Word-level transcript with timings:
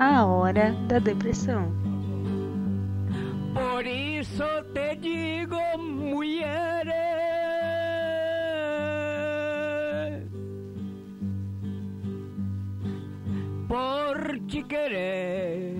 A 0.00 0.24
hora 0.24 0.72
da 0.86 1.00
depressão. 1.00 1.72
Por 3.52 3.84
isso 3.84 4.44
te 4.72 4.94
digo, 4.94 5.58
mulher. 5.76 6.86
Por 13.66 14.38
te 14.46 14.62
querer. 14.62 15.74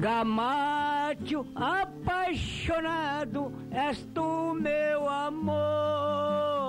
Gamacho 0.00 1.46
apaixonado, 1.54 3.52
és 3.70 4.04
tu 4.12 4.54
meu 4.54 5.08
amor. 5.08 6.61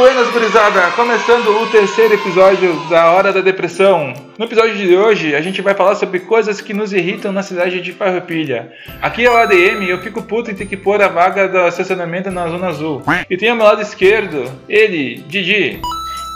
Buenas, 0.00 0.30
gurizada! 0.30 0.90
Começando 0.92 1.48
o 1.48 1.66
terceiro 1.66 2.14
episódio 2.14 2.74
da 2.88 3.10
Hora 3.10 3.34
da 3.34 3.42
Depressão. 3.42 4.14
No 4.38 4.46
episódio 4.46 4.74
de 4.74 4.96
hoje, 4.96 5.36
a 5.36 5.42
gente 5.42 5.60
vai 5.60 5.74
falar 5.74 5.94
sobre 5.94 6.20
coisas 6.20 6.58
que 6.58 6.72
nos 6.72 6.94
irritam 6.94 7.30
na 7.32 7.42
cidade 7.42 7.82
de 7.82 7.92
Farroupilha. 7.92 8.72
Aqui 9.02 9.26
é 9.26 9.30
o 9.30 9.36
ADM 9.36 9.82
eu 9.86 10.00
fico 10.00 10.22
puto 10.22 10.50
em 10.50 10.54
ter 10.54 10.64
que 10.64 10.74
pôr 10.74 11.02
a 11.02 11.08
vaga 11.08 11.46
do 11.46 11.68
estacionamento 11.68 12.30
na 12.30 12.48
Zona 12.48 12.68
Azul. 12.68 13.02
E 13.28 13.36
tem 13.36 13.50
ao 13.50 13.56
meu 13.56 13.66
lado 13.66 13.82
esquerdo, 13.82 14.50
ele, 14.66 15.22
Didi. 15.28 15.82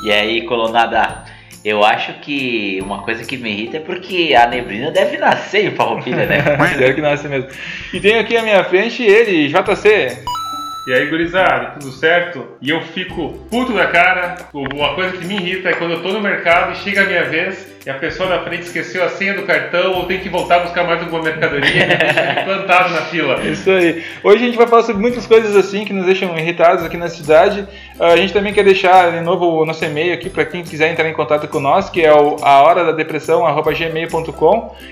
E 0.04 0.12
aí, 0.12 0.42
colunada? 0.42 1.24
Eu 1.64 1.82
acho 1.82 2.12
que 2.20 2.78
uma 2.82 3.00
coisa 3.02 3.24
que 3.24 3.38
me 3.38 3.50
irrita 3.50 3.78
é 3.78 3.80
porque 3.80 4.34
a 4.38 4.46
neblina 4.46 4.90
deve 4.90 5.16
nascer 5.16 5.64
em 5.64 5.74
Farroupilha, 5.74 6.26
né? 6.26 6.36
Espero 6.70 6.94
que 6.94 7.00
nasce 7.00 7.26
mesmo. 7.28 7.48
E 7.94 7.98
tem 7.98 8.18
aqui 8.18 8.36
à 8.36 8.42
minha 8.42 8.62
frente 8.62 9.02
ele, 9.02 9.48
JC. 9.48 10.22
E 10.86 10.92
aí, 10.92 11.06
gurizada, 11.06 11.78
tudo 11.80 11.90
certo? 11.92 12.46
E 12.60 12.68
eu 12.68 12.82
fico 12.82 13.30
puto 13.50 13.72
da 13.72 13.86
cara. 13.86 14.36
Uma 14.52 14.94
coisa 14.94 15.16
que 15.16 15.24
me 15.24 15.34
irrita 15.36 15.70
é 15.70 15.72
quando 15.72 15.92
eu 15.92 16.02
tô 16.02 16.12
no 16.12 16.20
mercado 16.20 16.72
e 16.72 16.76
chega 16.76 17.04
a 17.04 17.06
minha 17.06 17.24
vez 17.24 17.72
e 17.86 17.88
a 17.88 17.94
pessoa 17.94 18.28
da 18.28 18.40
frente 18.42 18.64
esqueceu 18.64 19.02
a 19.02 19.08
senha 19.08 19.32
do 19.32 19.44
cartão 19.44 19.94
ou 19.94 20.04
tem 20.04 20.20
que 20.20 20.28
voltar 20.28 20.56
a 20.56 20.58
buscar 20.60 20.84
mais 20.84 21.00
alguma 21.00 21.22
mercadoria 21.22 21.86
e 21.86 22.44
plantado 22.44 22.92
na 22.92 23.00
fila. 23.02 23.40
Isso 23.46 23.70
aí. 23.70 24.04
Hoje 24.22 24.42
a 24.42 24.46
gente 24.46 24.58
vai 24.58 24.66
falar 24.66 24.82
sobre 24.82 25.00
muitas 25.00 25.26
coisas 25.26 25.56
assim 25.56 25.86
que 25.86 25.92
nos 25.94 26.04
deixam 26.04 26.36
irritados 26.36 26.84
aqui 26.84 26.98
na 26.98 27.08
cidade. 27.08 27.66
Ah, 27.98 28.08
A 28.08 28.16
gente 28.16 28.34
também 28.34 28.52
quer 28.52 28.64
deixar 28.64 29.10
de 29.10 29.22
novo 29.22 29.62
o 29.62 29.64
nosso 29.64 29.82
e-mail 29.86 30.12
aqui 30.12 30.28
para 30.28 30.44
quem 30.44 30.62
quiser 30.62 30.90
entrar 30.90 31.08
em 31.08 31.14
contato 31.14 31.48
com 31.48 31.60
nós, 31.60 31.88
que 31.88 32.02
é 32.02 32.12
o 32.12 32.36
a 32.42 32.62
hora 32.62 32.84
da 32.84 32.92
depressão 32.92 33.42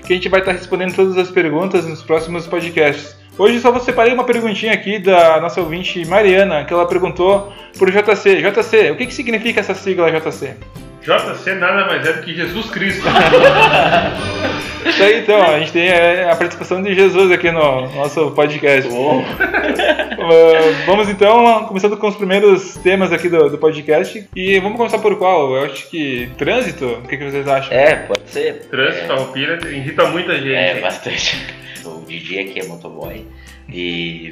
que 0.05 0.13
a 0.13 0.15
gente 0.15 0.29
vai 0.29 0.39
estar 0.39 0.53
respondendo 0.53 0.95
todas 0.95 1.17
as 1.17 1.29
perguntas 1.29 1.87
nos 1.87 2.01
próximos 2.01 2.47
podcasts. 2.47 3.22
Hoje 3.37 3.59
só 3.59 3.71
vou 3.71 3.81
separei 3.81 4.13
uma 4.13 4.23
perguntinha 4.23 4.73
aqui 4.73 4.99
da 4.99 5.39
nossa 5.41 5.59
ouvinte 5.59 6.05
Mariana, 6.07 6.63
que 6.65 6.73
ela 6.73 6.87
perguntou 6.87 7.51
por 7.79 7.89
JC. 7.89 8.41
JC, 8.41 8.91
o 8.91 8.95
que, 8.95 9.07
que 9.07 9.13
significa 9.13 9.59
essa 9.59 9.73
sigla 9.73 10.11
JC? 10.11 10.55
JC 11.01 11.55
nada 11.55 11.85
mais 11.87 12.07
é 12.07 12.13
do 12.13 12.21
que 12.21 12.35
Jesus 12.35 12.69
Cristo. 12.69 13.03
Isso 14.85 15.01
aí 15.01 15.19
então, 15.21 15.41
a 15.41 15.59
gente 15.59 15.71
tem 15.71 15.87
é, 15.87 16.29
a 16.29 16.35
participação 16.35 16.81
de 16.81 16.93
Jesus 16.93 17.31
aqui 17.31 17.49
no 17.51 17.89
nosso 17.93 18.29
podcast. 18.31 18.89
Uh, 20.11 20.85
vamos 20.85 21.09
então, 21.09 21.65
começando 21.65 21.97
com 21.97 22.07
os 22.07 22.15
primeiros 22.15 22.75
temas 22.77 23.11
aqui 23.11 23.29
do, 23.29 23.49
do 23.49 23.57
podcast. 23.57 24.27
E 24.35 24.59
vamos 24.59 24.77
começar 24.77 24.99
por 24.99 25.17
qual? 25.17 25.55
Eu 25.55 25.65
acho 25.65 25.89
que 25.89 26.29
trânsito, 26.37 26.85
o 26.85 27.01
que, 27.07 27.17
que 27.17 27.29
vocês 27.29 27.47
acham? 27.47 27.73
É, 27.73 27.95
pode 27.95 28.29
ser. 28.29 28.67
Trânsito, 28.69 29.07
Farroupilha, 29.07 29.59
irrita 29.67 30.09
muita 30.09 30.35
gente. 30.35 30.53
É, 30.53 30.79
bastante. 30.79 31.63
O 31.85 32.05
Didi 32.05 32.39
aqui 32.39 32.61
é 32.61 32.65
motoboy 32.65 33.27
e 33.67 34.31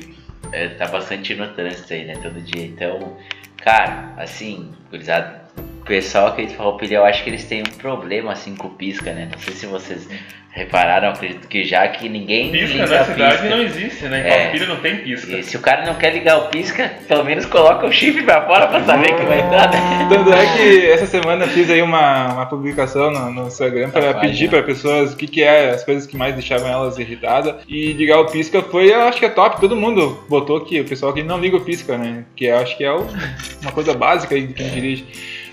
é, 0.53 0.69
tá 0.69 0.87
bastante 0.87 1.35
no 1.35 1.49
trânsito 1.49 1.93
aí, 1.93 2.05
né? 2.05 2.13
Todo 2.23 2.39
dia. 2.39 2.65
Então, 2.65 3.17
cara, 3.57 4.13
assim, 4.17 4.71
gurizada, 4.89 5.41
o 5.57 5.83
pessoal 5.83 6.27
aqui 6.27 6.45
de 6.45 6.55
Farroupilha, 6.55 6.97
eu 6.97 7.05
acho 7.05 7.23
que 7.23 7.29
eles 7.29 7.43
têm 7.43 7.61
um 7.61 7.77
problema 7.77 8.31
assim 8.31 8.55
com 8.55 8.67
o 8.67 8.71
pisca, 8.71 9.11
né? 9.13 9.27
Não 9.29 9.37
sei 9.39 9.53
se 9.53 9.65
vocês 9.65 10.07
repararam, 10.53 11.09
acredito 11.09 11.47
que 11.47 11.63
já 11.63 11.87
que 11.87 12.09
ninguém 12.09 12.51
Pisca 12.51 12.67
liga 12.73 12.87
na 12.87 12.99
a 13.01 13.05
cidade 13.05 13.37
pisca. 13.37 13.49
não 13.55 13.61
existe, 13.63 14.05
né? 14.05 14.19
Em 14.53 14.61
É. 14.63 14.67
Não 14.67 14.75
tem 14.77 14.97
pisca. 14.97 15.37
E 15.37 15.43
se 15.43 15.55
o 15.55 15.59
cara 15.61 15.85
não 15.85 15.95
quer 15.95 16.13
ligar 16.13 16.37
o 16.37 16.47
pisca, 16.49 16.91
pelo 17.07 17.23
menos 17.23 17.45
coloca 17.45 17.85
o 17.85 17.91
chifre 17.91 18.23
pra 18.23 18.45
fora 18.45 18.67
pra 18.67 18.83
saber 18.83 19.15
que 19.15 19.23
vai 19.23 19.39
entrar, 19.39 19.71
né? 19.71 19.79
Tanto 20.09 20.31
é 20.33 20.45
que 20.57 20.85
essa 20.91 21.05
semana 21.05 21.45
eu 21.45 21.49
fiz 21.49 21.69
aí 21.69 21.81
uma, 21.81 22.33
uma 22.33 22.45
publicação 22.45 23.09
no, 23.11 23.31
no 23.31 23.47
Instagram 23.47 23.89
para 23.89 24.13
Tá 24.13 24.19
pedir 24.19 24.45
página. 24.47 24.49
para 24.51 24.63
pessoas 24.63 25.13
o 25.13 25.17
que, 25.17 25.27
que 25.27 25.41
é 25.41 25.69
as 25.71 25.83
coisas 25.83 26.05
que 26.05 26.17
mais 26.17 26.33
deixavam 26.35 26.67
elas 26.69 26.99
irritadas. 26.99 27.55
E 27.67 27.93
ligar 27.93 28.19
o 28.19 28.25
pisca 28.25 28.61
foi, 28.61 28.91
eu 28.93 29.01
acho 29.03 29.19
que 29.19 29.25
é 29.25 29.29
top. 29.29 29.59
Todo 29.61 29.75
mundo 29.75 30.23
botou 30.27 30.59
que 30.61 30.81
o 30.81 30.85
pessoal 30.85 31.13
que 31.13 31.23
não 31.23 31.39
liga 31.39 31.55
o 31.57 31.61
pisca, 31.61 31.97
né? 31.97 32.25
Que 32.35 32.45
eu 32.45 32.57
acho 32.57 32.75
que 32.77 32.83
é 32.83 32.91
o- 32.91 33.07
uma 33.61 33.71
coisa 33.71 33.93
básica 33.93 34.35
aí 34.35 34.45
de 34.47 34.53
quem 34.53 34.69
dirige. 34.69 35.05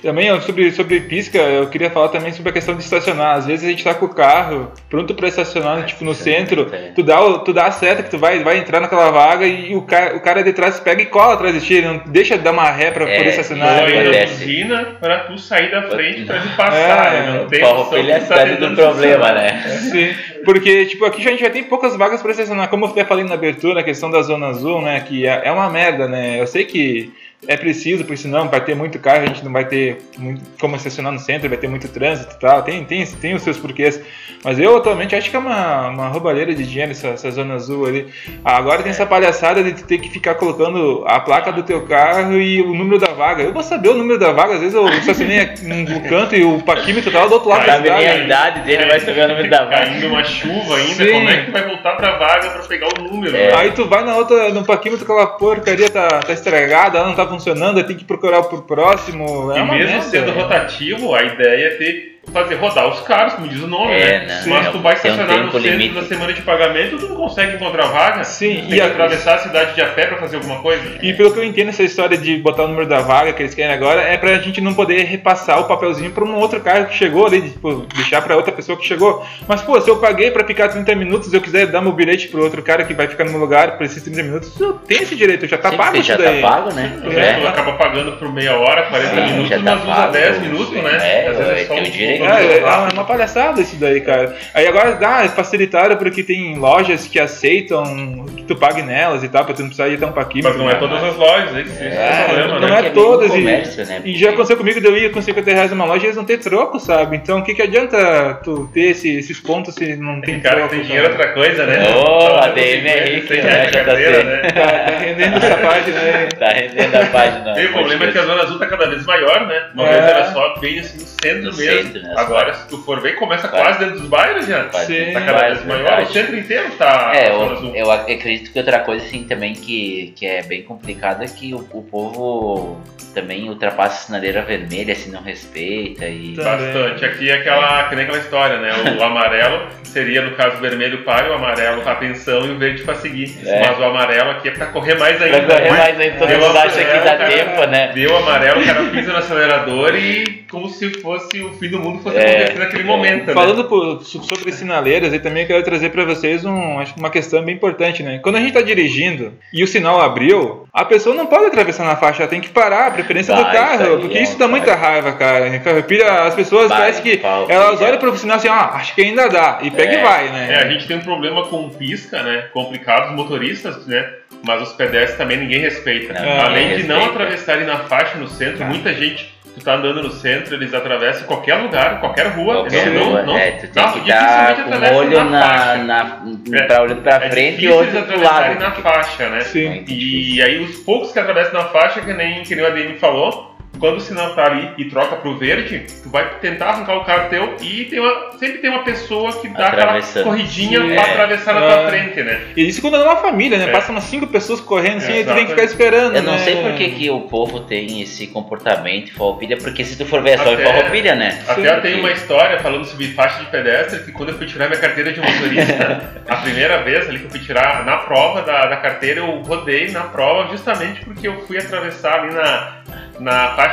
Também 0.02 0.40
sobre, 0.40 0.70
sobre 0.70 1.00
pisca, 1.00 1.38
eu 1.38 1.66
queria 1.68 1.90
falar 1.90 2.08
também 2.08 2.32
sobre 2.32 2.50
a 2.50 2.52
questão 2.52 2.74
de 2.76 2.82
estacionar. 2.82 3.36
Às 3.36 3.46
vezes 3.46 3.64
a 3.66 3.68
gente 3.70 3.82
tá 3.82 3.94
com 3.94 4.06
o 4.06 4.14
carro 4.14 4.70
pronto 4.88 5.14
para 5.14 5.26
estacionar, 5.28 5.84
tipo 5.86 6.04
no 6.04 6.14
centro, 6.14 6.68
é. 6.72 6.92
tu 6.94 7.02
dá, 7.02 7.20
o- 7.20 7.40
tu 7.40 7.52
dá 7.52 7.66
a 7.66 7.70
seta 7.72 8.02
que 8.02 8.10
tu 8.10 8.16
vai, 8.18 8.38
vai 8.44 8.58
entrar 8.58 8.80
naquela 8.80 9.10
vaga 9.10 9.46
e 9.46 9.74
o 9.74 9.82
cara, 9.82 10.16
o 10.16 10.20
cara 10.20 10.42
de 10.44 10.52
trás 10.52 10.78
pega 10.78 11.02
e 11.02 11.06
cola 11.06 11.34
atrás 11.34 11.52
de 11.54 11.60
ti, 11.66 11.74
ele 11.74 11.88
não 11.88 11.98
deixa 12.06 12.38
de 12.38 12.44
dar 12.44 12.52
uma 12.52 12.70
ré 12.70 12.90
pra 12.90 13.08
É, 13.08 13.16
poder 13.16 13.30
estacionar. 13.30 13.84
Ainda 13.84 14.00
acontece. 14.02 14.34
buzina 14.44 14.84
pra 15.00 15.18
tu 15.20 15.36
sair 15.38 15.70
da 15.70 15.82
frente 15.82 16.24
pra 16.24 16.38
te 16.40 16.48
passar. 16.56 17.14
É, 17.14 17.26
não 17.38 17.46
tem 17.48 17.62
opção 17.64 17.68
Farroupilha 17.84 18.12
é 18.12 18.14
a 18.14 18.18
de 18.18 18.24
cidade 18.24 18.56
do 18.56 18.74
problema, 18.76 19.32
né? 19.32 19.62
Sim, 19.90 20.14
porque 20.44 20.86
tipo, 20.86 21.04
aqui 21.04 21.22
já- 21.22 21.30
a 21.30 21.32
gente 21.32 21.42
já 21.42 21.50
tem 21.50 21.64
poucas 21.64 21.96
vagas 21.96 22.22
para 22.22 22.30
estacionar. 22.30 22.68
Como 22.68 22.84
eu 22.84 22.90
até 22.90 23.04
falei 23.04 23.24
na 23.24 23.34
abertura, 23.34 23.80
a 23.80 23.84
questão 23.84 24.10
da 24.10 24.22
Zona 24.22 24.46
Azul, 24.48 24.80
né? 24.80 25.00
Que 25.00 25.26
é, 25.26 25.42
é 25.44 25.50
uma 25.52 25.68
merda, 25.68 26.06
né? 26.06 26.40
Eu 26.40 26.46
sei 26.46 26.64
que 26.64 27.10
é 27.46 27.56
preciso, 27.56 28.04
porque 28.04 28.16
senão 28.16 28.48
vai 28.48 28.60
ter 28.60 28.74
muito 28.74 28.98
carro, 28.98 29.22
a 29.22 29.26
gente 29.26 29.44
não 29.44 29.52
vai 29.52 29.64
ter 29.64 29.98
muito, 30.18 30.42
como 30.60 30.74
estacionar 30.74 31.12
no 31.12 31.20
centro, 31.20 31.48
vai 31.48 31.56
ter 31.56 31.68
muito 31.68 31.86
trânsito 31.88 32.34
e 32.34 32.38
tal. 32.40 32.62
Tem, 32.62 32.84
tem, 32.84 33.06
tem 33.06 33.34
os 33.34 33.42
seus 33.42 33.56
porquês. 33.56 34.00
Mas 34.44 34.58
eu 34.58 34.76
atualmente 34.76 35.14
acho 35.14 35.30
que 35.30 35.36
é 35.36 35.38
uma, 35.38 35.88
uma 35.88 36.08
roubalheira 36.08 36.54
de 36.54 36.64
dinheiro 36.64 36.92
essa, 36.92 37.08
essa 37.08 37.30
Zona 37.30 37.54
Azul 37.54 37.86
ali. 37.86 38.08
Agora 38.44 38.82
tem 38.82 38.90
essa 38.90 39.06
palhaçada 39.06 39.62
de 39.62 39.72
ter 39.84 39.98
que 39.98 40.10
ficar 40.10 40.34
colocando 40.34 41.04
a 41.06 41.20
placa 41.20 41.52
do 41.52 41.62
teu 41.62 41.82
carro 41.86 42.34
e 42.40 42.60
o 42.60 42.74
número 42.74 42.98
da 42.98 43.12
vaga. 43.12 43.42
Eu 43.42 43.52
vou 43.52 43.62
saber 43.62 43.90
o 43.90 43.94
número 43.94 44.18
da 44.18 44.32
vaga, 44.32 44.54
às 44.54 44.60
vezes 44.60 44.74
eu 44.74 44.88
estacionei 44.88 45.38
no 45.62 46.00
canto 46.08 46.34
e 46.34 46.44
o 46.44 46.60
paquímetro 46.62 47.10
tava 47.10 47.28
do 47.28 47.34
outro 47.34 47.48
lado 47.48 47.66
da 47.66 47.78
nem 47.78 47.92
a 47.92 47.98
cidade. 47.98 48.24
idade 48.24 48.60
dele, 48.62 48.86
vai 48.86 49.00
saber 49.00 49.24
o 49.24 49.28
nome 49.28 49.48
da 49.48 49.64
vaga. 49.64 49.76
Caindo 49.76 50.06
uma 50.08 50.24
chuva 50.24 50.76
ainda, 50.76 51.04
Sim. 51.04 51.12
como 51.12 51.28
é 51.28 51.44
que 51.44 51.50
vai 51.50 51.66
voltar 51.66 51.96
pra 51.96 52.18
vaga 52.18 52.50
pra 52.50 52.62
pegar 52.62 52.88
o 52.88 53.02
número? 53.02 53.36
É. 53.36 53.54
Aí 53.56 53.70
tu 53.72 53.86
vai 53.86 54.04
na 54.04 54.16
outra, 54.16 54.50
no 54.50 54.64
paquímetro, 54.64 55.04
aquela 55.04 55.26
porcaria 55.26 55.88
tá, 55.88 56.08
tá 56.20 56.32
estragada, 56.32 56.98
ela 56.98 57.08
não 57.08 57.14
tá 57.14 57.27
funcionando, 57.28 57.78
aí 57.78 57.84
tem 57.84 57.96
que 57.96 58.04
procurar 58.04 58.42
pro 58.44 58.62
próximo. 58.62 59.52
É 59.52 59.58
E 59.58 59.62
mesmo 59.62 59.76
merda, 59.92 60.02
sendo 60.02 60.32
né? 60.32 60.42
rotativo, 60.42 61.14
a 61.14 61.22
ideia 61.22 61.66
é 61.66 61.70
ter 61.76 62.17
fazer 62.32 62.54
rodar 62.56 62.88
os 62.88 63.00
carros, 63.00 63.34
como 63.34 63.48
diz 63.48 63.62
o 63.62 63.66
nome, 63.66 63.92
É, 63.92 64.20
né? 64.20 64.26
né? 64.26 64.42
Mas 64.46 64.68
tu 64.70 64.78
vai 64.80 64.96
Tem 64.96 65.10
um 65.10 65.14
estacionar 65.14 65.44
no 65.46 65.52
centro 65.52 65.68
limite. 65.70 65.94
da 65.94 66.02
semana 66.02 66.32
de 66.32 66.42
pagamento, 66.42 66.98
tu 66.98 67.08
não 67.08 67.16
consegue 67.16 67.56
encontrar 67.56 67.86
vaga. 67.86 68.24
Sim, 68.24 68.54
tem 68.56 68.64
e 68.64 68.74
que 68.74 68.80
atravessar 68.80 69.34
a 69.34 69.38
cidade 69.38 69.74
de 69.74 69.80
a 69.80 69.86
pé 69.86 70.06
pra 70.06 70.18
fazer 70.18 70.36
alguma 70.36 70.60
coisa. 70.60 70.82
E 71.02 71.12
pelo 71.14 71.32
que 71.32 71.38
eu 71.38 71.44
entendo, 71.44 71.68
essa 71.70 71.82
história 71.82 72.16
de 72.16 72.36
botar 72.38 72.64
o 72.64 72.68
número 72.68 72.86
da 72.86 73.00
vaga 73.00 73.32
que 73.32 73.42
eles 73.42 73.54
querem 73.54 73.72
agora 73.72 74.02
é 74.02 74.16
pra 74.16 74.34
gente 74.38 74.60
não 74.60 74.74
poder 74.74 75.04
repassar 75.04 75.60
o 75.60 75.64
papelzinho 75.64 76.10
pra 76.10 76.24
um 76.24 76.36
outro 76.36 76.60
carro 76.60 76.86
que 76.86 76.94
chegou 76.94 77.26
ali, 77.26 77.42
tipo, 77.42 77.86
deixar 77.94 78.22
pra 78.22 78.36
outra 78.36 78.52
pessoa 78.52 78.76
que 78.78 78.86
chegou. 78.86 79.24
Mas, 79.46 79.60
pô, 79.62 79.80
se 79.80 79.88
eu 79.88 79.96
paguei 79.96 80.30
pra 80.30 80.44
ficar 80.44 80.68
30 80.68 80.94
minutos, 80.94 81.32
eu 81.32 81.40
quiser 81.40 81.66
dar 81.66 81.80
meu 81.80 81.92
bilhete 81.92 82.28
pro 82.28 82.42
outro 82.42 82.62
cara 82.62 82.84
que 82.84 82.94
vai 82.94 83.06
ficar 83.08 83.24
no 83.24 83.30
meu 83.30 83.40
lugar 83.40 83.76
por 83.76 83.84
esses 83.84 84.02
30 84.02 84.22
minutos, 84.22 84.60
eu 84.60 84.74
tenho 84.74 85.02
esse 85.02 85.14
direito, 85.16 85.46
já 85.46 85.56
tá 85.58 85.70
Sim, 85.70 85.76
pago 85.76 85.88
porque 85.92 85.98
isso 86.00 86.08
já 86.08 86.16
daí. 86.16 86.40
tá 86.40 86.48
pago, 86.48 86.72
né? 86.74 86.98
Tu 87.02 87.10
É. 87.18 87.46
acaba 87.48 87.72
pagando 87.72 88.12
por 88.12 88.32
meia 88.32 88.56
hora, 88.58 88.82
40 88.84 89.14
Sim, 89.14 89.20
minutos, 89.32 89.48
já 89.48 89.56
tá 89.56 89.62
mas 89.62 89.82
usa 89.84 89.94
pago, 89.94 90.12
10 90.12 90.38
minutos, 90.42 90.70
né? 90.82 90.98
É, 91.02 91.28
Às 91.28 91.36
vezes 91.38 91.52
é, 91.52 91.64
só 91.66 91.74
tem 91.74 91.82
o 91.82 91.86
um- 91.86 91.90
direito. 91.90 92.17
Um- 92.22 92.26
É, 92.28 92.58
é 92.58 92.92
uma, 92.92 93.04
palhaçada 93.04 93.60
isso 93.60 93.76
daí, 93.76 94.00
cara. 94.00 94.36
Aí 94.54 94.66
agora 94.66 94.92
dá, 94.92 95.28
facilitaram 95.28 95.96
porque 95.96 96.22
tem 96.22 96.56
lojas 96.58 97.06
que 97.06 97.18
aceitam 97.18 98.24
que 98.36 98.42
tu 98.44 98.56
pague 98.56 98.82
nelas 98.82 99.22
e 99.24 99.28
tal, 99.28 99.44
pra 99.44 99.54
tu 99.54 99.60
não 99.60 99.68
precisar 99.68 99.88
ir 99.88 99.98
tão 99.98 100.12
paquímetro. 100.12 100.50
Mas 100.50 100.58
não 100.60 100.70
é 100.70 100.74
né? 100.74 100.78
todas 100.80 101.02
as 101.04 101.16
lojas, 101.16 101.56
esse, 101.56 101.70
esse 101.72 101.82
é, 101.84 101.86
É, 101.88 102.20
o 102.22 102.24
problema, 102.28 102.60
não 102.60 102.68
né? 102.68 102.78
é 102.78 102.82
Que 102.84 102.90
todas, 102.90 103.30
meio 103.30 103.40
e- 103.40 103.44
comércio, 103.44 103.86
né? 103.86 104.02
E 104.04 104.18
já 104.18 104.30
aconteceu 104.30 104.56
comigo 104.56 104.80
de 104.80 104.86
eu 104.86 104.96
ir 104.96 105.10
com 105.10 105.20
50 105.22 105.50
reais 105.52 105.70
numa 105.70 105.84
loja 105.84 106.04
e 106.04 106.06
eles 106.06 106.16
não 106.16 106.24
ter 106.24 106.38
troco, 106.38 106.78
sabe? 106.78 107.16
Então 107.16 107.38
o 107.40 107.44
que, 107.44 107.54
que 107.54 107.62
adianta 107.62 108.40
tu 108.44 108.68
ter 108.72 108.90
esse- 108.90 109.16
esses 109.18 109.38
pontos 109.40 109.74
se 109.74 109.96
não 109.96 110.20
tem 110.20 110.34
Tem 110.34 110.40
cara 110.40 110.56
que 110.56 110.60
troco? 110.62 110.74
tem 110.76 110.84
dinheiro 110.84 111.06
é 111.06 111.10
outra 111.10 111.28
coisa, 111.32 111.66
né? 111.66 111.78
Ô, 111.94 112.18
Então, 112.24 112.38
ADM 112.38 112.86
é 112.86 113.04
rico, 113.04 113.26
tem 113.28 113.42
né, 113.42 113.62
a 113.66 113.70
carteira, 113.70 114.18
JC? 114.18 114.24
né? 114.24 114.38
Tá, 114.50 114.66
tá 114.92 114.98
rendendo 114.98 115.36
essa 115.36 115.56
página 115.58 116.00
aí. 116.00 116.28
Tá 116.38 116.48
rendendo 116.48 116.94
a 116.96 117.06
página. 117.06 117.60
E 117.60 117.66
o 117.66 117.72
problema 117.72 118.04
é 118.04 118.12
que 118.12 118.18
a 118.18 118.22
Zona 118.24 118.42
Azul 118.42 118.58
tá 118.58 118.66
cada 118.66 118.86
vez 118.88 119.04
maior, 119.06 119.46
né? 119.46 119.62
Uma 119.74 119.84
É. 119.86 119.92
vez 119.92 120.04
era 120.04 120.24
só 120.32 120.54
bem 120.60 120.78
assim 120.78 120.98
no 120.98 121.06
centro 121.06 121.50
No 121.50 121.56
mesmo. 121.56 122.07
Agora, 122.16 122.54
se 122.54 122.68
tu 122.68 122.78
for 122.78 123.00
ver, 123.00 123.14
começa 123.16 123.48
Quase. 123.48 123.64
quase 123.64 123.78
dentro 123.78 124.00
dos 124.00 124.08
bairros 124.08 124.46
já. 124.46 124.64
Tá 124.64 124.84
cada 124.84 125.48
vez 125.48 125.64
maior. 125.64 126.02
O 126.02 126.06
centro 126.06 126.36
inteiro 126.38 126.70
tá 126.78 127.12
É, 127.14 127.30
eu, 127.30 127.74
eu 127.74 127.90
acredito 127.90 128.52
que 128.52 128.58
outra 128.58 128.80
coisa 128.80 129.04
assim 129.04 129.24
também 129.24 129.52
que, 129.52 130.12
que 130.16 130.26
é 130.26 130.42
bem 130.42 130.62
complicada 130.62 131.24
é 131.24 131.28
que 131.28 131.54
o, 131.54 131.58
o 131.72 131.82
povo 131.82 132.80
também 133.20 133.48
ultrapassa 133.48 133.94
a 133.94 134.06
sinaleira 134.06 134.42
vermelha 134.42 134.94
se 134.94 135.10
não 135.10 135.22
respeita 135.22 136.06
e. 136.06 136.34
Tá. 136.36 136.56
Bastante. 136.56 137.04
Aqui 137.04 137.30
é 137.30 137.34
aquela, 137.34 137.84
que 137.88 137.94
nem 137.96 138.04
aquela 138.04 138.18
história, 138.18 138.58
né? 138.58 138.70
O 138.98 139.02
amarelo 139.02 139.66
seria, 139.84 140.22
no 140.22 140.32
caso, 140.36 140.56
o 140.58 140.60
vermelho 140.60 141.02
para, 141.02 141.30
o 141.30 141.34
amarelo 141.34 141.82
para 141.82 141.92
atenção 141.92 142.46
e 142.46 142.50
o 142.50 142.58
verde 142.58 142.82
para 142.82 142.94
seguir. 142.96 143.34
É. 143.44 143.60
Mas 143.66 143.78
o 143.78 143.84
amarelo 143.84 144.30
aqui 144.32 144.48
é 144.48 144.50
para 144.52 144.66
correr 144.66 144.94
mais 144.98 145.20
ainda. 145.20 145.40
Pra 145.42 145.56
correr 145.56 145.70
né? 145.70 145.78
mais 145.78 146.00
aí, 146.00 146.10
todo 146.12 146.28
Deu 146.28 146.38
mundo 146.40 146.56
a- 146.56 146.62
acha 146.62 146.78
que 146.84 146.98
dá 146.98 147.16
cara, 147.16 147.28
tempo, 147.30 147.66
né? 147.66 147.92
Deu 147.94 148.16
amarelo, 148.16 148.60
o 148.60 148.64
cara 148.66 148.84
pisa 148.84 149.12
no 149.12 149.18
acelerador 149.18 149.94
e 149.96 150.44
como 150.50 150.68
se 150.68 150.90
fosse 151.00 151.40
o 151.42 151.52
fim 151.54 151.68
do 151.68 151.78
mundo 151.78 152.02
fosse 152.02 152.16
É, 152.16 152.36
acontecer 152.44 152.58
naquele 152.58 152.82
é. 152.82 152.86
momento. 152.86 153.26
né? 153.26 153.34
Falando 153.34 153.64
por- 153.64 154.02
so- 154.04 154.22
sobre 154.22 154.52
sinaleiras, 154.52 155.12
eu 155.12 155.20
também 155.20 155.46
quero 155.46 155.62
trazer 155.62 155.90
para 155.90 156.04
vocês 156.04 156.44
um, 156.44 156.78
acho 156.78 156.94
que 156.94 157.00
uma 157.00 157.10
questão 157.10 157.42
bem 157.42 157.54
importante, 157.54 158.02
né? 158.02 158.18
Quando 158.22 158.36
a 158.36 158.40
gente 158.40 158.52
tá 158.52 158.62
dirigindo 158.62 159.34
e 159.52 159.62
o 159.64 159.66
sinal 159.66 160.00
abriu, 160.00 160.66
a 160.72 160.84
pessoa 160.84 161.14
não 161.16 161.26
pode 161.26 161.46
atravessar 161.46 161.84
na 161.84 161.96
faixa, 161.96 162.22
ela 162.22 162.30
tem 162.30 162.40
que 162.40 162.48
parar, 162.50 162.92
a 163.12 163.24
preferência 163.24 163.34
Bah, 163.34 163.42
do 163.42 163.52
carro, 163.52 163.98
porque 164.00 164.18
é 164.18 164.22
isso 164.22 164.38
dá 164.38 164.46
muita 164.48 164.66
cara. 164.66 164.78
raiva, 164.80 165.12
cara. 165.12 165.60
Farroupilha, 165.60 166.10
As 166.24 166.34
pessoas 166.34 166.68
Bah, 166.68 166.76
parecem 166.76 167.02
que 167.02 167.20
elas 167.48 167.80
olham 167.80 167.98
pro 167.98 168.16
sinal 168.16 168.36
assim, 168.36 168.48
ah, 168.48 168.70
acho 168.74 168.94
que 168.94 169.02
ainda 169.02 169.28
dá, 169.28 169.58
e 169.62 169.70
pega 169.70 169.92
É. 169.94 170.00
e 170.00 170.02
vai, 170.02 170.28
né? 170.30 170.48
É, 170.52 170.62
a 170.64 170.68
gente 170.70 170.86
tem 170.86 170.96
um 170.96 171.00
problema 171.02 171.46
com 171.46 171.68
pisca, 171.70 172.22
né? 172.22 172.46
Complicado, 172.52 173.10
os 173.10 173.16
motoristas, 173.16 173.86
né? 173.86 174.06
Mas 174.46 174.62
os 174.62 174.72
pedestres 174.74 175.16
também 175.16 175.36
ninguém 175.38 175.60
respeita. 175.60 176.12
Não, 176.12 176.20
ninguém 176.22 176.40
Além 176.40 176.76
de 176.76 176.82
não 176.84 176.96
respeita. 176.96 177.22
atravessarem 177.22 177.66
na 177.66 177.78
faixa 177.78 178.18
no 178.18 178.28
centro, 178.28 178.58
Tá. 178.58 178.64
muita 178.66 178.92
gente, 178.94 179.34
tu 179.58 179.64
tá 179.64 179.74
andando 179.74 180.02
no 180.02 180.10
centro, 180.10 180.54
eles 180.54 180.72
atravessam 180.72 181.26
qualquer 181.26 181.54
lugar, 181.56 182.00
qualquer 182.00 182.26
rua. 182.28 182.54
Qualquer 182.54 182.86
eles 182.88 183.00
não, 183.00 183.10
rua, 183.10 183.22
não, 183.22 183.36
é, 183.36 183.50
tu 183.52 183.66
tem 183.68 183.82
não, 183.82 183.92
que 183.92 184.00
dificilmente 184.00 184.50
estar 184.50 184.54
com 184.54 184.60
atravessam 184.70 184.96
olho 184.98 185.24
na, 185.24 185.40
faixa. 185.42 185.82
na, 185.84 186.22
É. 186.52 186.62
pra 186.62 186.82
olhando 186.82 187.02
pra 187.02 187.14
É 187.16 187.30
frente 187.30 187.64
e 187.64 187.68
outro 187.68 187.84
eles 187.96 188.04
pro 188.04 188.14
atravessarem 188.14 188.58
lado. 188.58 188.60
na 188.60 188.70
faixa, 188.72 189.28
né? 189.28 189.40
Sim. 189.42 189.68
Muito 189.68 189.90
E 189.90 189.94
difícil. 189.94 190.44
aí 190.44 190.58
os 190.62 190.76
poucos 190.78 191.12
que 191.12 191.18
atravessam 191.18 191.52
na 191.62 191.68
faixa, 191.68 192.00
que 192.00 192.12
nem, 192.14 192.42
que 192.42 192.54
nem 192.54 192.64
o 192.64 192.68
ADM 192.68 192.94
falou, 192.98 193.47
quando 193.78 193.96
o 193.96 194.00
sinal 194.00 194.34
tá 194.34 194.44
ali 194.46 194.70
e 194.78 194.84
troca 194.86 195.16
pro 195.16 195.36
verde, 195.36 195.86
tu 196.02 196.08
vai 196.10 196.28
tentar 196.40 196.70
arrancar 196.70 196.96
o 196.96 197.04
carro 197.04 197.28
teu 197.30 197.56
e 197.60 197.84
tem 197.84 198.00
uma, 198.00 198.32
sempre 198.38 198.58
tem 198.58 198.70
uma 198.70 198.82
pessoa 198.84 199.32
que 199.40 199.48
dá 199.48 199.68
aquela 199.68 200.00
corridinha 200.24 200.80
Sim, 200.80 200.94
pra 200.94 201.02
é. 201.02 201.10
atravessar 201.12 201.54
na 201.54 201.64
É. 201.64 201.76
tua 201.76 201.88
frente, 201.88 202.22
né? 202.22 202.40
E 202.56 202.68
isso 202.68 202.80
quando 202.80 202.96
é 202.96 203.02
uma 203.04 203.16
família, 203.16 203.58
né? 203.58 203.68
É. 203.68 203.72
Passa 203.72 203.92
umas 203.92 204.04
cinco 204.04 204.26
pessoas 204.26 204.60
correndo 204.60 204.98
assim, 204.98 205.20
e 205.20 205.24
tu 205.24 205.34
tem 205.34 205.44
que 205.44 205.50
ficar 205.52 205.64
esperando, 205.64 206.16
Eu 206.16 206.22
não 206.22 206.32
né? 206.32 206.38
sei 206.38 206.56
por 206.62 206.72
que, 206.74 206.88
que 206.90 207.10
o 207.10 207.20
povo 207.22 207.60
tem 207.60 208.00
esse 208.02 208.26
comportamento 208.26 209.12
Farroupilha, 209.14 209.56
porque 209.56 209.84
se 209.84 209.96
tu 209.96 210.04
for 210.06 210.22
ver 210.22 210.30
é 210.30 210.38
só 210.38 210.56
Farroupilha, 210.56 211.14
né? 211.14 211.42
Até 211.46 211.74
Sim. 211.74 211.80
tem 211.80 212.00
uma 212.00 212.10
história 212.10 212.58
falando 212.60 212.84
sobre 212.84 213.08
faixa 213.08 213.40
de 213.40 213.46
pedestre, 213.50 214.00
que 214.04 214.12
quando 214.12 214.30
eu 214.30 214.38
fui 214.38 214.46
tirar 214.46 214.68
minha 214.68 214.80
carteira 214.80 215.12
de 215.12 215.20
motorista, 215.20 216.22
a 216.28 216.36
primeira 216.36 216.82
vez 216.82 217.08
ali 217.08 217.18
que 217.18 217.26
eu 217.26 217.30
fui 217.30 217.40
tirar 217.40 217.84
na 217.84 217.98
prova 217.98 218.42
da, 218.42 218.66
da 218.66 218.76
carteira, 218.76 219.20
eu 219.20 219.40
rodei 219.42 219.90
na 219.90 220.00
prova 220.02 220.48
justamente 220.50 221.04
porque 221.04 221.26
eu 221.28 221.40
fui 221.46 221.58
atravessar 221.58 222.20
ali 222.20 222.34
na, 222.34 222.78
na 223.20 223.48
faixa, 223.54 223.67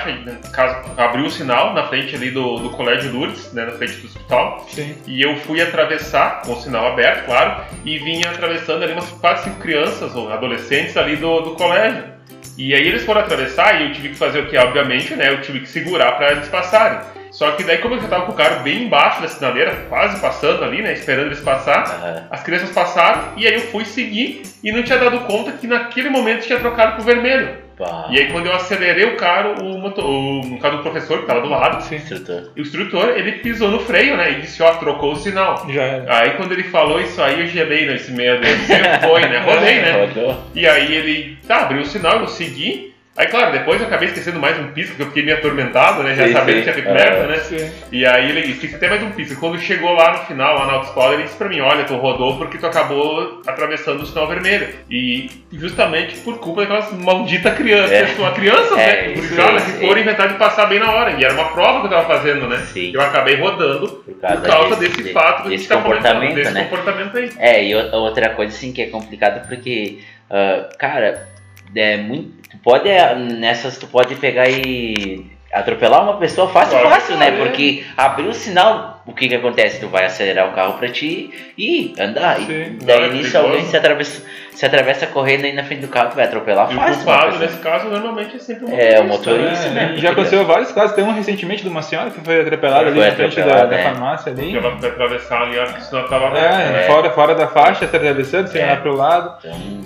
caso, 0.51 0.91
abriu 0.97 1.25
o 1.25 1.29
sinal 1.29 1.73
na 1.73 1.87
frente 1.87 2.15
ali 2.15 2.31
do, 2.31 2.57
do 2.57 2.69
Colégio 2.71 3.11
Lourdes, 3.11 3.51
né, 3.53 3.65
na 3.65 3.71
frente 3.73 3.97
do 3.97 4.07
hospital, 4.07 4.65
Sim. 4.69 4.95
e 5.07 5.21
eu 5.21 5.35
fui 5.37 5.61
atravessar, 5.61 6.41
com 6.41 6.53
o 6.53 6.61
sinal 6.61 6.87
aberto, 6.87 7.25
claro, 7.25 7.63
e 7.83 7.97
vinha 7.99 8.29
atravessando 8.29 8.83
ali 8.83 8.93
umas 8.93 9.09
quatro, 9.09 9.43
cinco 9.43 9.59
crianças 9.59 10.15
ou 10.15 10.31
adolescentes 10.31 10.95
ali 10.97 11.15
do, 11.15 11.41
do 11.41 11.55
colégio. 11.55 12.15
E 12.57 12.73
aí 12.73 12.87
eles 12.87 13.03
foram 13.03 13.21
atravessar 13.21 13.81
e 13.81 13.87
eu 13.87 13.93
tive 13.93 14.09
que 14.09 14.15
fazer 14.15 14.39
o 14.39 14.47
que? 14.47 14.57
Obviamente, 14.57 15.13
né? 15.13 15.29
Eu 15.29 15.41
tive 15.41 15.59
que 15.59 15.67
segurar 15.67 16.13
para 16.13 16.31
eles 16.31 16.47
passarem. 16.47 16.99
Só 17.29 17.51
que 17.51 17.65
daí, 17.65 17.79
como 17.79 17.95
eu 17.95 18.01
já 18.01 18.07
tava 18.07 18.25
com 18.25 18.31
o 18.31 18.35
carro 18.35 18.63
bem 18.63 18.83
embaixo 18.83 19.21
da 19.21 19.27
sinaleira, 19.27 19.75
quase 19.89 20.21
passando 20.21 20.63
ali, 20.63 20.81
né? 20.81 20.93
Esperando 20.93 21.25
eles 21.25 21.41
passar, 21.41 21.83
Aham. 21.83 22.27
as 22.31 22.41
crianças 22.43 22.69
passaram 22.69 23.33
e 23.35 23.45
aí 23.45 23.55
eu 23.55 23.59
fui 23.59 23.83
seguir 23.83 24.43
e 24.63 24.71
não 24.71 24.83
tinha 24.83 24.97
dado 24.97 25.19
conta 25.21 25.51
que 25.51 25.67
naquele 25.67 26.09
momento 26.09 26.45
tinha 26.45 26.57
trocado 26.57 26.95
pro 26.95 27.03
vermelho. 27.03 27.64
Pá. 27.77 28.07
E 28.09 28.17
aí 28.17 28.31
quando 28.31 28.45
eu 28.45 28.53
acelerei 28.53 29.05
o 29.05 29.17
carro, 29.17 29.61
o, 29.61 29.77
motor, 29.77 30.05
o 30.05 30.41
no 30.45 30.59
caso 30.59 30.77
do 30.77 30.83
professor 30.83 31.19
que 31.19 31.25
tava 31.25 31.41
do 31.41 31.49
lado, 31.49 31.83
Sim. 31.83 31.95
Instrutor. 31.95 32.51
o 32.55 32.59
instrutor, 32.59 33.09
ele 33.17 33.33
pisou 33.33 33.69
no 33.69 33.79
freio, 33.79 34.15
né? 34.15 34.31
E 34.31 34.41
disse, 34.41 34.63
ó, 34.63 34.73
trocou 34.75 35.13
o 35.13 35.15
sinal. 35.15 35.65
Já 35.69 35.83
era. 35.83 36.17
Aí 36.17 36.31
quando 36.31 36.53
ele 36.53 36.63
falou 36.63 37.01
isso 37.01 37.21
aí, 37.21 37.41
eu 37.41 37.47
gelei 37.47 37.85
nesse 37.85 38.11
medo. 38.11 38.45
Sempre 38.65 38.99
foi, 39.07 39.21
né? 39.21 39.39
Rodei, 39.39 39.75
né? 39.81 40.05
Rodou. 40.05 40.41
E 40.55 40.65
aí 40.67 40.93
ele, 40.93 41.37
tá, 41.47 41.63
abriu 41.63 41.81
o 41.81 41.85
sinal, 41.85 42.19
eu 42.19 42.27
segui. 42.27 42.94
Aí, 43.17 43.27
claro, 43.27 43.53
depois 43.53 43.79
eu 43.79 43.87
acabei 43.87 44.09
esquecendo 44.09 44.37
mais 44.41 44.59
um 44.59 44.73
pisco, 44.73 44.89
porque 44.89 45.03
eu 45.03 45.07
fiquei 45.07 45.23
meio 45.23 45.37
atormentado, 45.37 46.03
né? 46.03 46.13
Já 46.15 46.27
Sim, 46.27 46.33
sabendo 46.33 46.49
sim. 46.49 46.55
que 46.57 46.61
tinha 46.63 46.73
feito 46.73 46.89
É. 46.89 46.93
merda, 46.93 47.27
né? 47.27 47.37
Sim. 47.37 47.71
E 47.89 48.05
aí 48.05 48.29
ele 48.29 48.51
esqueci 48.51 48.75
até 48.75 48.89
mais 48.89 49.01
um 49.03 49.11
pisco. 49.11 49.39
Quando 49.39 49.57
chegou 49.57 49.93
lá 49.93 50.11
no 50.11 50.17
final, 50.25 50.55
lá 50.55 50.65
na 50.65 50.73
autoescola, 50.73 51.13
ele 51.13 51.23
disse 51.23 51.37
pra 51.37 51.47
mim, 51.47 51.61
olha, 51.61 51.85
tu 51.85 51.95
rodou 51.95 52.37
porque 52.37 52.57
tu 52.57 52.65
acabou 52.67 53.41
atravessando 53.47 54.01
o 54.01 54.05
sinal 54.05 54.27
vermelho. 54.27 54.67
E 54.91 55.29
justamente 55.53 56.17
por 56.17 56.39
culpa 56.39 56.65
daquelas 56.65 56.91
malditas 56.91 57.53
crianças, 57.55 57.91
É. 57.93 58.03
pessoas, 58.05 58.33
crianças, 58.33 58.77
É, 58.77 58.85
né? 59.07 59.11
isso, 59.13 59.21
Gurizadas, 59.21 59.63
isso, 59.67 59.77
que 59.79 59.85
foram 59.87 59.97
é. 59.97 60.01
inventar 60.01 60.27
de 60.27 60.33
passar 60.33 60.65
bem 60.65 60.79
na 60.79 60.91
hora. 60.91 61.11
E 61.11 61.23
era 61.23 61.33
uma 61.33 61.53
prova 61.53 61.79
que 61.79 61.85
eu 61.85 61.91
tava 61.91 62.05
fazendo, 62.07 62.49
né? 62.49 62.57
Sim. 62.57 62.91
Eu 62.93 62.99
acabei 62.99 63.35
rodando 63.37 63.87
Por 63.87 64.13
causa, 64.19 64.41
por 64.41 64.49
causa 64.49 64.75
desse, 64.75 64.91
desse 64.97 65.03
de- 65.03 65.13
fato 65.13 65.43
que 65.43 65.47
a 65.47 65.51
desse 65.51 65.63
gente 65.63 65.67
tá 65.69 65.81
comentando, 65.81 66.33
desse 66.35 66.51
né? 66.51 66.63
comportamento 66.65 67.17
aí. 67.17 67.31
É, 67.39 67.63
e 67.63 67.73
outra 67.75 68.31
coisa 68.31 68.53
assim 68.53 68.73
que 68.73 68.81
é 68.81 68.87
complicado 68.87 69.47
porque, 69.47 69.99
ah, 70.29 70.67
cara, 70.77 71.29
é 71.73 71.95
muito. 71.95 72.43
Tu 72.55 72.61
pode, 72.63 72.87
é, 72.87 73.15
nessas, 73.15 73.77
tu 73.77 73.85
pode 73.87 74.15
pegar 74.15 74.49
e 74.49 75.29
atropelar 75.51 76.03
uma 76.03 76.17
pessoa 76.17 76.47
fácil, 76.47 76.79
fácil, 76.79 77.17
né? 77.17 77.27
é. 77.27 77.31
Porque 77.37 77.83
abrir 77.97 78.27
o 78.27 78.33
sinal, 78.33 78.94
o 79.05 79.13
que 79.13 79.27
que 79.27 79.35
acontece? 79.35 79.79
Tu 79.79 79.87
vai 79.87 80.05
acelerar 80.05 80.49
o 80.49 80.53
carro 80.53 80.73
pra 80.79 80.89
ti 80.89 81.31
e 81.57 81.93
andar. 81.99 82.37
Sim. 82.37 82.77
E 82.81 82.85
daí 82.85 83.03
é 83.05 83.09
nisso 83.09 83.37
alguém 83.37 83.63
se 83.65 83.77
atravessa, 83.77 84.23
se 84.51 84.65
atravessa 84.65 85.05
correndo 85.07 85.45
aí 85.45 85.53
na 85.53 85.63
frente 85.63 85.81
do 85.81 85.87
carro, 85.87 86.09
tu 86.09 86.15
vai 86.15 86.25
atropelar 86.25 86.71
E 86.71 86.73
o 86.73 86.77
fácil. 86.77 86.93
uma 86.93 87.03
culpado 87.03 87.39
nesse 87.39 87.57
caso 87.59 87.87
normalmente 87.89 88.35
é 88.35 88.39
sempre 88.39 88.65
o 88.65 88.69
É, 88.73 88.99
o 88.99 89.03
motorista. 89.03 89.31
motorista. 89.41 89.67
É, 89.67 89.71
né? 89.71 89.93
Já 89.97 90.11
aconteceu 90.11 90.45
vários 90.45 90.71
casos. 90.71 90.95
Tem 90.95 91.03
um 91.03 91.11
recentemente 91.13 91.61
de 91.63 91.69
uma 91.69 91.81
senhora 91.81 92.09
que 92.09 92.19
foi 92.21 92.41
atropelada 92.41 92.87
ali 92.87 92.99
na 92.99 93.11
frente 93.11 93.35
da, 93.35 93.41
atropelada, 93.43 93.67
da 93.67 93.75
é. 93.79 93.83
farmácia 93.83 94.31
ali. 94.31 94.51
Que 94.51 94.57
ela 94.57 94.77
foi 94.79 94.89
atravessar 94.89 95.41
ali, 95.41 95.59
acho 95.59 95.73
que 95.75 95.79
o 95.81 95.83
sinal 95.83 96.07
tava. 96.07 96.37
É, 96.37 96.83
É. 96.83 96.87
Fora, 96.87 97.09
fora 97.11 97.35
da 97.35 97.47
faixa, 97.47 97.87
se 97.87 97.95
atravessando, 97.95 98.47
sem 98.47 98.61
É. 98.61 98.65
olhar 98.65 98.81
pro 98.81 98.95
lado. 98.95 99.35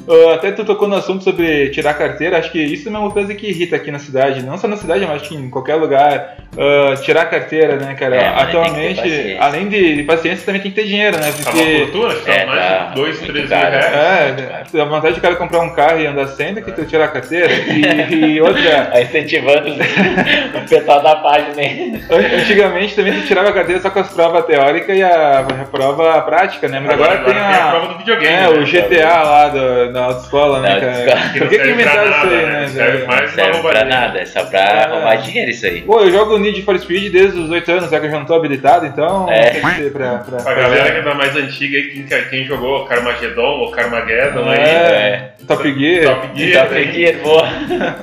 Ah, 0.07 0.33
até 0.36 0.51
tu 0.51 0.63
tocou 0.63 0.88
no 0.88 0.95
assunto 0.95 1.24
sobre 1.24 1.69
tirar 1.69 1.94
carteira, 1.95 2.38
acho 2.38 2.51
que 2.51 2.60
isso 2.60 2.88
é 2.88 2.92
uma 2.98 3.12
coisa 3.12 3.33
que 3.36 3.48
irrita 3.48 3.75
aqui 3.75 3.92
na 3.92 4.00
cidade, 4.00 4.44
não 4.44 4.57
só 4.57 4.68
na 4.68 4.77
cidade, 4.77 5.06
mas 5.06 5.22
acho 5.22 5.30
que 5.30 5.36
em 5.36 5.50
qualquer 5.50 5.75
lugar. 5.75 6.38
Ah, 6.57 6.95
tirar 7.01 7.25
carteira, 7.25 7.75
né, 7.75 7.95
cara? 7.95 8.15
É, 8.15 8.45
tem 8.45 9.08
que 9.09 9.17
paciência. 9.17 9.44
além 9.44 9.67
de, 9.69 9.95
de 9.97 10.03
paciência, 10.03 10.45
também 10.45 10.61
tem 10.61 10.71
que 10.71 10.81
ter 10.81 10.88
dinheiro, 10.88 11.17
né? 11.17 11.31
Tá 11.44 11.51
uma 11.51 11.61
Porque. 11.61 11.77
fortuna, 11.79 12.07
acho 12.13 12.23
que 12.23 12.31
É, 12.31 12.39
tá 12.39 12.45
mais 12.45 12.59
tá 12.59 12.85
de 12.89 12.95
2, 12.95 13.17
muito 13.19 13.31
3 13.33 13.50
mil 13.50 13.59
caro. 13.59 13.71
reais. 13.71 13.94
É, 13.94 14.63
dá 14.77 14.85
vontade 14.85 15.15
de 15.15 15.21
cara 15.21 15.35
comprar 15.35 15.59
um 15.61 15.69
carro 15.73 16.00
e 16.00 16.07
andar 16.07 16.27
sem 16.27 16.53
do 16.53 16.61
que 16.61 16.71
tu 16.71 16.85
tirar 16.85 17.06
a 17.06 17.07
carteira. 17.09 17.51
E, 17.53 18.15
e 18.35 18.41
outra, 18.41 18.85
Tá 18.85 19.01
incentivando 19.01 19.69
o 19.69 20.69
pessoal 20.69 21.01
da 21.01 21.15
página 21.17 21.53
aí. 21.61 22.01
an- 22.09 22.38
antigamente 22.41 22.95
também 22.95 23.13
tu 23.13 23.25
tirava 23.27 23.50
a 23.50 23.53
carteira 23.53 23.81
só 23.81 23.89
com 23.89 24.00
as 24.00 24.09
provas 24.09 24.45
teóricas 24.45 24.97
e 24.97 25.03
a, 25.03 25.39
a 25.39 25.44
prova 25.65 26.21
prática, 26.21 26.67
né? 26.67 26.79
Mas 26.79 26.91
agora, 26.94 27.17
tem 27.19 27.38
a. 27.38 27.67
prova 27.69 27.88
do 27.88 27.97
videogame. 28.00 28.33
É, 28.35 28.39
né? 28.41 28.50
o 28.50 28.63
GTA 28.65 29.23
lá 29.23 29.47
do, 29.50 29.94
da 29.94 30.03
autoescola, 30.05 30.59
né, 30.62 30.79
cara? 30.79 31.29
Por 31.31 31.41
não 31.41 31.47
que, 31.47 31.59
que 31.59 31.69
inventaram 31.69 32.12
isso 32.12 32.19
aí, 32.23 32.29
né? 32.29 32.45
né? 32.62 32.67
Serve 32.67 32.91
velho? 32.97 33.07
mais 33.07 33.21
Não 33.35 33.43
serve 33.45 33.62
pra 33.62 33.86
nada, 33.86 34.19
é 34.19 34.25
só 34.25 34.43
pra 34.45 34.60
É. 34.60 34.88
roubar 34.88 35.15
dinheiro 35.17 35.51
isso 35.51 35.65
aí. 35.65 35.81
Pô, 35.81 36.00
eu 36.01 36.12
jogo 36.12 36.38
Need 36.38 36.62
for 36.63 36.77
Speed 36.79 37.12
desde 37.12 37.39
os 37.39 37.50
8 37.50 37.72
anos, 37.72 37.89
já 37.89 38.00
que 38.00 38.05
eu 38.05 38.12
já 38.12 38.19
não 38.19 38.25
tô 38.25 38.34
habilitado, 38.36 38.86
então 38.86 38.99
É. 39.29 39.50
tem 39.51 39.62
que 39.62 39.75
ser 39.75 39.91
pra, 39.91 40.18
pra 40.20 40.38
Pra 40.44 40.53
galera 40.53 40.91
que 40.91 40.98
é 40.98 41.01
da 41.01 41.13
mais 41.15 41.36
antiga 41.36 41.77
aí, 41.77 42.03
quem, 42.03 42.24
quem 42.29 42.46
jogou 42.46 42.86
Carmageddon 42.86 43.41
ou 43.41 43.72
Carmageddon 43.72 44.50
aí, 44.50 44.60
É, 44.60 45.29
Top 45.48 45.63
Gear. 45.79 46.03
Top 46.15 46.29
Gear, 46.39 46.68
Tá 46.68 46.75
aí. 46.75 46.86
pedindo, 46.86 47.24
boa. 47.24 47.48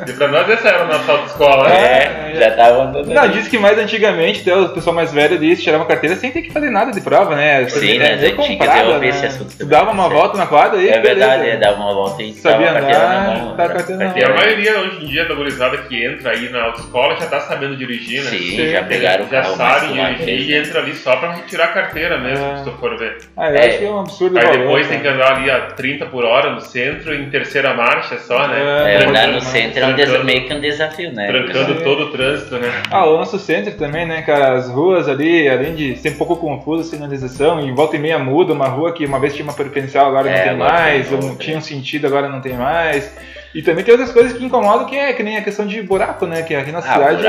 E 0.07 0.13
pra 0.13 0.29
nós 0.29 0.49
essa 0.51 0.69
era 0.69 0.83
a 0.83 0.85
nossa 0.87 1.13
autoescola, 1.13 1.69
né? 1.69 1.77
É, 1.77 2.33
já 2.39 2.51
tava 2.53 2.83
andando. 2.85 3.07
Não, 3.13 3.23
ali. 3.23 3.33
diz 3.35 3.49
que 3.49 3.59
mais 3.59 3.79
antigamente, 3.79 4.41
até 4.41 4.57
o 4.57 4.69
pessoal 4.71 4.95
mais 4.97 5.13
velho 5.13 5.39
disse, 5.39 5.63
tirava 5.63 5.85
a 5.85 5.87
carteira 5.87 6.17
sem 6.17 6.31
ter 6.31 6.43
que 6.43 6.53
fazer 6.53 6.71
nada 6.71 6.91
de 6.93 7.01
prova, 7.01 7.35
né? 7.37 7.65
Sim, 7.69 7.97
É 7.99 8.11
nas 8.13 8.21
meio 8.21 8.33
antigas, 8.35 8.49
comprada, 8.59 8.81
eu 8.89 8.95
ouvi 8.95 9.07
né? 9.07 9.09
esse 9.11 9.27
assunto 9.27 9.57
Tu 9.57 9.65
dava 9.67 9.91
uma 9.93 10.09
volta 10.09 10.37
na 10.37 10.47
quadra 10.47 10.81
e 10.81 10.89
É 10.89 11.01
verdade, 11.01 11.43
beleza. 11.43 11.57
é, 11.57 11.61
dava 11.61 11.77
uma 11.83 11.95
volta 11.95 12.23
e 12.23 12.33
Sabia 12.35 12.67
tava 12.69 12.79
a 12.79 12.81
carteira 12.81 13.09
na 13.09 13.21
andar, 13.31 13.39
mão. 13.45 13.57
tá 13.57 13.65
a 13.65 13.69
né? 13.69 13.75
carteira 13.75 14.05
na 14.05 14.19
E 14.19 14.25
a 14.25 14.29
mão. 14.29 14.37
maioria 14.39 14.81
hoje 14.81 15.05
em 15.05 15.07
dia 15.07 15.25
da 15.29 15.35
gurizada 15.35 15.77
que 15.79 16.05
entra 16.05 16.31
aí 16.31 16.49
na 16.51 16.63
autoescola 16.65 17.17
já 17.17 17.27
tá 17.27 17.41
sabendo 17.41 17.77
dirigir, 17.77 18.23
né? 18.25 18.31
Sim, 18.31 18.39
Sim, 18.57 18.71
já 18.73 18.83
pegaram 18.83 19.25
o 19.25 19.29
já 19.29 19.43
carro 19.43 19.57
mais 19.57 19.73
sabem 19.81 19.93
que 19.95 19.99
uma 20.01 20.11
dirigir 20.15 20.51
e 20.57 20.61
né? 20.61 20.67
entra 20.67 20.83
ali 20.87 20.95
só 20.95 21.17
pra 21.17 21.33
retirar 21.33 21.65
a 21.65 21.69
carteira 21.69 22.19
mesmo, 22.19 22.45
É. 22.45 22.57
se 22.59 22.65
tu 22.65 22.71
for 22.79 22.97
ver. 22.97 23.19
Ah, 23.37 23.51
eu 23.51 23.57
É. 23.57 23.67
acho 23.67 23.79
que 23.79 23.85
é 23.85 23.91
um 23.91 24.01
absurdo. 24.01 24.39
Aí 24.39 24.45
valor, 24.45 24.59
depois 24.59 24.89
tem 24.89 25.01
que 25.01 25.09
andar 25.09 25.37
ali 25.37 25.51
a 25.51 25.61
30 25.73 26.07
por 26.07 26.25
hora 26.25 26.51
no 26.53 26.61
centro, 26.61 27.15
em 27.15 27.29
terceira 27.29 27.75
marcha 27.75 28.19
só, 28.19 28.47
né? 28.49 28.57
É, 28.87 28.95
É, 28.95 29.05
andar 29.09 29.29
no 29.29 29.41
centro 29.41 29.81
é 29.83 29.87
um 30.21 30.25
meio 30.25 30.47
que 30.47 30.55
um 30.55 30.61
desafio, 30.61 31.13
né? 31.13 31.27
Trancando 31.27 31.83
todo 31.83 32.05
o 32.05 32.11
trânsito, 32.13 32.57
né? 32.59 32.71
Ah, 32.91 33.05
o 33.07 33.17
nosso 33.19 33.39
centro 33.39 33.73
também, 33.75 34.07
né, 34.07 34.23
cara? 34.23 34.53
As 34.55 34.69
ruas 34.69 35.09
ali, 35.09 35.49
além 35.49 35.75
de 35.75 35.97
ser 35.97 36.11
um 36.11 36.17
pouco 36.17 36.37
confusa 36.37 36.83
a 36.83 36.85
sinalização, 36.85 37.61
em 37.61 37.75
volta 37.75 37.97
e 37.97 37.99
meia 37.99 38.19
muda, 38.19 38.53
uma 38.53 38.69
rua 38.69 38.93
que 38.93 39.05
uma 39.05 39.19
vez 39.19 39.35
tinha 39.35 39.45
uma 39.45 39.53
perpencial, 39.55 40.07
agora 40.07 40.29
É, 40.29 40.33
não 40.37 40.43
tem 40.43 40.53
agora 40.53 40.73
mais, 40.73 41.09
tem 41.09 41.19
ou 41.19 41.25
outra. 41.25 41.39
tinha 41.45 41.59
um 41.59 41.61
sentido, 41.61 42.07
agora 42.07 42.29
não 42.29 42.41
tem 42.41 42.55
mais. 42.55 43.13
E 43.55 43.63
também 43.63 43.83
tem 43.85 43.93
outras 43.93 44.13
coisas 44.13 44.33
que 44.35 44.45
incomodam, 44.45 44.87
que 44.87 44.97
é 44.97 45.13
que 45.15 45.23
nem 45.23 45.37
a 45.39 45.43
questão 45.43 45.67
de 45.67 45.81
buraco, 45.83 46.27
né? 46.27 46.43
Que 46.43 46.55
aqui 46.55 46.71
na 46.73 46.79
Ah, 46.81 46.83
cidade 46.83 47.23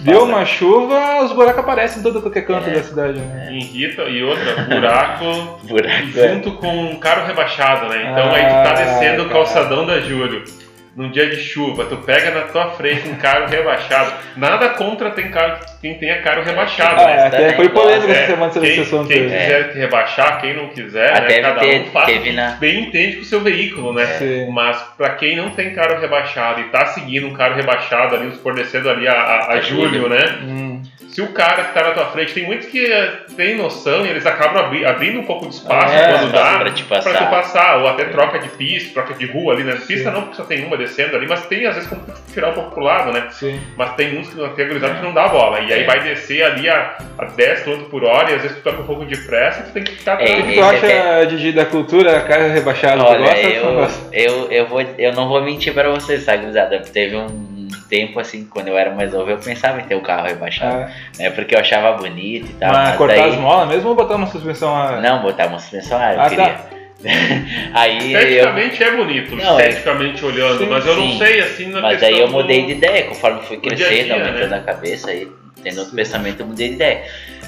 deu 0.00 0.20
fala. 0.20 0.24
uma 0.36 0.44
chuva, 0.46 1.22
os 1.24 1.32
buracos 1.32 1.60
aparecem 1.60 2.00
em 2.00 2.02
todo 2.02 2.22
qualquer 2.22 2.42
canto 2.42 2.70
É. 2.70 2.72
da 2.74 2.82
cidade, 2.82 3.18
né? 3.20 3.48
Irrita 3.52 4.02
e 4.04 4.22
outra, 4.22 4.62
buraco 4.64 5.58
Buraco, 5.68 6.18
é. 6.18 6.28
junto 6.34 6.52
com 6.52 6.68
um 6.68 6.96
carro 6.98 7.26
rebaixado, 7.26 7.88
né? 7.88 8.10
Então 8.12 8.32
aí 8.34 8.46
tu 8.46 8.54
Ah, 8.54 8.62
tá 8.62 8.72
descendo 8.72 9.24
o 9.24 9.28
calçadão 9.28 9.84
da 9.86 10.00
Júlio. 10.00 10.42
Num 10.98 11.12
dia 11.12 11.30
de 11.30 11.36
chuva, 11.36 11.84
tu 11.84 11.96
pega 11.98 12.32
na 12.32 12.40
tua 12.42 12.70
frente 12.72 13.08
um 13.08 13.14
carro 13.14 13.46
rebaixado. 13.46 14.12
Nada 14.36 14.70
contra 14.70 15.10
tem 15.12 15.30
carro, 15.30 15.56
quem 15.80 15.94
tenha 15.96 16.20
carro 16.22 16.42
rebaixado. 16.42 17.00
Ah, 17.00 17.06
né? 17.06 17.12
é, 17.22 17.26
até 17.28 17.52
foi 17.54 17.68
polêmico 17.68 18.10
É, 18.10 18.16
essa 18.16 18.26
semana 18.32 18.52
sobre 18.52 18.68
quem, 18.68 18.84
quem 19.06 19.22
aí. 19.22 19.30
quiser 19.44 19.72
te 19.72 19.78
rebaixar, 19.78 20.40
quem 20.40 20.56
não 20.56 20.68
quiser, 20.70 21.12
Até 21.16 21.36
né? 21.36 21.40
Cada 21.42 21.60
teve- 21.60 21.78
um 21.78 21.84
faz 21.92 22.06
teve 22.06 22.32
na- 22.32 22.50
bem 22.58 22.80
entende 22.80 23.16
com 23.16 23.22
o 23.22 23.24
seu 23.26 23.40
veículo, 23.40 23.92
né? 23.92 24.06
Sim. 24.06 24.50
Mas 24.50 24.76
pra 24.96 25.10
quem 25.10 25.36
não 25.36 25.50
tem 25.50 25.72
carro 25.72 26.00
rebaixado 26.00 26.60
e 26.62 26.64
tá 26.64 26.84
seguindo 26.86 27.28
um 27.28 27.32
carro 27.32 27.54
rebaixado 27.54 28.16
ali, 28.16 28.26
os 28.26 28.40
fornecendo 28.40 28.90
ali 28.90 29.06
a, 29.06 29.12
a- 29.12 29.52
a 29.52 29.60
julho. 29.60 30.08
né? 30.08 30.18
Hum. 30.42 30.67
Se 31.18 31.22
o 31.22 31.32
cara 31.32 31.64
que 31.64 31.74
tá 31.74 31.82
na 31.82 31.90
tua 31.90 32.06
frente, 32.06 32.32
tem 32.32 32.46
muitos 32.46 32.68
que 32.68 32.78
eh, 32.92 33.12
têm 33.36 33.56
noção 33.56 34.06
e 34.06 34.08
eles 34.08 34.24
acabam 34.24 34.64
abri- 34.64 34.86
abrindo 34.86 35.18
um 35.18 35.24
pouco 35.24 35.48
de 35.48 35.54
espaço 35.56 35.92
É, 35.92 36.12
quando 36.12 36.30
dá 36.30 36.58
pra 36.60 36.70
te 36.70 36.84
passar. 36.84 37.18
tu 37.18 37.28
passar, 37.28 37.78
ou 37.78 37.88
até 37.88 38.04
troca 38.04 38.38
de 38.38 38.48
pista, 38.50 38.94
troca 38.94 39.14
de 39.14 39.26
rua 39.26 39.52
ali, 39.54 39.64
né? 39.64 39.76
Pista 39.84 40.12
não, 40.12 40.20
porque 40.22 40.36
só 40.36 40.44
tem 40.44 40.64
uma 40.64 40.76
descendo 40.76 41.16
ali, 41.16 41.26
mas 41.26 41.44
tem 41.46 41.66
às 41.66 41.74
vezes 41.74 41.90
como 41.90 42.04
tirar 42.32 42.50
um 42.50 42.52
pouco 42.52 42.70
pro 42.70 42.84
lado, 42.84 43.10
né? 43.12 43.26
Sim. 43.32 43.60
Mas 43.76 43.96
tem 43.96 44.16
uns 44.16 44.28
que 44.28 44.36
não 44.36 44.48
tem 44.50 44.68
gurizada 44.68 44.94
que 44.94 45.02
não 45.02 45.12
dá 45.12 45.26
bola. 45.26 45.58
E 45.58 45.72
aí 45.72 45.82
É. 45.82 45.86
vai 45.86 46.00
descer 46.04 46.40
ali 46.44 46.70
a, 46.70 46.98
a 47.18 47.24
10 47.24 47.62
km 47.64 47.80
por 47.90 48.04
hora 48.04 48.30
e 48.30 48.34
às 48.36 48.42
vezes 48.42 48.56
tu 48.58 48.62
tá 48.62 48.70
com 48.76 48.82
um 48.82 48.86
pouco 48.86 49.04
de 49.04 49.16
pressa 49.26 49.62
e 49.62 49.62
tu 49.64 49.72
tem 49.72 49.82
que 49.82 49.96
ficar 49.96 50.20
É, 50.20 50.38
O 50.38 50.42
que 50.46 50.54
tu 50.54 50.62
acha, 50.62 51.26
Didi, 51.26 51.50
da 51.50 51.66
cultura 51.66 52.20
carro 52.20 52.46
rebaixado? 52.48 53.02
tu 53.02 53.10
Olha, 53.10 53.36
eu, 53.42 53.88
eu, 54.12 54.52
eu, 54.52 54.66
vou, 54.68 54.80
eu 54.96 55.12
não 55.14 55.28
vou 55.28 55.42
mentir 55.42 55.74
pra 55.74 55.90
vocês, 55.90 56.22
sabe, 56.22 56.42
gurizada? 56.42 56.78
Teve 56.78 57.16
um 57.16 57.47
tempo 57.88 58.20
assim, 58.20 58.44
quando 58.44 58.68
eu 58.68 58.76
era 58.78 58.90
mais 58.94 59.12
novo, 59.12 59.30
eu 59.30 59.38
pensava 59.38 59.80
em 59.80 59.84
ter 59.84 59.94
o 59.94 60.00
carro 60.00 60.26
rebaixado, 60.26 60.82
Ah, 60.82 60.90
né? 61.18 61.30
Porque 61.30 61.54
eu 61.54 61.58
achava 61.60 61.96
bonito 61.96 62.50
e 62.50 62.54
tal. 62.54 62.72
mas 62.72 62.88
mas 62.88 62.96
cortar 62.96 63.14
daí- 63.16 63.30
as 63.30 63.36
molas 63.36 63.68
mesmo 63.68 63.88
ou 63.88 63.94
botar 63.94 64.16
uma 64.16 64.26
suspensão 64.26 64.74
a... 64.74 65.00
Não, 65.00 65.22
botar 65.22 65.46
uma 65.46 65.58
suspensão 65.58 65.98
ar, 65.98 66.14
eu 66.14 66.20
Ah, 66.20 66.28
queria. 66.28 66.44
tá. 66.54 66.64
Aí 67.74 68.12
eu, 68.12 68.20
Esteticamente 68.20 68.82
é 68.82 68.90
bonito, 68.96 69.36
Não, 69.36 69.60
é- 69.60 69.68
esteticamente 69.68 70.24
olhando, 70.24 70.58
Sim, 70.58 70.66
mas 70.68 70.84
eu 70.86 70.96
não 70.96 71.08
sim. 71.12 71.18
sei 71.18 71.40
assim 71.40 71.66
na 71.66 71.80
Mas 71.80 72.00
daí 72.00 72.18
eu 72.18 72.26
do- 72.26 72.32
mudei 72.32 72.66
de 72.66 72.72
ideia, 72.72 73.04
conforme 73.04 73.40
fui 73.42 73.56
do 73.56 73.62
dia 73.74 73.86
a 73.86 73.88
crescendo, 73.88 74.04
dia, 74.06 74.14
aumentando 74.16 74.50
né? 74.50 74.56
a 74.56 74.60
cabeça 74.60 75.10
aí, 75.10 75.28
tendo 75.62 75.78
outro 75.78 75.94
pensamento, 75.94 76.40
eu 76.40 76.46
mudei 76.46 76.68
de 76.70 76.74
ideia. 76.74 77.04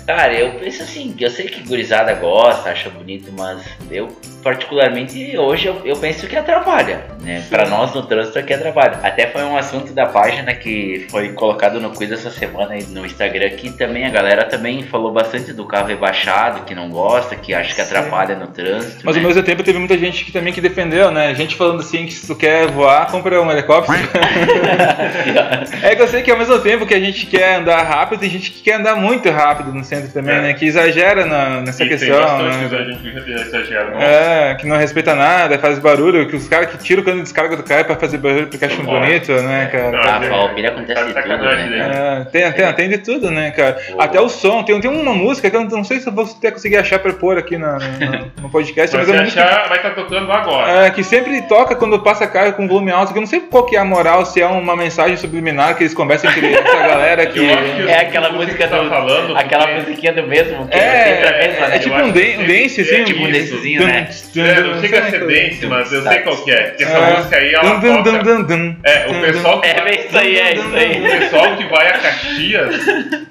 Cara, 0.07 0.33
eu 0.35 0.53
penso 0.55 0.83
assim, 0.83 1.15
eu 1.19 1.31
sei 1.31 1.47
que 1.47 1.63
gurizada 1.67 2.13
gosta, 2.15 2.71
acha 2.71 2.91
bonito, 2.91 3.33
mas 3.37 3.65
eu 3.91 4.09
particularmente 4.43 5.37
hoje 5.39 5.67
eu, 5.67 5.81
eu 5.85 5.97
penso 5.97 6.27
que 6.27 6.37
atrapalha, 6.37 7.05
né? 7.21 7.45
Pra 7.49 7.69
nós 7.69 7.95
no 7.95 8.03
trânsito 8.03 8.39
aqui 8.39 8.53
atrapalha. 8.53 8.99
Até 9.03 9.27
foi 9.27 9.43
um 9.43 9.57
assunto 9.57 9.93
da 9.93 10.07
página 10.07 10.55
que 10.55 11.07
foi 11.11 11.33
colocado 11.33 11.81
no 11.81 11.91
quiz 11.91 12.11
essa 12.11 12.31
semana 12.31 12.73
aí 12.73 12.85
no 12.85 13.05
Instagram 13.05 13.51
que 13.51 13.71
também 13.71 14.07
a 14.07 14.11
galera 14.11 14.45
também 14.45 14.83
falou 14.83 15.13
bastante 15.13 15.53
do 15.53 15.65
carro 15.65 15.89
rebaixado, 15.89 16.65
que 16.65 16.75
não 16.75 16.89
gosta, 16.91 17.37
que 17.37 17.55
acha 17.55 17.75
que 17.75 17.81
atrapalha 17.81 18.35
no 18.35 18.47
trânsito. 18.49 19.03
Mas 19.05 19.17
né? 19.17 19.23
ao 19.23 19.29
mesmo 19.29 19.43
tempo 19.43 19.63
teve 19.63 19.79
muita 19.79 19.97
gente 19.99 20.25
que 20.25 20.33
também 20.33 20.53
que 20.53 20.61
defendeu, 20.61 21.11
né? 21.11 21.35
Gente 21.35 21.55
falando 21.55 21.81
assim 21.81 22.07
que 22.07 22.13
se 22.13 22.27
tu 22.27 22.35
quer 22.35 22.67
voar, 22.69 23.11
compra 23.11 23.41
um 23.41 23.51
helicóptero. 23.51 23.99
é 25.83 25.95
que 25.95 26.03
eu 26.03 26.09
sei 26.09 26.23
que 26.23 26.31
ao 26.31 26.39
mesmo 26.39 26.59
tempo 26.61 26.87
que 26.87 26.95
a 26.95 27.01
gente 27.01 27.27
quer 27.27 27.57
andar 27.57 27.83
rápido, 27.83 28.21
tem 28.21 28.31
gente 28.31 28.51
que 28.51 28.63
quer 28.63 28.75
andar 28.75 28.97
muito 28.97 29.29
rápido 29.31 29.73
no 29.73 29.85
centro 29.91 30.13
também, 30.13 30.35
É. 30.37 30.41
né? 30.41 30.55
Que 30.55 30.67
exagera 30.67 31.27
na- 31.27 31.61
nessa 31.61 31.85
E 31.85 31.89
tem 31.89 31.99
questão. 31.99 32.21
bastante 32.21 32.57
né? 32.75 32.99
que 33.25 33.33
exagera. 33.33 33.91
não? 33.91 34.01
É, 34.01 34.55
que 34.55 34.67
não 34.67 34.77
respeita 34.77 35.15
nada, 35.15 35.59
faz 35.59 35.79
barulho, 35.79 36.27
que 36.29 36.37
os 36.37 36.49
caras 36.49 36.71
que 36.71 36.79
tiram 36.79 37.03
o 37.03 37.05
cano 37.05 37.19
de 37.19 37.23
descarga 37.25 37.57
do 37.57 37.63
carro 37.63 37.85
pra 37.85 37.97
fazer 37.97 38.19
barulho 38.19 38.47
porque 38.47 38.65
acham 38.65 38.85
bonito, 38.85 39.33
né, 39.33 39.69
cara? 39.71 39.91
Não, 39.91 39.99
Ah, 40.01 40.21
é- 40.25 40.29
Valpilha 40.29 40.69
acontece 40.71 41.13
tá 41.13 41.21
de 41.21 41.29
tudo, 41.29 41.45
né? 41.45 41.79
cara? 41.79 42.21
É, 42.21 42.25
tem, 42.31 42.53
tem, 42.53 42.73
tem 42.73 42.89
de 42.89 42.99
tudo, 42.99 43.31
né, 43.31 43.51
cara? 43.51 43.77
Até 43.99 44.21
o 44.21 44.29
som, 44.29 44.63
tem, 44.63 44.81
tem 44.81 44.91
uma 44.91 45.13
música 45.13 45.51
que 45.51 45.57
eu 45.57 45.65
não 45.69 45.85
sei 45.85 46.01
se 46.01 46.07
eu 46.09 46.13
vou 46.13 46.25
até 46.25 46.51
conseguir 46.51 46.77
achar 46.77 46.99
pra 46.99 47.13
pôr 47.13 47.37
aqui 47.39 47.59
na- 47.59 47.79
no, 47.79 48.43
no 48.43 48.49
podcast, 48.51 48.97
Mas 48.97 49.09
mas 49.09 49.17
é 49.17 49.23
achar, 49.23 49.69
vai 49.69 49.77
estar 49.79 49.91
tocando 49.91 50.31
agora. 50.31 50.87
é, 50.87 50.91
que 50.91 51.03
sempre 51.03 51.43
toca 51.43 51.75
quando 51.75 51.99
passa 52.01 52.27
carro 52.27 52.53
com 52.53 52.69
volume 52.69 52.91
alto, 52.93 53.13
que 53.13 53.19
eu 53.19 53.23
não 53.23 53.27
sei 53.29 53.41
qual 53.41 53.65
que 53.67 53.77
é 53.77 53.79
a 53.81 53.85
moral, 53.85 54.25
se 54.25 54.41
é 54.41 54.47
uma 54.47 54.77
mensagem 54.77 55.17
subliminar 55.17 55.75
que 55.77 55.83
eles 55.83 55.95
conversam 55.95 56.31
entre 56.31 56.53
essa 56.55 56.77
galera 56.87 57.27
que. 57.27 57.41
Que 57.41 57.89
É 57.89 58.01
aquela 58.01 58.29
que 58.29 58.35
música 58.37 58.67
tu 58.67 58.71
tá 58.71 58.79
do- 58.83 58.89
falando, 58.89 59.37
Aquela 59.37 59.67
porque- 59.67 59.80
musiquinha 59.81 60.13
do 60.13 60.23
mesmo, 60.27 60.69
que 60.69 60.79
É, 60.79 60.81
é 60.81 61.05
sempre 61.05 61.29
a 61.29 61.39
mesma, 61.49 61.67
é, 61.67 61.69
né? 61.69 61.79
tipo 61.79 61.95
Eu 61.95 61.99
um, 61.99 62.05
acho 62.05 62.13
dan- 62.13 62.21
que 62.21 62.37
um 62.39 62.47
dance, 62.47 62.81
assim. 62.81 62.95
é 62.95 63.05
tipo 63.05 63.21
um 63.25 63.31
dancezinho, 63.33 63.87
né? 63.87 64.09
É, 64.37 64.61
não 64.63 64.81
chega 64.81 64.99
a 64.99 65.11
ser 65.11 65.21
dance, 65.27 65.67
mas 65.67 65.93
eu 65.93 66.03
sei 66.03 66.19
qual 66.21 66.37
que 66.37 66.51
é. 66.51 66.63
Porque 66.63 66.85
essa 66.85 67.01
música 67.17 67.37
aí, 67.37 67.55
ela 67.55 67.65
toca... 68.03 68.19
É, 68.85 69.07
o 69.09 69.21
pessoal 69.21 69.61
que 69.61 69.67
É, 69.69 69.71
é 69.71 69.95
isso 70.07 70.19
aí, 70.19 70.39
é 70.39 70.55
isso 70.55 70.75
aí. 70.77 71.01
O 71.01 71.19
pessoal 71.21 71.57
que 71.57 71.65
vai 71.65 71.89
a 71.89 71.99
Caxias, 71.99 72.85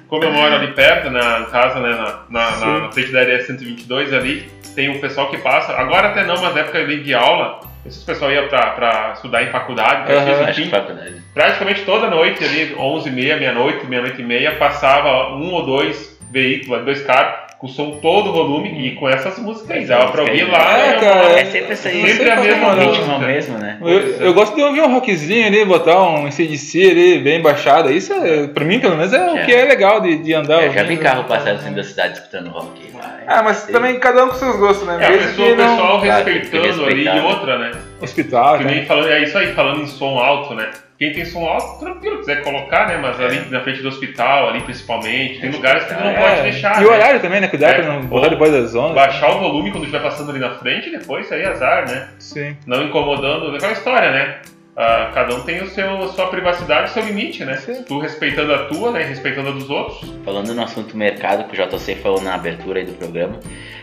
como 0.08 0.24
eu 0.24 0.32
moro 0.32 0.54
ali 0.54 0.68
perto, 0.72 1.10
na 1.10 1.46
casa, 1.50 1.80
né, 1.80 1.88
na, 1.90 2.22
na, 2.28 2.56
na, 2.56 2.78
na 2.80 2.92
frente 2.92 3.12
da 3.12 3.20
área 3.20 3.42
122 3.42 4.12
ali, 4.12 4.48
tem 4.74 4.88
um 4.88 5.00
pessoal 5.00 5.30
que 5.30 5.38
passa, 5.38 5.72
agora 5.72 6.08
até 6.08 6.24
não, 6.24 6.40
mas 6.40 6.54
na 6.54 6.60
época 6.60 6.78
ali 6.78 7.02
de 7.02 7.12
aula, 7.14 7.60
esses 7.84 8.02
pessoal 8.04 8.30
ia 8.30 8.44
pra, 8.46 8.66
pra 8.70 9.12
estudar 9.14 9.42
em 9.42 9.50
faculdade, 9.50 10.06
que 10.06 10.50
enfim, 10.62 10.70
faculdade. 10.70 11.14
praticamente 11.34 11.82
toda 11.82 12.08
noite 12.08 12.44
ali, 12.44 12.74
11 12.78 13.08
h 13.08 13.16
30 13.16 13.36
meia-noite, 13.38 13.86
meia-noite 13.86 14.20
e 14.20 14.24
meia, 14.24 14.52
passava 14.52 15.34
um 15.34 15.52
ou 15.52 15.64
dois 15.66 16.09
veículos, 16.30 16.84
dois 16.84 17.02
carros, 17.02 17.50
com 17.58 17.66
o 17.66 17.70
som 17.70 17.90
todo 18.00 18.30
o 18.30 18.32
volume 18.32 18.86
e 18.88 18.94
com 18.94 19.06
essas 19.06 19.38
músicas 19.38 19.70
aí, 19.76 19.84
dava 19.84 20.10
pra 20.12 20.22
ouvir 20.22 20.44
lá. 20.50 20.78
É, 20.78 20.86
né, 20.92 21.00
cara, 21.00 21.40
É 21.40 21.44
sempre 21.44 21.72
essa 21.74 21.88
aí. 21.90 22.06
Sempre 22.06 22.30
a 22.30 22.36
mesma 22.36 22.74
Não, 22.74 22.90
ritmo 22.92 23.18
mesmo, 23.18 23.58
né? 23.58 23.76
Eu, 23.82 23.88
eu 24.26 24.32
gosto 24.34 24.56
de 24.56 24.62
ouvir 24.62 24.80
um 24.80 24.90
rockzinho 24.94 25.46
ali, 25.46 25.62
botar 25.66 26.00
um 26.02 26.30
CDC 26.30 26.90
ali 26.90 27.18
bem 27.18 27.42
baixado. 27.42 27.92
Isso, 27.92 28.14
é, 28.14 28.46
pra 28.46 28.64
mim, 28.64 28.80
pelo 28.80 28.96
menos, 28.96 29.12
é 29.12 29.30
o 29.30 29.36
É. 29.36 29.44
que 29.44 29.52
é 29.52 29.64
legal 29.66 30.00
de, 30.00 30.16
de 30.18 30.32
andar. 30.32 30.64
Eu 30.64 30.72
já 30.72 30.84
vi 30.84 30.96
carro 30.96 31.24
passando 31.24 31.56
assim 31.56 31.74
da 31.74 31.84
cidade 31.84 32.14
escutando 32.14 32.48
rock. 32.48 32.88
Ah, 33.26 33.42
mas 33.42 33.64
também 33.66 33.98
cada 34.00 34.24
um 34.24 34.28
com 34.28 34.34
seus 34.36 34.56
gostos, 34.56 34.86
né? 34.86 34.98
É, 35.00 35.04
a 35.06 35.08
Desde 35.10 35.26
pessoa, 35.28 35.48
o 35.52 35.56
não- 35.56 35.76
pessoal 35.76 36.00
Claro, 36.00 36.24
que 36.24 36.30
respeitando 36.32 36.84
ali 36.86 37.00
e 37.02 37.04
né? 37.04 37.22
outra, 37.22 37.58
né? 37.58 37.70
Hospital, 38.00 38.58
Que 38.58 38.64
né? 38.64 38.74
nem 38.74 38.86
falando, 38.86 39.08
é 39.10 39.22
isso 39.22 39.36
aí, 39.36 39.52
falando 39.52 39.82
em 39.82 39.86
som 39.86 40.18
alto, 40.18 40.54
né? 40.54 40.70
Quem 41.00 41.12
tem 41.14 41.24
som 41.24 41.46
alto, 41.46 41.78
tranquilo, 41.82 42.18
quiser 42.18 42.42
colocar, 42.44 42.86
né? 42.86 42.98
Mas 42.98 43.18
ali 43.18 43.40
na 43.48 43.62
frente 43.62 43.80
do 43.80 43.88
hospital, 43.88 44.50
ali 44.50 44.60
principalmente, 44.60 45.40
tem 45.40 45.50
lugares 45.50 45.84
que 45.84 45.94
tu 45.94 45.98
não 46.04 46.10
É. 46.10 46.28
pode 46.28 46.42
deixar. 46.42 46.82
E 46.82 46.84
o 46.84 46.90
né? 46.90 46.94
horário 46.98 47.20
também, 47.20 47.40
né? 47.40 47.48
Cuidar 47.48 47.70
É, 47.70 47.74
pra 47.76 47.84
não 47.86 48.02
botar 48.02 48.28
depois 48.28 48.52
das 48.52 48.74
ondas. 48.74 48.96
Baixar 48.96 49.30
o 49.34 49.38
volume 49.40 49.70
quando 49.70 49.84
estiver 49.84 50.02
passando 50.02 50.28
ali 50.28 50.38
na 50.38 50.50
frente 50.50 50.90
e 50.90 50.98
depois 50.98 51.32
aí 51.32 51.42
azar, 51.46 51.88
né? 51.88 52.10
Sim. 52.18 52.54
Não 52.66 52.82
incomodando. 52.82 53.50
É 53.54 53.56
aquela 53.56 53.72
história, 53.72 54.10
né? 54.10 54.36
Ah, 54.82 55.10
cada 55.12 55.34
um 55.34 55.42
tem 55.42 55.62
o 55.62 55.68
seu, 55.68 56.08
sua 56.08 56.28
privacidade, 56.28 56.90
o 56.90 56.94
seu 56.94 57.04
limite, 57.04 57.44
né? 57.44 57.56
Sim. 57.56 57.82
Tu 57.82 57.98
respeitando 57.98 58.54
a 58.54 58.64
tua, 58.64 58.90
né? 58.92 59.02
Respeitando 59.02 59.50
a 59.50 59.52
dos 59.52 59.68
outros. 59.68 60.10
Falando 60.24 60.54
no 60.54 60.62
assunto 60.62 60.96
mercado, 60.96 61.44
que 61.44 61.60
o 61.60 61.68
JC 61.68 61.96
falou 61.96 62.22
na 62.22 62.34
abertura 62.34 62.78
aí 62.80 62.86
do 62.86 62.92
programa, 62.94 63.38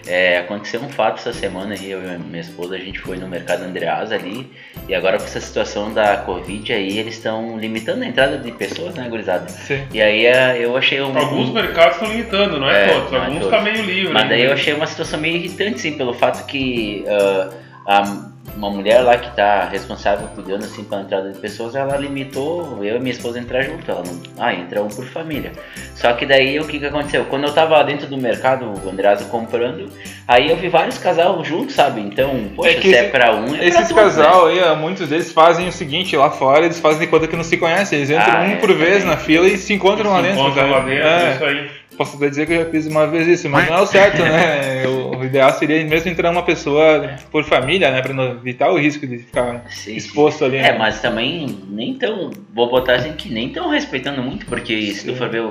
é, 0.08 0.40
aconteceu 0.40 0.82
um 0.82 0.90
fato 0.90 1.20
essa 1.20 1.32
semana 1.34 1.76
aí, 1.76 1.92
eu 1.92 2.00
e 2.02 2.18
minha 2.18 2.42
esposa, 2.42 2.74
a 2.76 2.80
gente 2.80 2.98
foi 3.00 3.18
no 3.18 3.28
mercado 3.28 3.64
Andreasa 3.64 4.16
ali, 4.16 4.50
e 4.90 4.96
agora 4.96 5.18
com 5.20 5.26
essa 5.26 5.40
situação 5.40 5.94
da 5.94 6.18
Covid 6.18 6.74
aí, 6.74 6.98
eles 6.98 7.16
estão 7.16 7.60
limitando 7.60 8.04
a 8.04 8.08
entrada 8.08 8.38
de 8.40 8.52
pessoas, 8.54 8.96
né, 8.96 9.08
gurizada? 9.08 9.48
Sim. 9.50 9.86
E 9.94 10.02
aí 10.02 10.26
é, 10.26 10.58
eu 10.60 10.76
achei 10.76 11.00
um... 11.02 11.16
Alguns 11.16 11.52
mercados 11.52 11.98
estão 11.98 12.10
limitando, 12.10 12.60
não 12.60 12.68
é, 12.72 12.86
É, 12.86 12.88
todos. 12.94 13.12
não 13.12 13.20
é 13.20 13.26
Alguns 13.26 13.40
todos. 13.44 13.56
tá 13.56 13.62
meio 13.62 13.84
livre. 13.84 14.14
Mas 14.14 14.30
daí 14.30 14.42
né? 14.44 14.48
eu 14.48 14.54
achei 14.54 14.74
uma 14.74 14.88
situação 14.88 15.20
meio 15.20 15.36
irritante, 15.36 15.80
sim, 15.80 15.96
pelo 15.96 16.14
fato 16.16 16.44
que 16.48 17.04
ah, 17.08 17.50
a- 17.86 18.32
uma 18.56 18.70
mulher 18.72 19.02
lá 19.02 19.18
que 19.18 19.36
tá 19.36 19.66
responsável 19.72 20.28
cuidando 20.34 20.64
assim 20.66 20.84
pela 20.84 21.02
entrada 21.02 21.32
de 21.32 21.38
pessoas, 21.40 21.76
ela 21.76 21.96
limitou 21.98 22.84
eu 22.84 22.96
e 22.96 23.00
minha 23.00 23.12
esposa 23.12 23.38
entrar 23.40 23.62
junto. 23.64 23.90
Ela 23.90 24.04
não, 24.06 24.20
ah, 24.40 24.54
entra 24.54 24.82
um 24.82 24.88
por 24.88 25.06
família. 25.06 25.52
Só 25.96 26.12
que 26.14 26.26
daí 26.26 26.60
o 26.60 26.66
que 26.66 26.80
que 26.80 26.86
aconteceu? 26.86 27.26
Quando 27.26 27.44
eu 27.46 27.54
tava 27.54 27.84
dentro 27.84 28.08
do 28.08 28.18
mercado, 28.18 28.72
o 28.84 28.90
Andreasa 28.90 29.26
comprando, 29.26 29.90
aí 30.28 30.50
eu 30.50 30.56
vi 30.58 30.70
vários 30.70 30.98
casal 30.98 31.44
juntos, 31.44 31.76
sabe? 31.76 32.02
Então, 32.02 32.50
poxa, 32.56 32.70
É 32.72 32.74
que 32.76 32.90
se 32.90 32.96
é 32.96 33.02
esse- 33.02 33.12
pra 33.12 33.36
um, 33.36 33.54
é 33.54 33.58
pra 33.58 33.66
Esses 33.68 33.90
todos, 33.90 33.94
casal 34.16 34.48
aí, 34.48 34.60
ó, 34.62 34.76
muitos 34.76 35.08
deles 35.10 35.32
fazem 35.32 35.68
o 35.68 35.72
seguinte, 35.72 36.16
lá 36.16 36.30
fora 36.32 36.66
eles 36.66 36.80
fazem 36.80 37.00
de 37.00 37.08
conta 37.08 37.28
que 37.28 37.36
não 37.36 37.44
se 37.44 37.58
conhecem. 37.58 38.00
Eles 38.00 38.10
entram 38.10 38.26
Ah, 38.38 38.42
um 38.42 38.52
é, 38.52 38.56
por 38.56 38.74
vez 38.74 39.00
também. 39.04 39.08
na 39.10 39.18
fila 39.18 39.48
e 39.48 39.58
se 39.58 39.74
encontram 39.74 40.12
lá 40.12 40.18
Se 40.18 40.24
dentro. 40.24 40.42
encontram 40.42 40.70
lá 40.72 40.80
dentro, 40.80 41.08
É. 41.08 41.32
isso 41.36 41.44
aí. 41.46 41.70
Posso 41.98 42.16
até 42.16 42.30
dizer 42.30 42.46
que 42.46 42.54
eu 42.54 42.64
já 42.64 42.70
fiz 42.70 42.86
uma 42.86 43.08
vez 43.08 43.28
isso, 43.28 43.50
mas 43.50 43.68
não 43.68 43.78
é 43.78 43.82
o 43.82 43.86
certo, 43.86 44.22
né? 44.22 44.84
O, 44.88 45.18
o 45.18 45.26
ideal 45.26 45.52
seria 45.54 45.84
mesmo 45.84 46.10
entrar 46.12 46.30
uma 46.30 46.44
pessoa 46.44 47.16
por 47.32 47.44
família, 47.44 47.92
né? 47.92 48.02
Pra 48.02 48.14
não 48.14 48.34
evitar 48.34 48.70
o 48.70 48.78
risco 48.78 49.06
de 49.08 49.18
ficar 49.18 49.64
Sim, 49.70 49.92
sim. 49.92 49.96
exposto 49.96 50.46
ali. 50.46 50.58
É, 50.58 50.72
né? 50.72 50.78
mas 50.78 51.02
também 51.02 51.48
nem 51.70 51.96
tão. 51.96 52.30
Vou 52.54 52.70
botar 52.70 52.96
assim 52.96 53.14
que 53.14 53.30
nem 53.34 53.50
tão 53.50 53.70
respeitando 53.70 54.22
muito, 54.22 54.46
porque 54.46 54.92
se 54.94 55.06
tu 55.06 55.16
for 55.16 55.28
ver. 55.30 55.44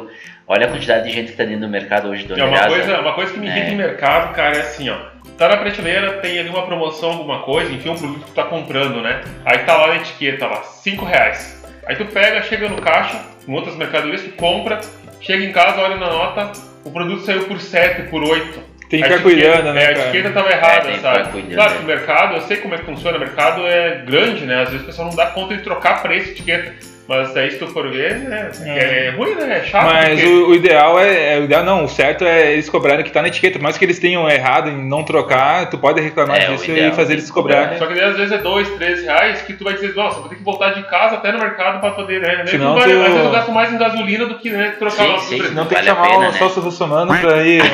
Olha 0.49 0.67
a 0.67 0.71
quantidade 0.71 1.09
de 1.09 1.13
gente 1.13 1.33
que 1.33 1.37
tá 1.37 1.43
dentro 1.45 1.63
do 1.63 1.69
mercado 1.69 2.09
hoje 2.09 2.25
do 2.25 2.39
É 2.39 2.45
uma 2.45 2.67
coisa, 2.69 3.01
uma 3.01 3.13
coisa 3.15 3.33
que 3.33 3.41
me 3.41 3.49
irrita 3.49 3.67
É. 3.67 3.73
em 3.73 3.77
mercado, 3.77 4.33
cara, 4.33 4.57
é 4.57 4.61
assim, 4.61 4.89
ó. 4.89 4.97
Tá 5.37 5.49
na 5.49 5.57
prateleira, 5.57 6.13
tem 6.21 6.39
ali 6.39 6.49
uma 6.49 6.65
promoção, 6.65 7.11
alguma 7.11 7.41
coisa, 7.41 7.73
enfim, 7.73 7.89
um 7.91 7.97
produto 7.97 8.21
que 8.21 8.31
tu 8.31 8.35
tá 8.35 8.45
comprando, 8.45 9.03
né? 9.03 9.23
Aí 9.45 9.59
tá 9.59 9.77
lá 9.77 9.89
na 9.89 9.97
etiqueta, 9.97 10.47
lá, 10.47 10.63
5 10.63 11.05
reais. 11.05 11.61
Aí 11.85 11.97
tu 11.97 12.05
pega, 12.07 12.43
chega 12.45 12.69
no 12.69 12.81
caixa, 12.81 13.21
com 13.45 13.53
outras 13.53 13.75
mercadorias, 13.77 14.23
tu 14.23 14.31
compra, 14.37 14.81
chega 15.21 15.45
em 15.45 15.53
casa, 15.53 15.81
olha 15.81 15.97
na 15.97 16.09
nota, 16.09 16.53
o 16.85 16.91
produto 16.91 17.23
saiu 17.25 17.45
por 17.45 17.61
7, 17.61 18.03
por 18.11 18.23
8. 18.23 18.77
Tem 18.89 19.01
que 19.01 19.07
A 19.07 19.11
ficar 19.11 19.23
cuidando, 19.23 19.73
né? 19.75 19.83
É, 19.83 19.87
a 19.87 19.95
cara? 19.95 20.09
etiqueta 20.09 20.31
tava 20.31 20.49
errada, 20.51 20.91
É, 20.91 20.99
sabe? 20.99 21.29
cuidando, 21.33 21.55
claro 21.55 21.75
que 21.75 21.83
o 21.83 21.87
mercado, 21.87 22.35
eu 22.37 22.41
sei 22.43 22.57
como 22.59 22.75
é 22.75 22.79
que 22.79 22.85
funciona, 22.85 23.17
o 23.17 23.21
mercado 23.21 23.67
é 23.67 24.03
grande, 24.07 24.45
né? 24.47 24.63
Às 24.63 24.69
vezes 24.69 24.83
o 24.83 24.87
pessoal 24.87 25.09
não 25.09 25.17
dá 25.17 25.27
conta 25.27 25.57
de 25.57 25.63
trocar 25.63 26.03
preço, 26.03 26.31
etiqueta. 26.31 26.73
Mas 27.09 27.33
daí 27.35 27.53
se 27.53 27.59
tu 27.59 27.69
for 27.69 27.89
ver, 27.89 28.17
né? 28.17 28.51
É, 28.65 29.15
ruim, 29.17 29.35
né? 29.37 29.59
É 29.59 29.65
chato. 29.65 29.85
Mas 29.85 30.21
porque- 30.21 30.27
o, 30.27 30.49
o 30.51 30.55
ideal 30.57 30.99
é, 31.01 31.35
é- 31.37 31.39
o 31.41 31.45
ideal 31.45 31.63
não, 31.63 31.85
o 31.85 31.89
certo 31.89 32.25
é 32.25 32.53
eles 32.53 32.69
cobrarem 32.69 33.03
o 33.03 33.05
que 33.05 33.13
tá 33.13 33.23
na 33.23 33.29
etiqueta. 33.29 33.59
Por 33.59 33.63
mais 33.63 33.79
que 33.79 33.85
eles 33.85 33.99
tenham 34.01 34.29
errado 34.29 34.69
em 34.71 34.89
não 34.89 35.05
trocar, 35.05 35.71
tu 35.71 35.79
pode 35.79 36.01
reclamar 36.01 36.37
É, 36.43 36.47
disso 36.47 36.71
e 36.71 36.91
fazer 36.93 37.13
é 37.13 37.17
eles 37.17 37.31
cobrar, 37.31 37.55
cobrarem. 37.59 37.79
Só 37.79 37.87
que 37.87 37.95
daí, 37.95 38.05
às 38.11 38.17
vezes 38.17 38.33
é 38.33 38.39
dois, 38.39 38.69
três 38.71 39.03
reais 39.05 39.43
que 39.43 39.53
tu 39.53 39.63
vai 39.63 39.75
dizer, 39.75 39.95
nossa, 39.95 40.19
vou 40.21 40.29
ter 40.29 40.35
que 40.35 40.43
voltar 40.43 40.71
de 40.71 40.83
casa 40.85 41.15
até 41.17 41.31
no 41.31 41.39
mercado 41.39 41.79
pra 41.81 41.91
poder, 41.93 42.21
né? 42.21 42.45
Senão 42.47 42.75
tu 42.75 42.81
vai, 42.81 42.91
tu- 42.91 42.97
Às 42.99 43.07
vezes 43.09 43.25
eu 43.25 43.31
gasto 43.31 43.53
mais 43.53 43.73
em 43.73 43.79
gasolina 43.79 44.27
do 44.27 44.39
que 44.39 44.51
né, 44.51 44.75
trocar 44.79 44.97
Sim, 44.97 45.19
sim. 45.21 45.55
Não 45.55 45.67
tem 45.67 45.79
Vale 45.79 45.81
que 45.81 45.85
chamar 45.85 46.03
pena, 46.09 46.19
o 46.19 46.23
né? 46.23 46.33
Celso 46.33 46.61
Russomano 46.61 47.17
pra 47.21 47.43
ir. 47.45 47.63
né? 47.63 47.69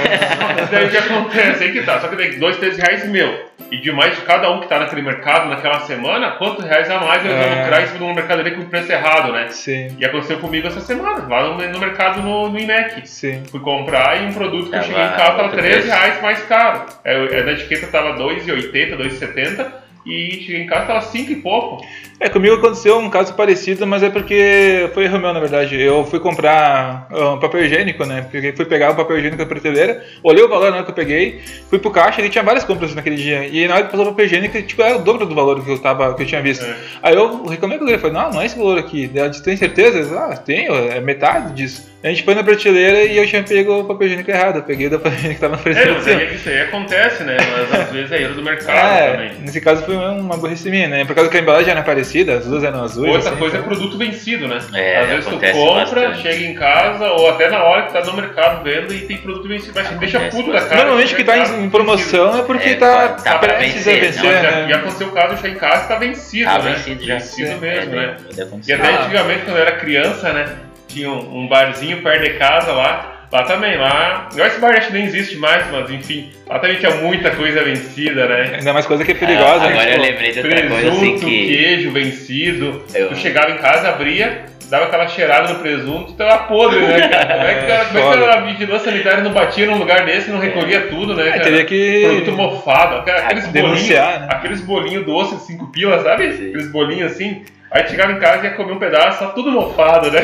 Mas 0.59 0.69
daí 0.71 0.87
o 0.87 0.91
que 0.91 0.97
acontece? 0.99 1.65
Aí 1.65 1.73
que 1.73 1.83
tá. 1.83 2.01
Só 2.01 2.09
que 2.09 2.17
daí 2.17 2.37
dois, 2.37 2.57
três 2.59 2.77
reais 2.77 3.09
meu. 3.09 3.51
E 3.71 3.79
de 3.81 3.91
mais 3.91 4.15
de 4.15 4.21
cada 4.23 4.51
um 4.51 4.61
que 4.61 4.67
tá 4.69 4.79
naquele 4.79 5.01
mercado 5.01 5.49
naquela 5.49 5.81
semana, 5.81 6.33
quantos 6.33 6.63
reais 6.65 6.91
a 6.91 6.99
mais 7.01 7.25
eu 7.25 7.33
É. 7.33 7.35
vou 7.49 7.59
lucrar 7.59 7.83
em 7.83 7.87
cima 7.87 7.99
de 7.99 8.05
uma 8.05 8.15
mercadoria 8.15 8.55
com 8.55 8.65
preço 8.67 8.93
errado, 8.93 9.22
né? 9.31 9.49
Sim, 9.51 9.95
E 9.99 10.05
aconteceu 10.05 10.39
comigo 10.39 10.67
essa 10.67 10.81
semana, 10.81 11.27
lá 11.29 11.45
no, 11.49 11.69
no 11.73 11.79
mercado 11.79 12.23
no, 12.23 12.49
no 12.49 12.59
IMEC. 12.59 13.07
sim. 13.07 13.43
Fui 13.51 13.61
comprar 13.61 14.23
e 14.23 14.27
um 14.27 14.33
produto 14.33 14.71
que 14.71 14.77
eu 14.77 14.81
Tava 14.81 14.85
cheguei 14.85 15.03
em 15.05 15.09
casa 15.11 15.23
tava 15.33 15.43
outro 15.45 15.59
13 15.59 15.73
preço. 15.75 15.89
reais 15.89 16.23
mais 16.23 16.43
caro. 16.45 16.87
É, 17.05 17.15
é, 17.39 17.43
na 17.45 17.53
etiqueta 17.53 17.87
tava 17.89 18.15
2,80, 18.19 18.97
2,70 18.97 19.73
e 20.05 20.31
cheguei 20.45 20.63
em 20.63 20.67
casa 20.67 20.87
tava 20.87 21.01
5 21.03 21.31
e 21.31 21.37
pouco. 21.37 21.85
É, 22.25 22.29
comigo 22.29 22.55
aconteceu 22.55 22.99
um 22.99 23.11
caso 23.11 23.35
parecido, 23.35 23.85
mas 23.85 24.01
é 24.01 24.09
porque 24.09 24.89
foi 24.95 25.05
erro 25.07 25.19
meu, 25.19 25.33
na 25.33 25.41
verdade. 25.41 25.81
Eu 25.81 26.05
fui 26.05 26.21
comprar 26.21 27.09
ah, 27.11 27.37
papel 27.41 27.65
higiênico, 27.65 28.07
né? 28.07 28.25
Porque 28.31 28.53
fui 28.53 28.65
pegar 28.65 28.93
o 28.93 28.95
papel 28.95 29.19
higiênico 29.19 29.43
na 29.43 29.49
prateleira, 29.49 30.05
olhei 30.23 30.45
o 30.45 30.49
valor 30.49 30.71
na 30.71 30.77
hora 30.77 30.85
que 30.85 30.91
eu 30.93 30.95
peguei, 30.95 31.41
fui 31.69 31.81
pro 31.81 31.91
caixa 31.91 32.23
e 32.23 32.29
tinha 32.29 32.45
várias 32.45 32.63
compras 32.63 32.95
naquele 32.95 33.17
dia. 33.17 33.49
E 33.49 33.67
na 33.67 33.75
hora 33.75 33.85
que 33.85 33.91
passou 33.91 34.07
o 34.07 34.11
papel 34.11 34.27
higiênico, 34.27 34.63
tipo, 34.63 34.83
era 34.83 34.99
o 34.99 35.01
dobro 35.01 35.27
do 35.27 35.35
valor 35.35 35.65
que 35.65 35.69
eu, 35.71 35.79
tava, 35.81 36.15
que 36.15 36.23
eu 36.23 36.27
tinha 36.27 36.41
visto. 36.41 36.65
É. 36.65 36.77
Aí 37.03 37.15
eu 37.17 37.45
reclamei 37.45 37.77
com 37.79 37.89
ele, 37.89 37.99
falei, 37.99 38.15
não, 38.17 38.31
não 38.31 38.41
é 38.41 38.47
esse 38.47 38.57
valor 38.57 38.79
aqui. 38.79 39.11
Ela 39.13 39.29
disse, 39.29 39.43
tem 39.43 39.57
certeza? 39.57 39.99
Eu 39.99 40.03
disse, 40.05 40.15
ah, 40.15 40.37
tenho, 40.37 40.73
é 40.75 41.01
metade 41.01 41.53
disso. 41.55 41.91
A 42.05 42.09
gente 42.09 42.25
foi 42.25 42.35
na 42.35 42.43
prateleira 42.43 43.05
e 43.05 43.17
eu 43.17 43.27
tinha 43.27 43.43
pego 43.45 43.81
o 43.81 43.85
papel 43.85 44.07
higiênico 44.09 44.31
errado. 44.31 44.57
Eu 44.57 44.63
peguei 44.63 44.87
o 44.89 44.91
papel 44.93 45.13
higiênico 45.13 45.35
que 45.35 45.41
tava 45.41 45.57
na 45.57 45.61
É, 45.61 45.63
prateleira. 45.63 45.95
mas 45.99 46.07
aí, 46.09 46.35
isso 46.37 46.49
aí 46.49 46.61
acontece, 46.61 47.23
né? 47.25 47.37
Mas 47.53 47.81
às 47.81 47.91
vezes 47.93 48.13
é 48.13 48.23
erro 48.23 48.35
do 48.35 48.43
mercado 48.43 48.71
É, 48.93 49.11
também. 49.13 49.33
nesse 49.41 49.61
caso 49.61 49.85
foi 49.85 49.97
uma 49.97 50.37
burrice 50.37 50.69
minha, 50.71 50.87
né? 50.89 51.05
Por 51.05 51.15
causa 51.15 51.31
que 51.31 51.37
a 51.37 51.41
embalagem 51.41 51.71
era 51.71 51.83
as 52.21 52.47
duas 52.47 52.63
eram 52.65 52.83
azuis. 52.85 53.13
Outra 53.15 53.31
assim, 53.31 53.39
coisa 53.39 53.57
é 53.57 53.61
então- 53.61 53.69
produto 53.71 53.99
vencido, 53.99 54.47
né? 54.49 54.59
É, 54.75 54.99
Às 55.01 55.09
vezes 55.09 55.25
tu 55.27 55.31
compra, 55.33 55.81
bastante. 56.09 56.23
chega 56.23 56.45
em 56.45 56.55
casa, 56.55 57.11
ou 57.13 57.29
até 57.31 57.49
na 57.51 57.63
hora 57.65 57.83
que 57.87 57.93
tá 57.93 58.01
no 58.05 58.13
mercado 58.15 58.63
vendo 58.63 58.93
e 58.95 59.01
tem 59.01 59.17
produto 59.19 59.49
vencido. 59.49 59.73
Mas 59.75 59.89
deixa 59.99 60.21
puto 60.31 60.53
da 60.53 60.61
cara. 60.61 60.77
Normalmente 60.77 61.15
o 61.15 61.17
que 61.17 61.25
tá 61.25 61.39
em, 61.39 61.71
promoção 61.71 62.39
é 62.39 62.43
porque 62.43 62.71
É, 62.71 62.75
tá, 62.75 63.09
tá 63.09 63.39
pra 63.39 63.55
prestes 63.55 63.85
vencer, 63.85 63.97
a 63.97 64.01
vencer, 64.07 64.23
Não, 64.25 64.31
já- 64.43 64.51
né? 64.51 64.67
E 64.69 64.73
aconteceu 64.73 65.07
o 65.09 65.13
caso 65.13 65.35
de 65.35 65.41
chegar 65.41 65.55
em 65.55 65.59
casa 65.59 65.85
e 65.85 65.89
tá 65.89 65.97
vencido, 65.99 66.45
Tá 66.51 66.59
né? 66.59 66.73
vencido 66.73 67.05
já. 67.05 67.15
Vencido 67.15 67.51
É, 67.51 67.55
mesmo, 67.57 67.95
né? 67.97 68.17
Pode 68.51 68.71
E 68.71 68.73
até 68.73 68.89
antigamente, 68.95 69.41
quando 69.45 69.57
eu 69.57 69.63
era 69.63 69.73
criança, 69.73 70.33
né? 70.33 70.47
Tinha 70.89 71.11
um, 71.11 71.45
um 71.45 71.49
barzinho 71.49 72.03
perto 72.03 72.23
de 72.25 72.31
casa 72.39 72.73
lá. 72.73 73.22
Lá 73.33 73.45
também, 73.45 73.79
lá. 73.79 74.29
Agora 74.31 74.49
esse 74.49 74.61
bar 74.61 74.77
acho 74.77 74.89
que 74.89 74.93
nem 74.93 75.05
existe 75.05 75.37
mais, 75.39 75.65
mas 75.73 75.91
enfim. 75.91 76.31
Lá 76.47 76.59
também 76.59 76.77
tinha 76.77 76.91
muita 76.97 77.31
coisa 77.31 77.65
vencida, 77.65 78.27
né? 78.29 78.57
Ainda 78.59 78.73
mais 78.75 78.85
coisa 78.85 79.05
que 79.05 79.13
é 79.13 79.15
perigosa, 79.15 79.65
Ah, 79.65 79.69
né? 79.69 79.73
agora 79.73 79.89
eu 79.89 79.93
Tipo, 79.95 80.07
lembrei 80.07 80.33
de 80.33 80.39
outra 80.41 80.69
coisa 80.69 80.89
assim 80.89 80.99
Presunto, 81.01 81.27
que. 81.27 81.47
queijo 81.47 81.91
vencido. 81.93 82.85
Eu- 82.95 83.09
Tu 83.09 83.17
chegava 83.17 83.51
em 83.51 83.57
casa, 83.57 83.89
abria, 83.89 84.45
dava 84.69 84.85
aquela 84.85 85.09
cheirada 85.09 85.51
no 85.53 85.61
presunto, 85.61 86.13
então 86.13 86.27
era 86.27 86.39
podre, 86.41 86.81
né, 86.81 87.09
cara? 87.09 87.27
Como 87.37 87.47
é 87.49 87.55
que, 87.55 87.67
cara, 87.67 87.85
como 87.87 87.99
é 87.99 88.03
que 88.19 88.25
a 88.25 88.41
vigilância 88.43 88.91
sanitária 88.91 89.23
não 89.25 89.33
batia 89.33 89.67
num 89.67 89.79
lugar 89.79 90.05
desse 90.05 90.29
e 90.29 90.33
não 90.33 90.39
recolhia 90.39 90.83
tudo, 90.89 91.15
né? 91.15 91.29
É, 91.29 91.33
cara? 91.33 91.45
teria 91.45 91.65
que 91.65 92.03
Produto 92.05 92.33
mofado, 92.33 92.97
aqu- 92.97 93.11
aqueles 93.11 93.47
bolinhos. 93.47 93.53
denunciar, 93.81 94.21
né? 94.21 94.29
Aqueles 94.31 94.61
bolinhos 94.61 95.07
doces 95.07 95.39
de 95.41 95.47
5 95.47 95.67
pilas, 95.73 96.03
sabe? 96.03 96.33
Sim. 96.35 96.49
Aqueles 96.49 96.71
bolinhos 96.71 97.13
assim. 97.13 97.43
Aí 97.75 97.89
chegava 97.89 98.13
em 98.13 98.19
casa 98.19 98.43
e 98.47 98.51
ia 98.51 98.55
comer 98.55 98.73
um 98.73 98.79
pedaço, 98.79 99.21
tá 99.21 99.27
tudo 99.31 99.51
mofado, 99.51 100.11
né? 100.11 100.21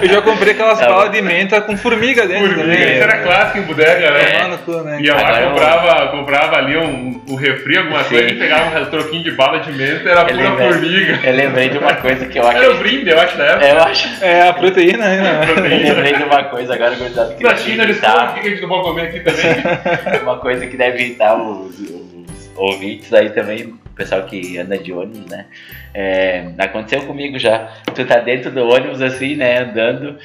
Eu 0.00 0.08
já 0.08 0.22
comprei 0.22 0.52
aquelas 0.54 0.78
Tá 0.78 0.86
balas 0.86 1.10
de 1.12 1.20
menta 1.20 1.60
com 1.60 1.76
formiga 1.76 2.26
dentro 2.26 2.48
Formiga, 2.54 2.62
também. 2.62 2.92
isso 2.94 3.02
era 3.02 3.18
clássico 3.18 3.58
em 3.58 3.62
bodega, 3.62 4.10
né? 4.10 4.46
No 4.48 4.58
cu, 4.58 4.72
né? 4.82 5.00
Ia 5.02 5.14
lá, 5.14 5.42
comprava, 5.50 6.08
comprava 6.08 6.56
ali 6.56 6.78
um, 6.78 7.20
um 7.28 7.34
refri, 7.34 7.76
alguma 7.76 8.02
Sim. 8.04 8.08
coisa, 8.10 8.28
e 8.30 8.38
pegava 8.38 8.80
um 8.80 8.84
troquinho 8.86 9.22
de 9.22 9.32
bala 9.32 9.60
de 9.60 9.70
menta, 9.72 10.08
era 10.08 10.20
Eu 10.22 10.26
pura 10.28 10.48
lembrei- 10.48 10.68
formiga. 10.72 11.20
Eu 11.24 11.34
lembrei 11.34 11.68
de 11.68 11.78
uma 11.78 11.94
coisa 11.96 12.26
que 12.26 12.38
eu 12.38 12.50
Era 12.50 12.70
o 12.70 12.78
brinde, 12.78 13.10
eu 13.10 13.20
acho, 13.20 13.36
na 13.36 13.44
época. 13.44 13.66
Eu 13.68 13.82
acho. 13.82 14.24
É 14.24 14.48
a 14.48 14.52
proteína, 14.54 15.04
né? 15.08 15.40
Eu 15.46 15.62
lembrei 15.62 16.14
de 16.14 16.22
uma 16.22 16.44
coisa 16.44 16.74
agora, 16.74 16.94
guardado 16.94 17.36
que 17.36 17.44
Na 17.44 17.56
China 17.56 17.82
eles 17.84 17.98
falam, 17.98 18.30
o 18.30 18.32
que 18.34 18.40
a 18.40 18.50
gente 18.50 18.62
não 18.62 18.68
pode 18.70 18.82
comer 18.84 19.02
aqui 19.02 19.20
também? 19.20 20.20
Uma 20.22 20.38
coisa 20.38 20.66
que 20.66 20.76
deve 20.76 21.02
irritar 21.02 21.34
os, 21.36 21.78
os 21.78 22.50
ouvintes 22.56 23.12
aí 23.12 23.28
também, 23.30 23.74
pessoal 24.00 24.22
que 24.22 24.56
anda 24.56 24.78
de 24.78 24.92
ônibus, 24.92 25.26
né? 25.26 25.44
É, 25.92 26.46
aconteceu 26.56 27.06
comigo 27.06 27.38
já. 27.38 27.68
Tu 27.94 28.06
tá 28.06 28.18
dentro 28.18 28.50
do 28.50 28.66
ônibus 28.66 29.02
assim, 29.02 29.36
né? 29.36 29.58
Andando. 29.58 30.18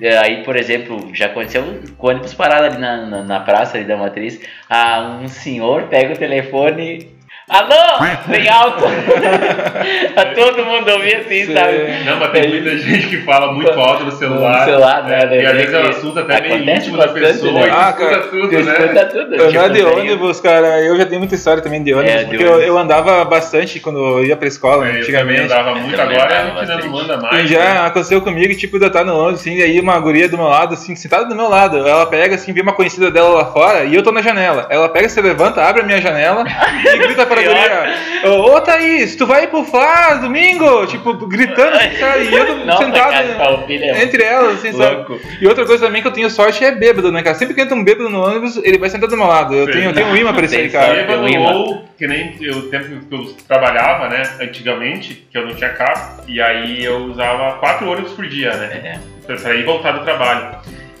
é, 0.00 0.18
Aí, 0.18 0.44
por 0.44 0.56
exemplo, 0.56 1.10
já 1.12 1.26
aconteceu 1.26 1.64
com 1.98 2.06
o 2.06 2.10
ônibus 2.10 2.32
parado 2.32 2.66
ali 2.66 2.78
na, 2.78 3.04
na, 3.04 3.22
na 3.24 3.40
praça 3.40 3.76
ali 3.76 3.86
da 3.86 3.96
matriz. 3.96 4.40
Ah, 4.70 5.18
um 5.20 5.26
senhor 5.26 5.88
pega 5.88 6.14
o 6.14 6.16
telefone. 6.16 7.15
Alô! 7.48 8.04
Bem 8.26 8.48
alto! 8.48 8.84
a 10.16 10.24
todo 10.34 10.64
mundo 10.64 10.90
ouvir 10.90 11.14
assim, 11.18 11.46
Sim. 11.46 11.54
sabe? 11.54 12.04
Não, 12.04 12.18
mas 12.18 12.30
tem 12.32 12.48
muita 12.48 12.76
gente 12.76 13.06
que 13.06 13.18
fala 13.22 13.52
muito 13.52 13.70
alto 13.78 14.02
no 14.04 14.10
celular. 14.10 14.58
No 14.58 14.64
celular, 14.64 15.04
né? 15.04 15.14
É, 15.14 15.20
e 15.20 15.22
às 15.22 15.30
Lembrei 15.30 15.52
vezes 15.54 15.74
é 15.74 15.78
um 15.80 15.88
assunto 15.90 16.18
até 16.18 16.40
meio 16.40 16.68
íntimo 16.76 16.96
da 16.96 17.06
pessoa 17.06 17.52
né? 17.52 17.68
e 17.68 17.70
Ah, 17.70 17.90
escuta 17.90 18.08
cara, 18.10 18.22
tudo, 18.22 18.48
Tu 18.48 18.64
né? 18.64 18.72
escuta 18.72 19.04
tudo. 19.06 19.34
Eu 19.36 19.48
tipo, 19.52 19.62
de 19.68 19.72
tem- 19.74 19.84
ônibus, 19.84 20.40
cara, 20.40 20.80
eu 20.80 20.96
já 20.96 21.06
tenho 21.06 21.20
muita 21.20 21.36
história 21.36 21.62
também 21.62 21.84
de 21.84 21.94
ônibus, 21.94 22.12
É, 22.14 22.18
de 22.18 22.24
porque 22.30 22.42
eu, 22.42 22.48
ônibus. 22.50 22.66
eu 22.66 22.78
andava 22.78 23.24
bastante 23.24 23.78
quando 23.78 23.98
eu 24.04 24.24
ia 24.24 24.36
pra 24.36 24.48
escola, 24.48 24.84
É, 24.88 24.96
Eu 24.96 25.00
antigamente. 25.02 25.42
andava 25.42 25.72
muito, 25.76 25.94
também 25.96 26.16
agora 26.20 26.52
a 26.60 26.64
gente 26.66 26.82
não 26.86 26.90
manda 26.92 27.16
mais. 27.16 27.44
E 27.44 27.52
já 27.54 27.60
né? 27.60 27.78
aconteceu 27.86 28.20
comigo, 28.22 28.56
tipo, 28.56 28.76
de 28.76 28.86
eu 28.86 28.88
estar 28.88 29.04
no 29.04 29.16
ônibus, 29.16 29.42
assim, 29.42 29.54
e 29.54 29.62
aí 29.62 29.78
uma 29.78 29.96
guria 30.00 30.28
do 30.28 30.36
meu 30.36 30.48
lado, 30.48 30.74
assim, 30.74 30.96
sentada 30.96 31.24
do 31.26 31.36
meu 31.36 31.48
lado, 31.48 31.76
ela 31.86 32.06
pega, 32.06 32.34
assim, 32.34 32.52
vê 32.52 32.60
uma 32.60 32.72
conhecida 32.72 33.08
dela 33.08 33.28
lá 33.28 33.44
fora, 33.52 33.84
e 33.84 33.94
eu 33.94 34.02
tô 34.02 34.10
na 34.10 34.20
janela. 34.20 34.66
Ela 34.68 34.88
pega, 34.88 35.08
se 35.08 35.20
levanta, 35.20 35.62
abre 35.62 35.82
a 35.82 35.84
minha 35.84 36.00
janela 36.00 36.42
e 36.92 36.98
grita 36.98 37.24
para 37.24 37.35
a 37.38 37.42
guria, 37.42 38.30
ô 38.30 38.60
Thaís, 38.60 39.16
tu 39.16 39.26
vai 39.26 39.46
pro 39.46 39.64
Fla 39.64 40.14
domingo? 40.14 40.86
Tipo, 40.86 41.14
gritando, 41.26 41.76
assim, 41.76 41.96
sabe? 41.98 42.24
E 42.24 42.34
eu 42.34 42.66
Nossa, 42.66 42.84
sentado 42.84 43.10
cara, 43.12 43.34
tá 43.34 43.64
é 43.68 44.02
entre 44.02 44.22
elas, 44.22 44.54
assim, 44.54 44.72
sabe? 44.72 44.96
louco. 44.96 45.20
E 45.40 45.46
outra 45.46 45.64
coisa 45.66 45.86
também 45.86 46.02
que 46.02 46.08
eu 46.08 46.12
tenho 46.12 46.30
sorte 46.30 46.64
é 46.64 46.72
bêbado, 46.72 47.12
né, 47.12 47.22
cara? 47.22 47.34
Sempre 47.34 47.54
que 47.54 47.60
entra 47.60 47.74
um 47.74 47.84
bêbado 47.84 48.08
no 48.08 48.22
ônibus, 48.22 48.56
ele 48.58 48.78
vai 48.78 48.90
sentar 48.90 49.08
do 49.08 49.16
meu 49.16 49.26
lado. 49.26 49.54
Eu 49.54 49.66
Sim. 49.66 49.72
tenho, 49.72 49.84
eu 49.90 49.94
tenho 49.94 50.06
um 50.08 50.16
imã 50.16 50.32
pra 50.32 50.44
isso 50.44 50.56
aí, 50.56 50.70
cara. 50.70 50.94
Bêbado 50.94 51.22
um 51.22 51.42
ou 51.42 51.84
que 51.98 52.06
nem 52.06 52.36
o 52.50 52.62
tempo 52.62 53.06
que 53.06 53.14
eu 53.14 53.24
trabalhava, 53.48 54.08
né? 54.08 54.22
Antigamente, 54.40 55.26
que 55.30 55.38
eu 55.38 55.46
não 55.46 55.54
tinha 55.54 55.70
carro, 55.70 56.22
e 56.28 56.40
aí 56.40 56.84
eu 56.84 57.04
usava 57.04 57.58
quatro 57.58 57.90
ônibus 57.90 58.12
por 58.12 58.26
dia, 58.26 58.54
né? 58.54 58.98
É. 59.02 59.16
Pra 59.26 59.54
ir 59.54 59.60
e 59.60 59.64
voltar 59.64 59.92
do 59.92 60.04
trabalho. 60.04 60.58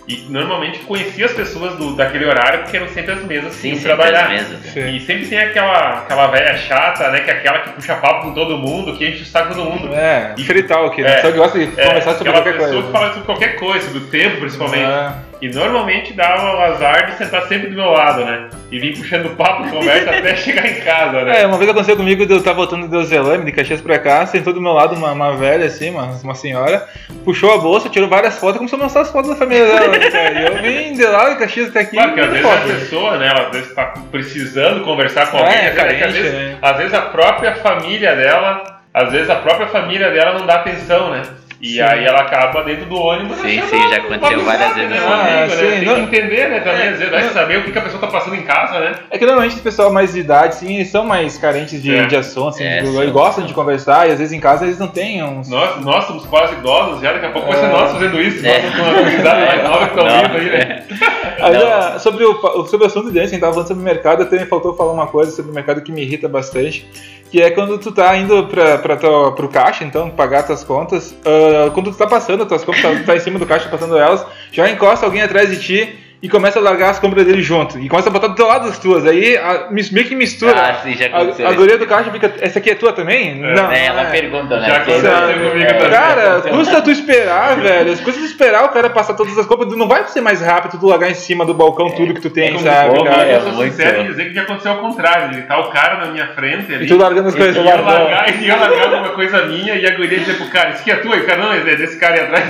E 0.08 0.24
normalmente 0.28 0.78
conhecia 0.80 1.26
as 1.26 1.32
pessoas 1.32 1.74
do, 1.74 1.96
daquele 1.96 2.24
horário 2.26 2.60
porque 2.60 2.76
eram 2.76 2.88
sempre 2.88 3.12
as 3.12 3.24
mesmas 3.24 3.54
que 3.56 3.60
Sim, 3.62 3.68
iam 3.70 3.76
sim, 3.78 3.82
trabalhar. 3.82 4.28
mesmo. 4.28 4.56
Sim. 4.62 4.94
E 4.96 5.00
sempre 5.00 5.26
tem 5.26 5.38
aquela, 5.38 5.98
aquela 5.98 6.28
velha 6.28 6.56
chata, 6.56 7.10
né? 7.10 7.20
Que 7.20 7.30
é 7.30 7.34
aquela 7.34 7.58
que 7.60 7.70
puxa 7.70 7.96
papo 7.96 8.22
com 8.28 8.32
todo 8.34 8.56
mundo, 8.56 8.96
que 8.96 9.04
enche 9.08 9.22
o 9.22 9.26
saco 9.26 9.54
todo 9.54 9.68
mundo. 9.68 9.92
É, 9.92 10.34
free 10.44 10.62
talk, 10.62 11.02
né? 11.02 11.18
É. 11.18 11.22
Só 11.22 11.32
que 11.32 11.36
gosta 11.38 11.58
de 11.58 11.64
É, 11.80 11.86
conversar 11.86 12.14
sobre 12.14 12.28
aquela 12.28 12.44
qualquer 12.44 12.52
pessoa 12.52 12.70
coisa. 12.72 12.86
que 12.86 12.92
fala 12.92 13.08
sobre 13.08 13.24
qualquer 13.26 13.56
coisa, 13.56 13.86
sobre 13.86 13.98
o 13.98 14.06
tempo 14.06 14.36
principalmente. 14.40 14.84
É. 14.84 15.12
E 15.40 15.48
normalmente 15.50 16.14
dava 16.14 16.56
o 16.56 16.60
azar 16.62 17.06
de 17.10 17.18
sentar 17.18 17.42
sempre 17.42 17.68
do 17.68 17.76
meu 17.76 17.90
lado, 17.90 18.24
né? 18.24 18.48
E 18.72 18.78
vir 18.78 18.96
puxando 18.96 19.36
papo, 19.36 19.68
conversa 19.68 20.10
até 20.10 20.34
chegar 20.36 20.66
em 20.66 20.80
casa, 20.80 21.22
né? 21.24 21.42
É, 21.42 21.46
uma 21.46 21.58
vez 21.58 21.68
aconteceu 21.70 21.94
comigo, 21.94 22.22
eu 22.22 22.42
tava 22.42 22.56
voltando 22.56 22.88
de 22.88 23.04
Zelândia, 23.06 23.44
de 23.44 23.52
Caxias 23.52 23.82
pra 23.82 23.98
cá, 23.98 24.24
sentou 24.24 24.54
do 24.54 24.62
meu 24.62 24.72
lado 24.72 24.94
uma, 24.96 25.12
uma 25.12 25.36
velha, 25.36 25.66
assim, 25.66 25.90
uma, 25.90 26.04
uma 26.04 26.34
senhora, 26.34 26.88
puxou 27.22 27.52
a 27.52 27.58
bolsa, 27.58 27.90
tirou 27.90 28.08
várias 28.08 28.38
fotos, 28.38 28.56
começou 28.56 28.78
a 28.78 28.82
mostrar 28.84 29.02
as 29.02 29.10
fotos 29.10 29.30
da 29.30 29.36
família 29.36 29.66
dela, 29.66 29.88
né? 29.88 29.98
E 30.40 30.42
eu 30.46 30.62
vim 30.62 30.94
de 30.94 31.04
lá 31.04 31.28
de 31.28 31.36
Caxias 31.36 31.68
até 31.68 31.80
aqui 31.80 31.96
Claro 31.96 32.14
que 32.14 32.20
às 32.20 32.30
vezes 32.30 32.42
foto. 32.46 32.56
a 32.56 32.74
pessoa, 32.74 33.16
né, 33.18 33.26
ela 33.28 33.42
às 33.48 33.52
vezes 33.52 33.74
tá 33.74 33.94
precisando 34.10 34.84
conversar 34.84 35.30
com 35.30 35.36
alguém, 35.36 35.52
É, 35.54 35.60
vezes- 35.64 35.76
carente, 35.76 36.04
às, 36.04 36.12
vezes, 36.14 36.32
né? 36.32 36.56
às 36.62 36.76
vezes 36.78 36.94
a 36.94 37.02
própria 37.02 37.54
família 37.56 38.16
dela, 38.16 38.80
às 38.94 39.12
vezes 39.12 39.28
a 39.28 39.36
própria 39.36 39.66
família 39.66 40.10
dela 40.10 40.38
não 40.38 40.46
dá 40.46 40.54
atenção, 40.54 41.10
né? 41.10 41.22
E 41.60 41.74
Sim. 41.74 41.80
aí 41.80 42.04
ela 42.04 42.20
acaba 42.20 42.62
dentro 42.62 42.84
do 42.84 42.96
ônibus. 42.96 43.38
Sim, 43.38 43.62
sim, 43.62 43.88
já 43.88 43.96
aconteceu 43.96 44.44
várias 44.44 44.74
vezes 44.74 44.90
Né, 44.90 44.98
assim. 44.98 45.06
um 45.06 45.12
amigo, 45.12 45.26
Ah, 45.30 45.40
né? 45.40 45.48
sim, 45.48 45.56
Tem 45.70 45.84
não- 45.86 45.94
que 45.94 46.00
entender, 46.16 46.48
né? 46.50 46.60
Também, 46.60 46.80
É, 46.82 46.88
às 46.90 46.98
vezes, 46.98 47.10
vai 47.10 47.22
não- 47.24 47.32
saber 47.32 47.58
o 47.58 47.64
que, 47.64 47.72
que 47.72 47.78
a 47.78 47.82
pessoa 47.82 48.00
tá 48.00 48.06
passando 48.08 48.36
em 48.36 48.42
casa, 48.42 48.78
né? 48.78 48.94
É 49.10 49.16
que 49.18 49.24
normalmente 49.24 49.56
o 49.58 49.62
pessoal 49.62 49.90
mais 49.92 50.12
de 50.12 50.20
idade, 50.20 50.56
sim, 50.56 50.74
eles 50.76 50.88
são 50.90 51.04
mais 51.04 51.38
carentes 51.38 51.82
de, 51.82 51.94
É. 51.96 52.06
de 52.06 52.14
assunto, 52.16 52.48
assim, 52.50 52.64
É, 52.64 52.82
de- 52.82 52.88
sim. 52.88 53.02
e 53.02 53.10
gostam 53.10 53.46
de 53.46 53.54
conversar, 53.54 54.06
e 54.08 54.12
às 54.12 54.18
vezes 54.18 54.32
em 54.34 54.40
casa 54.40 54.64
eles 54.66 54.78
não 54.78 54.88
têm 54.88 55.22
uns... 55.22 55.48
Nós, 55.48 55.80
nós 55.82 56.04
somos 56.04 56.26
quase 56.26 56.52
idosos 56.54 57.00
já, 57.00 57.12
daqui 57.14 57.26
a 57.26 57.30
pouco 57.30 57.48
vai 57.48 57.56
ser 57.58 57.66
É. 57.66 57.68
nós 57.70 57.92
fazendo 57.92 58.20
isso, 58.20 58.46
É. 58.46 58.62
nós 58.62 58.74
com 58.76 58.82
uma 58.82 59.02
gurizada 59.02 59.46
mais 59.46 59.62
nova 59.64 59.78
que 59.78 59.98
estão 59.98 60.04
Não. 60.04 60.22
vindo 60.22 60.36
aí, 60.36 60.50
né? 60.50 60.82
Ah, 61.38 61.98
sobre, 61.98 62.24
o, 62.24 62.66
sobre 62.66 62.84
o 62.84 62.86
assunto 62.86 63.10
de 63.12 63.18
antes, 63.18 63.30
a 63.30 63.32
gente 63.34 63.40
tava 63.40 63.52
falando 63.52 63.68
sobre 63.68 63.82
o 63.82 63.84
mercado, 63.84 64.22
até 64.22 64.38
me 64.38 64.46
faltou 64.46 64.74
falar 64.74 64.92
uma 64.92 65.06
coisa 65.06 65.30
sobre 65.30 65.50
o 65.52 65.54
mercado 65.54 65.82
que 65.82 65.92
me 65.92 66.00
irrita 66.02 66.26
bastante, 66.28 66.88
que 67.30 67.42
é 67.42 67.50
quando 67.50 67.76
tu 67.78 67.92
tá 67.92 68.16
indo 68.16 68.44
pra, 68.46 68.78
pra 68.78 68.96
tua, 68.96 69.32
pro 69.34 69.46
caixa, 69.48 69.84
então, 69.84 70.08
pagar 70.08 70.44
tuas 70.44 70.64
contas, 70.64 71.14
ah, 71.26 71.45
quando 71.74 71.90
tu 71.90 71.96
tá 71.96 72.06
passando 72.06 72.42
as 72.42 72.48
tuas 72.48 72.64
contas, 72.64 72.82
tá, 72.82 73.04
tá 73.04 73.16
em 73.16 73.20
cima 73.20 73.38
do 73.38 73.46
caixa 73.46 73.68
passando 73.68 73.96
elas, 73.96 74.24
já 74.52 74.70
encosta 74.70 75.04
alguém 75.06 75.22
atrás 75.22 75.50
de 75.50 75.60
ti 75.60 76.05
e 76.22 76.28
começa 76.28 76.58
a 76.58 76.62
largar 76.62 76.90
as 76.90 76.98
compras 76.98 77.24
dele 77.26 77.42
junto. 77.42 77.78
E 77.78 77.88
começa 77.88 78.08
a 78.08 78.12
botar 78.12 78.28
do 78.28 78.34
teu 78.34 78.46
lado 78.46 78.68
as 78.68 78.78
tuas. 78.78 79.06
Aí 79.06 79.36
a, 79.36 79.68
meio 79.70 80.06
que 80.06 80.14
mistura. 80.14 80.54
Ah, 80.56 80.74
sim, 80.82 80.94
já 80.94 81.06
aconteceu 81.06 81.46
a, 81.46 81.50
a 81.50 81.52
guria 81.52 81.76
do 81.78 81.86
caixa 81.86 82.10
fica. 82.10 82.32
Essa 82.40 82.58
aqui 82.58 82.70
é 82.70 82.74
tua 82.74 82.92
também? 82.92 83.34
Não. 83.34 83.70
É, 83.70 83.86
ela 83.86 84.02
não 84.02 84.08
é. 84.08 84.12
pergunta, 84.12 84.58
né? 84.58 84.68
Já 84.68 84.76
aconteceu 84.76 85.10
comigo 85.10 85.56
É, 85.58 85.72
também. 85.74 85.90
Cara, 85.90 86.40
custa 86.42 86.82
tu 86.82 86.90
esperar, 86.90 87.56
velho. 87.56 87.96
Custa 87.98 88.20
tu 88.20 88.24
esperar 88.26 88.64
o 88.64 88.68
cara 88.70 88.88
passar 88.90 89.14
todas 89.14 89.36
as 89.36 89.46
compras. 89.46 89.76
Não 89.76 89.86
vai 89.88 90.06
ser 90.08 90.20
mais 90.20 90.40
rápido 90.40 90.78
tu 90.80 90.86
largar 90.86 91.10
em 91.10 91.14
cima 91.14 91.44
do 91.44 91.52
balcão 91.54 91.90
tudo 91.90 92.14
que 92.14 92.20
tu 92.20 92.30
tem, 92.30 92.52
Como- 92.54 92.64
sabe, 92.64 92.96
Pô, 92.96 93.04
cara? 93.04 93.26
Eu 93.26 93.40
sou 93.42 93.62
sincero 93.64 94.00
em 94.02 94.06
dizer 94.06 94.24
que 94.28 94.34
já 94.34 94.42
aconteceu 94.42 94.72
ao 94.72 94.78
contrário. 94.78 95.34
Ele 95.36 95.42
tá 95.42 95.58
o 95.60 95.70
cara 95.70 95.98
na 95.98 96.12
minha 96.12 96.28
frente 96.28 96.74
ali. 96.74 96.84
E 96.84 96.88
tu 96.88 96.96
largando 96.96 97.28
as 97.28 97.34
E 97.34 97.38
coisas. 97.38 97.56
E 97.56 97.58
eu 97.58 97.64
largar, 97.64 98.42
e 98.42 98.48
eu 98.48 98.58
largar 98.58 98.82
alguma 98.84 99.08
coisa 99.10 99.44
minha 99.46 99.74
e 99.74 99.86
a 99.86 99.94
guria 99.96 100.18
dizer 100.18 100.34
pro 100.34 100.46
cara, 100.48 100.70
isso 100.70 100.80
aqui 100.80 100.90
é 100.90 100.96
tua? 100.96 101.16
E 101.16 101.20
o 101.20 101.26
cara, 101.26 101.42
não, 101.42 101.52
é 101.52 101.60
desse 101.60 101.98
cara 101.98 102.14
aí 102.14 102.20
atrás. 102.20 102.44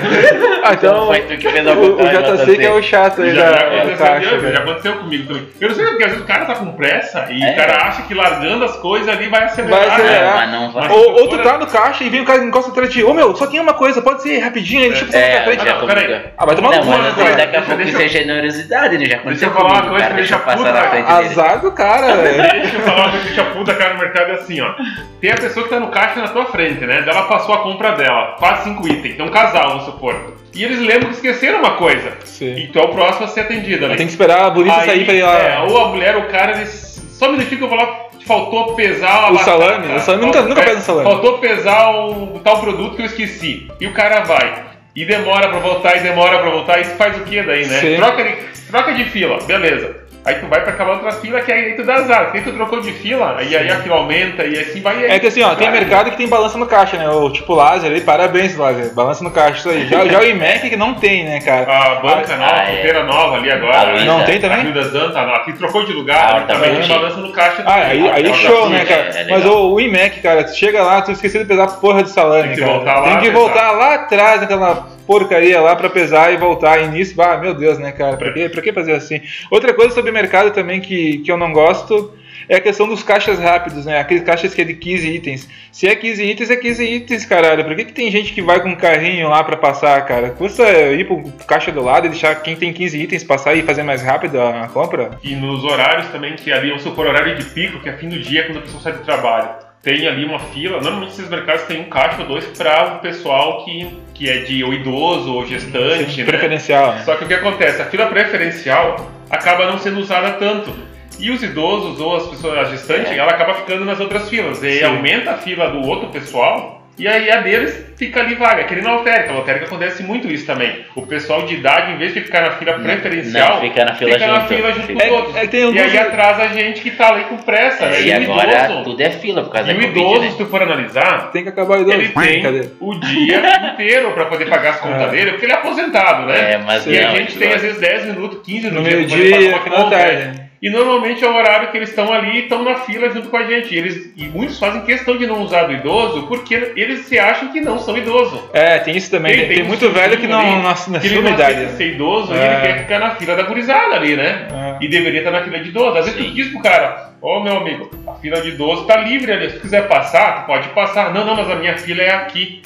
Ah, 0.62 0.72
então. 0.74 1.06
Foi 1.06 1.20
tu 1.20 1.36
que 1.36 1.48
fez 1.48 1.66
ao 1.66 1.74
O, 1.76 1.94
o 1.96 2.06
JC 2.08 2.56
que 2.56 2.64
é 2.64 2.72
o 2.72 2.82
chato 2.82 3.22
aí 3.22 3.34
Já, 3.34 3.65
da 3.70 3.76
aconteceu, 3.82 4.06
caixa. 4.06 4.52
já 4.52 4.58
aconteceu 4.58 4.92
comigo 4.96 5.26
também. 5.28 5.48
Eu 5.60 5.68
não 5.68 5.74
sei 5.74 5.86
porque 5.86 6.02
às 6.04 6.10
vezes 6.10 6.24
o 6.24 6.26
cara 6.26 6.44
tá 6.44 6.54
com 6.54 6.72
pressa 6.72 7.26
e 7.30 7.42
É. 7.42 7.52
o 7.52 7.56
cara 7.56 7.76
acha 7.86 8.02
que 8.02 8.14
largando 8.14 8.64
as 8.64 8.76
coisas 8.76 9.08
ali 9.08 9.28
vai 9.28 9.44
acelerar. 9.44 9.78
Vai 9.80 9.88
acelerar. 9.88 10.24
né? 10.24 10.32
mas 10.36 10.50
não 10.50 10.72
vai. 10.72 10.88
Ou, 10.90 11.12
ou 11.20 11.28
tu 11.28 11.38
tá 11.38 11.58
no 11.58 11.66
caixa 11.66 12.04
e 12.04 12.08
vem 12.08 12.20
o 12.20 12.24
cara 12.24 12.42
e 12.42 12.46
encosta 12.46 12.70
atrás 12.70 12.88
de 12.88 12.94
ti. 13.00 13.04
Ô 13.04 13.12
meu, 13.14 13.34
só 13.36 13.46
tem 13.46 13.60
uma 13.60 13.74
coisa, 13.74 14.00
pode 14.02 14.22
ser 14.22 14.38
rapidinho 14.38 14.82
aí, 14.82 14.88
deixa 14.90 15.04
eu 15.04 15.08
passar 15.08 15.18
na 15.20 15.24
É, 15.26 15.40
tua 15.40 15.52
frente. 15.54 15.64
não, 15.80 15.86
peraí. 15.86 16.22
Ah, 16.36 16.46
vai 16.46 16.54
tomar 16.56 16.70
Não, 16.70 16.80
cu, 16.82 16.86
mas 16.88 17.14
cara? 17.14 17.30
daqui 17.30 17.42
a 17.42 17.46
Deixa- 17.46 17.60
pouco 17.66 17.76
deixa 17.76 17.90
isso 17.92 18.00
é 18.00 18.04
eu- 18.04 18.08
generosidade, 18.08 18.98
né? 18.98 19.04
Já 19.06 19.16
aconteceu 19.16 19.48
eu 19.48 19.54
falar 19.54 19.64
uma 19.68 19.74
comigo, 19.82 19.90
coisa 19.90 20.04
cara 20.04 20.14
que 20.14 20.20
deixa 20.20 20.36
deixa 20.36 20.56
passar 20.56 20.72
na 20.72 20.90
frente. 20.90 21.10
Azar 21.10 21.60
do 21.60 21.72
cara, 21.72 22.16
velho. 22.16 22.42
Deixa 22.62 22.76
eu 22.76 22.80
falar 22.82 22.96
uma 23.02 23.10
coisa 23.10 23.18
que 23.28 23.34
deixa 23.34 23.44
puta 23.50 23.74
cara 23.74 23.94
no 23.94 24.00
mercado 24.00 24.30
é 24.30 24.34
assim, 24.34 24.60
ó. 24.60 24.74
Tem 25.20 25.30
a 25.30 25.36
pessoa 25.36 25.64
que 25.64 25.70
tá 25.70 25.80
no 25.80 25.88
caixa 25.88 26.20
na 26.20 26.28
tua 26.28 26.46
frente, 26.46 26.84
né? 26.84 27.04
Ela 27.06 27.22
passou 27.22 27.54
a 27.54 27.58
compra 27.62 27.92
dela, 27.92 28.36
faz 28.38 28.60
cinco 28.60 28.86
itens, 28.88 29.16
tem 29.16 29.24
um 29.24 29.30
casal, 29.30 29.68
vamos 29.70 29.84
supor. 29.84 30.14
E 30.56 30.64
eles 30.64 30.78
lembram 30.80 31.10
que 31.10 31.16
esqueceram 31.16 31.58
uma 31.60 31.72
coisa. 31.72 32.12
Sim. 32.24 32.56
E 32.56 32.66
tu 32.68 32.78
é 32.78 32.82
o 32.82 32.88
próximo 32.88 33.26
a 33.26 33.28
ser 33.28 33.40
atendido 33.40 33.84
ali. 33.84 33.96
Tem 33.96 34.06
que 34.06 34.12
esperar 34.12 34.44
a 34.46 34.50
bonita 34.50 34.76
Aí, 34.76 34.86
sair 34.86 35.04
pra 35.04 35.14
ir 35.14 35.22
lá. 35.22 35.38
É, 35.38 35.58
ou 35.60 35.78
a 35.84 35.88
mulher, 35.88 36.16
o 36.16 36.24
cara, 36.28 36.52
eles. 36.56 36.96
Só 37.10 37.28
me 37.28 37.34
identifica 37.34 37.58
que 37.58 37.64
eu 37.64 37.68
vou 37.68 37.78
lá, 37.78 38.06
faltou 38.26 38.74
pesar 38.74 39.24
a 39.24 39.30
O 39.32 39.38
salame, 39.38 39.94
o 39.94 40.00
salame, 40.00 40.26
nunca- 40.26 40.42
nunca 40.42 40.62
pesa 40.62 40.78
o 40.78 40.82
salame. 40.82 41.08
Faltou 41.10 41.38
pesar 41.38 41.90
o 41.90 42.40
tal 42.42 42.60
produto 42.60 42.96
que 42.96 43.02
eu 43.02 43.06
esqueci. 43.06 43.68
E 43.80 43.86
o 43.86 43.92
cara 43.92 44.20
vai. 44.20 44.64
E 44.94 45.04
demora 45.04 45.48
pra 45.48 45.58
voltar, 45.58 45.96
e 45.98 46.00
demora 46.00 46.38
pra 46.38 46.50
voltar. 46.50 46.80
E 46.80 46.84
faz 46.84 47.16
o 47.18 47.20
que 47.20 47.42
daí, 47.42 47.66
né? 47.66 47.80
Sim. 47.80 47.96
Troca 47.96 48.24
de, 48.24 48.32
troca 48.70 48.92
de 48.94 49.04
fila, 49.04 49.38
beleza. 49.46 50.05
Aí 50.26 50.34
tu 50.40 50.46
vai 50.48 50.60
pra 50.60 50.72
aquela 50.72 50.94
outra 50.94 51.12
fila 51.12 51.40
que 51.40 51.52
aí 51.52 51.74
tu 51.76 51.84
dá 51.84 51.94
azar. 51.94 52.24
Porque 52.24 52.38
aí 52.38 52.44
tu 52.44 52.52
trocou 52.52 52.80
de 52.80 52.92
fila, 52.92 53.36
e 53.42 53.56
aí 53.56 53.70
a 53.70 53.76
fila 53.80 53.96
aumenta, 53.96 54.44
e 54.44 54.58
assim 54.58 54.80
vai. 54.80 55.04
É 55.06 55.18
que 55.20 55.28
assim, 55.28 55.42
ó, 55.42 55.54
tem 55.54 55.70
mercado 55.70 56.10
que 56.10 56.16
tem 56.16 56.28
balança 56.28 56.58
no 56.58 56.66
caixa, 56.66 56.96
né? 56.96 57.08
O 57.08 57.30
tipo 57.30 57.54
Laser 57.54 57.92
aí, 57.92 58.00
parabéns, 58.00 58.56
Laser. 58.56 58.92
Balança 58.92 59.22
no 59.22 59.30
caixa, 59.30 59.58
isso 59.60 59.68
aí. 59.70 59.86
Já, 59.86 60.04
já 60.04 60.18
o 60.18 60.24
IMEC 60.24 60.68
que 60.68 60.76
não 60.76 60.94
tem, 60.94 61.24
né, 61.24 61.40
cara? 61.40 61.62
A 61.70 61.94
banca 62.00 62.34
Ah, 62.34 62.36
nova, 62.38 62.52
a 62.60 62.64
é. 62.70 63.02
nova 63.04 63.36
ali 63.36 63.50
A 63.52 63.54
agora. 63.54 63.90
Luísa. 63.92 64.04
Não 64.04 64.24
tem 64.24 64.36
A 64.38 64.40
também? 64.40 64.60
Rio 64.62 64.74
das 64.74 64.92
Dantas, 64.92 65.16
aqui 65.16 65.52
trocou 65.52 65.84
de 65.86 65.92
lugar, 65.92 66.16
Ah, 66.32 66.36
ali 66.38 66.46
também 66.46 66.74
tem 66.76 66.88
balança 66.88 67.16
no 67.18 67.32
caixa. 67.32 67.62
Ah, 67.64 67.74
aí, 67.74 68.10
aí 68.10 68.26
É 68.26 68.30
um 68.30 68.34
show, 68.34 68.68
né, 68.68 68.84
cara? 68.84 69.02
é 69.14 69.26
Mas 69.30 69.44
legal. 69.44 69.56
o, 69.62 69.74
o 69.74 69.80
IMEC, 69.80 70.20
cara, 70.20 70.42
tu 70.42 70.56
chega 70.56 70.82
lá, 70.82 71.02
tu 71.02 71.12
esqueceu 71.12 71.42
de 71.42 71.46
pesar 71.48 71.64
a 71.64 71.68
porra 71.68 72.02
do 72.02 72.08
salame, 72.08 72.48
Tem 72.48 72.54
que 72.56 72.60
cara. 72.62 72.72
voltar 72.72 72.94
lá, 73.00 73.08
Tem 73.08 73.18
que 73.18 73.26
pesar. 73.26 73.38
voltar 73.38 73.70
lá 73.70 73.94
atrás 73.94 74.40
naquela 74.40 74.88
porcaria 75.06 75.60
lá 75.60 75.76
pra 75.76 75.88
pesar 75.88 76.32
e 76.32 76.36
voltar. 76.36 76.82
E 76.82 76.88
nisso, 76.88 77.20
ah, 77.22 77.36
meu 77.36 77.54
Deus, 77.54 77.78
né, 77.78 77.92
cara? 77.92 78.16
Pra 78.16 78.32
que, 78.32 78.48
pra 78.48 78.62
que 78.62 78.72
fazer 78.72 78.92
assim? 78.92 79.20
Outra 79.50 79.72
coisa 79.72 79.94
sobre 79.94 80.10
mercado 80.10 80.50
também 80.50 80.80
que, 80.80 81.18
que 81.18 81.30
eu 81.30 81.36
não 81.36 81.52
gosto 81.52 82.12
é 82.48 82.56
a 82.56 82.60
questão 82.60 82.86
dos 82.86 83.02
caixas 83.02 83.38
rápidos, 83.38 83.86
né? 83.86 83.98
Aqueles 83.98 84.22
caixas 84.22 84.54
que 84.54 84.60
é 84.60 84.64
de 84.64 84.74
15 84.74 85.08
itens. 85.08 85.48
Se 85.72 85.86
é 85.88 85.94
15 85.94 86.24
itens, 86.24 86.50
é 86.50 86.56
15 86.56 86.84
itens, 86.84 87.24
caralho. 87.24 87.64
Por 87.64 87.74
que, 87.74 87.86
que 87.86 87.92
tem 87.92 88.10
gente 88.10 88.32
que 88.32 88.42
vai 88.42 88.60
com 88.60 88.68
um 88.68 88.76
carrinho 88.76 89.28
lá 89.28 89.42
pra 89.42 89.56
passar, 89.56 90.04
cara? 90.04 90.30
Custa 90.30 90.64
ir 90.92 91.06
pro 91.06 91.22
caixa 91.46 91.72
do 91.72 91.82
lado 91.82 92.06
e 92.06 92.10
deixar 92.10 92.34
quem 92.42 92.56
tem 92.56 92.72
15 92.72 92.98
itens 92.98 93.24
passar 93.24 93.54
e 93.54 93.62
fazer 93.62 93.82
mais 93.82 94.02
rápido 94.02 94.40
a, 94.40 94.68
compra? 94.68 95.18
E 95.22 95.34
nos 95.34 95.64
horários 95.64 96.08
também, 96.08 96.34
que 96.36 96.52
ali, 96.52 96.68
vamos 96.68 96.82
supor, 96.82 97.06
horário 97.06 97.36
de 97.36 97.44
pico, 97.44 97.80
que 97.80 97.88
é 97.88 97.92
fim 97.94 98.08
do 98.08 98.18
dia, 98.18 98.44
quando 98.44 98.58
a 98.58 98.62
pessoa 98.62 98.82
sai 98.82 98.92
do 98.92 99.04
trabalho. 99.04 99.65
Tem 99.86 100.04
ali 100.08 100.24
uma 100.24 100.40
fila, 100.40 100.80
normalmente 100.80 101.12
esses 101.12 101.28
mercados 101.28 101.62
tem 101.62 101.82
um 101.82 101.84
caixa 101.84 102.20
ou 102.22 102.26
dois 102.26 102.44
para 102.58 102.94
o 102.94 102.98
pessoal 102.98 103.64
que, 103.64 103.88
que 104.14 104.28
é 104.28 104.38
de 104.38 104.64
ou 104.64 104.74
idoso 104.74 105.32
ou 105.32 105.46
gestante, 105.46 106.18
né? 106.22 106.26
Preferencial, 106.26 106.92
né? 106.94 107.02
Só 107.04 107.14
que 107.14 107.22
o 107.22 107.28
que 107.28 107.34
acontece? 107.34 107.80
A 107.80 107.84
fila 107.84 108.06
preferencial 108.06 109.08
acaba 109.30 109.64
não 109.70 109.78
sendo 109.78 110.00
usada 110.00 110.32
tanto. 110.32 110.74
E 111.20 111.30
os 111.30 111.40
idosos 111.40 112.00
ou 112.00 112.16
as 112.16 112.26
pessoas, 112.26 112.58
a 112.58 112.64
gestante, 112.64 113.10
É. 113.10 113.16
ela 113.16 113.30
acaba 113.30 113.54
ficando 113.54 113.84
nas 113.84 114.00
outras 114.00 114.28
filas. 114.28 114.60
E 114.60 114.80
Sim. 114.80 114.84
aumenta 114.86 115.30
a 115.30 115.36
fila 115.38 115.70
do 115.70 115.80
outro 115.86 116.08
pessoal. 116.08 116.84
E 116.98 117.06
aí 117.06 117.30
a 117.30 117.42
deles 117.42 117.84
fica 117.98 118.20
ali 118.20 118.34
vaga, 118.36 118.64
que 118.64 118.74
nem 118.74 118.82
na 118.82 118.94
lotérica. 118.96 119.30
Na 119.32 119.38
lotérica 119.40 119.66
acontece 119.66 120.02
muito 120.02 120.28
isso 120.28 120.46
também. 120.46 120.84
O 120.94 121.06
pessoal 121.06 121.42
de 121.44 121.54
idade, 121.54 121.92
em 121.92 121.98
vez 121.98 122.14
de 122.14 122.22
ficar 122.22 122.40
na 122.42 122.52
fila 122.52 122.72
preferencial, 122.74 123.54
não, 123.56 123.60
fica 123.60 123.84
na 123.84 123.94
fila 123.94 124.12
fica 124.14 124.26
na 124.26 124.40
junto. 124.40 124.54
fila 124.54 124.72
junto 124.72 124.92
com 124.94 125.00
É- 125.00 125.06
os 125.06 125.12
outros. 125.12 125.36
é 125.36 125.44
e 125.74 125.78
aí 125.78 125.98
atrasa 125.98 126.42
a 126.44 126.48
gente 126.48 126.80
que 126.80 126.90
tá 126.92 127.08
ali 127.12 127.24
com 127.24 127.36
pressa, 127.36 127.86
né? 127.86 128.00
E 128.00 128.10
o 128.10 128.32
agora 128.32 128.64
idoso, 128.64 128.84
tudo 128.84 129.02
é 129.02 129.10
fila 129.10 129.42
por 129.42 129.52
causa 129.52 129.70
e 129.70 129.74
da 129.74 129.78
o 129.78 129.82
Covid, 129.82 130.00
idoso, 130.00 130.20
né? 130.22 130.30
se 130.30 130.36
tu 130.38 130.46
for 130.46 130.62
analisar, 130.62 131.30
Tem 131.32 131.42
que 131.42 131.48
acabar 131.50 131.78
o 131.78 131.82
idoso. 131.82 131.98
ele 131.98 132.08
tem 132.08 132.42
Cadê? 132.42 132.68
o 132.80 132.94
dia 133.00 133.42
inteiro 133.72 134.12
para 134.12 134.24
poder 134.26 134.46
pagar 134.48 134.70
as 134.70 134.80
contas 134.80 135.02
É. 135.02 135.10
dele, 135.10 135.30
porque 135.32 135.44
ele 135.46 135.52
é 135.52 135.56
aposentado, 135.56 136.26
né? 136.26 136.52
É, 136.52 136.58
mas 136.58 136.86
e 136.86 136.98
a 136.98 137.08
não, 137.08 137.16
gente 137.16 137.36
tem 137.38 137.52
às 137.52 137.60
vezes 137.60 137.78
10 137.78 138.06
minutos, 138.06 138.38
15 138.42 138.70
No 138.70 138.80
minutos 138.82 139.14
meio-dia, 139.14 139.50
pagar 139.58 139.80
uma 139.82 139.90
tarde. 139.90 140.45
E 140.60 140.70
normalmente 140.70 141.22
é 141.24 141.28
o 141.28 141.34
horário 141.34 141.70
que 141.70 141.76
eles 141.76 141.90
estão 141.90 142.12
ali 142.12 142.30
e 142.36 142.42
estão 142.44 142.64
na 142.64 142.76
fila 142.76 143.10
junto 143.10 143.28
com 143.28 143.36
a 143.36 143.42
gente. 143.44 143.74
E, 143.74 143.78
eles, 143.78 144.12
e 144.16 144.26
muitos 144.26 144.58
fazem 144.58 144.80
questão 144.82 145.16
de 145.18 145.26
não 145.26 145.42
usar 145.42 145.64
do 145.64 145.72
idoso 145.72 146.26
porque 146.26 146.72
eles 146.76 147.00
se 147.06 147.18
acham 147.18 147.52
que 147.52 147.60
não 147.60 147.78
são 147.78 147.96
idosos. 147.96 148.40
É, 148.52 148.78
tem 148.78 148.96
isso 148.96 149.10
também. 149.10 149.36
Tem, 149.36 149.48
tem 149.48 149.62
um 149.62 149.66
muito 149.66 149.90
velho 149.90 150.16
que 150.18 150.26
não, 150.26 150.40
ele 150.58 150.66
assume 150.66 150.98
não 151.20 151.30
idade. 151.30 151.42
aceita 151.42 151.60
né? 151.72 151.76
ser 151.76 151.86
idoso 151.94 152.32
e 152.34 152.38
É. 152.38 152.46
ele 152.46 152.60
quer 152.62 152.78
ficar 152.80 152.98
na 152.98 153.10
fila 153.16 153.36
da 153.36 153.42
gurizada 153.42 153.94
ali, 153.96 154.16
né? 154.16 154.48
É. 154.80 154.84
E 154.84 154.88
deveria 154.88 155.20
estar 155.20 155.30
na 155.30 155.42
fila 155.42 155.58
de 155.58 155.68
idoso. 155.68 155.98
Às 155.98 156.06
vezes 156.06 156.24
tu 156.26 156.30
diz 156.32 156.48
pro 156.48 156.62
cara, 156.62 157.10
ô 157.20 157.40
meu 157.40 157.56
amigo, 157.58 157.90
a 158.06 158.14
fila 158.14 158.40
de 158.40 158.48
idoso 158.48 158.86
tá 158.86 158.96
livre 158.96 159.32
ali. 159.32 159.50
Se 159.50 159.56
tu 159.56 159.60
quiser 159.62 159.86
passar, 159.88 160.42
tu 160.42 160.46
pode 160.46 160.68
passar. 160.68 161.12
Não, 161.12 161.24
não, 161.24 161.36
mas 161.36 161.50
a 161.50 161.54
minha 161.56 161.76
fila 161.76 162.02
é 162.02 162.14
aqui. 162.14 162.62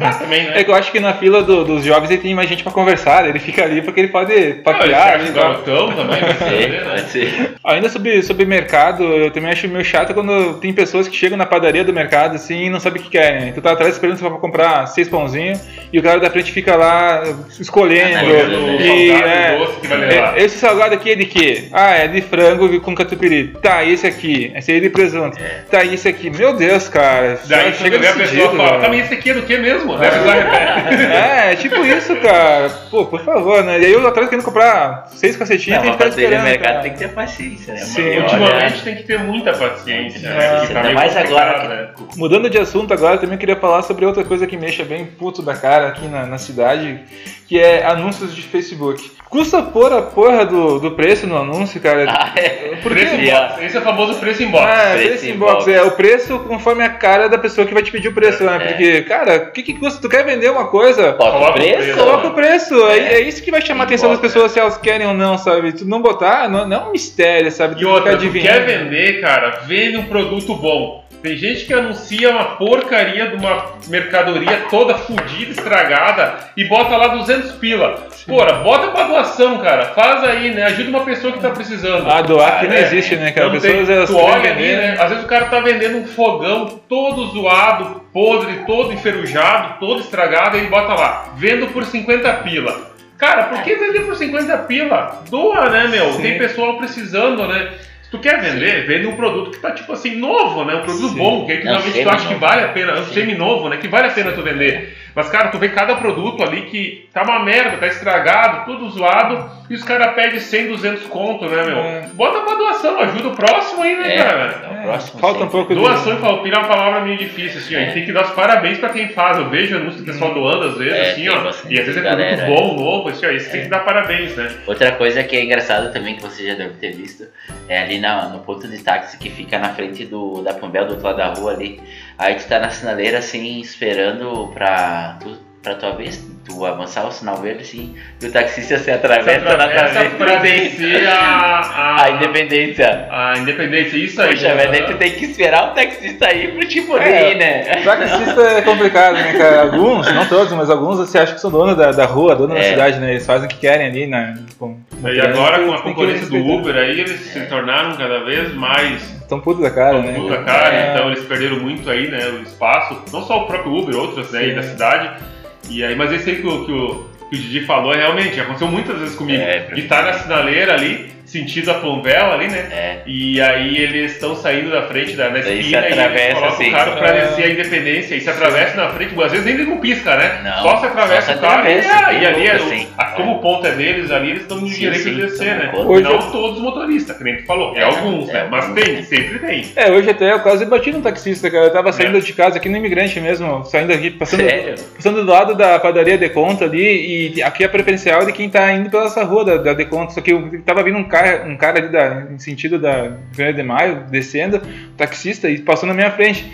Mas 0.00 0.18
também, 0.18 0.44
né? 0.44 0.60
É 0.60 0.64
que 0.64 0.70
eu 0.70 0.74
acho 0.74 0.90
que 0.90 0.98
na 0.98 1.12
fila 1.12 1.42
do- 1.42 1.62
dos 1.64 1.84
jogos 1.84 2.10
ele 2.10 2.20
tem 2.22 2.34
mais 2.34 2.48
gente 2.48 2.62
pra 2.62 2.72
conversar, 2.72 3.28
ele 3.28 3.38
fica 3.38 3.62
ali 3.64 3.82
porque 3.82 4.00
ele 4.00 4.08
pode 4.08 4.32
Não, 4.32 5.14
ele 5.14 5.30
garotão 5.32 5.92
também, 5.92 6.20
vai 6.20 6.34
saber, 6.34 6.62
ser, 6.62 6.68
né? 6.70 6.80
pode 6.84 7.10
ser. 7.10 7.54
Ainda 7.64 7.88
sobre, 7.90 8.22
sobre 8.22 8.46
mercado, 8.46 9.02
eu 9.04 9.30
também 9.30 9.50
acho 9.50 9.68
meio 9.68 9.84
chato 9.84 10.14
quando 10.14 10.54
tem 10.54 10.72
pessoas 10.72 11.06
que 11.06 11.14
chegam 11.14 11.36
na 11.36 11.44
padaria 11.44 11.84
do 11.84 11.92
mercado 11.92 12.36
assim 12.36 12.64
e 12.66 12.70
não 12.70 12.80
sabem 12.80 13.00
o 13.00 13.04
que 13.04 13.10
querem. 13.10 13.52
Tu 13.52 13.60
tá 13.60 13.72
atrás 13.72 13.92
esperando 13.94 14.18
pra 14.18 14.30
comprar 14.30 14.86
seis 14.86 15.06
pãozinhos 15.08 15.60
e 15.92 15.98
o 15.98 16.02
cara 16.02 16.18
da 16.18 16.30
frente 16.30 16.50
fica 16.50 16.74
lá 16.74 17.22
escolhendo. 17.60 18.24
O 18.24 18.80
e, 18.80 19.08
salgado, 19.10 19.28
é, 19.28 19.54
o 19.54 19.58
doce 19.66 19.80
que 19.80 19.86
vai 19.86 19.98
levar. 19.98 20.38
é, 20.38 20.42
esse 20.44 20.58
salgado 20.58 20.94
aqui 20.94 21.10
é 21.12 21.14
de 21.14 21.26
quê? 21.26 21.64
Ah, 21.72 21.90
é 21.94 22.06
de 22.08 22.22
frango 22.22 22.80
com 22.80 22.94
catupiry. 22.94 23.48
Tá, 23.62 23.84
e 23.84 23.92
esse 23.92 24.06
aqui? 24.06 24.50
Esse 24.54 24.70
aí 24.70 24.78
é 24.78 24.80
de 24.80 24.88
presunto. 24.90 25.36
Tá, 25.70 25.84
e 25.84 25.92
esse 25.94 26.08
aqui? 26.08 26.30
Meu 26.30 26.54
Deus, 26.54 26.88
cara. 26.88 27.38
Daí 27.46 27.74
chega 27.74 27.98
a 27.98 28.14
pessoa 28.14 28.56
fala, 28.56 28.80
tá, 28.80 28.88
mas 28.88 29.04
esse 29.04 29.14
aqui 29.14 29.30
é 29.30 29.34
do 29.34 29.42
mesmo? 29.58 29.98
Pessoa 29.98 30.34
repete. 30.34 30.78
É, 31.18 31.56
tipo 31.56 31.76
isso, 31.84 32.14
cara. 32.16 32.68
Pô, 32.90 33.06
por 33.06 33.24
favor, 33.24 33.64
né? 33.64 33.80
E 33.80 33.86
aí 33.86 33.92
eu 33.92 34.06
atrás 34.06 34.28
querendo 34.28 34.44
comprar 34.44 35.06
seis 35.08 35.36
cacetinhos 35.36 35.78
e 35.78 35.82
tem 35.82 35.90
que 35.92 35.98
ficar 35.98 36.10
ter 36.10 36.22
esperando. 36.22 36.44
mercado 36.44 36.68
cara. 36.68 36.82
tem 36.82 36.92
que 36.92 36.98
ter 36.98 37.08
paciência, 37.08 37.74
né? 37.74 37.80
Sim, 37.80 38.18
Ultimamente 38.18 38.82
tem 38.82 38.96
que 38.96 39.02
ter 39.04 39.18
muita 39.18 39.52
paciência, 39.52 40.28
né? 40.28 40.66
Tá 40.72 40.92
mais 40.92 41.16
agora 41.16 41.68
né? 41.68 41.88
Mudando 42.16 42.50
de 42.50 42.58
assunto 42.58 42.92
agora, 42.92 43.16
eu 43.16 43.20
também 43.20 43.38
queria 43.38 43.56
falar 43.56 43.82
sobre 43.82 44.04
outra 44.04 44.24
coisa 44.24 44.46
que 44.46 44.56
me 44.56 44.62
deixa 44.62 44.84
bem 44.84 45.06
puto 45.06 45.42
da 45.42 45.54
cara 45.54 45.88
aqui 45.88 46.06
na, 46.06 46.26
na 46.26 46.38
cidade, 46.38 47.00
que 47.48 47.58
é 47.58 47.84
anúncios 47.86 48.34
de 48.36 48.42
Facebook. 48.42 49.10
Custa 49.30 49.62
pôr 49.62 49.92
a 49.92 50.00
porra 50.02 50.44
do, 50.46 50.78
do 50.78 50.92
preço 50.92 51.26
no 51.26 51.36
anúncio, 51.36 51.78
cara. 51.80 52.06
Ah, 52.08 52.32
é. 52.36 52.76
Por 52.82 52.92
Preço 52.92 53.16
quê? 53.16 53.22
em 53.22 53.30
box. 53.30 53.62
Esse 53.64 53.76
é 53.76 53.80
o 53.80 53.82
famoso 53.82 54.14
preço 54.20 54.42
em 54.42 54.50
box. 54.50 54.64
Ah, 54.66 54.90
Preço 54.92 55.08
preço 55.08 55.26
em 55.26 55.30
inbox. 55.32 55.52
box. 55.64 55.72
É 55.72 55.82
o 55.82 55.90
preço 55.90 56.38
conforme 56.40 56.82
a 56.84 56.88
cara 56.90 57.28
da 57.28 57.36
pessoa 57.36 57.66
que 57.66 57.74
vai 57.74 57.82
te 57.82 57.90
pedir 57.90 58.08
o 58.08 58.14
preço, 58.14 58.42
né? 58.44 58.56
É. 58.56 58.58
Porque, 58.68 59.02
cara, 59.02 59.36
o 59.48 59.52
que, 59.52 59.62
que 59.62 59.74
custa? 59.74 60.00
Tu 60.00 60.08
quer 60.08 60.24
vender 60.24 60.50
uma 60.50 60.68
coisa? 60.68 61.12
Coloca 61.12 61.50
o 61.50 61.52
preço. 61.54 61.98
Coloca 61.98 62.26
o 62.28 62.30
preço, 62.34 62.74
é, 62.88 62.98
É. 62.98 63.12
é 63.14 63.20
isso 63.20 63.42
que 63.42 63.50
vai 63.50 63.60
chamar 63.60 63.84
a 63.84 63.86
atenção 63.86 64.08
das 64.10 64.18
Inbox, 64.18 64.32
pessoas 64.34 64.52
se 64.52 64.60
elas 64.60 64.78
querem 64.78 65.06
ou 65.06 65.14
não, 65.14 65.36
sabe? 65.36 65.72
Tu 65.72 65.84
não 65.86 66.00
botar, 66.00 66.48
não, 66.48 66.66
não 66.66 66.76
é 66.76 66.84
um 66.88 66.92
mistério, 66.92 67.50
sabe? 67.52 67.74
E 67.74 67.78
Tu 67.84 67.88
outra, 67.88 68.18
ficar 68.18 68.32
tu 68.32 68.32
quer 68.46 68.64
vender, 68.64 69.20
cara, 69.20 69.60
vende 69.66 69.96
um 69.98 70.04
produto 70.04 70.54
bom. 70.54 71.04
Tem 71.22 71.36
gente 71.36 71.64
que 71.64 71.74
anuncia 71.74 72.30
uma 72.30 72.44
porcaria 72.56 73.26
de 73.28 73.36
uma 73.36 73.72
mercadoria 73.88 74.66
toda 74.70 74.94
fodida, 74.94 75.50
estragada 75.50 76.34
e 76.56 76.64
bota 76.64 76.96
lá 76.96 77.08
200 77.08 77.52
pila. 77.52 78.06
Porra, 78.26 78.52
bota 78.62 78.88
pra 78.88 79.04
doação, 79.04 79.58
cara. 79.58 79.86
Faz 79.86 80.22
aí, 80.22 80.54
né? 80.54 80.64
Ajuda 80.64 80.90
uma 80.90 81.04
pessoa 81.04 81.32
que 81.32 81.40
tá 81.40 81.50
precisando. 81.50 82.08
Ah, 82.08 82.22
doar 82.22 82.60
que 82.60 82.68
não 82.68 82.74
é. 82.74 82.82
existe, 82.82 83.16
né, 83.16 83.32
cara? 83.32 83.48
Não 83.48 83.60
Pessoas, 83.60 83.88
tem- 83.88 84.06
tu 84.06 84.16
olha 84.16 84.50
ali, 84.52 84.62
vender, 84.62 84.76
né? 84.76 84.96
Às 85.00 85.08
vezes 85.08 85.24
o 85.24 85.26
cara 85.28 85.46
tá 85.46 85.58
vendendo 85.60 85.98
um 85.98 86.06
fogão 86.06 86.80
todo 86.88 87.26
zoado, 87.28 88.02
podre, 88.12 88.60
todo 88.66 88.92
enferrujado, 88.92 89.78
todo 89.80 90.00
estragado, 90.00 90.56
e 90.56 90.60
ele 90.60 90.68
bota 90.68 90.94
lá, 90.94 91.32
vendo 91.36 91.66
por 91.68 91.84
50 91.84 92.32
pila. 92.34 92.88
Cara, 93.16 93.44
por 93.44 93.62
que 93.62 93.74
vender 93.74 94.00
por 94.02 94.14
50 94.14 94.56
pila? 94.58 95.22
Doa, 95.28 95.68
né, 95.70 95.88
meu? 95.88 96.12
Sim. 96.12 96.22
Tem 96.22 96.38
pessoal 96.38 96.76
precisando, 96.76 97.48
né? 97.48 97.70
Tu 98.10 98.18
quer 98.18 98.40
vender, 98.40 98.86
vende 98.86 99.06
um 99.06 99.16
produto 99.16 99.50
que 99.50 99.58
tá, 99.58 99.70
tipo 99.70 99.92
assim, 99.92 100.16
novo, 100.16 100.64
né? 100.64 100.76
Um 100.76 100.82
produto 100.82 101.10
Sim. 101.10 101.18
bom, 101.18 101.44
que 101.44 101.52
aí 101.52 101.58
tu 101.58 101.66
Não, 101.66 101.72
realmente 101.74 102.02
tu 102.02 102.08
acha 102.08 102.28
que 102.28 102.34
vale 102.34 102.62
a 102.62 102.68
pena, 102.68 103.00
um 103.00 103.04
Sim. 103.04 103.14
semi-novo, 103.14 103.68
né? 103.68 103.76
Que 103.76 103.86
vale 103.86 104.08
a 104.08 104.10
pena 104.10 104.32
tu 104.32 104.42
vender. 104.42 104.96
Mas, 105.18 105.28
cara, 105.30 105.48
tu 105.48 105.58
vê 105.58 105.68
cada 105.70 105.96
produto 105.96 106.44
ali 106.44 106.62
que 106.62 107.08
tá 107.12 107.24
uma 107.24 107.40
merda, 107.44 107.76
tá 107.76 107.88
estragado, 107.88 108.64
tudo 108.66 108.88
zoado, 108.88 109.50
e 109.68 109.74
os 109.74 109.82
caras 109.82 110.14
pedem 110.14 110.38
100, 110.38 110.68
200 110.68 111.02
conto, 111.08 111.44
né, 111.46 111.64
meu? 111.64 111.76
É. 111.76 112.08
Bota 112.14 112.38
pra 112.42 112.54
doação, 112.54 113.00
ajuda 113.00 113.28
o 113.28 113.34
próximo 113.34 113.82
aí, 113.82 113.96
né, 113.96 114.14
É, 114.14 114.22
cara? 114.22 114.60
é 114.64 114.78
o 114.78 114.82
próximo. 114.84 115.20
Falta 115.20 115.38
um 115.38 115.40
sempre. 115.40 115.52
pouco 115.52 115.74
de. 115.74 115.80
Doação 115.80 116.14
e 116.14 116.20
falpilha 116.20 116.54
é 116.54 116.58
uma 116.60 116.68
palavra 116.68 117.00
meio 117.00 117.18
difícil, 117.18 117.58
assim, 117.58 117.74
ó. 117.74 117.78
A 117.78 117.80
gente 117.80 117.90
É. 117.90 117.94
tem 117.94 118.04
que 118.06 118.12
dar 118.12 118.26
os 118.26 118.30
parabéns 118.30 118.78
pra 118.78 118.90
quem 118.90 119.08
faz. 119.08 119.38
Eu 119.38 119.50
vejo 119.50 119.76
anúncio 119.76 119.98
do 120.00 120.06
pessoal 120.06 120.32
doando 120.32 120.64
às 120.68 120.78
vezes, 120.78 120.94
É, 120.96 121.10
assim, 121.10 121.28
ó. 121.28 121.34
E 121.68 121.78
às 121.80 121.86
vezes 121.86 121.96
é 121.96 122.00
galera, 122.00 122.36
produto 122.44 122.56
bom, 122.56 122.74
novo, 122.76 123.08
assim, 123.08 123.26
ó. 123.26 123.30
Isso 123.30 123.50
tem 123.50 123.62
que 123.62 123.68
dar 123.68 123.80
parabéns, 123.80 124.36
né? 124.36 124.52
Outra 124.68 124.92
coisa 124.92 125.24
que 125.24 125.36
é 125.36 125.42
engraçada 125.44 125.88
também, 125.90 126.14
que 126.14 126.22
você 126.22 126.46
já 126.46 126.54
deve 126.54 126.74
ter 126.74 126.92
visto, 126.94 127.24
é 127.68 127.82
ali 127.82 127.98
na- 127.98 128.28
no 128.28 128.38
ponto 128.38 128.68
de 128.68 128.78
táxi 128.84 129.18
que 129.18 129.28
fica 129.30 129.58
na 129.58 129.70
frente 129.70 130.04
do, 130.04 130.42
da 130.42 130.54
Pambel, 130.54 130.84
do 130.86 130.90
outro 130.92 131.04
lado 131.06 131.16
da 131.16 131.26
rua 131.26 131.52
ali. 131.52 131.80
Aí 132.18 132.34
tu 132.34 132.48
tá 132.48 132.58
na 132.58 132.70
sinaleira 132.70 133.18
assim, 133.18 133.60
esperando 133.60 134.50
pra, 134.52 135.16
tu, 135.22 135.36
pra 135.62 135.76
tua 135.76 135.92
vez, 135.94 136.20
tu 136.44 136.64
avançar 136.66 137.06
o 137.06 137.12
sinal 137.12 137.36
verde 137.36 137.62
assim, 137.62 137.94
e 138.20 138.26
o 138.26 138.32
taxista 138.32 138.76
se 138.78 138.90
atravessa, 138.90 139.56
na 139.56 139.64
Atravessa 139.66 140.10
pra 140.16 140.36
descer 140.36 141.06
a, 141.06 141.60
a, 141.60 142.04
a 142.06 142.10
independência. 142.10 143.06
a 143.10 143.34
independência. 143.38 143.96
Isso 143.98 144.20
aí. 144.20 144.30
Poxa, 144.30 144.48
né? 144.48 144.54
mas 144.56 144.70
daí 144.72 144.86
tu 144.86 144.98
tem 144.98 145.12
que 145.12 145.26
esperar 145.26 145.70
o 145.70 145.74
taxista 145.74 146.32
ir 146.34 146.54
pra 146.54 146.66
te 146.66 146.80
poder 146.82 147.04
É. 147.08 147.30
ir, 147.32 147.34
né? 147.36 147.62
Taxista 147.84 148.42
é 148.42 148.62
complicado, 148.62 149.14
né, 149.14 149.32
cara? 149.34 149.62
Alguns, 149.70 150.12
não 150.12 150.26
todos, 150.26 150.52
mas 150.54 150.70
alguns 150.70 150.96
você 150.98 151.18
acha 151.18 151.34
que 151.34 151.40
são 151.40 151.50
donos 151.52 151.76
da, 151.76 151.92
da 151.92 152.06
rua, 152.06 152.34
donos 152.34 152.54
da 152.56 152.60
É. 152.64 152.70
cidade, 152.70 152.98
né? 152.98 153.10
Eles 153.10 153.24
fazem 153.26 153.46
o 153.46 153.48
que 153.48 153.58
querem 153.58 153.86
ali, 153.86 154.06
né? 154.08 154.34
Com, 154.58 154.76
E 155.04 155.20
agora 155.20 155.60
com 155.64 155.72
a 155.72 155.82
concorrência 155.82 156.26
do. 156.26 156.36
Uber 156.36 156.74
aí, 156.74 156.98
eles 157.00 157.20
se 157.20 157.40
tornaram 157.46 157.94
cada 157.96 158.24
vez 158.24 158.52
mais 158.54 159.17
Estão 159.28 159.40
putos 159.40 159.62
da 159.62 159.70
cara, 159.70 160.00
né? 160.00 160.14
puta 160.14 160.42
cara, 160.42 160.74
É. 160.74 160.90
então 160.94 161.08
eles 161.08 161.22
perderam 161.24 161.60
muito 161.60 161.90
aí, 161.90 162.10
né, 162.10 162.18
o 162.30 162.42
espaço, 162.44 162.98
não 163.12 163.22
só 163.22 163.42
o 163.42 163.46
próprio 163.46 163.76
Uber, 163.76 163.94
outros 163.94 164.30
né, 164.32 164.38
aí 164.38 164.54
da 164.54 164.62
cidade. 164.62 165.22
E 165.68 165.84
aí, 165.84 165.94
mas 165.94 166.10
esse 166.10 166.30
aí 166.30 166.36
que 166.36 166.46
o, 166.46 166.64
que 166.64 166.72
o, 166.72 167.04
que 167.28 167.36
o 167.36 167.38
Didi 167.38 167.66
falou, 167.66 167.92
realmente, 167.92 168.40
aconteceu 168.40 168.68
muitas 168.68 168.98
vezes 168.98 169.14
comigo. 169.14 169.38
É, 169.42 169.66
de 169.74 169.82
estar 169.82 170.02
na 170.02 170.14
sinaleira 170.14 170.72
ali, 170.72 171.12
sentido 171.28 171.70
a 171.70 171.74
Pombela 171.74 172.34
ali, 172.34 172.48
né? 172.48 172.66
É. 172.70 172.96
E 173.06 173.40
aí 173.40 173.76
eles 173.76 174.12
estão 174.12 174.34
saindo 174.34 174.70
da 174.70 174.82
frente 174.82 175.14
da, 175.14 175.28
da 175.28 175.40
Daí 175.40 175.60
esquina 175.60 175.80
e 175.82 175.84
eles 175.86 175.98
atravessa, 175.98 176.34
colocam 176.34 176.48
assim. 176.54 176.68
o 176.68 176.72
carro 176.72 176.96
pra 176.96 177.08
É. 177.08 177.20
descer 177.26 177.44
a 177.44 177.50
independência 177.50 178.14
e 178.14 178.20
se 178.20 178.30
atravessa 178.30 178.76
na 178.76 178.88
frente, 178.90 179.14
às 179.22 179.30
vezes 179.32 179.46
nem 179.46 179.56
liga 179.56 179.70
um 179.70 179.78
pisca, 179.78 180.16
né? 180.16 180.40
Não, 180.42 180.62
só 180.62 180.76
se 180.78 180.86
atravessa 180.86 181.26
só 181.26 181.32
se 181.32 181.38
o 181.38 181.40
carro 181.42 181.60
atravessa, 181.60 181.88
e, 181.88 181.90
ah, 181.92 182.08
tem 182.08 182.22
e 182.22 182.26
ali, 182.26 182.46
é, 182.46 182.50
assim. 182.52 182.88
a- 182.96 183.04
como 183.06 183.32
o 183.36 183.38
ponto 183.40 183.66
é 183.66 183.72
deles 183.72 184.10
ali, 184.10 184.30
eles 184.30 184.42
estão 184.42 184.58
no 184.58 184.66
direito 184.68 185.04
de 185.04 185.20
descer, 185.20 185.54
né? 185.56 185.70
Hoje 185.74 186.02
não 186.02 186.12
eu- 186.12 186.18
todos 186.30 186.56
os 186.56 186.62
motoristas, 186.62 187.16
que 187.16 187.24
nem 187.24 187.36
tu 187.36 187.44
falou, 187.46 187.76
é, 187.76 187.80
É, 187.80 187.82
alguns, 187.84 188.28
é, 188.30 188.32
né? 188.32 188.48
Mas 188.50 188.72
tem, 188.72 189.02
sempre 189.02 189.38
tem. 189.40 189.64
É, 189.76 189.90
hoje 189.90 190.08
até 190.10 190.32
eu 190.32 190.40
quase 190.40 190.64
bati 190.64 190.90
num 190.92 191.02
taxista, 191.02 191.50
cara. 191.50 191.64
Eu 191.66 191.72
tava 191.72 191.92
saindo 191.92 192.16
É. 192.16 192.20
de 192.20 192.32
casa 192.32 192.56
aqui 192.56 192.68
no 192.68 192.76
imigrante 192.76 193.20
mesmo, 193.20 193.64
saindo 193.64 193.92
aqui, 193.92 194.10
passando, 194.10 194.44
Sério? 194.44 194.74
passando 194.96 195.24
do 195.24 195.30
lado 195.30 195.54
da 195.54 195.78
padaria 195.78 196.16
Deconto 196.16 196.64
ali, 196.64 197.34
e 197.36 197.42
aqui 197.42 197.64
é 197.64 197.68
preferencial 197.68 198.24
de 198.24 198.32
quem 198.32 198.48
tá 198.48 198.72
indo 198.72 198.88
pela 198.90 199.04
essa 199.04 199.22
rua 199.24 199.44
da, 199.44 199.56
da 199.58 199.72
Deconto. 199.74 200.12
Só 200.14 200.20
que 200.20 200.30
eu 200.32 200.62
tava 200.64 200.82
vindo 200.82 200.96
um 200.98 201.04
cara, 201.22 201.44
um 201.46 201.56
cara 201.56 201.78
ali 201.78 201.88
da, 201.88 202.26
em 202.30 202.38
sentido 202.38 202.78
da 202.78 203.12
1 203.38 203.52
de 203.54 203.62
maio, 203.62 204.04
descendo, 204.10 204.60
taxista, 204.96 205.48
e 205.48 205.58
passou 205.58 205.86
na 205.88 205.94
minha 205.94 206.10
frente. 206.10 206.44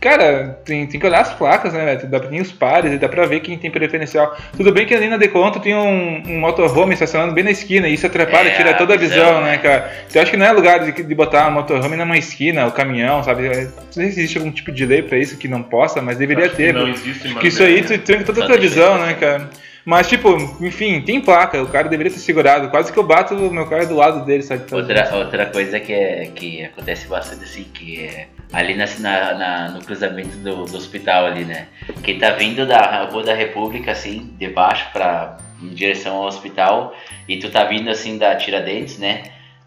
Cara, 0.00 0.58
tem, 0.64 0.84
tem 0.84 0.98
que 0.98 1.06
olhar 1.06 1.20
as 1.20 1.32
placas, 1.32 1.72
né, 1.72 1.84
velho? 1.84 2.08
Dá 2.08 2.18
tem 2.18 2.40
os 2.40 2.50
pares, 2.50 2.92
e 2.92 2.98
dá 2.98 3.08
pra 3.08 3.24
ver 3.24 3.38
quem 3.38 3.56
tem 3.56 3.70
preferencial. 3.70 4.36
Tudo 4.56 4.72
bem 4.72 4.84
que 4.84 4.92
ali 4.92 5.08
na 5.08 5.16
Deconto 5.16 5.60
tem 5.60 5.76
um, 5.76 6.22
um 6.26 6.40
motorhome 6.40 6.92
estacionando 6.92 7.32
bem 7.32 7.44
na 7.44 7.52
esquina, 7.52 7.86
e 7.86 7.94
isso 7.94 8.04
atrapalha, 8.04 8.48
É, 8.48 8.56
tira 8.56 8.74
toda 8.74 8.94
a 8.94 8.96
visão, 8.96 9.16
visão, 9.26 9.40
né? 9.42 9.52
né, 9.52 9.58
cara? 9.58 9.92
Então 10.10 10.20
acho 10.20 10.30
que 10.32 10.36
não 10.36 10.44
é 10.46 10.50
lugar 10.50 10.80
de, 10.80 11.04
de 11.04 11.14
botar 11.14 11.46
um 11.46 11.52
motorhome 11.52 11.96
numa 11.96 12.18
esquina, 12.18 12.66
o 12.66 12.72
caminhão, 12.72 13.22
sabe? 13.22 13.48
Não 13.48 13.92
sei 13.92 14.10
se 14.10 14.18
existe 14.18 14.38
algum 14.38 14.50
tipo 14.50 14.72
de 14.72 14.84
lei 14.84 15.02
pra 15.02 15.18
isso 15.18 15.38
que 15.38 15.46
não 15.46 15.62
possa, 15.62 16.02
mas 16.02 16.18
deveria 16.18 16.46
Acho 16.46 16.56
que 16.56 16.62
ter. 16.64 16.74
Não 16.74 16.80
porque- 16.86 17.08
existe 17.08 17.28
Porque 17.28 17.46
isso 17.48 17.62
aí 17.62 17.82
tu 17.84 17.96
tranca 17.98 18.24
toda 18.24 18.42
a 18.42 18.46
tua 18.48 18.56
visão, 18.58 18.98
né, 18.98 19.06
né? 19.06 19.14
cara? 19.14 19.50
Mas, 19.84 20.08
tipo, 20.08 20.28
enfim, 20.60 21.00
tem 21.00 21.20
placa, 21.20 21.60
o 21.62 21.66
cara 21.66 21.88
deveria 21.88 22.12
ter 22.12 22.18
segurado. 22.20 22.68
Quase 22.70 22.92
que 22.92 22.98
eu 22.98 23.02
bato 23.02 23.34
o 23.34 23.50
meu 23.52 23.66
carro 23.66 23.86
do 23.88 23.96
lado 23.96 24.24
dele, 24.24 24.42
sabe? 24.42 24.72
Outra, 24.72 25.14
outra 25.16 25.46
coisa 25.46 25.80
que, 25.80 25.92
é, 25.92 26.26
que 26.34 26.64
acontece 26.64 27.08
bastante 27.08 27.42
assim, 27.44 27.64
que 27.64 28.04
é 28.06 28.28
ali 28.52 28.74
na- 28.74 28.86
na- 29.34 29.68
no 29.70 29.84
cruzamento 29.84 30.36
do, 30.36 30.64
do 30.66 30.76
hospital 30.76 31.26
ali, 31.26 31.44
né? 31.44 31.66
Quem 32.04 32.18
tá 32.18 32.30
vindo 32.30 32.64
da 32.66 33.04
Rua 33.10 33.24
da 33.24 33.34
República, 33.34 33.90
assim, 33.92 34.32
de 34.38 34.48
baixo 34.48 34.86
pra, 34.92 35.36
em 35.60 35.68
direção 35.70 36.16
ao 36.16 36.26
hospital, 36.26 36.94
e 37.28 37.38
tu 37.38 37.50
tá 37.50 37.64
vindo 37.64 37.90
assim 37.90 38.18
da 38.18 38.36
Tiradentes, 38.36 38.98
né? 38.98 39.22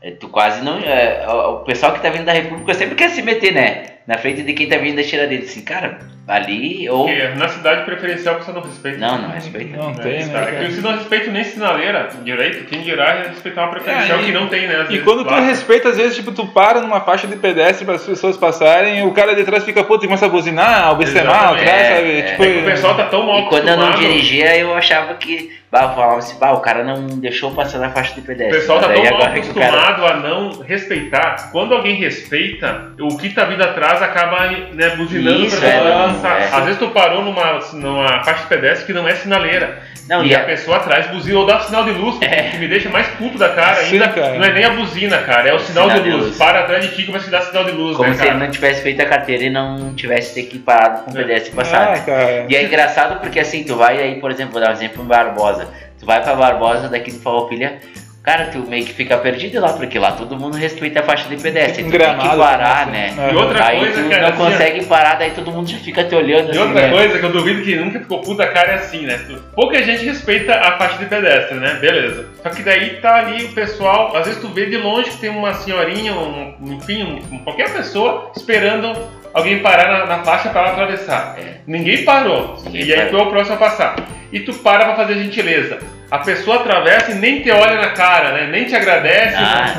É, 0.08 0.12
Tu 0.12 0.28
quase 0.30 0.64
não. 0.64 0.78
é, 0.78 1.26
o 1.28 1.56
pessoal 1.66 1.92
que 1.94 2.00
tá 2.00 2.10
vindo 2.10 2.26
da 2.26 2.32
República 2.32 2.76
sempre 2.76 2.94
quer 2.94 3.10
se 3.10 3.24
meter, 3.24 3.52
né? 3.52 3.84
Na 4.06 4.20
frente 4.20 4.44
de 4.44 4.54
quem 4.54 4.70
tá 4.70 4.78
vindo 4.78 4.98
da 4.98 5.04
Tiradentes. 5.04 5.50
Assim, 5.50 5.62
cara, 5.64 5.98
ali 6.28 6.88
ou. 6.88 7.06
Porque 7.08 7.28
na 7.30 7.48
cidade 7.50 7.86
preferencial 7.86 8.36
você 8.40 8.52
não 8.52 8.62
respeita. 8.62 9.00
Não, 9.00 9.18
não 9.20 9.30
respeita. 9.32 9.76
Não 9.78 9.90
É, 9.90 9.94
tem, 9.96 10.26
né? 10.26 10.32
cara. 10.32 10.46
cara? 10.46 10.64
É 10.64 10.68
que 10.68 10.74
se 10.74 10.82
não 10.82 10.92
respeita 10.96 11.32
nem 11.32 11.44
sinaleira 11.44 12.10
direito, 12.24 12.66
quem 12.66 12.82
dirá 12.82 13.16
é 13.16 13.28
respeitar 13.30 13.64
uma 13.64 13.72
preferencial 13.72 14.20
É, 14.20 14.22
e- 14.22 14.26
que 14.26 14.32
não 14.32 14.48
tem, 14.48 14.68
né? 14.68 14.76
Às 14.76 14.86
E 14.86 14.92
vezes, 14.92 15.04
quando 15.04 15.24
tu 15.24 15.28
placa. 15.30 15.42
respeita, 15.42 15.90
às 15.90 15.98
vezes, 15.98 16.16
tipo, 16.18 16.32
tu 16.32 16.46
para 16.50 16.82
numa 16.82 17.02
faixa 17.02 17.26
de 17.26 17.36
pedestre 17.36 17.84
para 17.84 17.96
as 17.96 18.06
pessoas 18.06 18.38
passarem, 18.38 19.04
o 19.08 19.12
cara 19.12 19.34
de 19.34 19.44
trás 19.44 19.64
fica 19.64 19.84
puto 19.84 20.06
e 20.06 20.08
começa 20.08 20.28
a 20.28 20.30
buzinar, 20.30 20.96
Exatamente. 21.02 21.64
atrás, 21.64 21.82
É, 21.82 21.96
sabe? 21.96 22.20
é. 22.20 22.22
tipo, 22.22 22.44
É 22.44 22.52
que 22.54 22.60
o 22.60 22.66
pessoal 22.66 22.96
tá 22.96 23.06
tão 23.06 23.26
mal 23.26 23.40
E 23.40 23.46
quando 23.50 23.68
eu 23.68 23.78
não 23.78 23.90
dirigia, 23.94 24.56
eu 24.56 24.72
achava 24.76 25.16
que. 25.16 25.52
Bah, 25.76 25.84
eu 25.84 25.90
falava 25.96 26.18
assim, 26.20 26.38
bah, 26.40 26.52
o 26.54 26.62
cara 26.62 26.84
não 26.86 27.06
deixou 27.08 27.52
passar 27.52 27.80
na 27.80 27.90
faixa 27.90 28.14
de 28.14 28.22
O 28.22 28.24
pedestre. 28.24 28.60
pessoal 28.60 28.80
tá 28.80 28.88
tão 28.88 28.96
daí 28.96 29.04
mal 29.12 29.16
agora 29.22 29.34
que 29.42 29.50
o 29.50 29.54
cara- 29.54 29.68
acostumado 29.90 30.06
a 30.06 30.14
não 30.16 30.62
respeitar. 30.62 31.50
Quando 31.52 31.74
alguém 31.76 31.96
respeita, 31.96 32.92
o 33.00 33.18
que 33.18 33.30
tá 33.32 33.44
vindo 33.44 33.62
atrás 33.62 34.02
acaba 34.02 34.48
né, 34.74 34.90
buzinando 34.96 35.44
Isso, 35.46 35.58
pra 35.60 35.68
é, 35.68 35.74
é. 35.74 36.50
Às 36.54 36.64
vezes 36.64 36.80
tu 36.80 36.88
parou 36.92 37.24
numa, 37.24 37.60
numa 37.74 38.24
faixa 38.24 38.44
de 38.44 38.48
pedestre 38.48 38.86
que 38.86 38.94
não 38.94 39.06
é 39.06 39.16
sinaleira. 39.16 39.80
Não, 40.08 40.24
e 40.24 40.28
e 40.30 40.36
a 40.36 40.42
a- 40.42 40.44
pessoa 40.44 40.78
atrás 40.78 41.08
buzina 41.08 41.40
ou 41.40 41.48
dá 41.48 41.60
sinal 41.62 41.84
de 41.84 41.90
luz, 41.90 42.20
que, 42.20 42.26
É. 42.26 42.50
que 42.52 42.58
me 42.58 42.68
deixa 42.68 42.90
mais 42.90 43.08
puto 43.08 43.40
da 43.40 43.50
cara 43.50 43.76
Sim, 43.78 43.94
ainda. 43.96 44.10
cara. 44.10 44.36
Não 44.38 44.46
é 44.46 44.54
nem 44.54 44.64
a 44.64 44.70
buzina, 44.70 45.18
cara, 45.18 45.50
é 45.50 45.54
o 45.56 45.60
sinal, 45.60 45.86
sinal 45.90 45.98
de, 45.98 46.04
de 46.04 46.16
luz. 46.16 46.26
luz. 46.28 46.38
Para 46.38 46.60
atrás 46.60 46.88
de 46.88 46.96
ti 46.96 47.04
que 47.04 47.12
vai 47.12 47.20
te 47.20 47.30
dar 47.32 47.42
sinal 47.42 47.64
de 47.64 47.72
luz, 47.72 47.98
Como 47.98 48.08
né, 48.10 48.16
se 48.16 48.22
cara? 48.22 48.36
ele 48.36 48.46
não 48.46 48.52
tivesse 48.52 48.84
feito 48.84 49.02
a 49.02 49.06
carteira 49.08 49.44
e 49.46 49.50
não 49.50 49.96
tivesse 49.96 50.36
ter 50.36 50.44
que 50.44 50.60
parar 50.60 50.90
com 51.04 51.10
o 51.10 51.14
pedestre 51.14 51.52
passar. 51.56 51.88
ah, 51.88 51.92
né? 51.94 52.04
cara. 52.06 52.46
E 52.48 52.56
é 52.56 52.64
engraçado 52.64 53.20
porque 53.20 53.40
assim, 53.40 53.64
tu 53.64 53.76
vai 53.76 53.98
aí, 53.98 54.20
por 54.22 54.30
exemplo, 54.30 54.54
vou 54.54 54.62
dar 54.62 54.70
um 54.70 54.74
exemplo 54.74 55.04
em 55.04 55.08
Barbosa. 55.08 55.65
Tu 56.00 56.06
vai 56.06 56.22
pra 56.22 56.36
Barbosa 56.36 56.88
daqui 56.90 57.12
do 57.12 57.20
Farroupilha, 57.20 57.80
cara, 58.22 58.48
tu 58.48 58.60
meio 58.60 58.84
que 58.86 58.94
fica 58.94 59.18
perdido 59.18 59.62
lá, 59.62 59.74
porque 59.74 59.98
lá 60.00 60.12
todo 60.14 60.36
mundo 60.38 60.58
respeita 60.58 61.00
a 61.00 61.04
faixa 61.04 61.30
de 61.30 61.38
pedestre. 61.38 61.84
Tu 61.84 61.92
tem 61.92 62.00
que 62.18 62.38
parar, 62.38 62.88
né? 62.88 63.08
assim. 63.18 63.34
E 63.34 63.36
outra 63.38 63.66
aí 63.68 63.80
coisa, 63.80 64.04
tu 64.04 64.10
cara, 64.10 64.22
não 64.22 64.28
assim, 64.30 64.38
consegue 64.38 64.86
parar, 64.86 65.16
daí 65.16 65.32
todo 65.32 65.52
mundo 65.52 65.70
já 65.70 65.78
fica 65.78 66.04
te 66.04 66.16
olhando 66.16 66.48
E 66.48 66.52
assim, 66.52 66.60
outra 66.60 66.82
né? 66.82 66.90
coisa 66.92 67.20
que 67.20 67.26
eu 67.26 67.32
duvido 67.32 67.62
que 67.64 67.76
nunca 67.76 68.00
ficou 68.00 68.22
puta 68.22 68.48
cara 68.48 68.72
é 68.72 68.76
assim, 68.76 69.06
né? 69.06 69.20
Pouca 69.56 69.82
gente 69.84 70.04
respeita 70.06 70.54
a 70.54 70.78
faixa 70.78 70.98
de 70.98 71.06
pedestre, 71.06 71.56
né? 71.60 71.76
Beleza. 71.80 72.26
Só 72.44 72.50
que 72.50 72.62
daí 72.64 72.98
tá 73.02 73.16
ali 73.16 73.46
o 73.46 73.54
pessoal, 73.54 74.16
às 74.18 74.26
vezes 74.28 74.42
tu 74.42 74.48
vê 74.50 74.66
de 74.66 74.78
longe 74.78 75.12
que 75.12 75.18
tem 75.18 75.30
uma 75.30 75.54
senhorinha, 75.54 76.14
um, 76.14 76.56
enfim, 76.74 77.22
um- 77.32 77.40
qualquer 77.40 77.72
pessoa 77.74 78.32
esperando 78.36 78.92
alguém 79.36 79.60
parar 79.60 79.92
na, 79.92 80.06
na 80.06 80.24
faixa 80.24 80.50
para 80.50 80.62
ela 80.62 80.72
atravessar. 80.72 81.36
É. 81.38 81.58
Ninguém 81.68 82.06
parou. 82.06 82.56
Ninguém 82.64 82.86
e 82.86 82.94
aí 82.94 82.98
parou. 82.98 83.12
tu 83.12 83.18
é 83.18 83.22
o 83.22 83.30
próximo 83.30 83.56
a 83.56 83.60
passar. 83.60 83.96
E 84.32 84.40
tu 84.40 84.54
para 84.54 84.86
pra 84.86 84.96
fazer 84.96 85.16
gentileza. 85.16 85.80
A 86.16 86.20
pessoa 86.20 86.58
atravessa 86.58 87.12
e 87.12 87.16
nem 87.16 87.42
te 87.42 87.52
olha 87.52 87.76
na 87.76 87.90
cara, 87.90 88.32
né? 88.32 88.48
Nem 88.50 88.66
te 88.66 88.76
agradece. 88.76 89.36
Ah, 89.38 89.76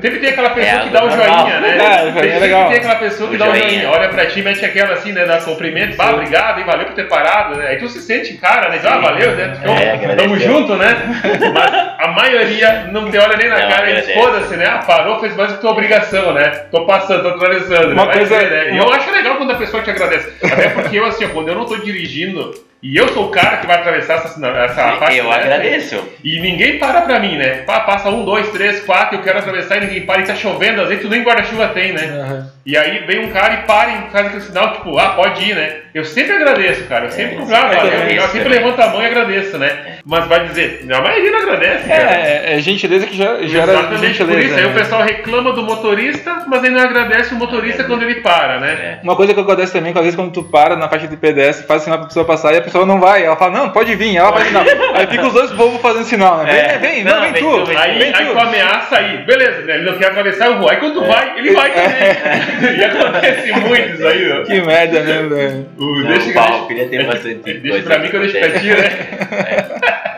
Sempre 0.00 0.18
tem 0.20 0.28
aquela 0.30 0.50
pessoa 0.50 0.80
É 0.80 0.84
que 0.84 0.90
dá 0.90 1.02
o 1.04 1.08
normal. 1.08 1.38
joinha, 1.46 1.60
né? 1.60 1.76
É, 1.76 1.78
joinha 1.78 2.08
é 2.08 2.12
Sempre 2.12 2.38
legal. 2.38 2.68
tem 2.68 2.76
aquela 2.78 2.94
pessoa 2.96 3.28
que 3.30 3.36
O 3.36 3.38
dá 3.38 3.44
o 3.46 3.48
joinha. 3.54 3.68
joinha, 3.70 3.90
olha 3.90 4.08
pra 4.08 4.26
ti, 4.26 4.42
mete 4.42 4.64
aquela 4.64 4.92
assim, 4.94 5.12
né? 5.12 5.24
Dá 5.24 5.38
cumprimento, 5.38 5.96
bah, 5.96 6.10
obrigado, 6.10 6.58
hein, 6.58 6.64
valeu 6.66 6.86
por 6.86 6.94
ter 6.94 7.08
parado, 7.08 7.56
né? 7.56 7.68
Aí 7.68 7.76
tu 7.78 7.88
se 7.88 8.00
sente 8.02 8.34
cara, 8.34 8.68
né? 8.68 8.78
Ah, 8.84 8.98
valeu, 8.98 9.34
né? 9.34 9.56
Então, 9.60 9.74
É, 9.76 10.14
tamo 10.16 10.38
junto, 10.38 10.76
né? 10.76 10.88
Mas 11.54 11.74
a 11.98 12.08
maioria 12.08 12.88
não 12.92 13.10
te 13.10 13.16
olha 13.18 13.36
nem 13.36 13.48
na 13.48 13.58
Não, 13.60 13.68
cara, 13.68 13.90
eles 13.90 14.12
foda-se, 14.12 14.56
né? 14.56 14.66
Ah, 14.66 14.78
parou, 14.86 15.20
fez 15.20 15.34
mais 15.36 15.50
do 15.50 15.54
que 15.56 15.60
tua 15.62 15.70
obrigação, 15.72 16.32
né? 16.34 16.48
Tô 16.70 16.84
passando, 16.84 17.22
tô 17.22 17.28
atravessando. 17.30 17.92
Uma 17.92 18.06
né? 18.06 18.12
Coisa- 18.12 18.38
ver, 18.38 18.50
né? 18.50 18.74
E 18.74 18.76
eu 18.78 18.92
acho 18.92 19.10
legal 19.10 19.36
quando 19.36 19.52
a 19.52 19.56
pessoa 19.56 19.82
te 19.82 19.90
agradece. 19.90 20.28
Até 20.44 20.68
porque 20.70 20.98
eu, 20.98 21.06
assim, 21.06 21.24
ó, 21.24 21.28
quando 21.28 21.48
eu 21.48 21.54
não 21.54 21.64
tô 21.64 21.76
dirigindo 21.76 22.52
e 22.80 22.96
eu 22.96 23.08
sou 23.08 23.26
o 23.26 23.30
cara 23.30 23.56
que 23.56 23.66
vai 23.66 23.76
atravessar 23.76 24.14
essa, 24.14 24.46
essa 24.46 24.96
faixa. 24.98 25.16
eu 25.16 25.24
né? 25.24 25.34
agradeço. 25.34 26.08
E 26.22 26.40
ninguém 26.40 26.78
para 26.78 27.02
pra 27.02 27.18
mim, 27.18 27.36
né? 27.36 27.62
Pá, 27.62 27.80
passa 27.80 28.08
um, 28.08 28.24
dois, 28.24 28.48
três, 28.50 28.80
quatro, 28.84 29.18
eu 29.18 29.22
quero 29.22 29.38
atravessar 29.38 29.78
e 29.78 29.86
ninguém 29.86 30.06
para 30.06 30.20
e 30.20 30.24
tá 30.24 30.36
chovendo, 30.36 30.82
às 30.82 30.88
vezes 30.88 31.02
tu 31.02 31.10
nem 31.10 31.22
guarda-chuva 31.22 31.68
tem, 31.68 31.92
né? 31.92 32.04
Aham. 32.04 32.52
E 32.64 32.76
aí 32.76 32.98
vem 33.06 33.24
um 33.24 33.30
cara 33.30 33.54
e 33.54 33.62
para 33.66 33.90
e 33.90 34.10
faz 34.10 34.26
aquele 34.26 34.42
sinal, 34.42 34.74
tipo, 34.74 34.96
ah, 34.98 35.10
pode 35.10 35.42
ir, 35.42 35.56
né? 35.56 35.76
Eu 35.94 36.04
sempre 36.04 36.32
agradeço, 36.34 36.84
cara. 36.84 37.06
Eu 37.06 37.10
sempre, 37.10 37.36
eu 37.36 37.46
valeu. 37.46 37.80
agradeço 37.80 38.14
Eu 38.14 38.22
sempre 38.22 38.40
também. 38.44 38.58
levanto 38.58 38.80
a 38.80 38.86
mão 38.88 39.02
e 39.02 39.06
agradeço, 39.06 39.58
né? 39.58 39.98
Mas 40.04 40.26
vai 40.26 40.46
dizer, 40.46 40.86
a 40.90 41.00
maioria 41.00 41.30
não 41.30 41.38
agradece, 41.38 41.88
cara. 41.88 42.02
É, 42.14 42.54
é 42.56 42.60
gentileza 42.60 43.06
que 43.06 43.16
já, 43.16 43.38
Exatamente 43.40 43.88
por 43.88 43.98
gentileza. 43.98 44.40
isso. 44.40 44.54
Aí 44.58 44.64
o 44.64 44.68
né? 44.68 44.74
pessoal 44.74 45.02
reclama 45.02 45.52
do 45.52 45.62
motorista, 45.62 46.44
mas 46.46 46.62
aí 46.64 46.70
não 46.70 46.80
agradece 46.80 47.34
o 47.34 47.36
motorista 47.38 47.84
quando 47.84 48.02
ele 48.02 48.16
para, 48.16 48.58
né? 48.60 48.70
É. 48.70 48.98
Uma 49.02 49.16
coisa 49.16 49.34
que 49.34 49.40
acontece 49.40 49.72
também, 49.72 49.92
que 49.92 49.98
às 49.98 50.04
vezes 50.04 50.16
quando 50.18 50.32
tu 50.32 50.42
para 50.44 50.76
na 50.76 50.88
faixa 50.88 51.06
de 51.08 51.16
pedestre, 51.16 51.66
faz 51.66 51.82
sinal 51.82 51.98
pra 51.98 52.08
pessoa 52.08 52.24
passar 52.24 52.52
e 52.54 52.58
a 52.58 52.62
pessoa 52.62 52.84
não 52.86 53.00
vai. 53.00 53.24
Ela 53.24 53.36
fala, 53.36 53.52
não, 53.52 53.70
pode 53.70 53.94
vir, 53.94 54.16
ela 54.16 54.32
faz 54.32 54.46
sinal. 54.48 54.64
Aí 54.94 55.06
fica 55.06 55.26
os 55.26 55.32
dois 55.32 55.50
povos 55.52 55.80
fazendo 55.80 56.04
sinal, 56.04 56.38
né? 56.44 56.58
É. 56.74 56.78
Vem, 56.78 56.94
vem, 57.02 57.04
Não, 57.04 57.20
vem 57.22 57.32
vem 57.32 57.42
tu. 57.42 57.64
vem 57.66 57.76
Aí, 57.76 57.98
vem 57.98 58.14
aí 58.14 58.26
tu. 58.26 58.32
tu 58.32 58.38
ameaça 58.38 58.98
aí, 58.98 59.18
beleza, 59.24 59.62
né? 59.62 59.74
Ele 59.76 59.90
não 59.90 59.98
quer 59.98 60.06
atravessar, 60.08 60.46
eu 60.46 60.58
vou. 60.58 60.70
Aí 60.70 60.76
quando 60.76 60.94
tu 60.94 61.04
vai, 61.06 61.38
ele 61.38 61.52
vai 61.52 61.70
também. 61.70 62.78
e 62.78 62.84
acontece 62.84 63.52
muito 63.60 63.94
isso 63.94 64.06
aí, 64.06 64.32
ó. 64.32 64.42
Que 64.44 64.60
merda, 64.62 65.00
né, 65.00 65.22
velho? 65.28 65.66
O, 65.78 65.84
Não, 66.00 66.08
deixa 66.08 66.26
o 66.26 66.28
eu 66.30 66.34
Farroupilha 66.34 66.88
tem 66.88 66.98
é 67.00 67.04
bastante 67.06 67.36
Deixa 67.60 67.68
coisa 67.68 67.82
pra 67.84 67.98
mim 68.00 68.08
eu 68.16 68.22
acontece. 68.22 68.60
ti, 68.60 68.66
né? 68.66 70.17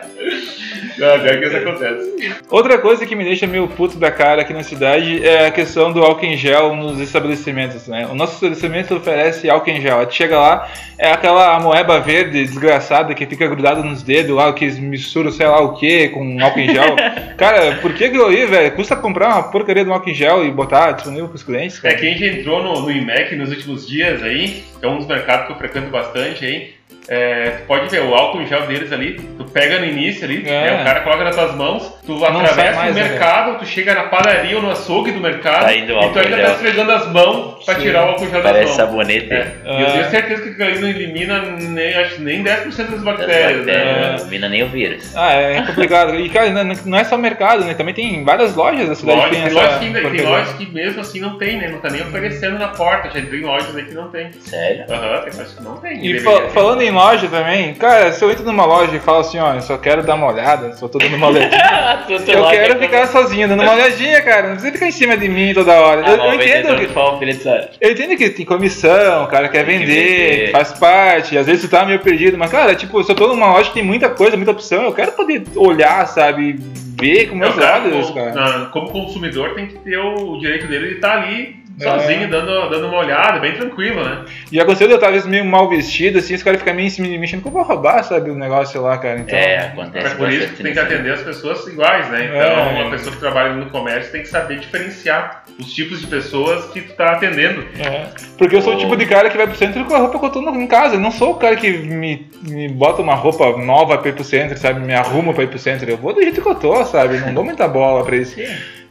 Não, 1.01 1.19
pior 1.19 1.39
que 1.39 1.45
isso 1.45 1.57
acontece. 1.57 2.33
Outra 2.49 2.77
coisa 2.77 3.05
que 3.05 3.15
me 3.15 3.23
deixa 3.23 3.47
meio 3.47 3.67
puto 3.67 3.97
da 3.97 4.11
cara 4.11 4.41
aqui 4.43 4.53
na 4.53 4.61
cidade 4.61 5.25
é 5.25 5.47
a 5.47 5.51
questão 5.51 5.91
do 5.91 6.03
álcool 6.03 6.25
em 6.25 6.37
gel 6.37 6.75
nos 6.75 6.99
estabelecimentos, 6.99 7.87
né? 7.87 8.07
O 8.11 8.13
nosso 8.15 8.33
estabelecimento 8.35 8.95
oferece 8.95 9.49
álcool 9.49 9.71
em 9.71 9.81
gel. 9.81 9.97
A 9.99 10.03
gente 10.03 10.15
chega 10.15 10.39
lá, 10.39 10.69
é 10.99 11.11
aquela 11.11 11.59
moeba 11.59 11.99
verde 11.99 12.43
desgraçada 12.43 13.15
que 13.15 13.25
fica 13.25 13.47
grudada 13.47 13.81
nos 13.81 14.03
dedos 14.03 14.35
lá, 14.35 14.53
que 14.53 14.65
mistura 14.79 15.31
sei 15.31 15.47
lá 15.47 15.59
o 15.61 15.73
que 15.73 16.09
com 16.09 16.37
álcool 16.41 16.59
em 16.59 16.73
gel. 16.73 16.95
cara, 17.37 17.77
por 17.81 17.93
que 17.93 18.05
aquilo 18.05 18.25
ali, 18.25 18.45
velho? 18.45 18.71
Custa 18.75 18.95
comprar 18.95 19.29
uma 19.29 19.43
porcaria 19.43 19.83
do 19.83 19.91
álcool 19.91 20.09
em 20.09 20.13
gel 20.13 20.45
e 20.45 20.51
botar 20.51 20.91
disponível 20.91 21.27
pros 21.29 21.41
clientes, 21.43 21.79
É 21.79 21.81
cara? 21.81 21.95
que 21.95 22.07
a 22.07 22.09
gente 22.11 22.25
entrou 22.25 22.61
no, 22.61 22.81
no 22.81 22.91
IMEC 22.91 23.35
nos 23.35 23.49
últimos 23.49 23.87
dias 23.87 24.21
aí, 24.21 24.63
que 24.79 24.85
é 24.85 24.87
um 24.87 24.97
dos 24.97 25.07
mercados 25.07 25.47
que 25.47 25.53
eu 25.53 25.57
frequento 25.57 25.89
bastante 25.89 26.45
aí. 26.45 26.80
É, 27.07 27.49
tu 27.61 27.63
pode 27.67 27.89
ver 27.89 28.01
o 28.03 28.13
álcool 28.13 28.41
em 28.41 28.47
gel 28.47 28.67
deles 28.67 28.91
ali, 28.91 29.13
tu 29.37 29.43
pega 29.45 29.79
no 29.79 29.85
início 29.85 30.23
ali, 30.23 30.43
É. 30.47 30.49
né, 30.71 30.81
o 30.81 30.85
cara 30.85 31.01
coloca 31.01 31.23
nas 31.23 31.35
tuas 31.35 31.55
mãos, 31.55 31.93
tu 32.05 32.19
sai 32.19 32.29
atravessa 32.29 32.75
mais, 32.79 32.95
o 32.95 32.99
né, 32.99 33.09
mercado, 33.09 33.57
tu 33.59 33.65
chega 33.65 33.93
na 33.95 34.03
padaria 34.03 34.55
ou 34.55 34.61
no 34.61 34.69
açougue 34.71 35.11
do 35.11 35.19
mercado 35.19 35.65
Tá 35.65 35.73
indo 35.75 35.93
o 35.95 36.03
e 36.03 36.09
tu 36.13 36.19
ainda 36.19 36.37
tá 36.37 36.51
esfregando 36.51 36.91
as 36.91 37.07
mãos 37.11 37.65
pra 37.65 37.75
Sim. 37.75 37.81
tirar 37.81 38.05
o 38.05 38.09
álcool 38.09 38.25
em 38.25 38.29
gel 38.29 38.41
das 38.41 38.51
Parece 38.51 38.65
mãos. 38.67 38.75
sabonete. 38.77 39.33
É. 39.33 39.51
E 39.65 39.81
eu 39.81 39.87
É. 39.87 39.91
tenho 39.91 40.09
certeza 40.09 40.51
que 40.53 40.63
ali 40.63 40.79
não 40.79 40.87
elimina 40.87 41.41
nem, 41.41 41.93
acho, 41.95 42.21
nem 42.21 42.43
10% 42.43 42.91
das 42.91 43.01
Das 43.01 43.03
bactérias. 43.03 43.65
né? 43.65 43.73
bactérias, 43.73 44.11
não 44.11 44.25
domina 44.25 44.49
nem 44.49 44.63
o 44.63 44.67
vírus. 44.69 45.15
Ah, 45.15 45.33
é 45.33 45.61
complicado. 45.63 46.15
E, 46.19 46.29
cara, 46.29 46.49
não, 46.51 46.75
não 46.85 46.97
é 46.97 47.03
só 47.03 47.17
mercado, 47.17 47.65
né? 47.65 47.73
Também 47.73 47.93
tem 47.93 48.23
várias 48.23 48.55
lojas 48.55 48.87
da 48.87 48.95
cidade 48.95 49.17
Lojas, 49.17 49.29
que 49.35 49.41
tem, 49.41 49.45
tem 49.49 49.53
lojas 49.55 49.77
que, 49.79 49.85
ainda- 49.85 50.01
tem 50.11 50.21
lojas 50.21 50.53
que 50.53 50.65
mesmo 50.71 51.01
assim 51.01 51.19
não 51.19 51.37
tem, 51.37 51.57
né? 51.57 51.67
Não 51.69 51.79
tá 51.79 51.89
nem 51.89 52.01
oferecendo 52.01 52.59
na 52.59 52.67
porta. 52.69 53.09
Já 53.11 53.19
entrei 53.19 53.41
em 53.41 53.43
lojas 53.43 53.75
aí 53.75 53.83
que 53.85 53.93
não 53.93 54.07
tem. 54.09 54.31
Sério? 54.33 54.85
Aham, 54.89 55.21
tem 55.23 55.33
lojas 55.33 55.53
que 55.53 55.63
não 55.63 55.77
tem. 55.77 56.05
E 56.05 56.19
fa- 56.19 56.49
falando 56.49 56.81
em 56.81 56.90
loja 56.91 57.27
também, 57.27 57.73
cara, 57.73 58.11
se 58.11 58.23
eu 58.23 58.31
entro 58.31 58.43
numa 58.45 58.65
loja 58.65 58.95
e 58.95 58.99
falo 58.99 59.19
assim, 59.19 59.39
ó, 59.39 59.53
eu 59.53 59.61
só 59.61 59.77
quero 59.77 60.03
dar 60.03 60.15
uma 60.15 60.27
olhada, 60.27 60.73
só 60.73 60.87
tô 60.87 60.97
dando 60.97 61.15
uma 61.15 61.27
olhadinha. 61.27 61.59
eu 62.09 62.49
quero 62.49 62.79
ficar 62.79 63.07
sozinho, 63.07 63.47
dando 63.47 63.63
uma 63.63 63.73
olhadinha, 63.73 64.21
cara. 64.21 64.43
Não 64.43 64.51
precisa 64.55 64.73
ficar 64.73 64.87
em 64.87 64.91
cima 64.91 65.17
de 65.17 65.27
mim 65.29 65.53
toda 65.53 65.73
hora. 65.73 66.01
Eu, 66.07 66.15
eu 66.17 66.33
entendo 66.35 66.75
que, 66.77 66.93
eu 67.81 67.91
entendo 67.91 68.17
que 68.17 68.29
tem 68.29 68.45
comissão, 68.45 69.23
o 69.23 69.27
cara 69.27 69.49
quer 69.49 69.65
Tem 69.65 69.79
que 69.79 69.85
vender, 69.85 70.29
vender. 70.39 70.51
faz 70.51 70.73
parte, 70.73 71.37
às 71.37 71.45
vezes 71.45 71.61
tu 71.61 71.69
tá 71.69 71.85
meio 71.85 71.99
perdido, 71.99 72.37
mas 72.37 72.51
cara, 72.51 72.75
tipo, 72.75 73.03
se 73.03 73.11
eu 73.11 73.15
tô 73.15 73.27
numa 73.27 73.51
loja 73.53 73.69
que 73.69 73.75
tem 73.75 73.83
muita 73.83 74.09
coisa, 74.09 74.35
muita 74.35 74.51
opção, 74.51 74.83
eu 74.83 74.93
quero 74.93 75.11
poder 75.13 75.43
olhar, 75.55 76.05
sabe, 76.07 76.59
ver 76.99 77.27
com 77.29 77.35
meus 77.35 77.55
Não, 77.55 77.61
cara, 77.63 77.83
olhos, 77.83 78.07
como, 78.09 78.15
cara. 78.15 78.33
na- 78.33 78.65
como 78.67 78.89
consumidor 78.91 79.55
tem 79.55 79.67
que 79.67 79.77
ter 79.79 79.97
o, 79.97 80.37
direito 80.39 80.67
dele 80.67 80.89
de 80.89 80.93
estar 80.95 81.21
ali 81.21 81.60
É. 81.79 81.83
sozinho, 81.83 82.29
dando, 82.29 82.69
dando 82.69 82.87
uma 82.87 82.97
olhada, 82.97 83.39
bem 83.39 83.53
tranquilo, 83.53 84.03
né? 84.03 84.25
E 84.51 84.59
aconteceu 84.59 84.87
de 84.87 84.93
eu 84.93 84.97
estar 84.97 85.07
às 85.07 85.13
vezes 85.13 85.27
meio 85.27 85.45
mal 85.45 85.69
vestido, 85.69 86.19
assim, 86.19 86.33
os 86.35 86.43
caras 86.43 86.59
ficam 86.59 86.73
meio 86.73 86.89
se 86.89 87.01
me 87.01 87.17
mexendo, 87.17 87.41
como 87.41 87.57
eu 87.59 87.63
vou 87.63 87.73
roubar, 87.75 88.03
sabe, 88.03 88.29
o 88.29 88.35
negócio 88.35 88.81
lá, 88.81 88.97
cara. 88.97 89.19
Então, 89.19 89.37
É, 89.37 89.57
Mas 89.75 89.87
acontece 89.87 90.15
por 90.15 90.31
isso 90.31 90.47
que 90.53 90.63
tem 90.63 90.73
que 90.73 90.79
atender 90.79 91.13
as 91.13 91.21
pessoas 91.21 91.65
iguais, 91.67 92.09
né? 92.09 92.25
Então, 92.25 92.39
É. 92.41 92.81
uma 92.81 92.91
pessoa 92.91 93.13
que 93.15 93.19
trabalha 93.21 93.53
no 93.53 93.67
comércio 93.69 94.11
tem 94.11 94.21
que 94.21 94.27
saber 94.29 94.59
diferenciar 94.59 95.43
os 95.59 95.73
tipos 95.73 96.01
de 96.01 96.07
pessoas 96.07 96.65
que 96.71 96.81
tu 96.81 96.93
tá 96.93 97.13
atendendo. 97.13 97.65
É, 97.79 98.07
porque 98.37 98.55
eu 98.55 98.61
sou 98.61 98.75
o 98.75 98.77
tipo 98.77 98.95
de 98.95 99.05
cara 99.05 99.29
que 99.29 99.37
vai 99.37 99.47
pro 99.47 99.55
centro 99.55 99.83
com 99.85 99.95
a 99.95 99.99
roupa 99.99 100.19
que 100.19 100.25
eu 100.25 100.29
tô 100.29 100.41
no- 100.41 100.55
em 100.61 100.67
casa. 100.67 100.95
Eu 100.95 100.99
não 100.99 101.11
sou 101.11 101.31
o 101.31 101.35
cara 101.35 101.55
que 101.55 101.69
me, 101.71 102.29
me 102.47 102.67
bota 102.69 103.01
uma 103.01 103.15
roupa 103.15 103.57
nova 103.57 103.97
pra 103.97 104.09
ir 104.09 104.13
pro 104.13 104.23
centro, 104.23 104.57
sabe? 104.57 104.79
Me 104.81 104.93
arruma 104.93 105.33
pra 105.33 105.43
ir 105.43 105.47
pro 105.47 105.57
centro. 105.59 105.89
Eu 105.89 105.97
vou 105.97 106.13
do 106.13 106.21
jeito 106.21 106.41
que 106.41 106.47
eu 106.47 106.55
tô, 106.55 106.83
sabe? 106.85 107.17
Não 107.19 107.33
dou 107.33 107.43
muita 107.43 107.67
bola 107.67 108.03
pra 108.05 108.15
isso. 108.15 108.35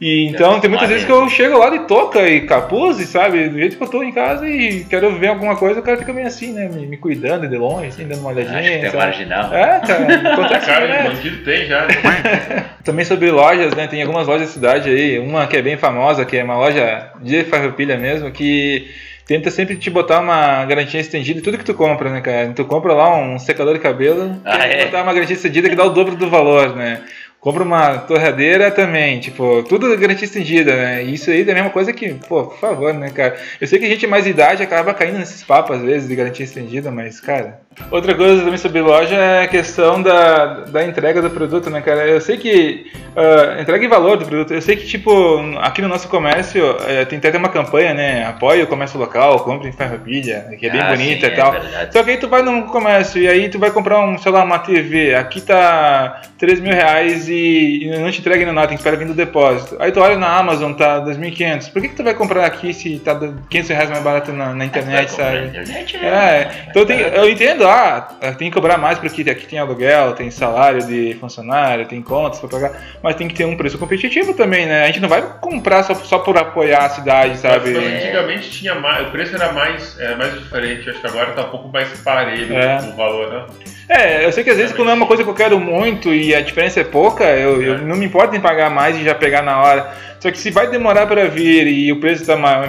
E 0.01 0.25
então 0.25 0.59
tem 0.59 0.67
muitas 0.67 0.89
vezes 0.89 1.05
que 1.05 1.11
eu 1.11 1.29
chego 1.29 1.59
lá 1.59 1.69
de 1.69 1.79
touca 1.85 2.27
e 2.27 2.41
capuz, 2.41 2.97
sabe? 3.07 3.47
Do 3.49 3.59
jeito 3.59 3.77
que 3.77 3.83
eu 3.83 3.87
tô 3.87 4.01
em 4.01 4.11
casa 4.11 4.49
e 4.49 4.83
quero 4.85 5.15
ver 5.19 5.27
alguma 5.27 5.55
coisa, 5.55 5.79
o 5.79 5.83
cara 5.83 5.95
fica 5.97 6.11
meio 6.11 6.25
assim, 6.25 6.53
né? 6.53 6.67
Me, 6.73 6.87
me 6.87 6.97
cuidando 6.97 7.47
de 7.47 7.55
longe, 7.55 7.89
assim, 7.89 8.07
dando 8.07 8.21
uma 8.21 8.31
olhadinha. 8.31 8.57
Acho 8.57 8.67
que 8.71 8.79
tem 8.79 8.89
sabe? 8.89 8.97
marginal. 8.97 9.53
É, 9.53 9.79
cara, 9.79 10.29
A 10.29 10.33
acontece 10.33 10.65
cara 10.65 10.87
direto. 10.87 11.03
bandido 11.15 11.43
tem 11.45 11.65
já. 11.67 11.87
Também 12.83 13.05
sobre 13.05 13.29
lojas, 13.29 13.75
né? 13.75 13.85
Tem 13.85 14.01
algumas 14.01 14.25
lojas 14.27 14.47
da 14.47 14.53
cidade 14.53 14.89
aí, 14.89 15.19
uma 15.19 15.45
que 15.45 15.55
é 15.57 15.61
bem 15.61 15.77
famosa, 15.77 16.25
que 16.25 16.35
é 16.35 16.43
uma 16.43 16.57
loja 16.57 17.11
de 17.21 17.43
farroupilha 17.43 17.95
mesmo, 17.95 18.31
que 18.31 18.89
tenta 19.27 19.51
sempre 19.51 19.75
te 19.77 19.89
botar 19.91 20.19
uma 20.19 20.65
garantia 20.65 20.99
estendida 20.99 21.39
em 21.39 21.43
tudo 21.43 21.59
que 21.59 21.63
tu 21.63 21.75
compra, 21.75 22.09
né, 22.09 22.21
cara? 22.21 22.51
Tu 22.55 22.65
compra 22.65 22.91
lá 22.93 23.15
um 23.15 23.37
secador 23.37 23.75
de 23.75 23.79
cabelo, 23.79 24.35
Ah, 24.43 24.57
tenta 24.57 24.73
é? 24.75 24.85
botar 24.85 25.03
uma 25.03 25.13
garantia 25.13 25.35
estendida 25.35 25.69
que 25.69 25.75
dá 25.75 25.85
o 25.85 25.89
dobro 25.91 26.15
do 26.15 26.27
valor, 26.27 26.75
né? 26.75 27.01
Compra 27.41 27.63
uma 27.63 27.97
torradeira 27.97 28.69
também, 28.69 29.19
tipo, 29.19 29.63
tudo 29.63 29.97
garantia 29.97 30.25
estendida, 30.25 30.75
né? 30.75 31.01
Isso 31.01 31.31
aí 31.31 31.41
é 31.49 31.61
uma 31.61 31.71
coisa 31.71 31.91
que, 31.91 32.13
pô, 32.13 32.43
por 32.45 32.59
favor, 32.59 32.93
né, 32.93 33.09
cara? 33.09 33.35
Eu 33.59 33.65
sei 33.65 33.79
que 33.79 33.85
a 33.85 33.89
gente 33.89 34.05
mais 34.05 34.27
idade 34.27 34.61
acaba 34.61 34.93
caindo 34.93 35.17
nesses 35.17 35.43
papos 35.43 35.77
às 35.77 35.81
vezes 35.81 36.07
de 36.07 36.15
garantia 36.15 36.45
estendida, 36.45 36.91
mas, 36.91 37.19
cara. 37.19 37.59
Outra 37.89 38.13
coisa 38.15 38.41
também 38.43 38.57
sobre 38.57 38.81
loja 38.81 39.15
é 39.15 39.43
a 39.43 39.47
questão 39.47 40.01
da, 40.01 40.45
da 40.65 40.85
entrega 40.85 41.21
do 41.21 41.29
produto, 41.29 41.69
né, 41.69 41.81
cara? 41.81 42.05
Eu 42.07 42.19
sei 42.21 42.37
que. 42.37 42.91
ah, 43.15 43.61
entrega 43.61 43.83
e 43.83 43.87
valor 43.87 44.17
do 44.17 44.25
produto. 44.25 44.53
Eu 44.53 44.61
sei 44.61 44.75
que, 44.75 44.85
tipo, 44.85 45.11
aqui 45.59 45.81
no 45.81 45.87
nosso 45.87 46.07
comércio 46.07 46.63
eh, 46.87 47.05
tem 47.05 47.17
até 47.17 47.37
uma 47.37 47.49
campanha, 47.49 47.93
né? 47.93 48.25
Apoie 48.25 48.61
o 48.61 48.67
comércio 48.67 48.99
local, 48.99 49.39
compre 49.39 49.69
em 49.69 49.71
Farroupilha, 49.71 50.47
que 50.59 50.67
é 50.67 50.69
bem 50.69 50.81
Ah, 50.81 50.89
bonita 50.89 51.27
sim, 51.27 51.33
e 51.33 51.35
tal. 51.35 51.55
É. 51.55 51.89
Só 51.91 52.03
que 52.03 52.11
aí 52.11 52.17
tu 52.17 52.27
vai 52.27 52.41
num 52.41 52.63
comércio 52.63 53.21
e 53.21 53.27
aí 53.27 53.49
tu 53.49 53.57
vai 53.57 53.71
comprar 53.71 53.99
um, 54.01 54.17
sei 54.17 54.31
lá, 54.31 54.43
uma 54.43 54.59
TV, 54.59 55.15
aqui 55.15 55.41
tá 55.41 56.21
3 56.37 56.59
mil 56.59 56.73
reais 56.73 57.27
e, 57.29 57.85
e 57.85 57.97
não 57.99 58.11
te 58.11 58.19
entrega 58.19 58.39
ainda 58.41 58.53
nada, 58.53 58.67
tem 58.67 58.77
que 58.77 58.81
esperar 58.81 58.97
vir 58.97 59.07
do 59.07 59.13
depósito. 59.13 59.75
Aí 59.79 59.91
tu 59.91 59.99
olha 60.01 60.17
na 60.17 60.27
Amazon, 60.27 60.73
tá 60.73 60.99
2.500. 61.01 61.71
Por 61.71 61.81
que, 61.81 61.89
que 61.89 61.95
tu 61.95 62.03
vai 62.03 62.13
comprar 62.13 62.45
aqui 62.45 62.73
se 62.73 62.99
tá 62.99 63.17
500 63.49 63.69
reais 63.69 63.89
mais 63.89 64.03
barato 64.03 64.31
na, 64.33 64.53
na 64.53 64.63
internet, 64.65 65.11
na 65.11 65.17
sabe? 65.17 65.47
internet, 65.47 65.97
É, 65.97 66.51
então 66.69 66.85
tem, 66.85 66.99
eu 66.99 67.29
entendo, 67.29 67.60
ah, 67.67 68.07
tem 68.37 68.49
que 68.49 68.55
cobrar 68.55 68.77
mais 68.77 68.99
porque 68.99 69.29
aqui 69.29 69.47
tem 69.47 69.59
aluguel, 69.59 70.13
tem 70.13 70.29
salário 70.31 70.85
de 70.85 71.15
funcionário, 71.19 71.85
tem 71.87 72.01
contas 72.01 72.39
pra 72.39 72.49
pagar, 72.49 72.71
mas 73.01 73.15
tem 73.15 73.27
que 73.27 73.33
ter 73.35 73.45
um 73.45 73.55
preço 73.57 73.77
competitivo 73.77 74.33
também, 74.33 74.65
né? 74.65 74.83
A 74.83 74.87
gente 74.87 74.99
não 74.99 75.09
vai 75.09 75.21
comprar 75.39 75.83
só, 75.83 75.93
só 75.95 76.19
por 76.19 76.37
apoiar 76.37 76.85
a 76.85 76.89
cidade, 76.89 77.37
sabe? 77.37 77.71
Mas 77.73 77.83
É. 77.83 77.97
antigamente 77.97 78.49
tinha 78.49 78.75
mais, 78.75 79.07
o 79.07 79.11
preço 79.11 79.35
era 79.35 79.51
mais, 79.51 79.99
é, 79.99 80.15
mais 80.15 80.33
diferente. 80.37 80.89
Acho 80.89 80.99
que 80.99 81.07
agora 81.07 81.31
tá 81.31 81.43
um 81.45 81.49
pouco 81.49 81.69
mais 81.69 81.87
parelho 82.01 82.55
É. 82.55 82.77
o 82.77 82.95
valor, 82.95 83.29
né? 83.31 83.45
É, 83.89 84.25
eu 84.25 84.31
sei 84.31 84.43
que 84.43 84.49
às 84.49 84.57
vezes 84.57 84.73
quando 84.73 84.89
é 84.91 84.93
uma 84.93 85.05
coisa 85.05 85.23
que 85.23 85.29
eu 85.29 85.33
quero 85.33 85.59
muito 85.59 86.13
e 86.13 86.33
a 86.33 86.39
diferença 86.41 86.79
é 86.79 86.83
pouca, 86.83 87.25
eu, 87.25 87.61
eu 87.61 87.77
não 87.79 87.97
me 87.97 88.05
importo 88.05 88.35
em 88.35 88.39
pagar 88.39 88.69
mais 88.69 88.95
e 88.97 89.03
já 89.03 89.13
pegar 89.13 89.41
na 89.41 89.61
hora. 89.61 89.91
Só 90.21 90.29
que 90.29 90.37
se 90.37 90.51
vai 90.51 90.67
demorar 90.69 91.07
para 91.07 91.27
vir 91.27 91.67
e 91.67 91.91
o 91.91 91.99
preço 91.99 92.23
tá, 92.25 92.37
ma 92.37 92.61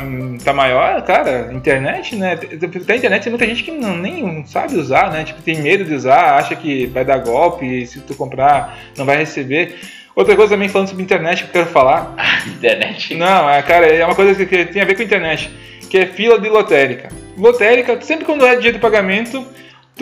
tá 0.42 0.54
maior, 0.54 1.02
cara, 1.02 1.50
internet, 1.52 2.16
né? 2.16 2.32
Até 2.32 2.96
internet 2.96 3.22
tem 3.22 3.30
muita 3.30 3.46
gente 3.46 3.62
que 3.62 3.70
não, 3.70 3.94
nem 3.96 4.44
sabe 4.46 4.74
usar, 4.82 5.10
né? 5.10 5.24
Tipo, 5.24 5.40
tem 5.42 5.60
medo 5.60 5.84
de 5.84 5.94
usar, 5.94 6.36
acha 6.36 6.54
que 6.54 6.86
vai 6.86 7.04
dar 7.04 7.18
golpe 7.18 7.64
e 7.64 7.86
se 7.86 8.00
tu 8.00 8.14
comprar 8.14 8.78
não 8.96 9.04
vai 9.04 9.16
receber. 9.16 9.78
Outra 10.14 10.36
coisa 10.36 10.54
também 10.54 10.68
falando 10.68 10.88
sobre 10.88 11.02
internet 11.02 11.44
que 11.44 11.48
eu 11.48 11.52
quero 11.52 11.66
falar. 11.66 12.14
Internet. 12.46 13.14
Não, 13.14 13.48
é, 13.48 13.62
cara, 13.62 13.86
é 13.86 14.04
uma 14.04 14.14
coisa 14.14 14.34
que, 14.34 14.44
que 14.46 14.64
tem 14.66 14.82
a 14.82 14.84
ver 14.84 14.94
com 14.94 15.02
internet, 15.02 15.50
que 15.88 15.96
é 15.96 16.06
fila 16.06 16.38
de 16.38 16.48
lotérica. 16.50 17.08
Lotérica, 17.38 17.98
sempre 18.02 18.26
quando 18.26 18.44
é 18.46 18.56
dia 18.56 18.72
de 18.72 18.78
pagamento, 18.78 19.46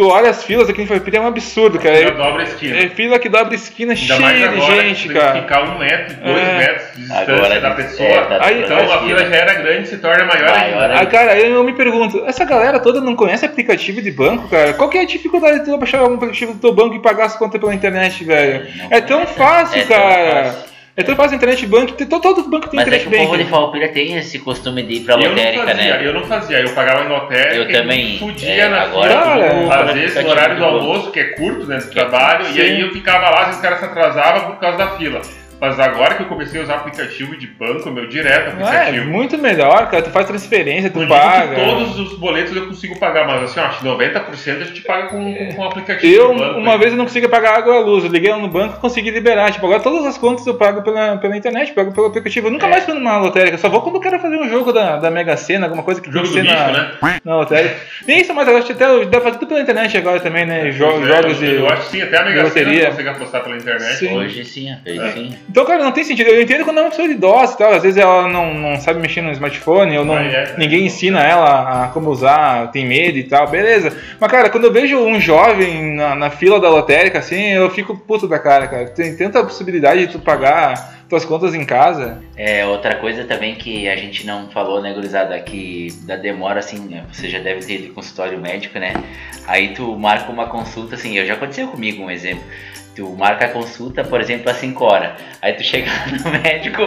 tu 0.01 0.09
olha 0.09 0.31
as 0.31 0.43
filas 0.43 0.69
aqui 0.71 0.81
em 0.81 0.87
Farroupilha, 0.87 1.19
é 1.19 1.21
um 1.21 1.27
absurdo, 1.27 1.79
cara. 1.79 1.95
É, 1.99 2.11
dobra 2.11 2.41
a 2.41 2.45
esquina. 2.45 2.79
é 2.79 2.89
fila 2.89 3.19
que 3.19 3.29
dobra 3.29 3.55
esquina 3.55 3.93
Ainda 3.93 4.19
mais 4.19 4.37
cheia 4.39 4.49
de 4.49 4.61
gente, 4.61 5.03
tem 5.09 5.13
que 5.13 5.19
cara. 5.21 5.43
ficar 5.43 5.63
um 5.65 5.79
metro, 5.79 6.17
dois 6.25 6.39
É. 6.49 6.57
metros 6.59 6.87
de 6.97 7.01
distância 7.03 7.35
Agora 7.35 7.61
da 7.61 7.69
é, 7.69 7.75
pessoa. 7.75 8.23
tá 8.23 8.39
Aí- 8.41 8.63
então 8.63 8.79
a 8.79 8.99
fila 9.03 9.25
já 9.27 9.37
era 9.37 9.55
grande 9.55 9.89
se 9.89 9.99
torna 9.99 10.25
maior, 10.25 10.51
Maior 10.59 10.83
ainda. 10.91 11.01
Ah, 11.01 11.07
cara, 11.07 11.33
aí 11.33 11.51
eu 11.51 11.63
me 11.63 11.73
pergunto, 11.75 12.25
essa 12.27 12.45
galera 12.47 12.81
toda 12.81 13.01
não 13.01 13.15
conhece 13.15 13.45
aplicativo 13.45 14.01
de 14.01 14.11
banco, 14.11 14.49
cara? 14.49 14.73
Qual 14.73 14.89
que 14.89 14.97
é 14.97 15.03
a 15.03 15.07
dificuldade 15.07 15.59
de 15.61 15.65
tu 15.67 15.77
baixar 15.77 16.03
um 16.05 16.15
aplicativo 16.15 16.55
do 16.55 16.61
teu 16.61 16.73
banco 16.73 16.95
e 16.95 16.99
pagar 17.01 17.27
as 17.27 17.37
contas 17.37 17.61
pela 17.61 17.75
internet, 17.75 18.25
velho? 18.25 18.67
Não 18.77 18.87
É 18.91 19.01
tão 19.03 19.19
conhece. 19.19 19.35
fácil, 19.39 19.81
É 19.81 19.85
tão 19.85 19.97
cara. 19.99 20.45
fácil. 20.45 20.59
É 20.61 20.70
tão 21.05 21.15
fácil 21.17 21.37
internet 21.37 21.67
banco, 21.67 21.93
tem- 21.93 22.07
todo, 22.07 22.21
todo 22.21 22.43
banco 22.51 22.69
tem 22.69 22.77
Mas 22.79 22.87
é 22.87 22.97
internet 22.97 23.09
que 23.09 23.15
o 23.15 23.19
povo 23.19 23.37
de 23.37 23.45
bank. 23.45 23.51
Farroupilha 23.51 23.89
tem 23.89 24.17
esse 24.17 24.39
costume 24.41 24.83
de 24.83 24.95
ir 24.95 25.01
pra 25.01 25.15
eu 25.15 25.21
não 25.21 25.29
lotérica, 25.31 25.65
fazia, 25.67 25.97
né? 25.99 26.07
eu 26.07 26.13
não 26.13 26.25
fazia, 26.25 26.61
eu 26.61 26.71
pagava 26.71 27.05
em 27.05 27.09
lotérica 27.09 27.55
Eu 27.55 27.73
também. 27.73 28.19
fudia 28.19 28.51
É, 28.65 28.69
na 28.69 28.83
agora 28.83 29.09
fila. 29.23 29.53
No 29.55 29.73
aplicativo 29.73 30.29
horário 30.29 30.57
do 30.57 30.61
banco. 30.63 30.75
almoço, 30.77 31.11
que 31.13 31.21
é 31.21 31.25
curto, 31.25 31.67
né, 31.67 31.79
do 31.79 31.85
é 31.85 31.91
trabalho, 31.91 32.47
e 32.55 32.61
aí 32.61 32.81
eu 32.81 32.91
ficava 32.93 33.31
lá, 33.31 33.41
às 33.41 33.47
vezes 33.47 33.61
o 33.61 33.63
cara 33.63 33.77
se 33.79 33.85
atrasava 33.85 34.41
por 34.51 34.59
causa 34.61 34.79
da 34.79 34.89
fila. 34.97 35.23
Mas 35.61 35.79
agora 35.79 36.15
que 36.15 36.23
eu 36.23 36.27
comecei 36.27 36.59
a 36.61 36.65
usar 36.65 36.75
aplicativo 36.77 37.37
de 37.37 37.47
banco, 37.47 37.91
meu, 37.91 38.07
direto 38.09 38.33
É, 38.33 38.49
aplicativo. 38.49 39.11
muito 39.11 39.37
melhor, 39.37 39.91
cara. 39.91 40.03
Tu 40.03 40.11
faz 40.11 40.27
transferência, 40.27 40.89
tu 40.91 41.01
Não 41.01 41.09
paga. 41.09 41.55
que 41.55 41.61
todos 41.65 41.99
os 42.01 42.19
boletos 42.19 42.57
eu 42.57 42.67
consigo 42.67 42.99
pagar, 42.99 43.27
mas 43.27 43.43
assim, 43.43 43.61
ó, 43.61 43.65
acho 43.65 43.81
que 43.81 43.85
90% 43.87 44.63
a 44.63 44.65
gente 44.65 44.81
paga 44.83 45.09
com, 45.09 45.35
com, 45.35 45.55
com 45.55 45.65
aplicativo 45.65 46.13
Eu, 46.13 46.35
banco. 46.35 46.59
uma 46.61 46.73
hein? 46.73 46.79
vez 46.79 46.93
eu 46.93 46.97
não 46.99 47.05
conseguia 47.05 47.29
pagar 47.29 47.59
água 47.59 47.77
e 47.77 47.83
luz, 47.85 48.05
eu 48.05 48.11
liguei 48.11 48.33
no 48.35 48.49
banco 48.49 48.77
e 48.77 48.81
consegui 48.81 49.11
liberar. 49.11 49.53
Tipo, 49.53 49.67
agora 49.67 49.81
todas 49.81 50.07
as 50.07 50.17
contas 50.17 50.47
eu 50.47 50.55
pago 50.55 50.83
pela, 50.83 51.19
pela 51.19 51.37
internet, 51.37 51.73
pago 51.73 51.93
pelo 51.93 52.07
aplicativo. 52.07 52.47
Eu 52.49 52.53
nunca 52.53 52.67
É. 52.67 52.71
mais 52.71 52.85
fui 52.85 52.95
numa 52.95 53.19
lotérica, 53.19 53.59
só 53.59 53.69
vou 53.69 53.83
quando 53.83 53.97
eu 53.97 54.01
quero 54.01 54.19
fazer 54.19 54.37
um 54.37 54.49
jogo 54.49 54.73
da, 54.73 54.97
da 54.97 55.11
Mega 55.11 55.37
Sena, 55.37 55.67
alguma 55.67 55.83
coisa 55.83 56.01
que 56.01 56.11
Jogo 56.11 56.27
tem 56.33 56.43
do 56.43 56.49
que 56.49 56.55
ser 56.55 56.57
bicho, 56.57 56.73
na, 57.03 57.09
né? 57.11 57.19
na 57.25 57.37
lotérica. 57.37 57.77
Nem 58.07 58.21
isso, 58.23 58.33
mas 58.33 58.49
eu 58.49 58.57
acho 58.57 58.67
que 58.67 58.73
até 58.73 58.87
dá 59.05 59.07
pra 59.11 59.21
fazer 59.21 59.39
tudo 59.39 59.49
pela 59.49 59.61
internet 59.61 59.97
agora 59.99 60.21
também, 60.21 60.47
né? 60.47 60.71
Jo- 60.71 60.87
É, 60.87 61.07
jogos 61.07 61.43
eu, 61.43 61.49
de. 61.49 61.55
eu 61.57 61.69
acho 61.69 61.83
que 61.83 61.89
sim, 61.97 62.03
até 62.03 62.17
a 62.19 62.25
Mega 62.25 62.43
loteria. 62.45 62.73
Sena 62.81 62.91
consegue 62.91 63.09
apostar 63.11 63.43
pela 63.43 63.57
internet. 63.57 63.97
Sim. 63.97 64.17
Hoje 64.17 64.45
sim, 64.45 64.75
hoje 64.87 65.13
sim. 65.13 65.35
Então, 65.51 65.65
cara, 65.65 65.83
não 65.83 65.91
tem 65.91 66.05
sentido. 66.05 66.29
Eu 66.29 66.41
entendo 66.41 66.65
quando 66.65 66.79
é 66.79 66.83
uma 66.83 66.91
pessoa 66.91 67.09
idosa 67.09 67.55
e 67.55 67.59
tal. 67.59 67.73
Às 67.73 67.83
vezes 67.83 67.99
ela 67.99 68.29
não, 68.29 68.55
não 68.55 68.81
sabe 68.81 69.01
mexer 69.01 69.21
no 69.21 69.33
smartphone, 69.33 69.99
ou 69.99 70.05
não, 70.05 70.15
Ah, 70.15 70.23
é. 70.23 70.55
ninguém 70.57 70.87
ensina 70.87 71.21
ela 71.25 71.87
a 71.87 71.89
como 71.89 72.09
usar, 72.09 72.71
tem 72.71 72.87
medo 72.87 73.19
e 73.19 73.25
tal, 73.25 73.49
beleza. 73.49 73.93
Mas, 74.21 74.31
cara, 74.31 74.49
quando 74.49 74.65
eu 74.65 74.73
vejo 74.73 74.97
um 74.97 75.19
jovem 75.21 75.97
na, 75.97 76.15
na 76.15 76.31
fila 76.31 76.61
da 76.61 76.71
lotérica, 76.71 77.19
assim, 77.19 77.51
eu 77.53 77.69
fico 77.71 77.97
puto 77.97 78.29
da 78.29 78.39
cara, 78.39 78.69
cara. 78.69 78.87
Tem 78.91 79.17
tanta 79.17 79.43
possibilidade 79.43 80.07
de 80.07 80.13
tu 80.13 80.21
pagar 80.21 81.01
tuas 81.09 81.25
contas 81.25 81.53
em 81.57 81.65
casa. 81.65 82.23
É, 82.37 82.65
outra 82.65 82.95
coisa 82.95 83.25
também 83.25 83.57
que 83.57 83.89
a 83.89 83.97
gente 83.97 84.25
não 84.25 84.49
falou, 84.51 84.81
né, 84.81 84.93
gurizada, 84.93 85.37
que 85.41 85.89
da 86.03 86.15
demora, 86.15 86.61
assim, 86.61 86.79
né, 86.89 87.03
você 87.11 87.29
já 87.29 87.41
deve 87.41 87.67
ter 87.67 87.81
ido 87.81 87.93
consultório 87.93 88.39
médico, 88.39 88.79
né? 88.79 88.95
Aí 89.49 89.75
tu 89.75 89.97
marca 89.99 90.31
uma 90.31 90.47
consulta, 90.47 90.95
assim, 90.95 91.19
eu 91.19 91.27
já 91.27 91.35
aconteceu 91.35 91.67
comigo 91.67 92.05
um 92.05 92.11
exemplo. 92.11 92.45
Tu 92.95 93.09
marca 93.17 93.45
a 93.47 93.49
consulta, 93.49 94.03
por 94.03 94.21
exemplo, 94.21 94.51
às 94.51 94.57
5 94.57 94.85
horas. 94.85 95.13
Aí 95.41 95.53
tu 95.53 95.63
chega 95.63 95.91
no 96.25 96.31
médico 96.31 96.83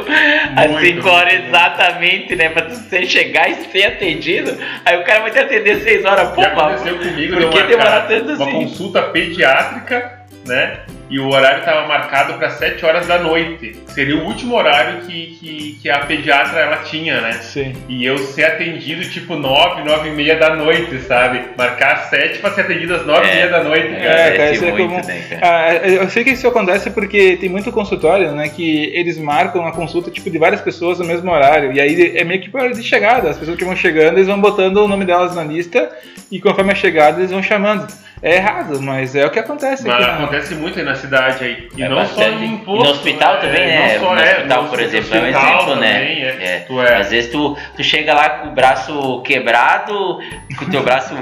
às 0.55 0.69
Muito 0.71 0.95
5 0.97 1.09
horas 1.09 1.33
exatamente, 1.45 2.35
né? 2.35 2.49
Pra 2.49 2.63
tu 2.63 2.75
ser, 2.75 3.05
chegar 3.05 3.49
e 3.49 3.55
ser 3.71 3.85
atendido. 3.85 4.57
Aí 4.85 4.97
o 4.99 5.03
cara 5.05 5.21
vai 5.21 5.31
te 5.31 5.39
atender 5.39 5.77
6 5.81 6.05
horas. 6.05 6.29
Pô, 6.31 6.41
Já 6.41 6.47
aconteceu 6.49 6.97
comigo, 6.97 7.33
por 7.33 7.41
eu 7.41 7.49
que 7.49 7.63
demorar 7.63 8.01
tanto 8.07 8.33
uma 8.33 8.43
assim? 8.45 8.51
consulta 8.51 9.01
pediátrica, 9.03 10.19
né? 10.45 10.79
E 11.13 11.19
o 11.19 11.29
horário 11.29 11.59
estava 11.59 11.87
marcado 11.87 12.33
para 12.39 12.49
7 12.49 12.83
horas 12.83 13.05
da 13.05 13.19
noite. 13.19 13.75
Seria 13.89 14.15
o 14.17 14.25
último 14.25 14.55
horário 14.55 15.01
que, 15.01 15.37
que, 15.39 15.77
que 15.79 15.87
a 15.87 15.99
pediatra 15.99 16.59
ela 16.59 16.77
tinha, 16.77 17.21
né? 17.21 17.33
Sim. 17.33 17.73
E 17.87 18.03
eu 18.03 18.17
ser 18.17 18.45
atendido 18.45 19.07
tipo 19.11 19.35
9, 19.35 19.83
9 19.83 20.09
e 20.09 20.11
meia 20.11 20.35
da 20.37 20.55
noite, 20.55 20.97
sabe? 21.01 21.41
Marcar 21.55 21.93
às 21.97 22.09
7 22.09 22.39
para 22.39 22.49
ser 22.55 22.61
atendido 22.61 22.95
às 22.95 23.05
9 23.05 23.27
e 23.27 23.29
É. 23.29 23.33
meia 23.35 23.47
da 23.49 23.63
noite, 23.63 23.87
É, 23.93 23.99
cara. 23.99 24.07
cara, 24.15 24.27
Acontece 24.27 24.53
isso 24.55 24.65
é 24.65 24.71
muito, 24.71 24.89
comum. 24.89 25.01
né, 25.05 25.25
cara? 25.29 25.41
Ah, 25.43 25.87
eu 25.87 26.09
sei 26.09 26.23
que 26.23 26.31
isso 26.31 26.47
acontece 26.47 26.89
porque 26.89 27.37
tem 27.37 27.47
muito 27.47 27.71
consultório, 27.71 28.31
né? 28.31 28.49
Que 28.49 28.85
eles 28.95 29.19
marcam 29.19 29.67
a 29.67 29.71
consulta 29.71 30.09
tipo 30.09 30.31
de 30.31 30.39
várias 30.39 30.61
pessoas 30.61 30.97
no 30.97 31.05
mesmo 31.05 31.29
horário. 31.31 31.71
E 31.73 31.79
aí 31.79 32.17
é 32.17 32.23
meio 32.23 32.41
que 32.41 32.49
por 32.49 32.59
hora 32.59 32.73
de 32.73 32.81
chegada. 32.81 33.29
As 33.29 33.37
pessoas 33.37 33.55
que 33.55 33.63
vão 33.65 33.75
chegando, 33.75 34.15
eles 34.17 34.25
vão 34.27 34.41
botando 34.41 34.77
o 34.77 34.87
nome 34.87 35.05
delas 35.05 35.35
na 35.35 35.43
lista 35.43 35.91
e 36.31 36.41
conforme 36.41 36.71
a 36.71 36.75
chegada 36.75 37.19
eles 37.19 37.29
vão 37.29 37.43
chamando. 37.43 37.85
É 38.25 38.37
errado, 38.37 38.81
mas 38.81 39.15
é 39.17 39.25
o 39.25 39.29
que 39.29 39.37
acontece 39.37 39.85
Mas 39.85 39.95
aqui. 40.01 40.05
né? 40.05 40.13
acontece 40.23 40.55
muito 40.55 40.79
aí 40.79 40.85
na 40.85 40.95
cidade 40.95 41.43
aí. 41.43 41.67
E 41.75 41.83
É 41.83 41.89
não 41.89 41.97
só 42.05 42.15
bastante. 42.15 42.43
em 42.43 42.45
E 42.45 42.53
imposto. 42.53 42.83
no 42.85 42.89
hospital 42.91 43.33
né? 43.33 43.39
também, 43.41 43.67
né? 43.67 43.93
Não 43.97 43.99
só 44.07 44.15
no 44.15 44.21
é, 44.21 44.31
hospital, 44.37 44.63
no 44.63 44.69
por 44.69 44.79
exemplo, 44.79 45.15
é 45.15 45.19
um 45.19 45.25
exemplo, 45.27 45.75
né? 45.75 45.93
também, 45.99 46.23
é. 46.23 46.37
É. 46.55 46.59
Tu 46.65 46.81
é. 46.81 46.95
Às 47.01 47.11
vezes 47.11 47.31
tu, 47.33 47.57
tu 47.75 47.83
chega 47.83 48.13
lá 48.13 48.29
com 48.29 48.47
o 48.47 48.51
braço 48.51 49.21
quebrado, 49.23 50.19
com 50.57 50.63
o 50.65 50.69
teu 50.71 50.81
braço 50.83 51.13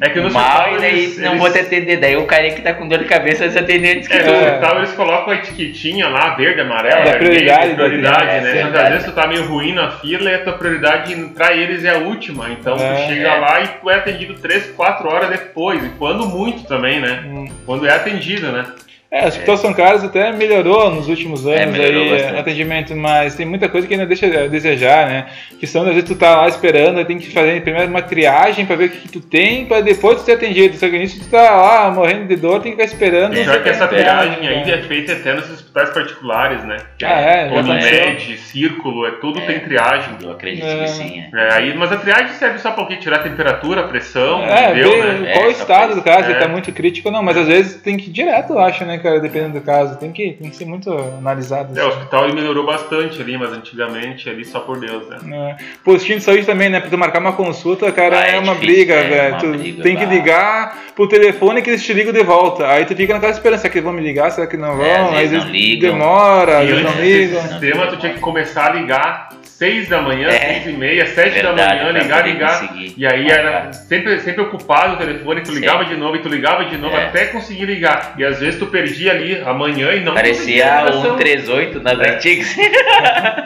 É 0.00 0.10
que 0.10 0.20
no 0.20 0.30
mal, 0.30 0.74
e 0.74 0.78
daí 0.78 0.98
eles- 1.04 1.18
não 1.18 1.28
eles- 1.32 1.38
vou 1.40 1.50
te 1.50 1.58
atender. 1.58 1.96
Daí 1.98 2.16
o 2.16 2.26
cara 2.26 2.50
que 2.50 2.60
tá 2.62 2.74
com 2.74 2.86
dor 2.86 2.98
de 2.98 3.04
cabeça 3.06 3.44
vai 3.44 3.50
se 3.50 3.58
atender 3.58 3.96
antes 3.96 4.08
que 4.08 4.14
É, 4.14 4.22
no 4.22 4.32
É. 4.32 4.46
hospital 4.52 4.78
eles 4.78 4.92
colocam 4.92 5.32
a 5.32 5.36
etiquetinha 5.36 6.08
lá, 6.08 6.34
verde, 6.34 6.60
amarela, 6.60 6.96
Da 7.04 7.10
vermelha, 7.12 7.18
prioridade, 7.18 7.74
prioridade, 7.74 8.18
da- 8.26 8.26
né? 8.26 8.38
é, 8.50 8.52
verdade. 8.52 8.78
às 8.84 8.88
vezes 8.90 9.04
tu 9.06 9.12
tá 9.12 9.26
meio 9.26 9.44
ruim 9.46 9.72
na 9.74 9.90
fila 9.92 10.30
e 10.30 10.34
a 10.34 10.38
tua 10.44 10.52
prioridade 10.54 11.14
pra 11.34 11.52
eles 11.54 11.84
é 11.84 11.90
a 11.90 11.98
última. 11.98 12.50
Então 12.50 12.76
É, 12.76 12.94
tu 12.94 13.08
chega 13.08 13.28
é. 13.28 13.38
lá 13.38 13.60
e 13.62 13.68
tu 13.68 13.90
é 13.90 13.94
atendido 13.94 14.34
3, 14.34 14.66
4 14.76 15.08
horas 15.08 15.30
depois. 15.30 15.82
E 15.84 15.88
quando 15.98 16.26
muito 16.26 16.64
também, 16.66 17.00
né? 17.00 17.22
Hum. 17.26 17.48
Quando 17.64 17.86
é 17.86 17.94
atendido, 17.94 18.52
né? 18.52 18.64
É, 19.10 19.24
o 19.24 19.28
Hospital 19.28 19.56
São 19.56 19.72
Carlos 19.72 20.02
até 20.02 20.32
melhorou 20.32 20.90
nos 20.90 21.08
últimos 21.08 21.46
anos 21.46 21.78
É, 21.78 21.84
aí 21.84 22.10
bastante. 22.10 22.40
atendimento, 22.40 22.96
mas 22.96 23.36
tem 23.36 23.46
muita 23.46 23.68
coisa 23.68 23.86
que 23.86 23.94
ainda 23.94 24.04
deixa 24.04 24.26
a 24.26 24.48
desejar, 24.48 25.06
né? 25.08 25.26
Que 25.60 25.66
são, 25.66 25.82
às 25.82 25.88
vezes 25.94 26.04
tu 26.04 26.16
tá 26.16 26.36
lá 26.40 26.48
esperando, 26.48 26.98
aí 26.98 27.04
tem 27.04 27.16
que 27.16 27.32
fazer 27.32 27.62
primeiro 27.62 27.88
uma 27.88 28.02
triagem 28.02 28.66
pra 28.66 28.74
ver 28.74 28.86
o 28.86 28.88
que, 28.90 28.98
que 28.98 29.08
tu 29.08 29.20
tem, 29.20 29.64
pra 29.64 29.80
depois 29.80 30.16
tu 30.18 30.24
ser 30.24 30.32
atendido. 30.32 30.76
Só 30.76 30.88
que 30.88 30.98
nisso 30.98 31.20
tu 31.20 31.30
tá 31.30 31.50
lá 31.50 31.90
morrendo 31.90 32.26
de 32.26 32.34
dor, 32.36 32.60
tem 32.60 32.72
que 32.74 32.82
ficar 32.82 32.92
esperando. 32.92 33.38
É, 33.38 33.44
Só 33.44 33.58
que 33.60 33.68
essa 33.68 33.86
triagem 33.86 34.46
aí 34.48 34.70
é 34.72 34.82
feita 34.82 35.12
até 35.12 35.34
nos 35.34 35.50
hospitais 35.50 35.90
particulares, 35.90 36.64
né? 36.64 36.76
Ah, 37.04 37.20
é, 37.20 37.48
já 37.48 37.54
Todo 37.54 37.70
aconteceu. 37.72 38.06
med, 38.06 38.38
círculo, 38.38 39.06
é 39.06 39.10
tudo 39.20 39.38
É. 39.38 39.42
tem 39.46 39.60
triagem. 39.60 40.14
Eu 40.20 40.32
acredito 40.32 40.66
É. 40.66 40.78
que 40.82 40.88
sim. 40.88 41.22
É. 41.32 41.46
É, 41.48 41.52
aí, 41.54 41.74
mas 41.76 41.92
a 41.92 41.96
triagem 41.96 42.32
serve 42.34 42.58
só 42.58 42.72
pra 42.72 42.82
o 42.82 42.88
quê? 42.88 42.96
Tirar 42.96 43.16
a 43.16 43.22
temperatura, 43.22 43.82
a 43.82 43.84
pressão, 43.84 44.42
É, 44.44 44.74
deu, 44.74 44.90
né? 45.04 45.32
qual 45.32 45.44
É, 45.44 45.48
o 45.48 45.50
estado 45.50 45.94
do 45.94 46.02
caso, 46.02 46.24
se 46.24 46.26
é. 46.26 46.30
ele 46.32 46.40
tá 46.40 46.48
muito 46.48 46.72
crítico 46.72 47.08
ou 47.08 47.14
não, 47.14 47.22
mas 47.22 47.36
às 47.36 47.46
vezes 47.46 47.80
tem 47.80 47.96
que 47.96 48.10
ir 48.10 48.12
direto, 48.12 48.52
eu 48.54 48.58
acho, 48.58 48.84
né, 48.84 48.95
cara, 48.98 49.20
dependendo 49.20 49.54
do 49.58 49.60
caso. 49.60 49.96
Tem 49.98 50.12
que, 50.12 50.32
tem 50.32 50.50
que 50.50 50.56
ser 50.56 50.64
muito 50.64 50.90
analisado. 50.92 51.78
É, 51.78 51.82
o 51.84 51.88
assim. 51.88 51.96
hospital 51.98 52.24
ele 52.24 52.34
melhorou 52.34 52.64
bastante 52.66 53.20
ali, 53.20 53.36
mas 53.38 53.52
antigamente 53.52 54.28
ali 54.28 54.44
só 54.44 54.60
por 54.60 54.78
Deus, 54.78 55.08
né? 55.08 55.18
É. 55.60 55.64
Postinho 55.84 56.18
de 56.18 56.24
saúde 56.24 56.44
também, 56.46 56.68
né? 56.68 56.80
Pra 56.80 56.90
tu 56.90 56.98
marcar 56.98 57.18
uma 57.20 57.32
consulta, 57.32 57.90
cara, 57.92 58.20
Ah, 58.20 58.26
é 58.26 58.36
é 58.36 58.38
uma 58.38 58.54
difícil, 58.54 58.74
briga, 58.74 58.94
é 58.94 59.08
velho. 59.08 59.38
Tu 59.38 59.48
briga, 59.58 59.82
tem 59.82 59.96
que 59.96 60.04
ligar 60.06 60.84
pro 60.94 61.08
telefone 61.08 61.62
que 61.62 61.70
eles 61.70 61.84
te 61.84 61.92
ligam 61.92 62.12
de 62.12 62.22
volta. 62.22 62.68
Aí 62.68 62.84
tu 62.84 62.94
fica 62.94 63.14
naquela 63.14 63.32
esperança, 63.32 63.62
será 63.62 63.72
que 63.72 63.78
eles 63.78 63.84
vão 63.84 63.92
me 63.94 64.02
ligar? 64.02 64.30
Será 64.30 64.46
que 64.46 64.56
não 64.56 64.76
vão? 64.76 64.84
É, 64.84 64.96
às 64.96 65.10
Aí 65.14 65.26
vezes 65.28 65.44
não 65.44 65.50
ligam. 65.52 65.92
demora, 65.92 66.58
às 66.58 66.64
E 66.64 66.66
vezes 66.72 66.84
não 66.84 67.00
ligam. 67.02 67.42
sistema, 67.42 67.86
tu 67.88 67.96
tinha 67.98 68.12
que 68.14 68.20
começar 68.20 68.70
a 68.70 68.74
ligar 68.74 69.28
6 69.58 69.88
da 69.88 70.02
manhã, 70.02 70.28
É. 70.28 70.60
6 70.60 70.66
e 70.66 70.72
meia, 70.72 71.06
7 71.06 71.42
da 71.42 71.52
manhã, 71.52 71.90
ligar, 71.92 72.26
ligar. 72.28 72.60
conseguir. 72.60 72.94
E 72.96 73.06
aí 73.06 73.26
era 73.28 73.72
sempre, 73.72 74.20
sempre 74.20 74.42
ocupado 74.42 74.94
o 74.94 74.96
telefone, 74.98 75.40
tu 75.40 75.52
Sim. 75.52 75.60
ligava 75.60 75.84
de 75.86 75.96
novo 75.96 76.16
e 76.16 76.18
tu 76.18 76.28
ligava 76.28 76.64
de 76.66 76.76
novo 76.76 76.94
É. 76.94 77.04
até 77.04 77.24
conseguir 77.26 77.64
ligar. 77.64 78.14
E 78.18 78.24
às 78.24 78.38
vezes 78.38 78.58
tu 78.58 78.66
perdia 78.66 79.12
ali 79.12 79.40
amanhã 79.46 79.92
e 79.94 80.00
não 80.00 80.12
Parecia 80.14 80.64
ligação. 80.64 81.02
138 81.02 81.80
nas 81.80 81.98
É. 82.00 82.10
antigas. 82.16 82.54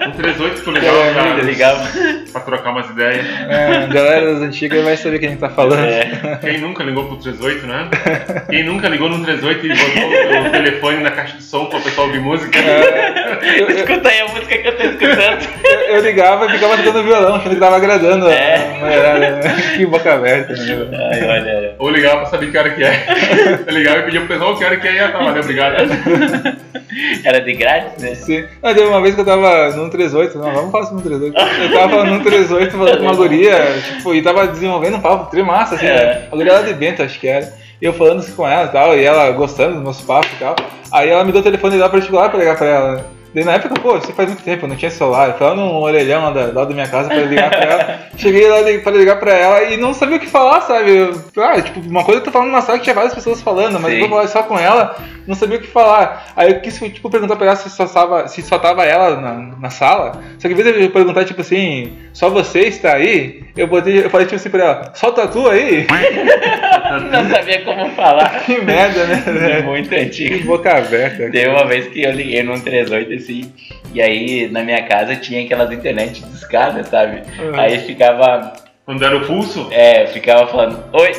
Um 0.09 0.13
38 0.13 0.63
tu 0.65 0.71
ligava 0.73 0.99
É, 0.99 1.13
pra, 1.13 1.43
ligava. 1.43 1.89
pra 2.33 2.41
trocar 2.41 2.71
umas 2.71 2.91
ideias. 2.91 3.27
É, 3.49 3.87
galera 3.93 4.33
das 4.35 4.43
antigas 4.43 4.83
vai 4.85 4.97
saber 4.97 5.17
o 5.17 5.21
que 5.21 5.27
a 5.27 5.29
gente 5.29 5.39
tá 5.41 5.49
falando. 5.51 5.85
É. 5.85 6.39
Quem 6.41 6.59
nunca 6.59 6.83
ligou 6.83 7.05
pro 7.07 7.17
38, 7.19 7.67
né? 7.67 7.89
Quem 8.49 8.65
nunca 8.65 8.89
ligou 8.89 9.09
no 9.09 9.23
38 9.25 9.67
e 9.67 9.69
botou 9.69 10.47
o 10.47 10.51
telefone 10.51 11.03
na 11.03 11.11
caixa 11.11 11.37
de 11.37 11.43
som 11.45 11.67
pra 11.67 11.79
o 11.79 11.83
pessoal 11.83 12.07
ouvir 12.09 12.21
música? 12.21 12.59
É, 12.59 13.61
Escuta 13.81 14.09
aí 14.09 14.21
a 14.21 14.27
música 14.29 14.59
que 14.59 14.69
eu 14.69 14.77
tô 14.77 14.83
escutando. 14.85 15.49
eu- 15.65 15.81
eu 15.97 16.00
ligava 16.01 16.47
e 16.47 16.51
ficava 16.51 16.77
tocando 16.77 17.03
violão, 17.05 17.37
achando 17.37 17.55
que 17.55 17.61
tava 17.61 17.77
agradando 17.77 18.29
É. 18.29 18.59
né? 18.59 19.41
Que 19.77 19.87
boca 19.87 20.15
aberta, 20.15 20.53
né? 20.55 20.89
Ai, 21.13 21.29
olha. 21.29 21.75
Ou 21.79 21.91
ligava 21.91 22.17
pra 22.19 22.27
saber 22.27 22.51
que 22.51 22.59
hora 22.59 22.71
que 22.71 22.83
é. 22.85 23.07
Eu 23.67 23.73
ligava 23.75 23.99
e 24.01 24.03
pedia 24.03 24.21
pro 24.21 24.29
pessoal 24.29 24.57
que 24.57 24.65
hora 24.65 24.77
que 24.77 24.89
é 24.89 24.93
e 24.95 24.99
ah, 25.01 25.09
tá, 25.13 25.19
valeu, 25.19 25.43
obrigado. 25.43 25.77
Era 27.25 27.41
de 27.41 27.53
grátis, 27.55 28.03
né? 28.03 28.15
Sim. 28.15 28.45
Não, 28.63 28.75
teve 28.75 28.87
uma 28.87 29.01
vez 29.01 29.15
que 29.15 29.21
eu 29.21 29.25
tava 29.25 29.71
num 29.77 29.89
38, 29.89 30.37
não, 30.39 30.53
vamos 30.53 30.73
falar 30.73 30.87
sobre 30.87 31.09
no 31.09 31.21
38. 31.21 31.63
Eu 31.63 31.73
tava 31.73 32.05
num 32.05 32.21
38 32.21 32.77
falando 32.77 32.97
com 32.99 33.03
uma 33.05 33.15
guria, 33.15 33.65
tipo, 33.97 34.15
e 34.15 34.23
tava 34.23 34.47
desenvolvendo 34.49 34.97
um 34.97 35.01
papo 35.01 35.31
trimassa, 35.31 35.77
assim, 35.77 35.87
É. 35.87 35.93
né? 35.95 36.23
A 36.31 36.37
guria 36.37 36.53
lá 36.55 36.63
de 36.63 36.75
Bento, 36.75 37.03
acho 37.03 37.19
que 37.19 37.29
era. 37.29 37.53
E 37.81 37.85
eu 37.87 37.93
falando 37.95 38.25
com 38.35 38.47
ela 38.47 38.65
e 38.65 38.69
tal, 38.73 38.99
e 38.99 39.05
ela 39.05 39.31
gostando 39.31 39.75
dos 39.75 39.83
meus 39.83 40.01
papos 40.03 40.31
e 40.33 40.37
tal. 40.41 40.57
Aí 40.93 41.09
ela 41.09 41.25
me 41.25 41.33
deu 41.33 41.41
o 41.41 41.45
telefone 41.45 41.77
lá 41.79 41.89
particular 41.89 42.29
pra 42.29 42.39
ligar 42.39 42.57
pra 42.59 42.67
ela. 42.67 43.07
Daí 43.35 43.45
na 43.45 43.53
época, 43.53 43.75
pô, 43.81 43.97
isso 43.97 44.13
faz 44.13 44.29
muito 44.29 44.43
tempo, 44.43 44.65
eu 44.65 44.69
não 44.69 44.77
tinha 44.77 44.91
celular. 44.91 45.29
Eu 45.29 45.35
tava 45.35 45.55
num 45.55 45.77
orelhão 45.77 46.23
lá 46.25 46.31
da, 46.31 46.47
lá 46.53 46.65
da 46.65 46.75
minha 46.75 46.89
casa 46.89 47.09
pra 47.09 47.19
ligar 47.19 47.49
pra 47.51 47.61
ela. 47.61 47.99
Cheguei 48.19 48.49
lá 48.49 48.57
pra 48.83 48.93
ligar 48.93 49.17
pra 49.21 49.33
ela 49.33 49.63
e 49.65 49.77
não 49.77 49.95
sabia 49.95 50.17
o 50.17 50.21
que 50.21 50.27
falar, 50.27 50.61
sabe? 50.63 50.97
Eu, 50.97 51.25
ah, 51.39 51.61
tipo, 51.63 51.81
uma 51.81 52.05
coisa 52.05 52.21
eu 52.21 52.25
tô 52.25 52.31
falando 52.31 52.49
numa 52.49 52.61
sala 52.61 52.79
que 52.79 52.85
tinha 52.85 52.95
várias 52.95 53.15
pessoas 53.15 53.41
falando, 53.41 53.79
mas 53.81 53.93
Sim. 53.93 54.01
eu 54.01 54.09
vou 54.09 54.17
falar 54.19 54.29
só 54.29 54.43
com 54.43 54.59
ela, 54.59 54.97
não 55.27 55.35
sabia 55.35 55.59
o 55.59 55.61
que 55.61 55.69
falar. 55.69 56.33
Aí 56.37 56.51
eu 56.51 56.61
quis, 56.61 56.79
tipo, 56.79 57.09
perguntar 57.09 57.37
pra 57.37 57.47
ela 57.47 57.57
se 57.57 57.71
só 57.71 57.87
tava, 57.87 58.27
se 58.29 58.43
só 58.43 58.59
tava 58.59 58.85
ela 58.85 59.21
na, 59.21 59.35
na 59.59 59.71
sala. 59.71 60.21
Só 60.39 60.49
que 60.49 60.55
em 60.55 60.57
vez 60.57 60.75
de 60.75 60.85
eu 60.85 60.91
perguntar, 60.91 61.25
tipo 61.25 61.41
assim, 61.41 61.93
só 62.13 62.29
você 62.29 62.61
está 62.61 62.95
aí, 62.95 63.45
eu, 63.57 63.67
botei, 63.67 64.05
eu 64.05 64.11
falei 64.11 64.27
tipo 64.27 64.37
assim 64.37 64.51
pra 64.51 64.65
ela, 64.65 64.93
só 64.95 65.13
tá 65.13 65.27
tu 65.29 65.49
aí? 65.49 65.87
Não 67.11 67.31
sabia 67.31 67.63
como 67.63 67.89
falar. 67.95 68.41
que 68.45 68.61
merda, 68.61 69.07
né? 69.07 69.59
É 69.59 69.63
muito 69.63 69.89
Que 69.89 69.97
antigo. 69.97 70.47
boca 70.47 70.77
aberta. 70.77 71.31
Teve 71.31 71.49
uma 71.49 71.67
vez 71.67 71.87
que 71.89 72.03
eu 72.03 72.11
liguei 72.13 72.43
num 72.43 72.59
38 72.59 73.20
assim, 73.23 73.53
e 73.95 74.01
aí 74.03 74.49
na 74.51 74.63
minha 74.63 74.83
casa 74.85 75.17
tinha 75.17 75.43
aquelas 75.45 75.71
internet 75.73 76.23
discadas, 76.27 76.89
sabe? 76.89 77.23
Uhum. 77.39 77.59
Aí 77.59 77.79
ficava, 77.81 78.53
Quando 78.85 79.05
era 79.05 79.17
o 79.17 79.27
pulso, 79.27 79.69
é, 79.71 80.07
ficava 80.09 80.47
falando, 80.49 80.83
oi, 80.93 81.13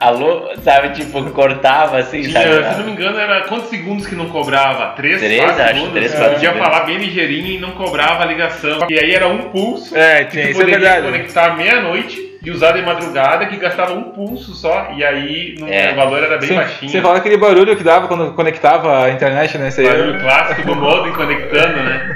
alô, 0.00 0.50
sabe? 0.62 0.90
Tipo, 0.90 1.22
cortava 1.30 1.98
assim, 1.98 2.22
tinha, 2.22 2.32
sabe? 2.32 2.72
se 2.74 2.78
não 2.80 2.86
me 2.86 2.92
engano, 2.92 3.18
era 3.18 3.42
quantos 3.42 3.68
segundos 3.70 4.06
que 4.06 4.14
não 4.14 4.28
cobrava? 4.28 4.94
3, 4.96 5.20
Três, 5.20 5.40
4 5.42 5.62
acho, 5.62 5.72
segundos? 5.74 5.92
três, 5.92 6.12
Tu 6.12 6.16
quatro 6.18 6.34
podia 6.34 6.48
segundos. 6.52 6.68
falar 6.68 6.84
bem 6.86 6.96
ligeirinho 6.98 7.46
e 7.46 7.58
não 7.58 7.70
cobrava 7.72 8.22
a 8.22 8.26
ligação. 8.26 8.86
E 8.90 8.98
aí 8.98 9.14
era 9.14 9.28
um 9.28 9.50
pulso. 9.50 9.96
É, 9.96 10.24
que 10.24 10.30
tinha, 10.32 10.44
tu 10.46 10.50
isso 10.50 10.60
é 10.62 10.64
poderia 10.64 10.90
verdade. 10.90 11.06
conectar 11.12 11.56
meia-noite 11.56 12.25
e 12.46 12.50
usar 12.52 12.70
de 12.72 12.80
madrugada, 12.82 13.44
que 13.46 13.56
gastava 13.56 13.92
um 13.92 14.04
pulso 14.04 14.54
só, 14.54 14.92
e 14.96 15.04
aí 15.04 15.56
no- 15.58 15.68
É. 15.68 15.92
o 15.92 15.96
valor 15.96 16.22
era 16.22 16.38
bem 16.38 16.46
Sem, 16.48 16.56
baixinho. 16.56 16.90
sem 16.92 17.02
falar 17.02 17.16
aquele 17.16 17.36
barulho 17.36 17.76
que 17.76 17.82
dava 17.82 18.06
quando 18.06 18.32
conectava 18.34 19.04
a 19.04 19.10
internet, 19.10 19.58
né? 19.58 19.68
Aí. 19.76 19.84
Barulho 19.84 20.20
clássico 20.20 20.62
do 20.62 20.76
modem 20.76 21.12
conectando, 21.12 21.82
né? 21.82 22.15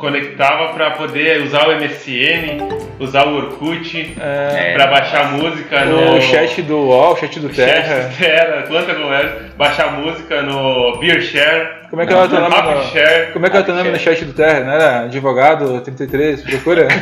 Conectava 0.00 0.72
para 0.72 0.92
poder 0.92 1.42
usar 1.42 1.68
o 1.68 1.72
MSN, 1.78 2.56
usar 2.98 3.26
o 3.26 3.36
Orkut, 3.36 4.16
É, 4.18 4.72
para 4.72 4.86
baixar 4.86 5.30
música 5.32 5.84
no 5.84 6.16
o 6.16 6.20
chat 6.22 6.62
do 6.62 6.78
UOL, 6.78 7.12
o 7.12 7.16
chat 7.16 7.38
do 7.38 7.52
chat 7.52 7.66
Terra. 7.66 8.08
do 8.08 8.16
Terra, 8.16 8.64
quanta 8.66 8.94
conversa. 8.94 9.36
baixar 9.58 9.92
música 9.92 10.40
no 10.40 10.96
Beershare, 10.98 11.80
Como 11.90 12.00
é 12.00 12.06
que 12.06 12.14
é 12.14 12.16
o 12.16 12.28
teu 12.28 12.40
nome? 12.40 12.54
no- 12.56 12.62
Rapshare. 12.62 13.32
Como 13.34 13.44
é 13.46 13.50
que 13.50 13.56
é 13.58 13.60
o 13.60 13.64
teu 13.64 13.74
nome 13.74 13.90
no 13.90 13.98
chat 13.98 14.24
do 14.24 14.32
Terra? 14.32 14.60
Não 14.60 14.72
era 14.72 15.00
advogado 15.00 15.80
33? 15.82 16.42
Procura. 16.44 16.88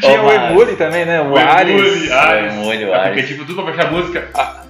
Tinha 0.00 0.20
Ô, 0.22 0.26
o 0.26 0.32
Emule 0.32 0.74
também, 0.76 1.04
né? 1.04 1.20
O 1.20 1.30
O 1.32 1.36
Ares. 1.38 1.70
Emule, 1.80 2.12
Ares. 2.12 2.52
O 2.54 2.56
Emule, 2.56 2.84
o 2.86 2.94
É 2.94 2.98
porque 2.98 3.08
Ares. 3.20 3.28
tipo, 3.28 3.44
tudo 3.44 3.62
pra 3.62 3.72
baixar 3.72 3.92
música. 3.92 4.24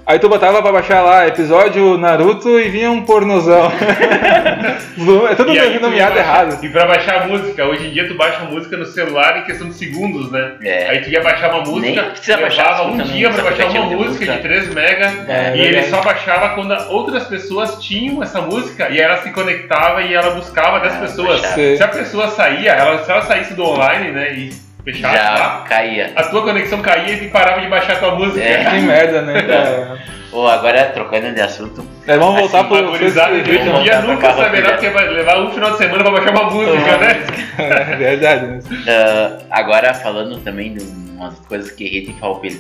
Aí 0.09 0.19
tu 0.19 0.27
botava 0.27 0.63
pra 0.63 0.73
baixar 0.73 1.03
lá, 1.03 1.27
episódio 1.29 1.99
Naruto 1.99 2.59
e 2.59 2.71
vinha 2.71 2.91
um 2.91 3.03
pornozão. 3.03 3.71
é 5.31 5.35
tudo 5.35 5.53
E 5.53 5.79
nomeado 5.79 5.95
ia 5.95 5.99
baixar- 6.09 6.17
errado. 6.17 6.65
E 6.65 6.69
pra 6.71 6.87
baixar 6.87 7.23
a 7.23 7.27
música, 7.27 7.67
hoje 7.67 7.89
em 7.89 7.91
dia 7.91 8.09
tu 8.09 8.15
baixa 8.15 8.39
a 8.41 8.45
música 8.47 8.75
no 8.79 8.87
celular 8.87 9.39
em 9.41 9.45
questão 9.45 9.69
de 9.69 9.75
segundos, 9.75 10.33
né? 10.33 10.53
É. 10.63 10.89
Aí 10.89 11.01
tu 11.03 11.11
ia 11.11 11.21
baixar 11.21 11.51
uma 11.53 11.61
música, 11.63 12.13
levava 12.27 12.41
baixar, 12.43 12.83
um 12.87 12.97
dia 13.03 13.29
pra 13.29 13.43
baixar 13.43 13.67
uma 13.67 13.83
música 13.85 14.25
de 14.25 14.31
música. 14.31 14.39
3 14.39 14.73
mega 14.75 15.13
É, 15.29 15.53
e 15.55 15.61
ele 15.61 15.71
verdade. 15.73 15.91
só 15.91 16.01
baixava 16.01 16.49
quando 16.55 16.73
outras 16.91 17.25
pessoas 17.25 17.75
tinham 17.85 18.23
essa 18.23 18.41
música 18.41 18.89
e 18.89 18.99
ela 18.99 19.19
se 19.19 19.31
conectava 19.31 20.01
e 20.01 20.15
ela 20.15 20.31
buscava 20.31 20.81
das 20.81 20.95
Ah, 20.95 21.01
pessoas. 21.01 21.43
baixava. 21.43 21.77
Se 21.77 21.83
a 21.83 21.89
pessoa 21.89 22.29
saía, 22.29 22.73
ela, 22.73 23.05
se 23.05 23.11
ela 23.11 23.21
saísse 23.21 23.53
do 23.53 23.63
online, 23.63 24.11
né, 24.13 24.33
e 24.33 24.68
Já 24.93 25.35
lá, 25.35 25.65
caía. 25.69 26.13
a 26.17 26.23
tua 26.25 26.43
conexão 26.43 26.81
caía 26.81 27.15
e 27.15 27.29
parava 27.29 27.61
de 27.61 27.69
baixar 27.69 27.93
a 27.93 27.97
tua 27.97 28.15
música. 28.15 28.45
É. 28.45 28.65
Que 28.65 28.81
merda, 28.81 29.23
né, 29.23 29.43
cara? 29.43 29.99
Ô, 30.31 30.47
agora 30.47 30.85
trocando 30.87 31.33
de 31.33 31.41
assunto. 31.41 31.87
É, 32.07 32.17
vamos 32.19 32.39
voltar 32.39 32.61
Assim, 32.61 32.69
pro 32.69 32.91
hoje 32.91 33.07
em 33.07 33.65
vamos 33.65 33.83
dia 33.83 34.03
nunca 34.03 34.29
carro 34.29 34.43
saberá 34.43 34.73
porque 34.73 34.91
vai 34.91 35.09
levar 35.09 35.41
um 35.41 35.51
final 35.51 35.71
de 35.71 35.79
semana 35.79 36.05
pra 36.05 36.13
baixar 36.13 36.31
uma 36.33 36.51
música, 36.51 36.97
né? 36.99 37.27
É 37.59 37.97
verdade, 37.97 38.47
né? 38.47 38.61
Ah, 38.87 39.39
agora 39.51 39.95
falando 39.95 40.39
também 40.45 40.75
de 40.75 40.85
umas 41.17 41.39
coisas 41.41 41.71
que 41.71 41.85
irritam 41.85 42.15
em 42.15 42.19
Farroupilha. 42.19 42.59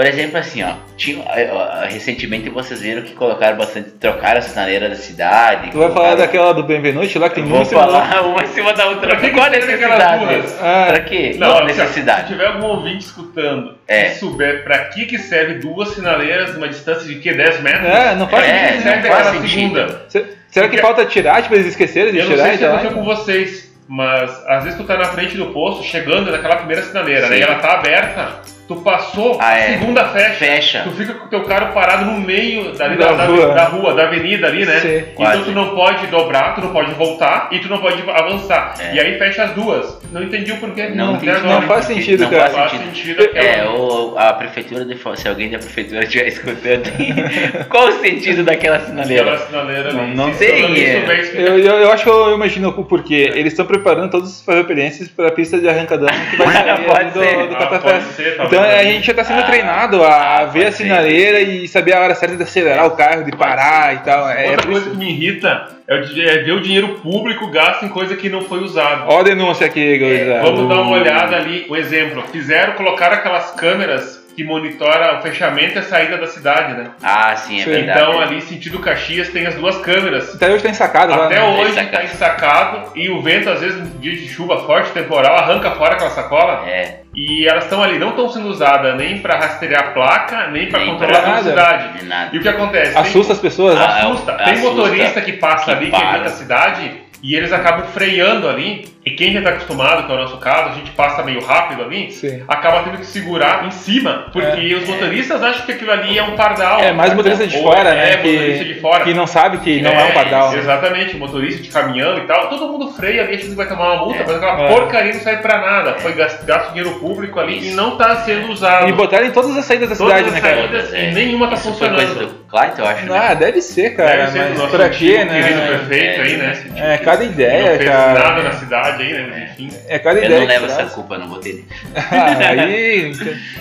Por 0.00 0.06
exemplo, 0.06 0.38
assim, 0.38 0.62
ó, 0.62 0.76
tinha, 0.96 1.22
ah, 1.28 1.82
ah, 1.82 1.86
recentemente 1.86 2.48
vocês 2.48 2.80
viram 2.80 3.02
que 3.02 3.12
colocaram 3.12 3.58
bastante, 3.58 3.90
trocaram 3.90 4.38
a 4.38 4.40
sinaleira 4.40 4.88
da 4.88 4.94
cidade. 4.94 5.70
Tu 5.70 5.76
vai 5.78 5.92
falar 5.92 6.14
daquela 6.14 6.54
do 6.54 6.62
Benvenuti 6.62 7.18
lá 7.18 7.28
que 7.28 7.34
tem 7.34 7.44
Vou 7.44 7.66
falar 7.66 8.22
uma 8.22 8.42
em 8.42 8.46
cima 8.46 8.72
da 8.72 8.86
outra. 8.86 9.08
Pra 9.08 9.16
que 9.20 9.28
Qual 9.28 9.44
a 9.44 9.50
necessidade? 9.50 10.24
Ah, 10.58 10.86
Pra 10.88 11.00
quê? 11.00 11.34
Não, 11.36 11.48
Qual 11.48 11.58
a 11.60 11.64
ó, 11.64 11.68
Se 11.68 11.74
necessidade? 11.78 12.28
tiver 12.28 12.46
algum 12.46 12.68
ouvinte 12.68 13.04
escutando 13.04 13.74
É. 13.86 14.06
e 14.06 14.14
souber 14.14 14.64
pra 14.64 14.86
que, 14.86 15.04
que 15.04 15.18
serve 15.18 15.58
duas 15.58 15.90
sinaleiras 15.90 16.54
numa 16.54 16.70
distância 16.70 17.06
de 17.06 17.16
que? 17.16 17.34
10 17.34 17.60
metros? 17.60 17.84
É, 17.86 18.14
não 18.14 18.26
faz 18.26 18.48
É, 18.48 18.68
sentido. 18.68 18.82
serve 18.82 19.08
não 19.08 19.14
faz 19.14 19.26
aquela 19.26 19.42
sentido. 19.42 19.76
segunda? 19.76 20.06
Será 20.48 20.68
que 20.70 20.78
falta 20.78 21.04
tirar, 21.04 21.42
tipo, 21.42 21.54
eles 21.54 21.66
esqueceram 21.66 22.10
de 22.10 22.20
Eu 22.20 22.24
não 22.24 22.30
tirar 22.32 22.44
sei 22.46 22.54
e 22.54 22.56
se 22.56 22.64
aconteceu 22.64 22.92
com 22.92 23.04
vocês, 23.04 23.70
mas 23.86 24.30
às 24.48 24.64
vezes 24.64 24.78
tu 24.78 24.84
tá 24.86 24.96
na 24.96 25.04
frente 25.04 25.36
do 25.36 25.48
posto, 25.48 25.84
chegando 25.84 26.32
naquela 26.32 26.56
primeira 26.56 26.80
sinaleira, 26.84 27.28
né? 27.28 27.36
E 27.36 27.42
ela 27.42 27.56
tá 27.56 27.74
aberta, 27.74 28.40
tu 28.74 28.76
passou, 28.82 29.36
Ah, 29.40 29.48
a 29.48 29.58
é. 29.58 29.62
segunda 29.78 30.04
fecha. 30.10 30.34
Fecha. 30.34 30.80
Tu 30.84 30.90
fica 30.92 31.14
com 31.14 31.26
o 31.26 31.28
teu 31.28 31.42
carro 31.42 31.72
parado 31.74 32.04
no 32.04 32.20
meio 32.20 32.72
Da 32.76 32.86
da, 32.86 33.12
da, 33.12 33.24
rua. 33.24 33.46
da 33.48 33.64
rua, 33.64 33.94
da 33.94 34.04
avenida 34.04 34.46
ali, 34.46 34.64
né? 34.64 34.78
Sim. 34.78 34.96
então 34.98 35.14
Quase. 35.16 35.42
tu 35.44 35.50
não 35.50 35.74
pode 35.74 36.06
dobrar, 36.06 36.54
tu 36.54 36.60
não 36.60 36.72
pode 36.72 36.92
voltar 36.94 37.48
e 37.50 37.58
tu 37.58 37.68
não 37.68 37.78
pode 37.78 38.00
avançar. 38.08 38.74
É. 38.78 38.94
E 38.94 39.00
aí 39.00 39.18
fecha 39.18 39.42
as 39.42 39.50
duas. 39.54 39.98
Não 40.12 40.22
entendi 40.22 40.52
o 40.52 40.56
porquê. 40.58 40.88
Não 40.88 41.14
agora. 41.16 41.40
Não 41.42 41.62
faz 41.62 41.84
sentido, 41.86 42.22
não 42.24 42.30
cara. 42.30 42.50
faz 42.50 42.70
Faz 42.70 42.82
sentido. 42.84 43.28
É, 43.34 43.64
o, 43.68 44.14
a 44.16 44.32
prefeitura 44.34 44.84
de 44.84 44.96
se 45.16 45.28
alguém 45.28 45.50
da 45.50 45.58
prefeitura 45.58 46.04
estiver 46.04 46.28
escutando, 46.28 46.90
qual 47.68 47.88
o 47.88 47.92
sentido 47.92 48.44
daquela 48.44 48.78
sinaleira? 48.80 49.22
Aquela 49.32 49.38
sinaleira 49.46 49.92
Não- 49.92 50.00
ali. 50.04 50.14
não 50.14 50.32
Se 50.32 50.38
sei, 50.38 50.84
é. 50.84 51.04
Eu, 51.34 51.58
eu, 51.58 51.74
eu 51.80 51.92
acho 51.92 52.04
que 52.04 52.10
eu 52.10 52.34
imagino 52.34 52.68
o 52.68 52.84
porquê. 52.84 53.32
Eles 53.34 53.52
estão 53.52 53.66
preparando 53.66 54.10
todos 54.10 54.30
os 54.30 54.44
ferropilenses 54.44 55.08
para 55.08 55.28
a 55.28 55.32
pista 55.32 55.58
de 55.58 55.68
arrancadão 55.68 56.08
que 56.30 56.36
vai 56.36 56.52
sair 56.52 56.84
Pode 56.84 57.00
ali 57.00 57.10
do, 57.10 57.20
ser. 57.20 57.46
do 57.48 57.56
Ah, 57.56 58.00
ser, 58.00 58.36
Então 58.60 58.70
talvez. 58.70 58.88
a 58.88 58.92
gente 58.92 59.06
já 59.06 59.12
está 59.12 59.24
sendo 59.24 59.46
treinado 59.46 60.02
a 60.02 60.38
ah, 60.38 60.44
ver 60.46 60.60
a 60.60 60.62
pode 60.64 60.76
ser. 60.76 60.82
sinaleira 60.84 61.40
e 61.40 61.66
saber 61.66 61.94
a 61.94 62.00
hora 62.00 62.14
certa 62.14 62.36
de 62.36 62.42
acelerar 62.42 62.86
o 62.86 62.92
carro, 62.92 63.24
de 63.24 63.32
parar 63.32 63.94
e 63.94 63.98
tal. 63.98 64.28
É, 64.28 64.46
é 64.46 64.50
Outra 64.50 64.66
coisa 64.66 64.90
que 64.90 64.96
me 64.96 65.10
irrita 65.10 65.68
é, 65.88 65.96
é 65.96 66.42
ver 66.42 66.52
o 66.52 66.60
dinheiro 66.60 67.00
público 67.00 67.48
gasto 67.48 67.84
em 67.84 67.88
coisa 67.88 68.16
que 68.16 68.28
não 68.28 68.42
foi 68.42 68.60
usado. 68.60 69.04
Ó 69.08 69.20
a 69.20 69.22
denúncia 69.22 69.66
aqui. 69.66 70.02
É, 70.02 70.40
Vamos 70.40 70.68
dar 70.68 70.82
uma 70.82 70.92
olhada 70.92 71.36
ali, 71.36 71.66
um 71.68 71.76
exemplo. 71.76 72.22
Fizeram, 72.30 72.74
colocaram 72.74 73.16
aquelas 73.16 73.50
câmeras 73.52 74.19
que 74.40 74.44
monitoram 74.44 75.18
o 75.18 75.22
fechamento 75.22 75.74
e 75.76 75.78
a 75.78 75.82
saída 75.82 76.16
da 76.16 76.26
cidade, 76.26 76.72
né? 76.74 76.90
Ah, 77.02 77.36
sim, 77.36 77.60
é 77.60 77.64
Sim. 77.64 77.70
verdade. 77.70 78.00
Então 78.00 78.20
ali, 78.20 78.40
sentido 78.40 78.78
Caxias, 78.78 79.28
tem 79.28 79.46
as 79.46 79.54
duas 79.54 79.76
câmeras. 79.78 80.34
Até 80.34 80.50
hoje 80.50 80.62
tá 80.62 80.70
ensacado 80.70 81.14
lá. 81.14 81.26
Até 81.26 81.36
né? 81.36 81.42
hoje 81.42 81.72
Ensacado. 81.72 81.86
está 81.90 82.04
ensacado 82.04 82.92
e 82.94 83.10
o 83.10 83.20
vento, 83.20 83.50
às 83.50 83.60
vezes, 83.60 83.78
em 83.78 83.98
dia 83.98 84.12
de 84.16 84.26
chuva 84.28 84.64
forte, 84.64 84.90
temporal, 84.92 85.36
arranca 85.36 85.72
fora 85.72 85.94
aquela 85.94 86.10
sacola. 86.10 86.66
É, 86.66 87.00
E 87.14 87.46
elas 87.46 87.64
estão 87.64 87.82
ali, 87.82 87.98
não 87.98 88.10
estão 88.10 88.28
sendo 88.30 88.48
usadas 88.48 88.96
nem 88.96 89.18
para 89.18 89.36
rastrear 89.36 89.88
a 89.88 89.90
placa, 89.90 90.46
nem 90.48 90.68
para 90.70 90.86
controlar 90.86 91.18
a 91.18 91.20
velocidade. 91.22 91.88
E 92.32 92.38
o 92.38 92.40
que 92.40 92.48
acontece? 92.48 92.92
Tem- 92.94 93.02
Assusta 93.02 93.32
as 93.34 93.38
pessoas, 93.40 93.74
né? 93.78 93.84
Ah, 93.84 93.98
assusta. 93.98 94.32
é, 94.32 94.36
Tem 94.44 94.52
assusta. 94.54 94.70
motorista 94.76 95.20
que 95.20 95.32
passa 95.34 95.64
Que 95.66 95.70
ali, 95.72 95.84
que 95.86 95.90
para. 95.90 96.08
evita 96.10 96.24
a 96.26 96.32
cidade, 96.32 96.92
e 97.22 97.34
eles 97.36 97.52
acabam 97.52 97.86
freando 97.92 98.48
ali. 98.48 98.88
E 99.02 99.12
quem 99.12 99.32
já 99.32 99.38
está 99.38 99.52
acostumado, 99.52 100.04
que 100.04 100.12
é 100.12 100.14
o 100.14 100.18
nosso 100.18 100.36
caso, 100.36 100.68
a 100.68 100.72
gente 100.74 100.90
passa 100.90 101.22
meio 101.22 101.42
rápido 101.42 101.82
ali, 101.82 102.10
Sim. 102.12 102.42
acaba 102.46 102.82
tendo 102.82 102.98
que 102.98 103.06
segurar 103.06 103.64
em 103.66 103.70
cima, 103.70 104.26
porque 104.30 104.74
os 104.74 104.86
motoristas 104.86 105.42
acham 105.42 105.64
que 105.64 105.72
aquilo 105.72 105.90
ali 105.90 106.18
é 106.18 106.22
um 106.22 106.36
pardal. 106.36 106.80
É, 106.80 106.92
mais 106.92 107.14
motorista 107.14 107.46
de 107.46 107.62
fora, 107.62 107.88
é, 107.88 107.94
né? 107.94 108.16
motorista 108.18 108.64
que, 108.64 108.74
de 108.74 108.80
fora. 108.80 109.04
que 109.04 109.14
não 109.14 109.26
sabe 109.26 109.56
que 109.58 109.80
não 109.80 109.90
é 109.90 110.04
um 110.04 110.12
pardal. 110.12 110.52
né? 110.52 110.58
Exatamente, 110.58 111.16
motorista 111.16 111.62
de 111.62 111.70
caminhão 111.70 112.18
e 112.18 112.26
tal. 112.26 112.48
Todo 112.50 112.68
mundo 112.68 112.90
freia 112.92 113.22
ali, 113.22 113.36
achando 113.36 113.48
que 113.50 113.54
vai 113.56 113.68
tomar 113.68 113.94
uma 113.94 114.04
multa, 114.04 114.20
É. 114.22 114.26
mas 114.26 114.36
aquela 114.36 114.60
É. 114.64 114.68
porcaria 114.68 115.12
não 115.14 115.20
serve 115.20 115.42
pra 115.42 115.58
nada. 115.58 115.94
Foi 115.98 116.12
gasto, 116.12 116.68
dinheiro 116.74 117.00
público 117.00 117.40
ali 117.40 117.54
e 117.54 117.68
Isso. 117.68 117.76
não 117.76 117.92
está 117.94 118.16
sendo 118.16 118.52
usado. 118.52 118.86
E 118.86 118.92
botaram 118.92 119.24
em 119.26 119.30
todas 119.30 119.56
as 119.56 119.64
saídas 119.64 119.88
da 119.88 119.96
Todas 119.96 120.12
cidade, 120.18 120.28
as 120.28 120.34
né, 120.34 120.40
cara? 120.42 120.60
saídas 120.68 120.92
É. 120.92 121.08
e 121.08 121.14
nenhuma 121.14 121.46
tá 121.46 121.52
coisa 121.56 121.70
funcionando. 121.70 122.14
do 122.26 122.34
Clayton, 122.50 122.82
eu 122.82 122.86
acho, 122.86 123.06
né? 123.06 123.18
Ah, 123.18 123.32
deve 123.34 123.62
ser, 123.62 123.96
cara. 123.96 124.10
Deve 124.26 124.32
ser 124.32 124.38
do 124.40 124.48
mas 124.50 124.58
nosso 124.58 124.70
por 124.72 124.82
aqui, 124.82 125.16
antigo 125.16 125.32
querido 125.32 125.58
né? 125.60 125.66
prefeito 125.68 126.20
aí, 126.20 126.36
né? 126.36 126.62
É, 126.76 126.98
cada 127.10 127.24
não 127.24 127.32
ideia, 127.32 127.76
fez 127.78 127.90
cara. 127.90 128.18
nada 128.18 128.42
na 128.42 128.52
cidade 128.52 129.02
aí, 129.02 129.12
né? 129.12 129.50
Enfim. 129.52 129.70
É 129.88 129.98
cada 129.98 130.18
Eu 130.18 130.24
ideia. 130.24 130.40
não 130.40 130.46
que 130.46 130.52
levo 130.52 130.66
essa 130.66 130.84
culpa, 130.86 131.18
não 131.18 131.28
votei 131.28 131.52
nele. 131.54 131.66
Ah, 131.94 132.48
aí, 132.62 133.12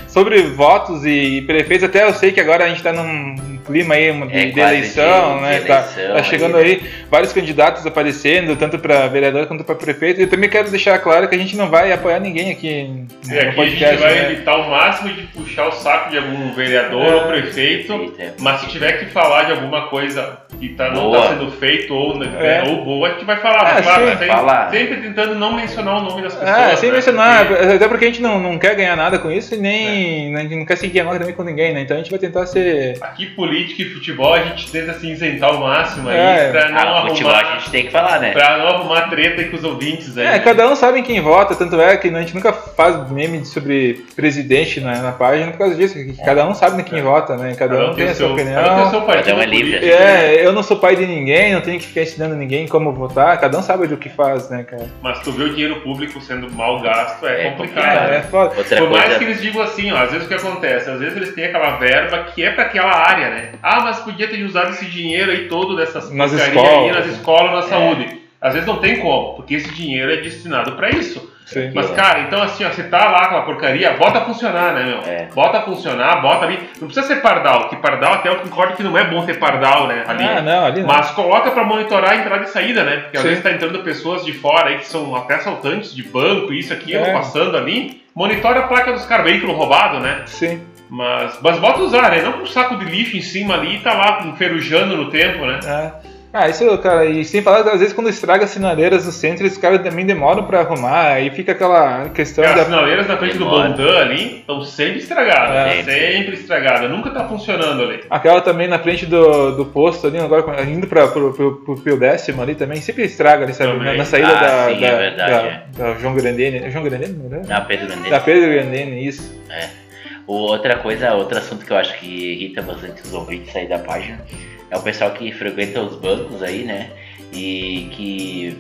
sobre 0.07 0.41
votos 0.43 1.05
e 1.05 1.41
prefeitos, 1.43 1.83
até 1.87 2.03
eu 2.03 2.13
sei 2.13 2.31
que 2.31 2.39
agora 2.39 2.65
a 2.65 2.69
gente 2.69 2.81
tá 2.83 2.91
num 2.93 3.59
clima 3.70 3.93
aí 3.95 4.11
de, 4.11 4.38
É, 4.38 4.45
de 4.47 4.59
eleição, 4.59 5.36
de- 5.38 5.41
né? 5.43 5.59
de 5.59 5.65
tá, 5.65 5.74
eleição 5.95 6.15
tá 6.15 6.24
chegando 6.24 6.57
aí, 6.57 6.63
aí 6.72 6.82
vários 7.09 7.32
candidatos 7.34 7.86
aparecendo, 7.86 8.55
tanto 8.55 8.80
para 8.80 9.07
vereador 9.07 9.45
quanto 9.47 9.63
para 9.63 9.76
prefeito. 9.76 10.20
E 10.20 10.24
eu 10.24 10.30
também 10.30 10.49
quero 10.49 10.70
deixar 10.70 10.97
claro 10.99 11.28
que 11.28 11.36
a 11.36 11.38
gente 11.38 11.55
não 11.55 11.70
vai 11.70 11.91
apoiar 11.91 12.20
ninguém 12.20 12.51
aqui 12.51 12.67
E 12.70 13.32
no 13.32 13.39
aqui 13.39 13.47
a 13.49 13.53
podcast. 13.53 13.95
gente 13.95 13.99
vai 14.01 14.13
né? 14.15 14.32
evitar 14.32 14.55
o 14.57 14.70
máximo 14.70 15.13
de 15.13 15.22
puxar 15.28 15.67
o 15.67 15.72
saco 15.72 16.09
de 16.11 16.17
algum 16.17 16.53
vereador 16.53 17.05
É. 17.05 17.15
ou 17.15 17.22
prefeito. 17.28 17.93
Eita. 17.93 18.34
Mas 18.39 18.61
se 18.61 18.67
tiver 18.70 18.93
que 18.99 19.05
falar 19.11 19.43
de 19.43 19.51
alguma 19.51 19.88
coisa 19.89 20.39
que 20.59 20.70
tá, 20.70 20.89
não 20.91 21.13
está 21.13 21.30
sendo 21.30 21.51
feito 21.51 21.93
ou, 21.93 22.17
né, 22.17 22.30
É. 22.39 22.70
ou 22.70 22.84
boa, 22.84 23.07
a 23.09 23.11
gente 23.13 23.26
vai 23.26 23.38
falar. 23.38 23.70
É, 23.70 23.74
mas 23.76 23.86
claro, 23.86 24.07
sempre, 24.09 24.28
falar. 24.28 24.72
sempre 24.72 24.97
tentando 24.97 25.36
não 25.36 25.53
mencionar 25.55 25.97
o 25.97 26.01
nome 26.03 26.22
das 26.22 26.34
pessoas. 26.34 26.49
Ah, 26.57 26.76
sem 26.76 26.89
né, 26.89 26.95
mencionar, 26.95 27.47
porque- 27.47 27.63
até 27.65 27.88
porque 27.88 28.05
a 28.05 28.07
gente 28.07 28.22
não, 28.22 28.39
não 28.39 28.57
quer 28.57 28.76
ganhar 28.76 28.95
nada 28.95 29.20
com 29.20 29.32
isso 29.32 29.55
e 29.55 29.57
nem 29.57 30.36
a 30.36 30.39
gente 30.41 30.55
não 30.55 30.65
quer 30.65 30.78
seguir 30.78 30.99
a 31.01 31.03
nota 31.03 31.20
também 31.20 31.34
com 31.36 31.43
ninguém, 31.43 31.74
né? 31.74 31.82
Então 31.82 31.95
a 31.95 31.99
gente 31.99 32.09
vai 32.09 32.20
tentar 32.20 32.45
ser. 32.45 32.97
Aqui, 33.01 33.26
política 33.28 33.59
e 33.60 33.93
futebol, 33.93 34.34
a 34.34 34.41
gente 34.43 34.72
tenta 34.72 34.93
se 34.93 35.12
isentar 35.12 35.53
o 35.55 35.60
máximo 35.60 36.10
aí 36.10 36.18
É. 36.18 36.51
pra 36.51 36.70
não 36.70 36.78
Ah, 36.80 37.03
o 37.03 37.07
futebol 37.10 37.32
a 37.34 37.38
arrumar. 37.39 37.60
gente 37.60 37.72
tem 37.72 37.86
que 37.86 37.91
falar, 37.91 38.20
né? 38.20 38.32
Pra 38.32 38.57
não 38.57 38.68
arrumar 38.68 39.01
treta 39.10 39.43
com 39.45 39.55
os 39.57 39.64
ouvintes 39.64 40.18
aí. 40.18 40.26
É, 40.26 40.39
cada 40.39 40.68
um 40.70 40.76
sabe 40.76 41.01
quem 41.01 41.20
vota, 41.22 41.55
tanto 41.55 41.80
é 41.80 41.97
que 41.97 42.07
a 42.07 42.20
gente 42.22 42.36
nunca 42.36 42.53
faz 42.53 43.10
meme 43.12 43.45
sobre 43.45 44.05
presidente 44.16 44.80
na, 44.82 45.01
na 45.01 45.12
página 45.12 45.51
por 45.51 45.57
causa 45.60 45.76
disso, 45.76 45.95
que 45.95 46.14
cada 46.24 46.47
um 46.47 46.53
sabe 46.53 46.84
quem 46.84 47.01
vota, 47.01 47.36
né? 47.36 47.55
Cada 47.57 47.89
um 47.91 47.93
tem 47.93 48.07
a 48.07 48.16
sua 48.16 48.30
Cada 48.30 48.34
um 48.34 48.36
tem 48.36 48.45
opinião. 48.55 48.88
o 48.88 48.89
seu 48.89 49.01
partido 49.01 49.26
Cada 49.26 49.38
um 49.38 49.41
é 49.41 49.45
livre. 49.45 49.89
É, 49.89 50.45
eu 50.45 50.53
não 50.53 50.64
sou 50.64 50.78
pai 50.78 50.95
de 50.95 51.05
ninguém, 51.05 51.53
não 51.53 51.62
tenho 51.62 51.80
que 51.80 51.86
ficar 51.88 52.01
ensinando 52.01 52.36
ninguém 52.36 52.68
como 52.68 52.91
votar, 52.93 53.39
cada 53.39 53.57
um 53.57 53.62
sabe 53.62 53.88
do 53.88 53.97
que 53.97 54.10
faz, 54.10 54.49
né, 54.49 54.64
cara? 54.64 54.88
Mas 55.01 55.20
tu 55.20 55.32
vê 55.32 55.43
o 55.43 55.49
dinheiro 55.49 55.82
público 55.82 56.20
sendo 56.22 56.51
mal 56.51 56.80
gasto 56.82 57.26
é, 57.28 57.47
É 57.47 57.51
complicado. 57.51 58.10
né? 58.10 58.18
É, 58.18 58.22
foda. 58.22 58.53
Outra 58.57 58.78
Por 58.78 58.89
mais 58.89 59.18
que 59.18 59.24
eles 59.24 59.41
digam 59.41 59.62
assim, 59.62 59.91
ó, 59.91 59.97
às 59.97 60.12
vezes 60.12 60.26
o 60.26 60.28
que 60.28 60.34
acontece? 60.36 60.89
Às 60.89 60.99
vezes 60.99 61.16
eles 61.16 61.34
têm 61.34 61.45
aquela 61.45 61.78
verba 61.78 62.24
que 62.34 62.43
é 62.43 62.51
pra 62.51 62.64
aquela 62.66 62.91
área, 62.95 63.30
né? 63.30 63.48
Ah, 63.61 63.81
mas 63.81 63.99
podia 63.99 64.27
ter 64.27 64.43
usado 64.43 64.69
esse 64.71 64.85
dinheiro 64.85 65.31
aí 65.31 65.47
todo 65.47 65.75
dessas 65.75 66.11
Nas 66.11 66.31
porcaria 66.31 66.53
escolas. 66.55 66.83
aí 66.85 66.91
nas 66.91 67.05
escolas, 67.07 67.51
na 67.51 67.59
É. 67.59 67.61
saúde. 67.63 68.19
Às 68.41 68.53
vezes 68.53 68.67
não 68.67 68.77
tem 68.77 68.99
como, 69.01 69.33
porque 69.35 69.55
esse 69.55 69.69
dinheiro 69.73 70.11
é 70.13 70.17
destinado 70.17 70.71
pra 70.73 70.89
isso. 70.89 71.29
Sim. 71.45 71.71
Mas, 71.73 71.89
É. 71.89 71.95
cara, 71.95 72.19
então 72.21 72.41
assim, 72.43 72.63
ó, 72.63 72.69
você 72.69 72.83
tá 72.83 73.09
lá 73.09 73.27
com 73.27 73.35
a 73.37 73.41
porcaria, 73.41 73.91
bota 73.97 74.19
a 74.19 74.21
funcionar, 74.21 74.71
né, 74.75 74.83
meu? 74.83 74.99
É. 75.11 75.27
Bota 75.33 75.57
a 75.57 75.61
funcionar, 75.63 76.21
bota 76.21 76.45
ali. 76.45 76.59
Não 76.79 76.87
precisa 76.87 77.07
ser 77.07 77.17
pardal, 77.23 77.67
que 77.69 77.75
pardal 77.77 78.13
até 78.13 78.29
eu 78.29 78.35
concordo 78.35 78.75
que 78.75 78.83
não 78.83 78.95
é 78.95 79.03
bom 79.03 79.25
ter 79.25 79.39
pardal, 79.39 79.87
né? 79.87 80.03
Ali. 80.07 80.23
Ah, 80.23 80.41
não, 80.41 80.65
ali 80.67 80.81
não. 80.81 80.87
Mas 80.87 81.09
coloca 81.11 81.49
pra 81.49 81.63
monitorar 81.63 82.11
a 82.11 82.15
entrada 82.17 82.43
e 82.43 82.47
saída, 82.47 82.83
né? 82.83 82.97
Porque 82.97 83.17
às 83.17 83.23
Sim. 83.23 83.29
vezes 83.29 83.43
tá 83.43 83.51
entrando 83.51 83.79
pessoas 83.79 84.23
de 84.23 84.31
fora 84.31 84.69
aí 84.69 84.77
que 84.77 84.87
são 84.87 85.15
até 85.15 85.35
assaltantes 85.35 85.93
de 85.93 86.03
banco, 86.03 86.53
isso, 86.53 86.71
aquilo, 86.71 87.03
É. 87.03 87.11
passando 87.13 87.57
ali. 87.57 87.99
Monitora 88.15 88.59
a 88.61 88.67
placa 88.67 88.91
dos 88.93 89.05
caras, 89.05 89.25
veículo 89.25 89.53
roubado, 89.53 89.99
né? 89.99 90.21
Sim. 90.27 90.61
Mas, 90.89 91.37
mas 91.41 91.59
bota 91.59 91.81
usar, 91.81 92.09
né? 92.11 92.21
Não 92.21 92.33
com 92.33 92.43
um 92.43 92.47
saco 92.47 92.75
de 92.77 92.85
lixo 92.85 93.15
em 93.15 93.21
cima 93.21 93.53
ali 93.55 93.75
e 93.75 93.79
tá 93.79 93.93
lá 93.93 94.25
enferrujando 94.27 94.97
no 94.97 95.09
tempo, 95.09 95.45
né? 95.45 95.59
É. 95.65 96.09
Ah, 96.31 96.47
isso, 96.47 96.77
cara, 96.77 97.05
e 97.05 97.25
sem 97.25 97.41
falar, 97.41 97.61
às 97.61 97.79
vezes 97.79 97.91
quando 97.91 98.07
estraga 98.07 98.43
as 98.43 98.51
sinaleiras 98.51 99.03
no 99.03 99.11
centro, 99.11 99.47
os 99.47 99.57
caras 99.57 99.81
também 99.81 100.05
demoram 100.05 100.43
pra 100.43 100.59
arrumar, 100.59 101.13
aí 101.13 101.31
fica 101.31 101.53
aquela 101.53 102.07
questão 102.09 102.43
Cara, 102.43 102.55
da. 102.57 102.61
as 102.61 102.67
sinaleiras 102.67 103.07
na 103.07 103.17
frente 103.17 103.37
Demora. 103.39 103.69
do 103.69 103.75
Bondan 103.77 103.97
ali 103.97 104.37
estão 104.41 104.61
sempre 104.61 104.99
estragadas. 104.99 105.55
É. 105.55 105.83
Sempre 105.83 106.35
estragadas. 106.35 106.87
Nunca 106.91 107.09
tá 107.09 107.27
funcionando 107.27 107.81
ali. 107.81 108.03
Aquela 108.11 108.41
também 108.41 108.67
na 108.67 108.77
frente 108.77 109.07
do, 109.07 109.55
do 109.55 109.65
posto 109.65 110.05
ali, 110.05 110.19
agora 110.19 110.61
indo 110.65 110.85
pra, 110.85 111.07
pro, 111.07 111.33
pro, 111.33 111.55
pro, 111.65 111.75
pro 111.81 111.97
décimo 111.97 112.43
ali 112.43 112.53
também, 112.53 112.79
sempre 112.79 113.05
estraga 113.05 113.45
ali, 113.45 113.53
sabe? 113.55 113.83
Na, 113.83 113.93
na 113.95 114.05
saída 114.05 114.27
Ah, 114.29 114.39
da, 114.39 114.69
sim, 114.75 114.81
da, 114.81 114.87
é 114.87 114.97
verdade, 114.97 115.61
da, 115.79 115.83
da 115.93 115.99
João 115.99 116.13
Grandene. 116.13 116.57
É 116.59 116.69
João 116.69 116.83
Grandene? 116.83 117.11
não 117.27 117.39
é? 117.39 117.47
Na 117.47 117.61
Pedro 117.61 117.89
Mendes. 117.89 118.11
Da 118.11 118.19
Pedro 118.19 118.51
Grandene, 118.51 119.03
isso. 119.07 119.35
O- 119.49 119.88
Outra 120.30 120.77
coisa, 120.77 121.15
outro 121.15 121.39
assunto 121.39 121.65
que 121.65 121.71
eu 121.71 121.77
acho 121.77 121.99
que 121.99 122.05
irrita 122.05 122.61
bastante 122.61 123.01
os 123.01 123.11
ouvintes 123.15 123.55
aí 123.55 123.67
da 123.67 123.80
página 123.80 124.23
é 124.69 124.77
o 124.77 124.82
pessoal 124.84 125.09
que 125.09 125.32
frequenta 125.32 125.82
os 125.82 125.95
bancos 125.95 126.43
aí, 126.43 126.63
né? 126.63 126.91
E 127.34 127.89
que 127.91 128.55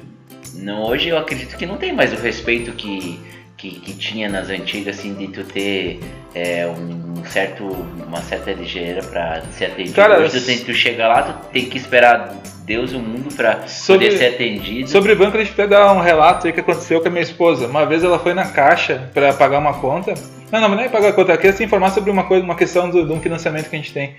não, 0.55 0.85
hoje 0.85 1.09
eu 1.09 1.17
acredito 1.19 1.55
que 1.55 1.67
não 1.67 1.77
tem 1.77 1.93
mais 1.93 2.11
o 2.11 2.15
respeito 2.15 2.71
que, 2.71 3.19
que, 3.55 3.79
que 3.81 3.93
tinha 3.93 4.27
nas 4.27 4.49
antigas, 4.49 4.97
assim, 4.97 5.13
de 5.13 5.27
tu 5.27 5.43
ter 5.43 5.99
é, 6.33 6.65
um 6.65 7.08
certo, 7.27 7.63
uma 8.07 8.21
certa 8.21 8.51
ligeira 8.51 9.01
pra 9.03 9.41
ser 9.51 9.65
atendido. 9.65 9.95
Cara, 9.95 10.19
hoje 10.19 10.39
tu, 10.39 10.45
tem, 10.45 10.57
tu 10.59 10.73
chega 10.73 11.07
lá, 11.07 11.21
tu 11.23 11.47
tem 11.51 11.65
que 11.65 11.77
esperar 11.77 12.33
Deus 12.65 12.91
e 12.91 12.95
o 12.95 12.99
mundo 12.99 13.33
pra 13.35 13.67
Sobre- 13.67 14.05
poder 14.05 14.17
ser 14.17 14.25
atendido. 14.35 14.89
Sobre 14.89 15.15
banco, 15.15 15.37
deixa 15.37 15.51
eu 15.51 15.53
até 15.65 15.67
dar 15.67 15.91
um 15.93 15.99
relato 16.01 16.45
aí 16.47 16.53
que 16.53 16.59
aconteceu 16.59 17.01
com 17.01 17.07
a 17.07 17.11
minha 17.11 17.23
esposa. 17.23 17.65
Uma 17.67 17.85
vez 17.85 18.03
ela 18.03 18.19
foi 18.19 18.33
na 18.33 18.45
caixa 18.45 19.09
pra 19.13 19.33
pagar 19.33 19.57
uma 19.59 19.73
conta. 19.73 20.13
Não, 20.51 20.61
não, 20.61 20.69
não 20.69 20.79
é 20.79 20.89
pagar 20.89 21.09
a 21.09 21.13
conta, 21.13 21.31
ela 21.31 21.37
queria 21.41 21.55
se 21.55 21.63
informar 21.63 21.89
sobre 21.91 22.09
uma 22.09 22.23
coisa, 22.23 22.43
uma 22.43 22.55
questão 22.55 22.89
do- 22.89 23.05
de 23.05 23.11
um 23.13 23.19
financiamento 23.19 23.69
que 23.69 23.75
a 23.75 23.79
gente 23.79 23.93
tem. 23.93 24.15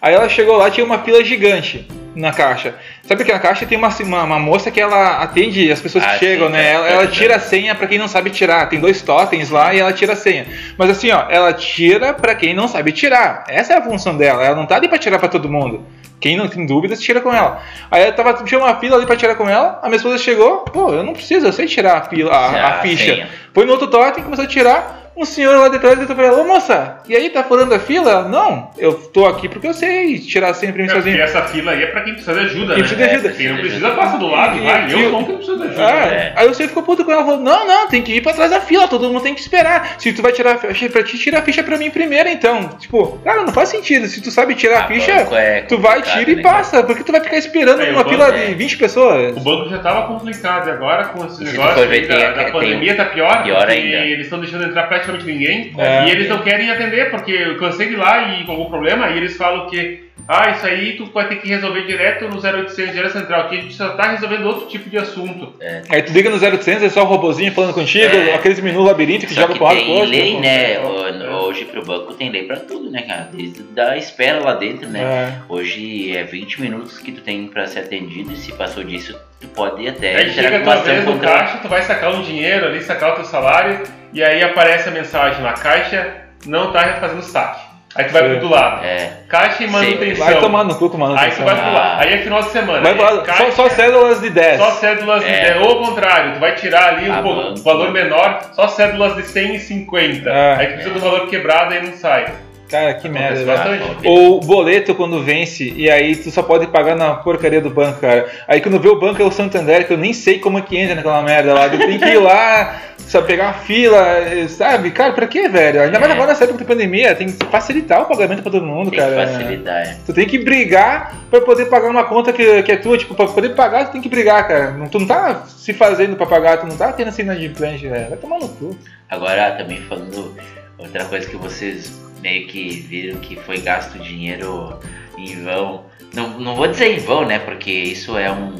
Aí 0.00 0.14
ela 0.14 0.28
chegou 0.28 0.56
lá, 0.56 0.70
tinha 0.70 0.84
uma 0.84 0.98
fila 0.98 1.22
gigante 1.24 1.86
na 2.14 2.32
caixa. 2.32 2.74
Sabe 3.04 3.24
que 3.24 3.32
na 3.32 3.38
caixa 3.40 3.66
tem 3.66 3.76
uma, 3.76 3.88
uma, 3.88 4.22
uma 4.24 4.38
moça 4.38 4.70
que 4.70 4.80
ela 4.80 5.22
atende 5.22 5.70
as 5.72 5.80
pessoas 5.80 6.04
Ah, 6.04 6.10
que 6.10 6.18
chegam, 6.20 6.46
sim, 6.46 6.52
né? 6.52 6.62
tá, 6.62 6.68
Ela, 6.68 6.82
tá 6.84 6.88
ela 6.90 6.98
ajudando. 7.02 7.16
tira 7.18 7.36
a 7.36 7.40
senha 7.40 7.74
pra 7.74 7.86
quem 7.88 7.98
não 7.98 8.06
sabe 8.06 8.30
tirar. 8.30 8.68
Tem 8.68 8.78
dois 8.78 9.02
totens 9.02 9.50
lá 9.50 9.74
e 9.74 9.80
ela 9.80 9.92
tira 9.92 10.12
a 10.12 10.16
senha. 10.16 10.46
Mas 10.78 10.90
assim, 10.90 11.10
ó, 11.10 11.24
ela 11.28 11.52
tira 11.52 12.14
pra 12.14 12.34
quem 12.34 12.54
não 12.54 12.68
sabe 12.68 12.92
tirar. 12.92 13.44
Essa 13.48 13.72
é 13.72 13.76
a 13.78 13.82
função 13.82 14.16
dela. 14.16 14.44
Ela 14.44 14.54
não 14.54 14.66
tá 14.66 14.76
ali 14.76 14.86
pra 14.88 14.98
tirar 14.98 15.18
pra 15.18 15.28
todo 15.28 15.48
mundo. 15.50 15.84
Quem 16.20 16.36
não 16.36 16.46
tem 16.48 16.66
dúvidas, 16.66 17.00
tira 17.00 17.20
com 17.20 17.32
ela. 17.32 17.62
Aí 17.90 18.04
eu 18.06 18.12
tava, 18.12 18.34
tinha 18.44 18.60
uma 18.60 18.76
fila 18.76 18.96
ali 18.96 19.06
pra 19.06 19.16
tirar 19.16 19.34
com 19.36 19.48
ela, 19.48 19.80
a 19.82 19.86
minha 19.86 19.96
esposa 19.96 20.18
chegou, 20.18 20.58
pô, 20.58 20.92
eu 20.92 21.02
não 21.02 21.14
preciso, 21.14 21.46
eu 21.46 21.52
sei 21.52 21.66
tirar 21.66 21.96
a, 21.96 22.02
fila, 22.02 22.30
a, 22.30 22.68
a 22.68 22.72
ficha. 22.82 23.04
senha. 23.14 23.28
Foi 23.54 23.64
no 23.64 23.72
outro 23.72 23.86
totem, 23.88 24.22
começou 24.22 24.44
a 24.44 24.48
tirar, 24.48 25.09
um 25.20 25.24
senhor 25.24 25.56
lá 25.58 25.68
detrás 25.68 25.96
gritou 25.98 26.16
pra 26.16 26.26
ela, 26.26 26.40
ô 26.40 26.44
moça, 26.46 26.98
e 27.08 27.14
aí, 27.14 27.28
tá 27.30 27.44
furando 27.44 27.74
a 27.74 27.78
fila? 27.78 28.22
Não, 28.28 28.70
eu 28.78 28.94
tô 28.94 29.26
aqui 29.26 29.48
porque 29.48 29.66
eu 29.66 29.74
sei 29.74 30.18
tirar 30.18 30.50
a 30.50 30.54
mim 30.54 30.84
É, 30.84 30.86
porque 30.86 31.00
sozinho. 31.02 31.22
essa 31.22 31.42
fila 31.42 31.72
aí 31.72 31.82
é 31.82 31.86
pra 31.86 32.00
quem 32.02 32.14
precisa 32.14 32.34
de 32.34 32.40
ajuda, 32.46 32.74
Quem 32.74 32.82
né? 32.82 32.88
precisa 32.88 32.96
de 32.96 33.04
ajuda. 33.14 33.28
É, 33.28 33.32
Quem 33.32 33.48
não 33.48 33.56
Precisa 33.60 33.90
passa 33.90 34.16
do 34.18 34.26
lado 34.26 34.56
e 34.56 34.60
vai. 34.60 34.88
E- 34.88 34.92
Eu 34.92 35.12
não 35.12 35.24
que 35.24 35.32
preciso 35.34 35.56
de 35.58 35.64
ajuda. 35.64 35.86
Ah, 35.86 36.06
É. 36.06 36.32
Aí 36.36 36.48
você 36.48 36.66
ficou 36.68 36.82
puto 36.82 37.04
com 37.04 37.12
ela, 37.12 37.24
falou, 37.24 37.40
não, 37.40 37.66
não, 37.66 37.88
tem 37.88 38.02
que 38.02 38.14
ir 38.16 38.22
pra 38.22 38.32
trás 38.32 38.50
da 38.50 38.60
fila, 38.60 38.88
todo 38.88 39.08
mundo 39.08 39.22
tem 39.22 39.34
que 39.34 39.40
esperar. 39.40 39.96
Se 39.98 40.12
tu 40.12 40.22
vai 40.22 40.32
tirar 40.32 40.54
a 40.54 40.58
ficha 40.58 40.88
pra 40.88 41.02
ti, 41.02 41.18
tira 41.18 41.38
a 41.38 41.42
ficha 41.42 41.62
pra 41.62 41.76
mim 41.76 41.90
primeiro, 41.90 42.28
então. 42.28 42.68
Tipo, 42.78 43.18
cara, 43.24 43.42
não 43.42 43.52
faz 43.52 43.68
sentido, 43.68 44.06
se 44.06 44.20
tu 44.22 44.30
sabe 44.30 44.54
tirar 44.54 44.78
a 44.78 44.84
Ah, 44.84 44.88
ficha, 44.88 45.12
é 45.12 45.60
tu 45.62 45.78
vai, 45.78 46.00
tira 46.02 46.30
e 46.30 46.36
né, 46.36 46.42
passa, 46.42 46.82
porque 46.82 47.04
tu 47.04 47.12
vai 47.12 47.20
ficar 47.20 47.36
esperando 47.36 47.82
É, 47.82 47.90
numa 47.92 48.06
o 48.06 48.08
fila 48.08 48.32
de 48.32 48.38
é- 48.52 48.54
20 48.54 48.76
pessoas. 48.78 49.36
O 49.36 49.40
banco 49.40 49.68
já 49.68 49.78
tava 49.78 50.06
complicado 50.06 50.68
e 50.68 50.70
agora 50.70 51.04
com 51.08 51.26
esse 51.26 51.44
negócio 51.44 51.82
aí 51.82 52.06
da, 52.06 52.28
a- 52.28 52.32
da 52.32 52.44
pandemia 52.50 52.94
tá 52.96 53.04
pior, 53.06 53.42
pior 53.42 53.68
ainda. 53.68 53.96
eles 53.96 54.24
estão 54.26 54.40
deixando 54.40 54.64
entrar 54.64 54.84
praticamente 55.10 55.24
ninguém 55.26 55.72
É. 55.78 56.06
e 56.06 56.10
eles 56.10 56.28
não 56.28 56.38
querem 56.42 56.70
atender 56.70 57.10
porque 57.10 57.32
eu 57.32 57.56
cansei 57.58 57.88
de 57.88 57.94
ir 57.94 57.96
lá 57.96 58.34
e 58.34 58.44
com 58.44 58.52
algum 58.52 58.66
problema 58.66 59.08
e 59.10 59.16
eles 59.16 59.36
falam 59.36 59.68
que 59.68 60.09
ah, 60.32 60.50
isso 60.50 60.64
aí 60.66 60.96
tu 60.96 61.06
vai 61.06 61.28
ter 61.28 61.36
que 61.36 61.48
resolver 61.48 61.84
direto 61.86 62.28
no 62.28 62.36
0800 62.40 62.92
direto 62.94 63.12
central, 63.12 63.48
que 63.48 63.56
a 63.58 63.60
gente 63.60 63.74
só 63.74 63.88
tá 63.90 64.10
resolvendo 64.12 64.44
outro 64.46 64.66
tipo 64.68 64.88
de 64.88 64.96
assunto. 64.96 65.54
Aí 65.88 66.02
tu 66.02 66.12
liga 66.12 66.30
no 66.30 66.36
0800, 66.38 66.82
é 66.84 66.88
só 66.88 67.02
o 67.02 67.06
robozinho 67.06 67.52
falando 67.52 67.74
contigo, 67.74 68.14
É. 68.14 68.34
aqueles 68.34 68.60
menus 68.60 68.86
labirinto 68.86 69.26
que 69.26 69.34
Só 69.34 69.40
joga 69.42 69.52
que 69.54 69.58
pro 69.58 69.68
tem 69.68 69.90
outro. 69.90 70.08
lei, 70.10 70.38
né? 70.38 70.78
Ho- 70.78 71.10
Hoje 71.50 71.64
pro 71.64 71.84
banco 71.84 72.14
tem 72.14 72.30
lei 72.30 72.44
pra 72.44 72.56
tudo, 72.56 72.90
né, 72.90 73.02
cara? 73.02 73.28
Desde 73.32 73.62
da 73.62 73.96
espera 73.96 74.38
lá 74.40 74.54
dentro, 74.54 74.88
né? 74.88 75.00
É. 75.02 75.32
Hoje 75.48 76.16
é 76.16 76.22
20 76.22 76.60
minutos 76.60 76.98
que 76.98 77.10
tu 77.10 77.20
tem 77.22 77.46
pra 77.48 77.66
ser 77.66 77.80
atendido 77.80 78.32
e 78.32 78.36
se 78.36 78.52
passou 78.52 78.84
disso, 78.84 79.18
tu 79.40 79.48
pode 79.48 79.88
até 79.88 80.14
Aí 80.16 80.30
chega 80.30 80.60
com 80.60 80.70
a 80.70 80.76
tua 80.76 80.84
vez 80.84 81.04
no 81.04 81.12
contra... 81.12 81.28
caixa, 81.30 81.58
tu 81.58 81.68
vai 81.68 81.82
sacar 81.82 82.12
um 82.14 82.22
dinheiro 82.22 82.66
ali, 82.66 82.80
sacar 82.82 83.12
o 83.12 83.14
teu 83.16 83.24
salário 83.24 83.82
e 84.12 84.22
aí 84.22 84.42
aparece 84.42 84.88
a 84.88 84.92
mensagem 84.92 85.42
lá, 85.42 85.54
caixa 85.54 86.14
não 86.46 86.70
tá 86.72 86.98
fazendo 87.00 87.22
saque. 87.22 87.69
Aí 87.94 88.04
tu 88.04 88.12
vai 88.12 88.22
pro 88.22 88.32
outro 88.34 88.48
lado, 88.48 88.84
É, 88.84 89.10
caixa 89.28 89.64
e 89.64 89.66
manutenção. 89.66 90.24
Vai 90.24 90.40
tomar 90.40 90.62
no 90.64 90.76
cu 90.76 90.88
com 90.90 90.96
Aí 90.96 91.00
tu 91.12 91.14
manutenção. 91.14 91.44
vai 91.44 91.54
pro 91.56 91.72
lado, 91.72 92.00
aí 92.02 92.12
é 92.14 92.18
final 92.18 92.40
de 92.42 92.50
semana. 92.50 92.80
Vai 92.82 92.94
pro 92.94 93.22
caixa- 93.22 93.44
só, 93.50 93.50
só 93.50 93.68
cédulas 93.68 94.20
de 94.20 94.30
10. 94.30 94.58
Só 94.58 94.70
cédulas 94.70 95.24
de 95.24 95.30
É. 95.30 95.40
10, 95.54 95.60
ou 95.66 95.68
ao 95.70 95.78
contrário, 95.78 96.34
tu 96.34 96.38
vai 96.40 96.54
tirar 96.54 96.94
ali 96.94 97.10
Ah, 97.10 97.18
um 97.18 97.22
po- 97.24 97.34
banco. 97.34 97.60
valor 97.62 97.90
menor, 97.90 98.38
só 98.52 98.68
cédulas 98.68 99.16
de 99.16 99.24
100 99.24 99.56
e 99.56 99.58
50. 99.58 100.30
É. 100.30 100.56
Aí 100.56 100.66
tu 100.68 100.72
precisa 100.74 100.94
do 100.94 101.00
valor 101.00 101.26
quebrado 101.28 101.74
e 101.74 101.80
não 101.80 101.92
sai. 101.94 102.26
Cara, 102.70 102.94
que 102.94 103.08
merda. 103.08 103.40
Né? 103.40 103.44
bastante. 103.46 104.06
Ou 104.06 104.36
o 104.36 104.40
boleto 104.40 104.94
quando 104.94 105.22
vence 105.22 105.72
e 105.76 105.90
aí 105.90 106.14
tu 106.14 106.30
só 106.30 106.42
pode 106.42 106.66
pagar 106.68 106.94
na 106.96 107.14
porcaria 107.14 107.60
do 107.60 107.70
banco, 107.70 108.00
cara. 108.00 108.28
Aí 108.46 108.60
quando 108.60 108.78
vê 108.78 108.88
o 108.88 108.98
banco 108.98 109.20
é 109.20 109.24
o 109.24 109.30
Santander, 109.32 109.86
que 109.86 109.92
eu 109.92 109.98
nem 109.98 110.12
sei 110.12 110.38
como 110.38 110.58
é 110.58 110.62
que 110.62 110.76
entra 110.78 110.94
naquela 110.94 111.22
merda 111.22 111.52
lá. 111.52 111.68
Tu 111.68 111.78
tem 111.78 111.98
que 111.98 112.08
ir 112.08 112.18
lá, 112.18 112.80
só 112.98 113.22
pegar 113.22 113.44
uma 113.46 113.52
fila, 113.54 114.04
sabe? 114.48 114.90
Cara, 114.92 115.12
pra 115.12 115.26
quê, 115.26 115.48
velho? 115.48 115.82
Ainda 115.82 115.98
mais 115.98 116.12
É. 116.12 116.14
agora 116.14 116.28
nessa 116.28 116.44
época 116.44 116.58
de 116.60 116.64
pandemia, 116.64 117.14
tem 117.14 117.32
que 117.32 117.44
facilitar 117.46 118.02
o 118.02 118.06
pagamento 118.06 118.42
pra 118.42 118.52
todo 118.52 118.64
mundo, 118.64 118.90
tem 118.90 119.00
que 119.00 119.04
cara. 119.04 119.26
facilitar, 119.26 119.76
é. 119.82 119.96
Tu 120.06 120.12
tem 120.12 120.26
que 120.26 120.38
brigar 120.38 121.16
pra 121.28 121.40
poder 121.40 121.66
pagar 121.66 121.90
uma 121.90 122.04
conta 122.04 122.32
que, 122.32 122.62
que 122.62 122.70
é 122.72 122.76
tua. 122.76 122.96
Tipo, 122.96 123.14
pra 123.16 123.26
poder 123.26 123.50
pagar, 123.56 123.86
tu 123.86 123.92
tem 123.92 124.00
que 124.00 124.08
brigar, 124.08 124.46
cara. 124.46 124.70
Não, 124.72 124.86
tu 124.86 125.00
não 125.00 125.06
tá 125.06 125.44
se 125.48 125.72
fazendo 125.72 126.14
pra 126.16 126.26
pagar, 126.26 126.58
tu 126.58 126.66
não 126.66 126.76
tá 126.76 126.92
tendo 126.92 127.08
assim 127.08 127.22
inadimplente, 127.22 127.88
velho. 127.88 128.10
Vai 128.10 128.18
tomar 128.18 128.38
no 128.38 128.48
cu. 128.48 128.76
Agora, 129.08 129.50
também 129.58 129.80
falando 129.82 130.36
outra 130.78 131.04
coisa 131.04 131.28
que 131.28 131.36
vocês 131.36 131.92
meio 132.20 132.46
que 132.46 132.68
viram 132.80 133.18
que 133.20 133.36
foi 133.36 133.58
gasto 133.58 133.98
dinheiro 133.98 134.78
em 135.18 135.42
vão. 135.42 135.84
Não, 136.14 136.28
não 136.40 136.54
vou 136.56 136.66
dizer 136.66 136.94
em 136.94 136.98
vão, 136.98 137.24
né? 137.26 137.38
Porque 137.38 137.70
isso 137.70 138.16
é 138.18 138.30
um. 138.30 138.54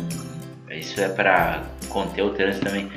Isso 0.70 1.00
é 1.00 1.08
pra 1.08 1.62
conter 1.88 2.22
o 2.22 2.30
trânsito 2.30 2.64
também. 2.66 2.88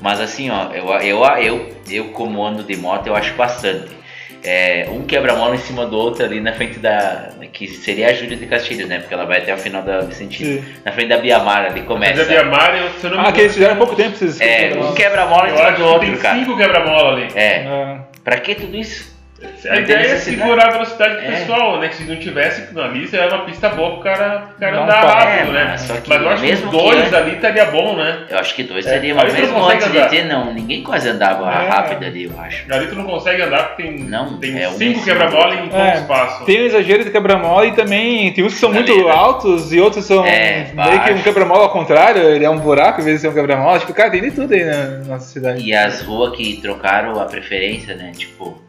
Mas 0.00 0.20
assim, 0.20 0.50
ó, 0.50 0.70
eu, 0.72 0.86
eu, 1.00 1.24
eu, 1.42 1.68
eu 1.90 2.04
como 2.08 2.44
ando 2.44 2.62
de 2.62 2.76
moto, 2.76 3.06
eu 3.06 3.16
acho 3.16 3.34
bastante. 3.34 4.02
É, 4.44 4.88
um 4.90 5.02
quebra-mola 5.02 5.54
em 5.54 5.58
cima 5.58 5.86
do 5.86 5.96
outro 5.96 6.24
ali 6.24 6.40
na 6.40 6.52
frente 6.52 6.78
da. 6.80 7.30
Que 7.52 7.68
seria 7.68 8.08
a 8.08 8.12
Júlia 8.12 8.36
de 8.36 8.44
Castilhos, 8.46 8.88
né? 8.88 8.98
Porque 8.98 9.14
ela 9.14 9.24
vai 9.24 9.38
até 9.38 9.54
o 9.54 9.58
final 9.58 9.82
da 9.82 10.00
Vicentino. 10.00 10.62
Na 10.84 10.90
frente 10.90 11.08
da 11.08 11.18
Biamara, 11.18 11.68
ali 11.70 11.82
começa. 11.82 12.22
a 12.22 12.24
Biamar, 12.24 12.74
eu, 12.76 12.90
se 12.98 13.04
eu 13.06 13.10
não 13.12 13.22
me 13.22 13.28
Ah, 13.28 13.32
que 13.32 13.40
eles 13.40 13.52
fizeram 13.54 13.74
há 13.74 13.76
pouco 13.76 13.94
tempo 13.94 14.14
esses 14.16 14.40
É, 14.40 14.72
um 14.76 14.94
quebra-mola 14.94 15.48
em 15.48 15.56
cima 15.56 15.70
do 15.72 15.84
outro, 15.84 16.08
tem 16.08 16.16
cara. 16.16 16.38
cinco 16.38 16.56
quebra-mola 16.56 17.12
ali. 17.12 17.28
É, 17.36 17.46
É. 17.46 17.98
pra 18.24 18.36
que 18.38 18.56
tudo 18.56 18.76
isso? 18.76 19.11
A 19.64 19.74
Não 19.74 19.80
ideia 19.80 19.98
é 19.98 20.16
segurar 20.16 20.68
a 20.68 20.70
velocidade 20.72 21.14
do 21.14 21.20
É. 21.20 21.30
pessoal, 21.38 21.78
né? 21.80 21.88
Que 21.88 21.94
se 21.96 22.04
não 22.04 22.16
tivesse 22.16 22.74
na 22.74 22.88
lista, 22.88 23.16
era 23.16 23.34
uma 23.34 23.44
pista 23.44 23.68
boa 23.68 23.92
pro 23.94 24.00
cara, 24.00 24.40
pro 24.48 24.56
cara 24.58 24.76
Não 24.76 24.82
andar 24.84 25.04
rápido, 25.04 25.50
É, 25.50 25.52
né? 25.52 25.64
mas 25.70 25.88
Mas 26.08 26.20
eu 26.22 26.28
acho 26.28 26.42
que 26.42 26.50
os 26.52 26.60
mesmo 26.60 26.70
que 26.70 26.76
dois 26.76 27.12
é- 27.12 27.16
ali 27.16 27.34
estaria 27.36 27.64
bom, 27.66 27.96
né? 27.96 28.24
Eu 28.28 28.38
acho 28.38 28.54
que 28.54 28.62
dois 28.64 28.86
É, 28.86 28.90
seria, 28.90 29.14
mas 29.14 29.32
ali 29.32 29.42
mesmo 29.42 29.64
antes 29.64 29.90
de 29.92 29.98
andar. 29.98 30.08
ter, 30.10 30.24
não, 30.24 30.52
ninguém 30.52 30.82
quase 30.82 31.08
andava 31.08 31.50
É. 31.50 31.68
rápido 31.68 32.04
ali, 32.04 32.24
eu 32.24 32.40
acho. 32.40 32.72
Ali 32.72 32.86
tu 32.88 32.94
não 32.96 33.04
consegue 33.04 33.42
andar 33.42 33.68
porque 33.68 33.82
tem, 33.84 33.98
Não, 34.00 34.36
tem 34.38 34.60
é 34.62 34.68
um 34.68 34.72
em 34.72 34.78
cinco 34.78 35.04
quebra-mola 35.04 35.54
em 35.54 35.68
pouco 35.68 35.76
É, 35.76 35.94
espaço. 35.94 36.44
Tem 36.44 36.60
o 36.62 36.66
exagero 36.66 37.04
de 37.04 37.10
quebra-mola 37.10 37.66
e 37.66 37.72
também 37.72 38.32
tem 38.32 38.44
uns 38.44 38.54
que 38.54 38.60
são 38.60 38.72
muito 38.72 38.90
Ali, 38.92 39.04
né? 39.04 39.10
altos 39.12 39.72
e 39.72 39.80
outros 39.80 40.04
são 40.04 40.24
É, 40.26 40.66
meio 40.74 41.00
que 41.04 41.12
um 41.12 41.22
quebra-mola 41.22 41.62
ao 41.64 41.70
contrário, 41.70 42.20
ele 42.22 42.44
é 42.44 42.50
um 42.50 42.58
buraco 42.58 43.00
em 43.00 43.04
vez 43.04 43.16
de 43.16 43.22
ser 43.22 43.28
um 43.28 43.34
quebra-mola. 43.34 43.78
Tipo, 43.78 43.94
cara, 43.94 44.10
tem 44.10 44.20
de 44.22 44.30
tudo 44.32 44.52
aí 44.52 44.64
na 44.64 44.98
nossa 45.06 45.26
cidade. 45.26 45.62
E 45.64 45.74
as 45.74 46.02
ruas 46.02 46.36
que 46.36 46.58
trocaram 46.60 47.20
a 47.20 47.24
preferência, 47.26 47.94
né? 47.94 48.12
Tipo, 48.16 48.60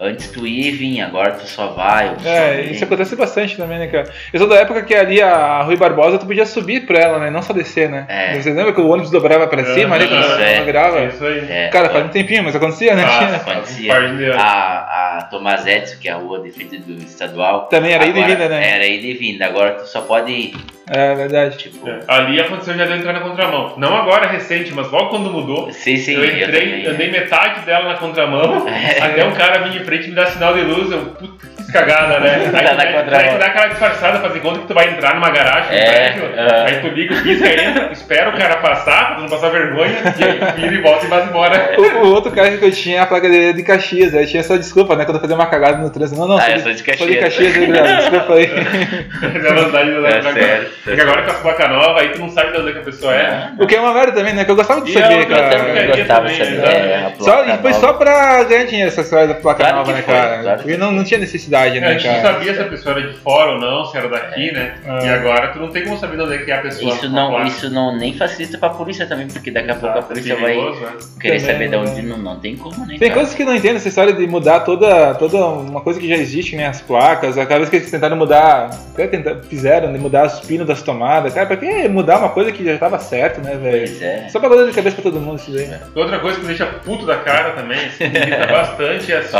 antes 0.00 0.30
tu 0.30 0.46
ia 0.46 0.68
e 0.68 0.70
vinha, 0.72 1.06
agora 1.06 1.32
tu 1.32 1.46
só 1.46 1.68
vai. 1.68 2.14
tu 2.14 2.22
só 2.22 2.28
É, 2.28 2.56
vem. 2.56 2.72
isso 2.72 2.84
acontece 2.84 3.16
bastante 3.16 3.56
também, 3.56 3.78
né, 3.78 3.86
cara? 3.88 4.08
Eu 4.32 4.38
sou 4.38 4.48
da 4.48 4.56
época 4.56 4.82
que 4.82 4.94
ali 4.94 5.20
a 5.20 5.62
Rui 5.62 5.76
Barbosa 5.76 6.18
tu 6.18 6.26
podia 6.26 6.46
subir 6.46 6.86
pra 6.86 6.98
ela, 6.98 7.18
né? 7.18 7.30
Não 7.30 7.42
só 7.42 7.52
descer, 7.52 7.88
né? 7.88 8.06
É. 8.08 8.34
Você 8.40 8.52
lembra 8.52 8.72
que 8.72 8.80
o 8.80 8.88
ônibus 8.88 9.10
dobrava 9.10 9.46
pra 9.46 9.64
cima 9.64 9.96
ali 9.96 10.06
quando 10.08 10.40
é. 10.40 10.62
virava? 10.62 11.04
Isso 11.04 11.24
aí. 11.24 11.46
É, 11.50 11.68
Cara, 11.68 11.88
faz 11.90 12.04
um 12.04 12.08
tempinho, 12.08 12.44
mas 12.44 12.54
acontecia, 12.54 12.94
né? 12.94 13.04
Ah, 13.06 13.36
acontecia. 13.36 13.92
A, 14.36 15.18
a 15.18 15.22
Tomás 15.24 15.66
Edson, 15.66 15.96
que 16.00 16.08
é 16.08 16.12
a 16.12 16.16
rua 16.16 16.40
de 16.40 16.50
frente 16.50 16.78
do 16.78 16.92
estadual. 17.02 17.66
Também 17.66 17.92
era 17.92 18.06
ida 18.06 18.18
e 18.18 18.24
vinda, 18.24 18.48
né? 18.48 18.68
Era 18.74 18.86
ida 18.86 19.06
e 19.06 19.14
vinda. 19.14 19.46
Agora 19.46 19.72
tu 19.72 19.86
só 19.86 20.00
pode 20.02 20.30
ir. 20.32 20.54
É 20.90 21.14
verdade. 21.14 21.58
Tipo, 21.58 21.86
É, 21.86 22.00
Ali 22.08 22.40
aconteceu 22.40 22.74
já 22.74 22.86
de 22.86 22.92
eu 22.92 22.96
entrar 22.96 23.12
na 23.12 23.20
contramão. 23.20 23.74
Não 23.76 23.94
agora 23.94 24.26
recente, 24.26 24.72
mas 24.72 24.90
logo 24.90 25.10
quando 25.10 25.30
mudou. 25.30 25.70
sim, 25.70 25.98
sim, 25.98 26.14
eu 26.14 26.24
entrei, 26.24 26.46
também, 26.46 26.86
andei 26.86 27.10
né? 27.10 27.18
metade 27.20 27.60
dela 27.66 27.88
na 27.92 27.98
contramão, 27.98 28.66
É. 28.68 28.98
até 29.02 29.24
um 29.24 29.32
cara 29.32 29.58
vir 29.64 29.72
de 29.72 29.80
frente 29.88 30.08
me 30.08 30.14
dá 30.14 30.26
sinal 30.26 30.54
de 30.54 30.60
luz, 30.62 30.90
eu, 30.90 30.98
puta, 30.98 31.46
que 31.64 31.72
cagada, 31.72 32.20
né? 32.20 32.34
Aí, 32.54 32.64
Tá 32.64 32.70
tu- 32.70 32.76
na 33.10 33.18
aí, 33.18 33.28
tu 33.30 33.38
dá 33.38 33.46
aquela 33.46 33.66
disfarçada, 33.68 34.18
fazer 34.20 34.40
conta 34.40 34.58
que 34.60 34.66
tu 34.66 34.74
vai 34.74 34.88
entrar 34.90 35.14
numa 35.14 35.30
garagem, 35.30 35.76
É, 35.78 35.90
prédio, 36.10 36.24
aham. 36.38 36.64
aí 36.66 36.80
tu 36.80 36.88
liga 36.88 37.14
o 37.14 37.22
pisca, 37.22 37.48
entra, 37.62 37.92
espera 37.92 38.28
o 38.30 38.36
cara 38.38 38.56
passar, 38.56 39.06
pra 39.12 39.20
não 39.20 39.28
passar 39.28 39.48
vergonha, 39.50 39.94
e 40.18 40.24
aí 40.24 40.52
vira 40.56 40.74
e 40.74 40.82
volta 40.82 41.04
e 41.06 41.08
vai 41.08 41.22
embora. 41.24 41.74
O, 41.78 41.82
o 42.06 42.12
outro 42.14 42.30
cara 42.32 42.50
que 42.56 42.64
eu 42.64 42.70
tinha, 42.72 43.02
a 43.02 43.06
placa 43.06 43.28
dele 43.28 43.50
é 43.50 43.52
de 43.52 43.62
Caxias, 43.62 44.14
aí 44.14 44.26
tinha 44.26 44.40
essa 44.40 44.58
desculpa, 44.58 44.94
né? 44.96 45.04
Quando 45.04 45.16
eu 45.16 45.20
fazia 45.20 45.36
uma 45.36 45.46
cagada 45.46 45.78
no 45.78 45.90
trânsito. 45.90 46.18
Não, 46.20 46.28
não, 46.28 46.38
Ah, 46.38 46.42
sou 46.42 46.52
eu 46.52 46.60
sou 46.60 46.72
de 46.72 46.78
Sou 46.98 47.06
de 47.06 47.16
Caxias. 47.16 47.20
Caxias, 47.24 47.54
aí, 47.56 47.66
Guilherme, 47.66 47.96
desculpa 47.96 48.34
aí. 48.34 48.48
É 49.48 49.50
a 49.50 49.54
vantagem 49.54 50.02
da 50.02 50.08
Tá 50.08 50.18
da- 50.20 50.32
certo, 50.32 50.70
É 50.90 50.94
que 50.94 51.00
agora 51.00 51.22
com 51.22 51.30
as 51.30 51.38
placas 51.38 51.68
novas, 51.70 52.02
aí 52.02 52.08
tu 52.10 52.20
não 52.20 52.28
sabe 52.30 52.52
de 52.52 52.58
onde 52.58 52.70
é 52.70 52.72
que 52.72 52.78
a 52.78 52.82
pessoa 52.82 53.14
é. 53.14 53.50
O 53.58 53.66
que 53.66 53.74
é 53.76 53.80
uma 53.80 53.92
merda 53.94 54.12
também, 54.12 54.34
né? 54.34 54.44
Que 54.44 54.50
eu 54.50 54.56
gostava 54.56 54.80
de 54.80 54.90
E 54.90 54.94
saber, 54.94 55.14
é 55.14 55.18
outra 55.18 55.36
cara. 55.36 55.58
também. 55.58 55.84
Eu 55.88 55.96
gostava 55.96 56.28
de 56.28 56.36
saber. 56.36 56.64
É, 56.64 57.12
Só, 57.18 57.36
foi 57.44 57.46
nova. 57.46 57.72
só 57.74 57.92
pra 57.94 58.44
ganhar 58.44 58.64
dinheiro 58.64 58.88
essa 58.88 59.00
história 59.02 59.28
da 59.28 59.34
placa 59.34 59.58
Claro 59.60 59.77
que 59.84 59.92
né, 59.92 60.02
foi, 60.02 60.14
cara? 60.14 60.42
claro 60.42 60.62
Porque 60.62 60.76
não, 60.76 60.92
não 60.92 61.04
tinha 61.04 61.20
necessidade, 61.20 61.76
É, 61.76 61.78
a 61.78 61.80
né, 61.80 61.98
gente 61.98 62.06
não 62.12 62.22
sabia 62.22 62.54
se 62.54 62.60
a 62.60 62.64
pessoa 62.64 62.98
era 62.98 63.08
de 63.08 63.18
fora 63.18 63.52
ou 63.52 63.60
não, 63.60 63.84
se 63.86 63.96
era 63.96 64.08
daqui, 64.08 64.52
né? 64.52 64.74
É. 64.84 65.06
E 65.06 65.08
agora 65.08 65.48
tu 65.48 65.58
não 65.58 65.68
tem 65.68 65.84
como 65.84 65.98
saber 65.98 66.16
de 66.16 66.22
onde 66.22 66.34
é 66.34 66.38
que 66.38 66.50
é 66.50 66.54
a 66.54 66.62
pessoa. 66.62 66.94
Isso 66.94 67.08
não, 67.08 67.44
isso 67.44 67.70
não 67.70 67.96
nem 67.96 68.14
facilita 68.14 68.58
pra 68.58 68.70
polícia 68.70 69.06
também, 69.06 69.26
porque 69.28 69.50
daqui 69.50 69.70
a 69.70 69.74
pouco 69.74 69.98
a 69.98 69.98
Exato, 69.98 70.12
é 70.12 70.14
polícia 70.14 70.36
vai 70.36 70.54
perigoso, 70.54 70.80
né? 70.80 70.92
querer 71.20 71.40
Também, 71.40 71.52
saber 71.52 71.64
de 71.64 71.70
né? 71.70 71.76
onde 71.78 72.02
não, 72.02 72.18
não 72.18 72.40
tem 72.40 72.56
como, 72.56 72.80
né? 72.86 72.96
Tem 72.98 73.08
cara? 73.08 73.14
coisas 73.14 73.34
que 73.34 73.44
não 73.44 73.54
entendo, 73.54 73.76
essa 73.76 73.88
história 73.88 74.12
de 74.12 74.26
mudar 74.26 74.60
toda, 74.60 75.14
toda 75.14 75.38
uma 75.38 75.80
coisa 75.80 75.98
que 76.00 76.08
já 76.08 76.16
existe, 76.16 76.56
né? 76.56 76.66
As 76.66 76.80
placas, 76.80 77.38
aquela 77.38 77.58
vez 77.58 77.70
que 77.70 77.76
eles 77.76 77.90
tentaram 77.90 78.16
mudar, 78.16 78.70
até 78.92 79.06
tentaram, 79.06 79.42
fizeram, 79.42 79.92
de 79.92 79.98
mudar 79.98 80.26
os 80.26 80.40
pinos 80.40 80.66
das 80.66 80.82
tomadas. 80.82 81.34
Cara, 81.34 81.46
pra 81.46 81.56
que 81.56 81.88
mudar 81.88 82.18
uma 82.18 82.28
coisa 82.30 82.52
que 82.52 82.64
já 82.64 82.76
tava 82.78 82.98
certo, 82.98 83.40
né, 83.40 83.56
velho? 83.56 83.86
Pois 83.86 84.02
é. 84.02 84.28
Só 84.28 84.40
pra 84.40 84.48
dor 84.48 84.66
de 84.68 84.74
cabeça 84.74 84.96
pra 84.96 85.10
todo 85.10 85.20
mundo 85.20 85.38
isso 85.38 85.50
daí. 85.52 85.68
Outra 85.94 86.18
coisa 86.18 86.36
que 86.36 86.42
me 86.42 86.48
deixa 86.48 86.66
puto 86.66 87.06
da 87.06 87.16
cara 87.16 87.52
também, 87.52 87.78
assim, 87.86 88.08
me 88.08 88.18
irrita 88.18 88.46
bastante, 88.52 89.12
é 89.12 89.18
assim, 89.18 89.36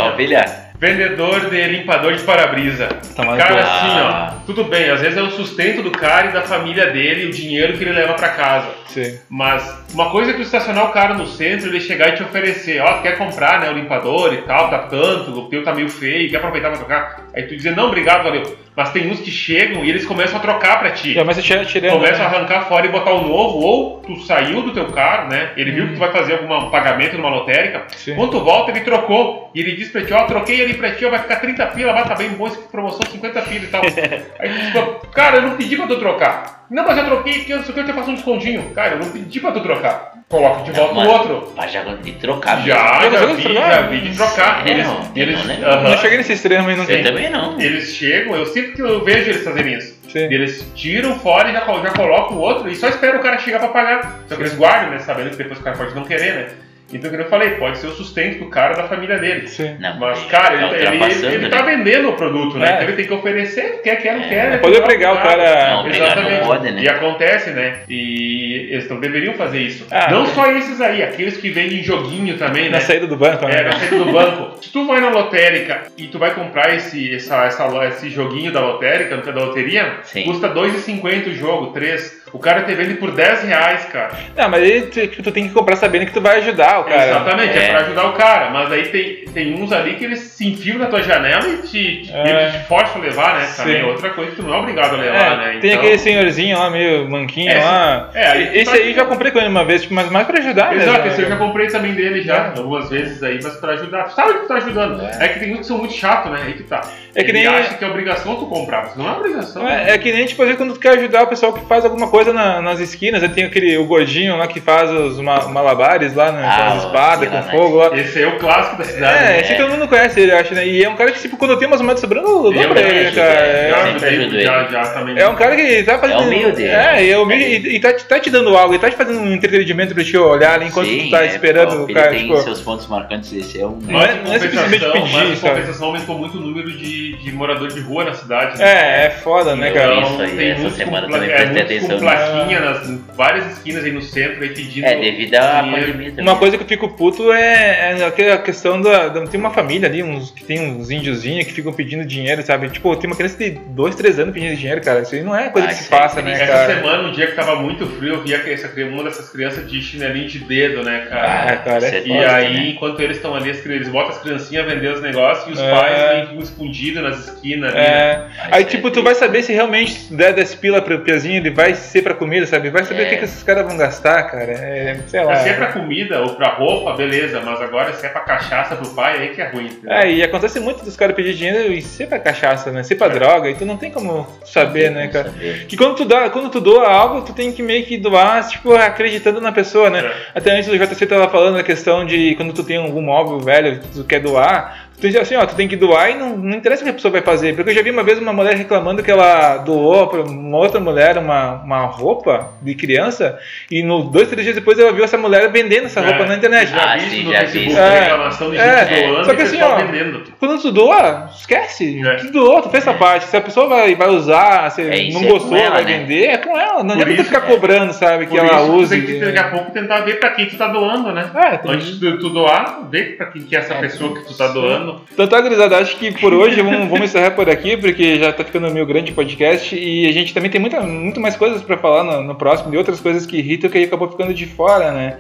vendedor 0.79 1.51
de 1.51 1.63
limpador 1.69 2.15
de 2.15 2.23
para-brisa. 2.23 2.89
No 3.19 3.37
Cara, 3.37 3.61
assim, 3.61 4.01
ó, 4.01 4.45
tudo 4.47 4.65
bem, 4.65 4.91
às 4.91 5.01
vezes 5.01 5.19
é 5.19 5.23
o 5.23 5.31
sustento 5.31 5.83
do 5.83 5.91
cara 5.91 6.29
e 6.29 6.33
da 6.33 6.43
família 6.43 6.91
dele, 6.91 7.27
o 7.27 7.33
dinheiro 7.33 7.77
que 7.77 7.83
ele 7.83 7.93
leva 7.93 8.15
pra 8.15 8.29
casa. 8.29 8.69
Sim. 8.87 9.19
Mas 9.29 9.69
uma 9.93 10.11
coisa 10.11 10.31
é 10.31 10.35
tu 10.35 10.43
estacionar 10.43 10.87
o 10.87 10.93
cara 10.93 11.15
no 11.15 11.27
centro, 11.27 11.69
ele 11.69 11.81
chegar 11.81 12.11
e 12.11 12.13
te 12.17 12.23
oferecer, 12.23 12.81
ó, 12.81 13.03
quer 13.03 13.19
comprar, 13.19 13.61
né, 13.61 13.71
o 13.71 13.75
limpador 13.75 14.33
e 14.33 14.43
tal, 14.43 14.71
tá 14.71 14.79
tanto, 14.79 15.33
o 15.33 15.49
teu 15.49 15.65
tá 15.65 15.75
meio 15.75 15.89
feio, 15.89 16.31
quer 16.31 16.37
aproveitar 16.37 16.71
pra 16.71 16.79
trocar? 16.79 17.27
Aí 17.35 17.43
tu 17.43 17.57
dizer, 17.57 17.75
não, 17.75 17.87
obrigado, 17.87 18.23
valeu. 18.23 18.57
Mas 18.79 18.93
tem 18.93 19.11
uns 19.11 19.19
que 19.19 19.29
chegam 19.33 19.85
e 19.85 19.91
eles 19.91 20.07
começam 20.07 20.39
a 20.39 20.41
trocar 20.41 20.79
pra 20.79 20.93
ti. 20.93 21.13
Já, 21.13 21.25
mas 21.25 21.43
tira, 21.43 21.65
tirando. 21.65 21.95
Começa 21.95 22.23
a 22.23 22.31
né? 22.31 22.37
arrancar 22.37 22.69
fora 22.69 22.87
e 22.87 22.89
botar 22.89 23.11
o 23.13 23.27
novo, 23.27 23.59
ou 23.59 23.99
tu 24.03 24.21
saiu 24.21 24.63
do 24.63 24.73
teu 24.73 24.87
carro, 24.93 25.29
né? 25.29 25.51
Ele 25.57 25.73
viu 25.73 25.89
que 25.89 25.95
tu 25.95 25.99
vai 25.99 26.13
fazer 26.13 26.35
algum 26.35 26.71
pagamento 26.71 27.17
numa 27.17 27.29
lotérica. 27.29 27.89
Sim. 27.97 28.15
Quando 28.15 28.31
tu 28.31 28.45
volta, 28.45 28.71
ele 28.71 28.83
trocou. 28.83 29.51
E 29.53 29.59
ele 29.59 29.73
diz 29.73 29.89
pra 29.91 30.05
ti, 30.05 30.13
ó, 30.13 30.27
troquei 30.27 30.63
ali 30.63 30.75
pra 30.75 30.93
ti, 30.93 31.05
ó, 31.05 31.11
vai 31.11 31.19
ficar 31.19 31.41
30 31.41 31.67
pila, 31.67 31.93
vai 31.93 32.05
tá 32.05 32.15
bem 32.15 32.31
bom, 32.31 32.47
essa 32.47 32.61
promoção 32.71 33.01
50 33.11 33.43
pila 33.43 33.65
e 33.65 33.67
tal. 33.67 33.83
Aí 34.39 34.49
tu 34.49 34.59
diz, 34.61 35.11
cara, 35.13 35.39
eu 35.39 35.43
não 35.43 35.57
pedi 35.57 35.75
pra 35.75 35.89
tu 35.89 35.99
trocar. 35.99 36.58
Não, 36.71 36.85
mas 36.87 36.99
eu 36.99 37.05
troquei, 37.07 37.35
porque 37.39 37.53
eu 37.53 37.63
sei 37.63 37.73
que 37.75 37.81
eu 37.81 37.85
te 37.85 37.93
um 38.11 38.15
descontinho. 38.15 38.71
Cara, 38.75 38.95
eu 38.95 38.99
não 38.99 39.11
pedi 39.11 39.41
pra 39.41 39.53
tu 39.53 39.61
trocar. 39.61 40.13
Coloca 40.29 40.63
de 40.63 40.73
volta 40.73 40.93
o 40.93 40.97
mas- 40.97 41.09
outro. 41.09 41.53
Mas 41.57 41.73
já 41.73 41.83
de 41.83 42.13
trocar 42.13 42.61
Já, 42.67 43.01
Já 43.01 43.11
já 43.11 43.27
vi, 43.27 43.55
já 43.55 43.83
vi 43.83 44.01
de 44.03 44.17
trocar. 44.17 44.67
É, 44.67 44.71
Eles, 44.73 44.87
não, 44.87 45.13
eles, 45.17 45.39
não, 45.39 45.45
né? 45.47 45.61
aham. 45.65 45.83
Não 45.91 45.97
cheguei 45.97 46.19
nesse 46.19 46.35
extremo 46.35 46.69
aí, 46.69 46.77
não 46.77 46.85
Eu 46.85 46.89
tem. 46.89 47.03
também 47.03 47.31
não. 47.31 47.59
eles 47.59 47.95
chegam, 47.95 48.35
eu 48.37 48.45
sempre 48.45 48.73
que 48.73 48.83
eu 48.83 49.03
vejo 49.03 49.31
eles 49.31 49.43
fazerem 49.43 49.79
isso. 49.79 49.97
Sim. 50.13 50.25
Eles 50.25 50.71
tiram 50.75 51.19
fora 51.19 51.49
e 51.49 51.53
já, 51.55 51.61
já 51.61 51.91
colocam 51.91 52.37
o 52.37 52.41
outro 52.41 52.69
e 52.69 52.75
só 52.77 52.89
esperam 52.89 53.21
o 53.21 53.23
cara 53.23 53.39
chegar 53.39 53.59
pra 53.61 53.69
pagar. 53.69 54.21
Só 54.29 54.37
que 54.37 54.43
eles 54.43 54.55
guardam, 54.55 54.91
né? 54.91 54.99
Sabendo 54.99 55.31
que 55.31 55.37
depois 55.37 55.59
o 55.59 55.63
cara 55.63 55.77
pode 55.77 55.95
não 55.95 56.05
querer, 56.05 56.35
né? 56.35 56.47
Então, 56.93 57.11
como 57.11 57.23
eu 57.23 57.29
falei, 57.29 57.51
pode 57.51 57.79
ser 57.79 57.87
o 57.89 57.91
sustento 57.91 58.39
do 58.39 58.47
cara 58.47 58.75
da 58.75 58.85
família 58.85 59.19
dele. 59.19 59.47
Sim. 59.47 59.77
Não, 59.79 59.99
Mas, 59.99 60.25
cara, 60.25 60.57
tá 60.59 60.77
ele, 60.77 60.87
ele, 60.87 61.05
ele, 61.05 61.27
ele 61.27 61.39
né? 61.39 61.49
tá 61.51 61.63
vendendo 61.63 62.09
o 62.09 62.13
produto, 62.15 62.59
né? 62.59 62.67
É. 62.67 62.73
Então 62.75 62.83
ele 62.85 62.97
tem 62.97 63.07
que 63.07 63.13
oferecer, 63.15 63.81
quer, 63.83 63.97
quer, 63.97 64.17
não 64.17 64.25
É. 64.25 64.29
quer. 64.29 64.51
né? 64.51 64.57
Pode 64.59 64.77
obrigar 64.79 65.15
o 65.15 65.19
cara. 65.19 65.71
Não, 65.71 65.81
obrigar 65.81 66.17
não 66.17 66.23
Exatamente. 66.23 66.47
pode, 66.47 66.71
né? 66.73 66.83
E 66.83 66.89
acontece, 66.89 67.51
né? 67.51 67.79
E 67.89 68.69
eles 68.71 68.89
não 68.89 69.01
deveriam 69.01 69.35
fazer 69.35 69.61
isso. 69.61 69.87
Ah, 69.91 70.11
não 70.11 70.25
é. 70.25 70.27
só 70.29 70.51
esses 70.53 70.81
aí, 70.81 71.03
aqueles 71.03 71.37
que 71.37 71.51
vendem 71.51 71.83
joguinho 71.83 72.37
também, 72.39 72.65
né? 72.65 72.71
Na 72.71 72.81
saída 72.81 73.07
do 73.07 73.17
banco, 73.17 73.45
É, 73.47 73.49
né? 73.49 73.63
na 73.65 73.73
saída 73.73 73.97
do 73.99 74.13
banco. 74.13 74.63
Se 74.63 74.73
tu 74.73 74.87
vai 74.87 75.01
na 75.01 75.11
lotérica 75.11 75.83
e 75.97 76.07
tu 76.07 76.19
vai 76.19 76.35
comprar 76.35 76.75
esse, 76.75 77.15
essa, 77.15 77.45
essa, 77.45 77.69
esse 77.89 78.11
joguinho 78.11 78.51
da 78.51 78.61
lotérica, 78.61 79.17
da 79.19 79.45
loteria, 79.45 79.99
Sim. 80.05 80.25
custa 80.25 80.49
2,50 80.49 81.29
o 81.29 81.35
jogo, 81.35 81.67
3. 81.73 82.18
O 82.33 82.39
cara 82.39 82.63
te 82.63 82.75
vende 82.75 82.95
por 82.95 83.11
10 83.13 83.45
reais, 83.45 83.85
cara. 83.87 84.11
Não, 84.37 84.49
mas 84.49 84.63
aí 84.63 84.83
tu, 84.83 85.23
tu 85.23 85.33
tem 85.33 85.49
que 85.49 85.55
comprar 85.55 85.77
sabendo 85.77 86.07
que 86.07 86.13
tu 86.13 86.21
vai 86.21 86.39
ajudar 86.39 86.81
o 86.81 86.85
cara. 86.85 87.07
Exatamente, 87.09 87.59
é. 87.59 87.63
É. 87.65 87.69
pra 87.71 87.79
ajudar 87.81 88.05
o 88.07 88.13
cara. 88.13 88.51
Mas 88.51 88.71
aí 88.73 88.83
tem, 88.89 89.25
tem 89.33 89.55
uns 89.63 89.73
ali 89.73 89.95
que 89.97 90.05
eles 90.05 90.19
se 90.21 90.47
enfiam 90.47 90.79
na 90.79 90.87
tua 90.87 91.03
janela 91.03 91.47
e 91.49 91.59
te, 91.59 92.03
te, 92.03 92.13
É. 92.13 92.43
eles 92.43 92.53
te 92.55 92.69
forçam 92.69 93.01
a 93.01 93.05
levar, 93.05 93.35
né? 93.39 93.47
Sim. 93.47 93.63
Também 93.63 93.81
é 93.81 93.85
outra 93.85 94.11
coisa 94.11 94.31
que 94.31 94.37
tu 94.37 94.43
não 94.43 94.55
é 94.55 94.59
obrigado 94.59 94.95
a 94.95 94.99
É, 94.99 95.01
levar, 95.01 95.37
né? 95.39 95.59
tem 95.61 95.71
Então- 95.71 95.83
aquele 95.83 95.99
senhorzinho 95.99 96.59
lá, 96.59 96.71
meio 96.71 97.09
manquinho 97.09 97.51
É, 97.51 97.59
lá. 97.65 98.11
é, 98.15 98.27
aí 98.27 98.59
esse 98.59 98.71
tá- 98.71 98.77
aí 98.79 98.93
já 98.95 99.05
comprei 99.05 99.31
com 99.33 99.39
ele 99.39 99.49
uma 99.49 99.65
vez, 99.65 99.83
tipo, 99.83 99.95
mas 99.95 100.11
mais 100.11 100.27
pra 100.27 100.39
ajudar 100.39 100.71
mesmo. 100.71 100.83
Exato, 100.83 101.05
né, 101.05 101.09
esse 101.09 101.23
eu 101.23 101.29
já 101.29 101.37
comprei 101.37 101.67
também 101.69 101.95
dele 101.95 102.23
já, 102.23 102.53
É. 102.55 102.59
algumas 102.59 102.89
vezes 102.91 103.23
aí, 103.23 103.39
mas 103.43 103.57
pra 103.57 103.73
ajudar. 103.73 104.05
Tu 104.05 104.15
sabe 104.15 104.33
que 104.35 104.39
tu 104.41 104.49
tá 104.49 104.55
ajudando. 104.57 105.03
É, 105.21 105.29
que 105.29 105.41
tem 105.41 105.53
uns 105.53 105.59
que 105.61 105.67
são 105.67 105.79
muito 105.79 105.95
chatos, 105.95 106.31
né? 106.31 106.41
Aí 106.45 106.53
que 106.55 106.63
tá. 106.65 106.81
É 107.15 107.25
que 107.25 107.31
Ele 107.31 107.39
nem- 107.39 107.47
acha 107.49 107.75
que 107.75 107.85
é 107.85 107.89
obrigação 107.89 108.37
tu 108.37 108.47
comprar, 108.47 108.83
mas 108.83 108.97
não 108.97 109.09
é 109.09 109.13
obrigação. 109.13 109.67
É, 109.67 109.95
é 109.95 109.99
que 109.99 110.13
nem, 110.13 110.27
tipo, 110.27 110.45
quando 110.57 110.75
tu 110.75 110.81
quer 110.81 110.91
ajudar 110.99 111.23
o 111.23 111.27
pessoal 111.27 111.53
que 111.53 111.65
faz 111.67 111.85
alguma 111.85 112.09
coisa 112.09 112.18
na- 112.27 112.61
nas 112.61 112.81
esquinas, 112.81 113.23
aí 113.23 113.29
tem 113.29 113.45
aquele 113.45 113.77
o 113.79 113.85
gordinho 113.85 114.37
lá 114.37 114.47
que 114.47 114.61
faz 114.61 114.91
os 114.91 115.21
ma- 115.21 115.47
malabares 115.49 116.15
lá, 116.15 116.33
né, 116.33 116.43
Ah, 116.45 116.57
com 116.57 116.63
as 116.79 116.85
espadas, 116.85 117.29
com 117.29 117.43
fogo 117.51 117.77
lá. 117.77 117.97
Esse 117.99 118.19
aí 118.19 118.25
é 118.25 118.29
o 118.29 118.39
clássico 118.39 118.77
da 118.79 118.85
cidade. 118.85 119.19
É, 119.19 119.21
né? 119.29 119.41
esse 119.41 119.55
todo 119.57 119.71
mundo 119.71 119.89
conhece 119.89 120.21
ele, 120.21 120.33
acho, 120.33 120.55
né? 120.55 120.67
E 120.67 120.83
é 120.85 120.89
um 120.89 120.97
cara 120.97 121.13
que, 121.13 121.21
tipo, 121.21 121.37
quando 121.37 121.53
eu 121.53 121.57
tenho 121.59 121.71
umas 121.71 121.81
moedas 121.81 122.01
sobrando, 122.01 122.27
eu 122.29 122.43
dou 122.43 122.55
Eu 122.55 122.69
pra 122.71 122.81
ele, 122.81 123.05
né, 123.05 123.13
cara. 123.13 123.29
é. 123.29 123.69
É, 124.03 124.43
Já, 124.43 124.65
já, 124.69 124.81
também. 124.93 125.19
é 125.19 125.29
um 125.29 125.35
cara 125.35 125.57
que 125.57 125.83
tá 125.83 125.99
fazendo. 125.99 126.23
É 126.23 126.25
humilde, 126.27 126.65
É, 126.65 127.05
e 127.05 127.11
é 127.11 127.19
humilde 127.19 127.45
é. 127.45 127.49
e, 127.73 127.77
e 127.77 127.81
tá, 127.81 127.93
te- 127.93 128.05
tá 128.05 128.19
te 128.21 128.31
dando 128.31 128.57
algo, 128.57 128.73
ele 128.73 128.81
tá 128.81 128.91
te 128.91 128.97
fazendo 128.97 129.21
um 129.21 129.33
entretenimento 129.33 129.95
pra 129.95 130.05
te 130.05 130.17
olhar 130.17 130.55
ali 130.55 130.67
enquanto 130.67 130.87
Sim, 130.89 131.05
tu 131.05 131.11
tá 131.11 131.23
é, 131.25 131.27
esperando 131.29 131.81
ó, 131.83 131.85
o 131.85 131.93
cara, 131.93 132.09
Ele 132.09 132.19
tem 132.19 132.27
tipo. 132.29 132.43
seus 132.43 132.61
pontos 132.61 132.87
marcantes, 132.87 133.33
esse 133.33 133.61
é 133.61 133.67
um. 133.67 133.79
Não 133.83 134.01
é- 134.03 134.07
Mas, 134.15 134.25
não 134.25 134.35
é 134.35 134.39
simplesmente 134.39 134.85
pedir, 134.85 135.13
mas 135.13 135.31
em 135.31 135.37
sabe? 135.37 135.55
compensação 135.55 135.87
aumentou 135.89 136.19
muito 136.19 136.39
o 136.39 136.41
número 136.41 136.71
de, 136.71 137.17
de 137.17 137.33
morador 137.33 137.69
de 137.69 137.81
rua 137.81 138.05
na 138.05 138.15
cidade. 138.15 138.59
né? 138.59 138.65
É, 138.65 139.07
é 139.07 139.11
foda, 139.11 139.55
né, 139.57 139.71
cara? 139.71 140.01
Isso 140.01 140.21
aí, 140.23 140.51
essa 140.51 140.71
semana 140.71 141.09
também 141.09 141.31
é, 141.31 141.35
prestei 141.37 141.63
atenção 141.63 141.99
plaquinha 142.17 142.61
nas 142.61 142.89
em 142.89 143.05
várias 143.17 143.53
esquinas 143.53 143.85
aí 143.85 143.93
no 143.93 144.03
centro 144.03 144.43
aí 144.43 144.49
pedindo. 144.51 144.85
É, 144.87 144.97
devido 144.97 145.35
à 145.35 145.63
pandemia 145.63 146.11
também. 146.11 146.25
Uma 146.25 146.37
coisa 146.37 146.57
que 146.57 146.63
eu 146.65 146.69
fico 146.69 146.89
puto 146.91 147.33
é, 147.33 147.97
é 147.99 148.05
aquela 148.05 148.39
questão 148.39 148.81
da, 148.81 149.09
da- 149.09 149.27
Tem 149.27 149.39
uma 149.41 149.51
família 149.51 149.89
ali, 149.89 150.03
uns, 150.03 150.31
que 150.31 150.45
tem 150.45 150.61
uns 150.61 150.91
índiozinhos 150.91 151.47
que 151.47 151.53
ficam 151.53 151.73
pedindo 151.73 152.05
dinheiro, 152.05 152.43
sabe? 152.43 152.69
Tipo, 152.71 152.95
tem 152.97 153.09
uma 153.11 153.17
criança 153.17 153.37
de 153.39 153.51
2, 153.51 153.95
3 153.95 154.19
anos 154.19 154.35
pedindo 154.35 154.57
dinheiro, 154.57 154.81
cara. 154.81 155.01
Isso 155.01 155.15
aí 155.15 155.23
não 155.23 155.35
é 155.37 155.49
coisa 155.51 155.67
Ah, 155.69 155.71
que 155.71 155.77
se 155.77 155.83
isso 155.85 155.95
aí 155.95 156.01
passa, 156.01 156.21
é 156.21 156.23
né, 156.23 156.31
triste. 156.35 156.43
Essa 156.51 156.53
cara? 156.67 156.75
semana, 156.75 157.09
um 157.09 157.13
dia 157.13 157.27
que 157.27 157.33
tava 157.35 157.57
muito 157.57 157.87
frio, 157.87 158.15
eu 158.15 158.23
via 158.23 158.39
que 158.39 158.51
essa, 158.51 158.69
cri- 158.69 158.85
uma 158.85 159.05
dessas 159.05 159.29
crianças 159.31 159.69
de 159.71 159.81
chinelinho 159.83 160.29
de 160.29 160.39
dedo, 160.41 160.83
né, 160.83 161.07
cara? 161.09 161.53
Ah, 161.53 161.57
cara, 161.57 161.87
é 161.87 161.91
Você 161.91 162.03
E 162.05 162.09
gosta, 162.09 162.37
aí, 162.37 162.53
né? 162.55 162.69
enquanto 162.71 163.01
eles 163.01 163.17
estão 163.17 163.35
ali, 163.35 163.51
eles 163.51 163.89
botam 163.89 164.11
as 164.11 164.19
criancinhas 164.19 164.67
a 164.67 164.75
vender 164.75 164.93
os 164.93 165.03
negócios 165.03 165.49
e 165.49 165.53
os 165.53 165.61
É. 165.61 165.71
pais 165.71 166.13
vêm 166.15 166.27
ficam 166.27 166.43
escondidos 166.43 167.03
nas 167.03 167.19
esquinas 167.29 167.75
ali, 167.75 167.81
né? 167.81 167.89
É, 167.89 168.19
Mas 168.39 168.53
aí, 168.53 168.63
é 168.63 168.67
tipo, 168.67 168.91
tu 168.91 169.03
vai 169.03 169.15
saber 169.15 169.43
se 169.43 169.53
realmente 169.53 169.93
se 169.93 170.15
der 170.15 170.33
10 170.33 170.55
pila 170.57 170.81
pro 170.83 171.01
piazinho, 171.01 171.37
ele 171.37 171.51
vai 171.51 171.75
ser 171.75 171.98
pra 172.03 172.15
comida, 172.15 172.47
sabe? 172.47 172.71
Vai 172.71 172.85
saber 172.85 173.03
É. 173.03 173.07
o 173.07 173.09
que, 173.11 173.17
que 173.19 173.25
esses 173.25 173.43
caras 173.43 173.67
vão 173.67 173.77
gastar, 173.77 174.23
cara. 174.25 174.53
É, 174.53 174.99
sei 175.07 175.23
lá. 175.25 175.37
Se 175.37 175.49
é 175.49 175.53
pra 175.55 175.73
comida 175.73 176.21
ou 176.23 176.35
pra 176.35 176.55
roupa, 176.55 176.95
beleza, 176.95 177.41
mas 177.45 177.61
agora 177.61 177.93
se 177.93 178.05
é 178.05 178.09
pra 178.09 178.21
cachaça 178.23 178.77
pro 178.77 178.89
pai, 178.91 179.19
aí 179.19 179.29
que 179.29 179.41
é 179.43 179.49
ruim. 179.49 179.67
entendeu? 179.67 179.93
É, 179.93 180.11
e 180.11 180.23
acontece 180.23 180.61
muito 180.61 180.85
dos 180.85 180.97
caras 180.97 181.15
pedir 181.17 181.35
dinheiro 181.35 181.73
e 181.73 181.81
ser 181.83 182.07
pra 182.09 182.19
cachaça, 182.19 182.71
né? 182.71 182.83
Ser 182.83 182.95
pra 182.97 183.07
É. 183.07 183.11
droga, 183.11 183.51
e 183.51 183.55
tu 183.55 183.65
não 183.65 183.77
tem 183.77 183.91
como 183.91 184.27
saber, 184.45 184.91
né, 184.91 185.01
Vamos 185.09 185.13
cara? 185.13 185.31
saber. 185.31 185.67
Que 185.67 185.77
quando 185.77 185.95
tu, 185.97 186.05
dá, 186.05 186.31
quando 186.31 186.51
tu 186.51 186.61
doa 186.61 186.89
algo, 186.89 187.23
tu 187.23 187.33
tem 187.33 187.53
que 187.53 187.63
meio 187.63 187.85
que 187.85 187.97
doar, 187.97 188.47
tipo, 188.49 188.75
acreditando 188.75 189.41
na 189.41 189.53
pessoa, 189.53 189.91
né? 189.91 190.01
É. 190.35 190.39
Até 190.39 190.53
antes 190.53 190.69
o 190.69 190.77
JC 190.79 191.07
tava 191.07 191.29
falando 191.29 191.57
da 191.57 191.63
questão 191.63 192.05
de 192.05 192.35
quando 192.37 192.53
tu 192.53 192.63
tem 192.65 192.77
algum 192.77 193.03
móvel 193.03 193.39
velho 193.41 193.81
que 193.81 193.89
tu 193.89 194.05
quer 194.05 194.21
doar, 194.21 194.88
tu 195.01 195.07
diz 195.09 195.17
assim, 195.17 195.37
ó, 195.37 195.47
tu 195.47 195.55
tem 195.55 195.69
que 195.69 195.77
doar 195.77 196.11
e 196.11 196.15
não, 196.15 196.37
não 196.37 196.57
interessa 196.57 196.83
o 196.83 196.85
que 196.85 196.91
a 196.91 196.95
pessoa 196.95 197.13
vai 197.13 197.23
fazer. 197.23 197.55
Porque 197.55 197.71
eu 197.71 197.75
já 197.75 197.83
vi 197.83 197.91
uma 197.91 198.03
vez 198.03 198.19
uma 198.19 198.33
mulher 198.33 198.55
reclamando 198.57 199.03
que 199.03 199.11
ela 199.11 199.59
doou 199.59 200.07
pra 200.09 200.23
uma 200.23 200.59
outra 200.59 200.81
mulher 200.81 201.17
uma, 201.19 201.63
uma 201.63 201.87
roupa 201.87 202.51
de 202.63 202.75
criança 202.75 203.39
e 203.71 203.83
no 203.83 204.03
dois, 204.05 204.29
três 204.29 204.45
dias 204.45 204.55
depois 204.57 204.79
ela 204.79 204.93
viu 204.93 205.05
essa 205.05 205.17
mulher 205.17 205.51
vendendo 205.51 205.87
essa 205.87 206.01
roupa 206.01 206.25
É. 206.25 206.27
na 206.27 206.37
internet. 206.37 206.71
Já 206.71 206.93
Ah, 206.95 206.97
vi 206.97 207.03
isso 207.07 207.11
sim, 207.17 207.25
no 207.25 207.33
já 207.33 207.43
vi 207.45 207.47
Facebook. 207.53 207.79
É. 207.81 208.01
reclamação 208.01 208.51
de 208.51 208.57
É. 208.59 208.87
gente 208.87 209.07
doando 209.09 209.25
Só 209.25 209.35
que 209.35 209.43
assim, 209.43 209.63
ó, 209.63 209.77
vendendo. 209.77 210.23
Quando 210.39 210.61
tu 210.63 210.73
doa, 210.73 211.31
esquece. 211.37 212.03
É. 212.07 212.15
Tu 212.17 212.31
doou, 212.33 212.63
tu 212.63 212.71
fez 212.71 212.87
essa 212.87 212.97
parte. 212.97 213.27
Se 213.27 213.37
a 213.37 213.41
pessoa 213.41 213.69
vai, 213.69 213.95
vai 213.95 214.09
usar, 214.09 214.71
se 214.71 214.83
É, 214.83 215.11
não 215.13 215.23
é 215.23 215.27
gostou, 215.27 215.57
ela, 215.57 215.77
vai 215.77 215.85
né? 215.85 215.99
vender, 215.99 216.25
é 216.27 216.39
com 216.39 216.59
ela. 216.59 216.83
Não 216.83 216.97
Por 216.97 217.03
adianta 217.03 217.15
tu 217.15 217.21
isso, 217.23 217.25
ficar 217.25 217.47
é. 217.47 217.55
cobrando, 217.55 217.93
sabe, 217.93 218.27
que 218.27 218.31
Por 218.31 218.39
ela 218.41 218.57
isso, 218.63 218.67
tu 218.67 218.73
use. 218.75 218.97
tem 218.97 219.07
que 219.07 219.19
daqui 219.25 219.39
a 219.39 219.49
pouco 219.51 219.71
tentar 219.71 220.01
ver 220.01 220.19
pra 220.21 220.31
quem 220.31 220.47
tu 220.47 220.57
tá 220.57 220.67
doando, 220.69 221.13
né? 221.13 221.31
É, 221.35 221.57
tem- 221.59 221.71
Antes 221.73 221.99
de 222.01 222.19
tu 222.19 222.31
doar, 222.31 222.81
vê 222.91 223.03
pra 223.17 223.27
quem 223.27 223.43
que 223.43 223.55
é 223.55 223.59
essa 223.61 223.75
É, 223.75 223.81
pessoa 223.81 224.15
que 224.15 224.27
tu 224.27 224.37
tá 224.37 224.49
doando, 224.49 224.88
falando. 224.89 225.03
Então 225.13 225.27
tá, 225.27 225.41
gurizada, 225.41 225.79
acho 225.79 225.97
que 225.97 226.13
por 226.19 226.33
hoje 226.33 226.61
vamos, 226.63 226.89
vamos 226.89 227.03
encerrar 227.03 227.33
por 227.33 227.49
aqui, 227.49 227.77
porque 227.77 228.19
já 228.19 228.33
tá 228.33 228.45
ficando 228.45 228.71
meio 228.71 228.87
grande 228.87 229.13
o 229.13 229.15
podcast 229.15 229.77
e 229.77 230.07
a 230.07 230.13
gente 230.13 230.33
também 230.33 230.51
tem 230.51 230.61
muita, 230.61 230.81
muito 230.81 231.21
mais 231.21 231.37
coisas 231.37 231.63
pra 231.63 231.77
falar 231.77 232.05
no, 232.05 232.23
no 232.23 232.35
próximo, 232.35 232.71
de 232.71 232.77
outras 232.77 233.01
coisas 233.01 233.27
que 233.27 233.39
irritam 233.39 233.71
que 233.71 233.79
acabou 233.79 234.11
ficando 234.11 234.33
de 234.33 234.47
fora, 234.47 234.93
né? 234.93 235.19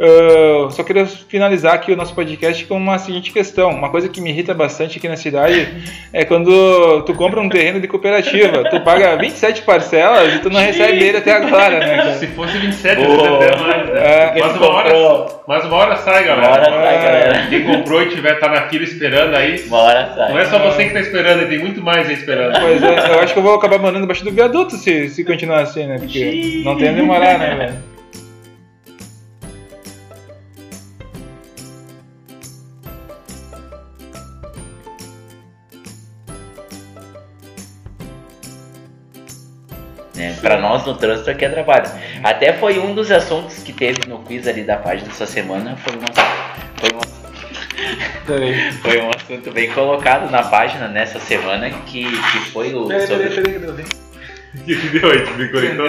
Uh, 0.00 0.70
só 0.70 0.82
queria 0.82 1.04
finalizar 1.04 1.74
aqui 1.74 1.92
o 1.92 1.96
nosso 1.96 2.14
podcast 2.14 2.64
com 2.64 2.74
uma 2.74 2.98
seguinte 2.98 3.30
questão. 3.30 3.68
Uma 3.68 3.90
coisa 3.90 4.08
que 4.08 4.18
me 4.18 4.30
irrita 4.30 4.54
bastante 4.54 4.96
aqui 4.96 5.06
na 5.06 5.16
cidade 5.16 5.68
é 6.10 6.24
quando 6.24 7.02
tu 7.02 7.12
compra 7.12 7.38
um 7.38 7.50
terreno 7.50 7.78
de 7.78 7.86
cooperativa, 7.86 8.64
tu 8.70 8.80
paga 8.80 9.14
27 9.16 9.60
parcelas 9.60 10.36
e 10.36 10.38
tu 10.38 10.48
não 10.48 10.58
recebe 10.58 11.04
ele 11.04 11.18
até 11.18 11.32
agora, 11.32 11.80
né, 11.80 11.96
cara? 11.96 12.14
Se 12.14 12.28
fosse 12.28 12.56
27, 12.56 13.04
Boa. 13.04 13.26
eu 13.26 13.36
até 13.36 13.56
mais, 13.56 13.88
né? 13.88 14.00
É. 14.02 14.40
mas, 14.40 14.56
uma 14.56 14.68
hora, 14.68 15.26
mas 15.46 15.64
uma 15.66 15.76
hora 15.76 15.96
sai, 15.98 16.24
galera. 16.24 16.48
Uma 16.48 16.52
hora 16.54 16.64
sai, 16.64 17.02
galera. 17.02 17.46
Quem 17.50 17.64
comprou 17.64 18.02
e 18.02 18.08
tiver 18.08 18.38
tá 18.40 18.48
na 18.48 18.62
fila 18.68 18.84
esperando 18.84 19.36
aí. 19.36 19.62
Uma 19.66 19.78
hora 19.82 20.12
sai. 20.14 20.30
Não 20.30 20.38
é 20.38 20.46
só 20.46 20.58
você 20.60 20.86
que 20.86 20.94
tá 20.94 21.00
esperando, 21.00 21.46
tem 21.46 21.58
muito 21.58 21.82
mais 21.82 22.08
aí 22.08 22.14
esperando. 22.14 22.58
Pois 22.58 22.82
é, 22.82 23.16
eu 23.16 23.20
acho 23.20 23.34
que 23.34 23.38
eu 23.38 23.42
vou 23.42 23.54
acabar 23.54 23.78
mandando 23.78 24.04
embaixo 24.04 24.24
do 24.24 24.30
viaduto 24.30 24.76
se, 24.76 25.10
se 25.10 25.22
continuar 25.24 25.60
assim, 25.60 25.86
né? 25.86 25.98
Porque 25.98 26.62
não 26.64 26.78
tem 26.78 26.90
onde 26.90 27.02
morar, 27.02 27.38
né, 27.38 27.54
velho? 27.54 27.89
Né? 40.20 40.36
Pra 40.40 40.56
nós 40.58 40.84
no 40.86 40.94
trânsito 40.94 41.30
aqui 41.30 41.44
é 41.44 41.48
trabalho. 41.48 41.90
Até 42.22 42.52
foi 42.52 42.78
um 42.78 42.94
dos 42.94 43.10
assuntos 43.10 43.58
que 43.62 43.72
teve 43.72 44.06
no 44.08 44.18
quiz 44.20 44.46
ali 44.46 44.62
da 44.62 44.76
página 44.76 45.08
dessa 45.08 45.26
semana. 45.26 45.76
Foi, 45.78 45.94
uma, 45.96 46.06
foi, 46.78 46.90
uma, 46.92 47.02
foi 48.82 49.00
um 49.00 49.10
assunto 49.10 49.50
bem 49.50 49.70
colocado 49.72 50.30
na 50.30 50.42
página 50.42 50.86
nessa 50.88 51.18
semana 51.18 51.70
que, 51.70 52.04
que 52.04 52.38
foi 52.52 52.74
o. 52.74 52.86
sobre- 53.06 53.28
O 54.52 54.58
que 54.64 54.74
que 54.76 54.88
deu 54.98 55.08
aí? 55.10 55.20
Tu 55.22 55.30
me 55.34 55.48
conectou? 55.48 55.88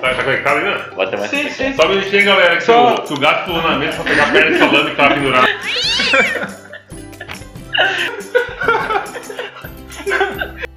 Tá, 0.00 0.14
tá 0.14 0.24
conectado 0.24 0.58
aí, 0.58 0.64
não? 0.64 0.94
Bota 0.96 1.16
mais 1.16 1.30
Sim, 1.30 1.48
sim. 1.50 1.72
Só 1.74 1.86
um 1.86 1.90
minutinho, 1.90 2.24
galera, 2.24 2.56
que, 2.56 2.64
Só- 2.64 2.94
o, 2.94 3.02
que 3.02 3.14
o 3.14 3.20
gato 3.20 3.44
pulou 3.44 3.62
na 3.62 3.76
mesa 3.78 3.92
pra 3.94 4.04
pegar 4.04 4.24
a 4.24 4.30
perna 4.32 4.50
de 4.50 4.58
salame 4.58 4.90
que 4.90 4.96
tava 4.96 5.14
pendurado. 5.14 5.46